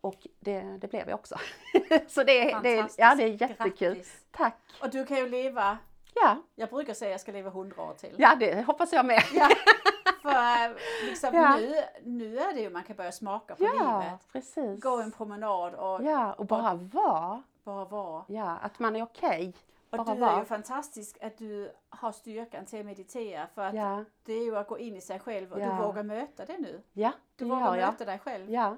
Och 0.01 0.27
det, 0.41 0.61
det 0.61 0.89
blev 0.89 1.09
jag 1.09 1.19
också. 1.19 1.37
Så 2.09 2.23
det, 2.25 2.59
det, 2.63 2.95
ja, 2.99 3.15
det 3.15 3.23
är 3.23 3.43
jättekul. 3.43 3.95
Grattis. 3.95 4.25
Tack! 4.31 4.57
Och 4.83 4.91
du 4.91 5.07
kan 5.07 5.17
ju 5.17 5.29
leva, 5.29 5.79
Ja, 6.15 6.37
jag 6.55 6.69
brukar 6.71 6.95
säga 6.95 7.09
att 7.09 7.13
jag 7.13 7.21
ska 7.21 7.33
leva 7.33 7.49
100 7.51 7.83
år 7.83 7.95
till. 7.95 8.15
ja, 8.19 8.35
det 8.35 8.63
hoppas 8.63 8.93
jag 8.93 9.07
med. 9.07 9.23
Ja. 9.33 9.49
För 10.23 10.77
liksom 11.07 11.35
Ja. 11.35 11.57
nu, 11.57 11.75
nu 12.03 12.39
är 12.39 12.55
det 12.55 12.61
ju 12.61 12.71
man 12.71 12.83
kan 12.85 12.97
börja 12.97 13.13
smaka 13.13 13.55
på 13.55 13.65
Ja, 13.65 14.01
livet. 14.03 14.21
precis. 14.33 14.81
Gå 14.83 15.01
en 15.01 15.13
promenad 15.13 15.75
och 15.75 16.05
Ja, 16.05 16.33
och 16.33 16.47
bara 16.47 16.75
vara. 16.75 17.43
bara 17.65 17.85
vara. 17.85 18.25
Ja, 18.29 18.57
att 18.63 18.79
man 18.79 18.97
är 18.97 19.03
okej. 19.03 19.55
Och 20.01 20.07
Bara 20.07 20.17
du 20.17 20.25
är 20.25 20.39
ju 20.39 20.45
fantastisk 20.45 21.19
att 21.23 21.39
du 21.39 21.73
har 21.89 22.13
styrkan 22.13 22.67
till 22.67 22.81
att 22.81 22.87
meditera 22.87 23.47
för 23.47 23.63
att 23.63 23.75
Ja, 23.75 24.05
det 24.25 24.33
är 24.33 24.45
ju 24.45 24.57
att 24.57 24.69
gå 24.69 24.79
in 24.79 24.97
i 24.97 25.01
sig 25.01 25.19
själv 25.21 25.53
och 25.53 25.61
Ja. 25.61 25.67
du 25.77 25.83
vågar 25.87 26.03
möta 26.03 26.45
det 26.45 26.59
nu. 26.59 26.83
ja, 26.93 27.13
Du 27.37 27.45
det 27.45 27.51
vågar 27.51 27.67
gör 27.67 27.77
jag. 27.77 27.93
möta 27.93 28.05
dig 28.05 28.19
själv. 28.19 28.51
Ja. 28.51 28.77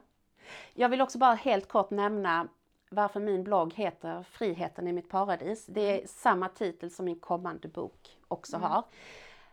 Jag 0.75 0.89
vill 0.89 1.01
också 1.01 1.19
bara 1.19 1.35
helt 1.35 1.69
kort 1.69 1.91
nämna 1.91 2.49
varför 2.91 3.21
min 3.21 3.45
blogg 3.45 3.75
heter 3.75 4.23
Friheten 4.23 4.87
i 4.89 4.93
mitt 4.93 5.09
paradis. 5.09 5.67
Det 5.67 6.03
är 6.03 6.07
samma 6.07 6.49
titel 6.49 6.91
som 6.91 7.05
min 7.05 7.21
kommande 7.21 7.69
bok 7.69 8.19
också 8.29 8.57
har. 8.57 8.85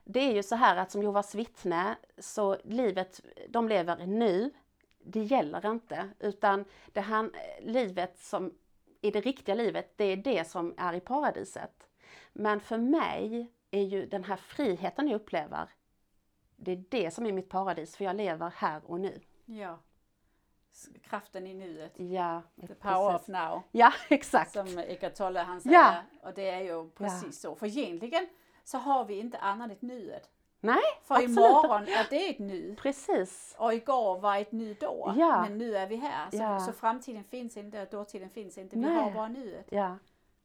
Det 0.04 0.20
är 0.20 0.34
ju 0.34 0.44
så 0.44 0.56
här 0.56 0.76
att 0.78 0.92
som 0.92 1.02
Jehovas 1.02 1.36
vittne 1.36 1.96
så 2.18 2.58
livet 2.64 3.22
de 3.50 3.68
lever 3.70 4.06
nu, 4.06 4.52
det 5.00 5.24
gäller 5.24 5.72
inte 5.72 6.10
utan 6.20 6.66
det 6.94 7.02
han, 7.02 7.32
livet 7.62 8.18
som 8.20 8.54
i 9.06 9.12
det 9.12 9.22
riktiga 9.22 9.56
livet, 9.56 9.94
det 9.96 10.04
är 10.06 10.18
det 10.18 10.48
som 10.48 10.74
är 10.78 10.94
i 10.94 11.00
paradiset. 11.00 11.88
Men 12.34 12.60
för 12.60 12.78
mig 12.78 13.52
är 13.72 13.82
ju 13.82 14.06
den 14.06 14.24
här 14.24 14.36
friheten 14.38 15.08
jag 15.08 15.16
upplever, 15.16 15.70
det 16.56 16.72
är 16.72 16.84
det 16.90 17.12
som 17.12 17.26
är 17.26 17.32
mitt 17.32 17.50
paradis 17.50 17.98
för 17.98 18.06
jag 18.06 18.16
lever 18.16 18.54
här 18.56 18.82
och 18.86 19.00
nu. 19.00 19.22
Ja. 19.46 19.80
Kraften 21.04 21.48
i 21.48 21.54
nuet. 21.54 21.94
Ja, 22.00 22.42
The 22.68 22.76
power 22.76 23.12
precis. 23.12 23.22
of 23.22 23.28
now. 23.28 23.62
Ja, 23.72 23.94
exakt. 24.10 24.52
Som 24.52 24.78
Eckart 24.78 25.16
Tolle 25.16 25.40
han 25.40 25.62
säger. 25.62 25.76
Ja. 25.76 26.04
Och 26.22 26.34
det 26.34 26.50
är 26.50 26.62
ju 26.62 26.90
precis 26.90 27.42
så. 27.42 27.56
För 27.56 27.66
egentligen 27.66 28.28
så 28.64 28.78
har 28.78 29.06
vi 29.06 29.20
inte 29.20 29.38
annat 29.38 29.72
än 29.72 29.88
nuet. 29.88 30.30
Nej, 30.66 30.82
För 31.04 31.16
absolut. 31.16 31.38
imorgon 31.38 31.82
är 31.84 32.08
det 32.10 32.30
ett 32.30 32.40
nu. 32.40 32.76
Precis. 32.82 33.56
Och 33.60 33.74
igår 33.74 34.20
var 34.20 34.38
ett 34.38 34.52
nu 34.52 34.74
då. 34.80 35.14
Ja. 35.18 35.42
Men 35.42 35.58
nu 35.58 35.78
är 35.78 35.88
vi 35.88 35.96
här. 35.96 36.32
Så, 36.32 36.38
Ja. 36.38 36.60
så 36.60 36.72
framtiden 36.72 37.24
finns 37.24 37.58
inte 37.58 37.82
och 37.82 37.88
dåtiden 37.90 38.30
finns 38.30 38.58
inte. 38.58 38.76
Vi 38.76 38.82
Nej. 38.82 38.96
har 39.04 39.12
bara 39.12 39.28
nuet. 39.28 39.68
Ja. 39.70 39.98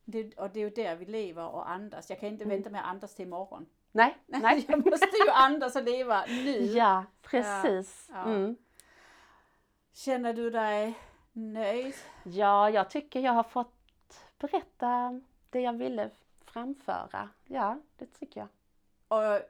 Det, 0.04 0.38
och 0.38 0.50
det 0.50 0.60
är 0.60 0.64
ju 0.64 0.70
där 0.70 0.96
vi 0.96 1.04
lever 1.04 1.48
och 1.48 1.70
andas. 1.70 2.10
Jag 2.10 2.20
kan 2.20 2.28
inte 2.28 2.44
vänta 2.44 2.70
med 2.70 2.80
att 2.80 2.86
andas 2.86 3.14
till 3.14 3.26
imorgon. 3.26 3.66
Nej, 3.92 4.16
Mm. 4.28 4.40
nej. 4.42 4.64
Jag 4.68 4.86
måste 4.90 5.06
ju 5.26 5.30
andas 5.32 5.76
och 5.76 5.82
leva 5.82 6.24
nu. 6.28 6.58
Ja, 6.64 7.04
precis. 7.22 8.08
Ja. 8.12 8.22
Mm. 8.24 8.56
Känner 9.92 10.32
du 10.32 10.50
dig 10.50 10.94
nöjd? 11.32 11.94
Ja, 12.24 12.70
jag 12.70 12.90
tycker 12.90 13.20
jag 13.20 13.32
har 13.32 13.42
fått 13.42 13.74
berätta 14.38 15.20
det 15.50 15.60
jag 15.60 15.72
ville 15.72 16.10
framföra. 16.44 17.28
Ja, 17.44 17.78
det 17.96 18.06
tycker 18.06 18.40
jag. 18.40 18.48
Och 19.18 19.40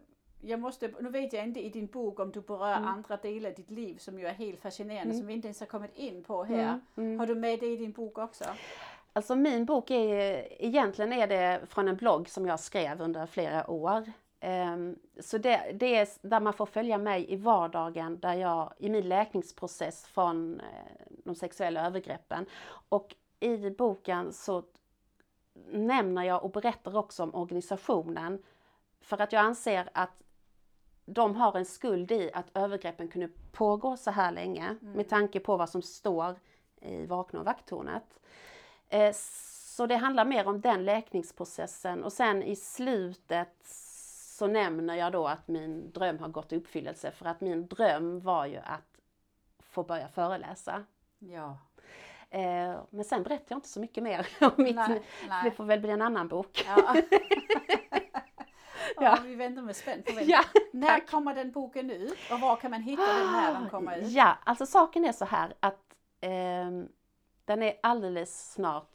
jag 0.41 0.61
måste, 0.61 0.91
nu 1.01 1.09
vet 1.09 1.33
jag 1.33 1.45
inte 1.45 1.61
i 1.61 1.69
din 1.69 1.87
bok 1.87 2.21
om 2.21 2.31
du 2.33 2.41
berör 2.41 2.77
Mm. 2.77 2.89
andra 2.89 3.17
delar 3.17 3.51
av 3.51 3.57
ditt 3.57 3.71
liv 3.71 3.97
som 3.99 4.19
ju 4.19 4.27
är 4.27 4.33
helt 4.33 4.61
fascinerande 4.61 5.05
Mm. 5.11 5.19
som 5.19 5.27
vi 5.27 5.33
inte 5.35 5.49
ens 5.49 5.61
har 5.61 5.67
kommit 5.67 5.97
in 5.97 6.23
på 6.25 6.45
här. 6.45 6.63
Mm, 6.63 6.81
mm. 6.97 7.19
Har 7.19 7.27
du 7.27 7.35
med 7.35 7.61
det 7.61 7.67
i 7.67 7.77
din 7.77 7.93
bok 7.93 8.19
också? 8.19 8.45
Alltså 9.13 9.37
min 9.37 9.65
bok 9.65 9.91
är 9.91 10.63
egentligen 10.65 11.13
är 11.13 11.27
det 11.27 11.61
från 11.67 11.89
en 11.89 11.97
blogg 11.97 12.29
som 12.29 12.47
jag 12.47 12.61
skrev 12.61 13.01
under 13.01 13.27
flera 13.27 13.71
år. 13.71 14.13
Så 15.21 15.39
det, 15.39 15.73
det 15.75 15.97
är 15.97 16.09
där 16.29 16.41
man 16.41 16.53
får 16.53 16.67
följa 16.67 16.99
mig 16.99 17.33
i 17.33 17.37
vardagen 17.37 18.21
där 18.21 18.35
jag, 18.35 18.73
i 18.79 18.89
min 18.91 19.09
läkningsprocess 19.09 20.05
från 20.07 20.61
de 21.25 21.35
sexuella 21.35 21.87
övergreppen. 21.87 22.47
Och 22.89 23.15
i 23.41 23.71
boken 23.71 24.33
så 24.33 24.63
nämner 25.73 26.23
jag 26.23 26.45
och 26.45 26.51
berättar 26.51 26.97
också 26.97 27.23
om 27.23 27.35
organisationen 27.35 28.43
för 29.01 29.21
att 29.21 29.33
jag 29.33 29.41
anser 29.41 29.89
att 29.95 30.23
de 31.13 31.37
har 31.37 31.57
en 31.57 31.65
skuld 31.65 32.13
i 32.13 32.31
att 32.35 32.47
övergreppen 32.55 33.09
kunde 33.09 33.29
pågå 33.53 33.97
så 33.97 34.11
här 34.11 34.33
länge 34.33 34.77
med 34.81 35.09
tanke 35.09 35.41
på 35.41 35.57
vad 35.57 35.71
som 35.71 35.83
står 35.83 36.35
i 36.81 37.07
Vakna 37.07 37.39
och 37.41 37.45
vakttornet. 37.47 38.21
Eh, 38.89 39.13
Så 39.15 39.87
det 39.87 39.97
handlar 39.97 40.25
mer 40.25 40.49
om 40.49 40.61
den 40.61 40.85
läkningsprocessen 40.85 42.05
och 42.05 42.13
sen 42.13 42.43
i 42.43 42.57
slutet 42.57 43.57
så 44.39 44.47
nämner 44.47 44.95
jag 44.95 45.13
då 45.13 45.27
att 45.27 45.49
min 45.49 45.93
dröm 45.93 46.19
har 46.19 46.29
gått 46.29 46.53
i 46.53 46.57
uppfyllelse 46.57 47.11
för 47.11 47.27
att 47.27 47.41
min 47.41 47.67
dröm 47.67 48.21
var 48.21 48.47
ju 48.47 48.57
att 48.57 49.01
få 49.59 49.83
börja 49.83 50.09
föreläsa. 50.09 50.85
Ja. 51.19 51.59
Eh, 52.31 52.81
Men 52.91 53.05
sen 53.05 53.23
berättar 53.23 53.47
jag 53.49 53.57
inte 53.57 53.69
så 53.69 53.81
mycket 53.81 54.03
mer 54.03 54.29
om 54.41 54.51
mitt 54.57 54.77
Nej, 54.77 55.03
Det 55.45 55.51
får 55.51 55.65
väl 55.65 55.81
bli 55.81 55.91
en 55.91 56.03
annan 56.03 56.29
bok. 56.29 56.65
Ja. 56.67 56.95
Ja. 58.97 59.19
Vi 59.25 59.35
väntar 59.35 59.63
med 59.63 59.77
spänd 59.77 60.05
förväntan. 60.05 60.29
Ja, 60.31 60.61
När 60.73 60.87
tack. 60.89 61.11
kommer 61.11 61.35
den 61.35 61.51
boken 61.53 61.91
ut? 61.91 62.19
Och 62.33 62.41
var 62.41 62.57
kan 62.57 62.71
man 62.71 62.83
hitta 62.83 63.07
den 63.07 63.33
när 63.33 63.53
den 63.61 63.71
kommer 63.71 63.99
ut? 63.99 64.09
Ja, 64.09 64.39
alltså 64.45 64.67
saken 64.67 65.05
är 65.05 65.13
så 65.13 65.25
här 65.25 65.55
att 65.61 65.95
ehm, 66.21 66.89
den 67.45 67.63
är 67.63 67.75
alldeles 67.83 68.53
snart 68.53 68.91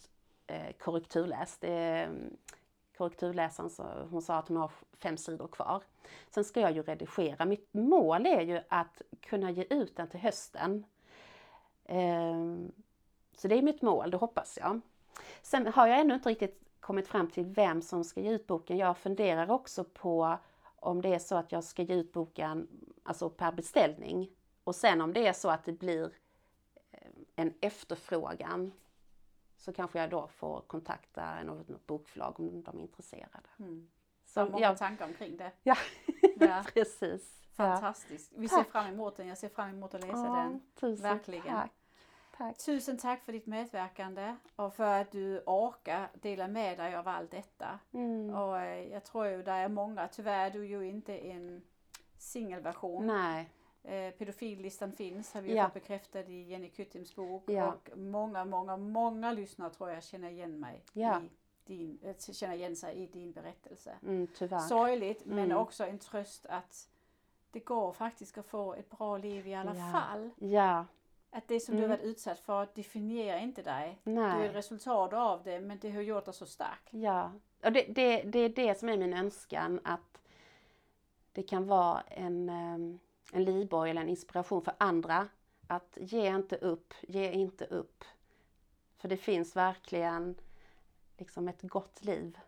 eh, 0.47 0.71
korrekturläst. 0.79 1.63
Mm, 1.63 2.37
korrekturläsaren 2.97 3.69
så, 3.69 3.83
hon 4.11 4.21
sa 4.21 4.35
att 4.35 4.47
hon 4.47 4.57
har 4.57 4.71
fem 4.99 5.17
sidor 5.17 5.47
kvar. 5.47 5.83
Sen 6.29 6.43
ska 6.43 6.59
jag 6.59 6.71
ju 6.71 6.81
redigera. 6.83 7.45
Mitt 7.45 7.73
mål 7.73 8.25
är 8.25 8.41
ju 8.41 8.61
att 8.69 9.01
kunna 9.21 9.51
ge 9.51 9.63
ut 9.69 9.95
den 9.95 10.07
till 10.09 10.19
hösten. 10.19 10.85
Ehm, 11.85 12.71
så 13.37 13.47
det 13.47 13.55
är 13.57 13.61
mitt 13.61 13.81
mål, 13.81 14.11
det 14.11 14.17
hoppas 14.17 14.57
jag. 14.61 14.81
Sen 15.41 15.67
har 15.67 15.87
jag 15.87 15.99
ännu 15.99 16.13
inte 16.13 16.29
riktigt 16.29 16.61
kommit 16.85 17.07
fram 17.07 17.27
till 17.27 17.45
vem 17.45 17.81
som 17.81 18.03
ska 18.03 18.21
ge 18.21 18.31
ut 18.31 18.47
boken. 18.47 18.77
Jag 18.77 18.97
funderar 18.97 19.51
också 19.51 19.83
på 19.83 20.37
om 20.75 21.01
det 21.01 21.13
är 21.13 21.19
så 21.19 21.35
att 21.35 21.51
jag 21.51 21.63
ska 21.63 21.81
ge 21.83 21.93
ut 21.95 22.11
boken 22.13 22.67
alltså 23.03 23.29
per 23.29 23.51
beställning. 23.51 24.29
Och 24.63 24.75
sen 24.75 25.01
om 25.01 25.13
det 25.13 25.27
är 25.27 25.33
så 25.33 25.49
att 25.49 25.65
det 25.65 25.71
blir 25.71 26.11
eh, 26.91 27.09
en 27.35 27.53
efterfrågan 27.61 28.71
så 29.57 29.73
kanske 29.73 29.99
jag 29.99 30.09
då 30.09 30.27
får 30.27 30.61
kontakta 30.61 31.43
något, 31.43 31.87
bokförlag 31.87 32.39
om 32.39 32.63
de 32.63 32.77
är 32.77 32.81
intresserade. 32.81 33.49
Mm. 33.59 33.87
Så, 34.25 34.45
Så 34.45 34.51
många 34.51 34.63
ja, 34.63 34.75
tankar 34.75 35.05
omkring 35.05 35.37
det. 35.37 35.51
ja. 35.63 35.75
Ja. 36.39 36.63
precis. 36.73 37.41
Fantastiskt. 37.53 38.31
Vi 38.35 38.47
ser 38.47 38.57
Tack. 38.57 38.71
fram 38.71 38.87
emot 38.87 39.17
den. 39.17 39.27
Jag 39.27 39.37
ser 39.37 39.49
fram 39.49 39.69
emot 39.69 39.93
att 39.93 40.01
läsa 40.01 40.25
Ja, 40.25 40.59
den. 40.81 40.95
Verkligen. 40.95 41.43
tack. 41.43 41.71
Tack. 42.37 42.57
Tusen 42.57 42.97
tack 42.97 43.23
för 43.23 43.31
ditt 43.31 43.45
medverkande 43.45 44.35
och 44.55 44.73
för 44.73 45.01
att 45.01 45.11
du 45.11 45.39
orkar 45.45 46.09
dela 46.21 46.47
med 46.47 46.77
dig 46.77 46.95
av 46.95 47.07
allt 47.07 47.31
detta. 47.31 47.79
Mm. 47.93 48.35
Och 48.35 48.59
eh, 48.59 48.87
jag 48.91 49.03
tror 49.03 49.27
ju 49.27 49.43
det 49.43 49.51
är 49.51 49.67
många, 49.69 50.07
tyvärr 50.07 50.45
är 50.45 50.51
du 50.51 50.65
ju 50.67 50.85
inte 50.87 51.17
en 51.17 51.61
singelversion. 52.17 53.07
Nej, 53.07 53.49
Eh, 53.87 54.11
pedofillistan 54.11 54.91
finns, 54.91 55.33
har 55.33 55.41
vi 55.41 55.49
ju 55.49 55.55
Ja. 55.55 55.63
fått 55.65 55.73
bekräftat 55.73 56.29
i 56.29 56.41
Jenny 56.43 56.69
Kuttims 56.69 57.15
bok. 57.15 57.43
Ja. 57.49 57.73
Och 57.73 57.97
många, 57.97 58.45
många, 58.45 58.77
många 58.77 59.31
lyssnare 59.31 59.69
tror 59.69 59.89
jag 59.89 60.03
känner 60.03 60.29
igen 60.29 60.59
mig 60.59 60.83
Ja. 60.93 61.21
i 61.21 61.29
din, 61.65 61.99
eh, 62.03 62.15
känner 62.33 62.55
igen 62.55 62.75
sig 62.75 62.95
i 62.95 63.07
din 63.07 63.31
berättelse. 63.31 63.95
mm, 64.03 64.27
tyvärr. 64.37 64.59
Sorgligt 64.59 65.25
men 65.25 65.39
Mm. 65.45 65.57
också 65.57 65.85
en 65.85 65.99
tröst 65.99 66.45
att 66.45 66.89
det 67.51 67.59
går 67.59 67.91
faktiskt 67.93 68.37
att 68.37 68.45
få 68.45 68.73
ett 68.73 68.89
bra 68.89 69.17
liv 69.17 69.47
i 69.47 69.55
alla 69.55 69.75
Ja. 69.75 69.91
fall. 69.91 70.29
Ja, 70.37 70.85
Att 71.35 71.47
det 71.47 71.59
som 71.59 71.75
du 71.75 71.83
Mm. 71.83 71.89
varit 71.97 72.03
utsatt 72.05 72.39
för 72.39 72.67
definierar 72.75 73.37
inte 73.39 73.61
dig. 73.61 73.99
Du 74.03 74.11
är 74.11 74.15
nej. 74.15 74.49
resultat 74.49 75.13
av 75.13 75.43
det 75.43 75.59
men 75.59 75.79
det 75.79 75.91
har 75.91 76.01
gjort 76.01 76.25
dig 76.25 76.33
så 76.33 76.45
stark. 76.45 76.87
Ja, 76.89 77.31
och 77.63 77.71
det, 77.71 77.81
det, 77.89 78.21
det 78.21 78.39
är 78.39 78.49
det 78.49 78.79
som 78.79 78.89
är 78.89 78.97
min 78.97 79.13
önskan 79.13 79.79
att 79.83 80.21
det 81.31 81.43
kan 81.43 81.67
vara 81.67 82.01
en, 82.01 82.49
ehm, 82.49 82.99
en 83.33 83.43
livboj 83.43 83.89
eller 83.89 84.01
en 84.01 84.09
inspiration 84.09 84.61
för 84.61 84.73
andra 84.77 85.27
att 85.67 85.97
ge 86.01 86.27
inte 86.35 86.55
upp, 86.55 86.93
ge 87.01 87.31
inte 87.31 87.65
upp. 87.65 88.03
För 88.97 89.07
det 89.07 89.17
finns 89.17 89.55
verkligen 89.55 90.35
liksom 91.17 91.47
ett 91.47 91.61
gott 91.61 92.03
liv. 92.03 92.39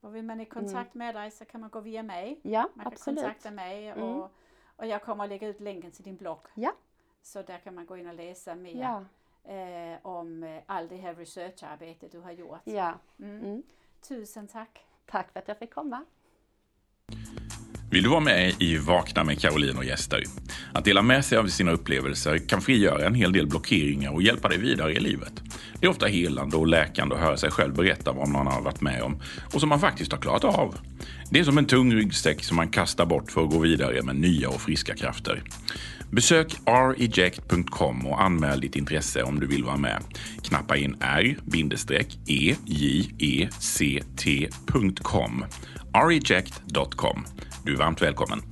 Och 0.00 0.14
vill 0.16 0.24
man 0.24 0.40
i 0.40 0.44
kontakt 0.44 0.94
med 0.94 1.14
dig 1.14 1.30
så 1.30 1.44
kan 1.44 1.60
man 1.60 1.70
gå 1.70 1.80
via 1.80 2.02
mig. 2.02 2.40
Ja, 2.42 2.68
Man 2.74 2.84
kan 2.84 2.92
absolut. 2.92 3.18
kontakta 3.20 3.50
mig 3.50 3.88
Mm. 3.88 4.04
och, 4.04 4.30
och 4.76 4.86
jag 4.86 5.02
kommer 5.02 5.24
att 5.24 5.30
lägga 5.30 5.48
ut 5.48 5.60
länken 5.60 5.90
till 5.90 6.04
din 6.04 6.16
blogg. 6.16 6.46
Ja. 6.54 6.72
Så 7.22 7.42
där 7.42 7.58
kan 7.64 7.74
man 7.74 7.86
gå 7.86 7.96
in 7.96 8.06
och 8.06 8.14
läsa 8.14 8.54
mer 8.54 8.80
Ja, 8.80 9.04
eh, 9.52 9.98
om 10.06 10.42
eh, 10.42 10.62
all 10.66 10.88
det 10.88 10.96
här 10.96 11.14
researcharbete 11.14 12.08
du 12.12 12.20
har 12.20 12.32
gjort. 12.32 12.60
ja. 12.64 12.98
Mm. 13.22 13.44
Mm. 13.44 13.62
Tusen 14.08 14.48
tack! 14.48 14.78
Tack 15.06 15.32
för 15.32 15.38
att 15.40 15.48
jag 15.48 15.58
fick 15.58 15.74
komma. 15.74 16.04
Vill 17.90 18.02
du 18.02 18.08
vara 18.08 18.20
med 18.20 18.62
i 18.62 18.76
Vakna 18.76 19.24
med 19.24 19.40
Caroline 19.40 19.76
och 19.76 19.84
gäster? 19.84 20.22
Att 20.74 20.84
dela 20.84 21.02
med 21.02 21.24
sig 21.24 21.38
av 21.38 21.46
sina 21.46 21.70
upplevelser 21.72 22.38
kan 22.38 22.60
frigöra 22.60 23.06
en 23.06 23.14
hel 23.14 23.32
del 23.32 23.46
blockeringar 23.46 24.12
och 24.12 24.22
hjälpa 24.22 24.48
dig 24.48 24.58
vidare 24.58 24.92
i 24.92 25.00
livet. 25.00 25.32
Det 25.80 25.86
är 25.86 25.90
ofta 25.90 26.06
helande 26.06 26.56
och 26.56 26.66
läkande 26.66 27.14
att 27.14 27.20
höra 27.20 27.36
sig 27.36 27.50
själv 27.50 27.74
berätta 27.74 28.12
vad 28.12 28.28
man 28.28 28.46
har 28.46 28.62
varit 28.62 28.80
med 28.80 29.02
om 29.02 29.20
och 29.54 29.60
som 29.60 29.68
man 29.68 29.80
faktiskt 29.80 30.12
har 30.12 30.18
klarat 30.20 30.44
av. 30.44 30.78
Det 31.30 31.40
är 31.40 31.44
som 31.44 31.58
en 31.58 31.66
tung 31.66 31.94
ryggsäck 31.94 32.44
som 32.44 32.56
man 32.56 32.68
kastar 32.68 33.06
bort 33.06 33.30
för 33.30 33.42
att 33.44 33.50
gå 33.50 33.58
vidare 33.58 34.02
med 34.02 34.16
nya 34.16 34.48
och 34.48 34.60
friska 34.60 34.94
krafter. 34.94 35.42
Besök 36.12 36.56
reject.com 36.66 38.06
och 38.06 38.22
anmäl 38.22 38.60
ditt 38.60 38.76
intresse 38.76 39.22
om 39.22 39.40
du 39.40 39.46
vill 39.46 39.64
vara 39.64 39.76
med. 39.76 40.02
Knappa 40.42 40.76
in 40.76 40.96
r-e-j-e-c-t.com 41.00 41.44
e, 45.94 45.98
reject.com. 46.08 47.24
Du 47.64 47.72
är 47.72 47.78
varmt 47.78 48.02
välkommen. 48.02 48.42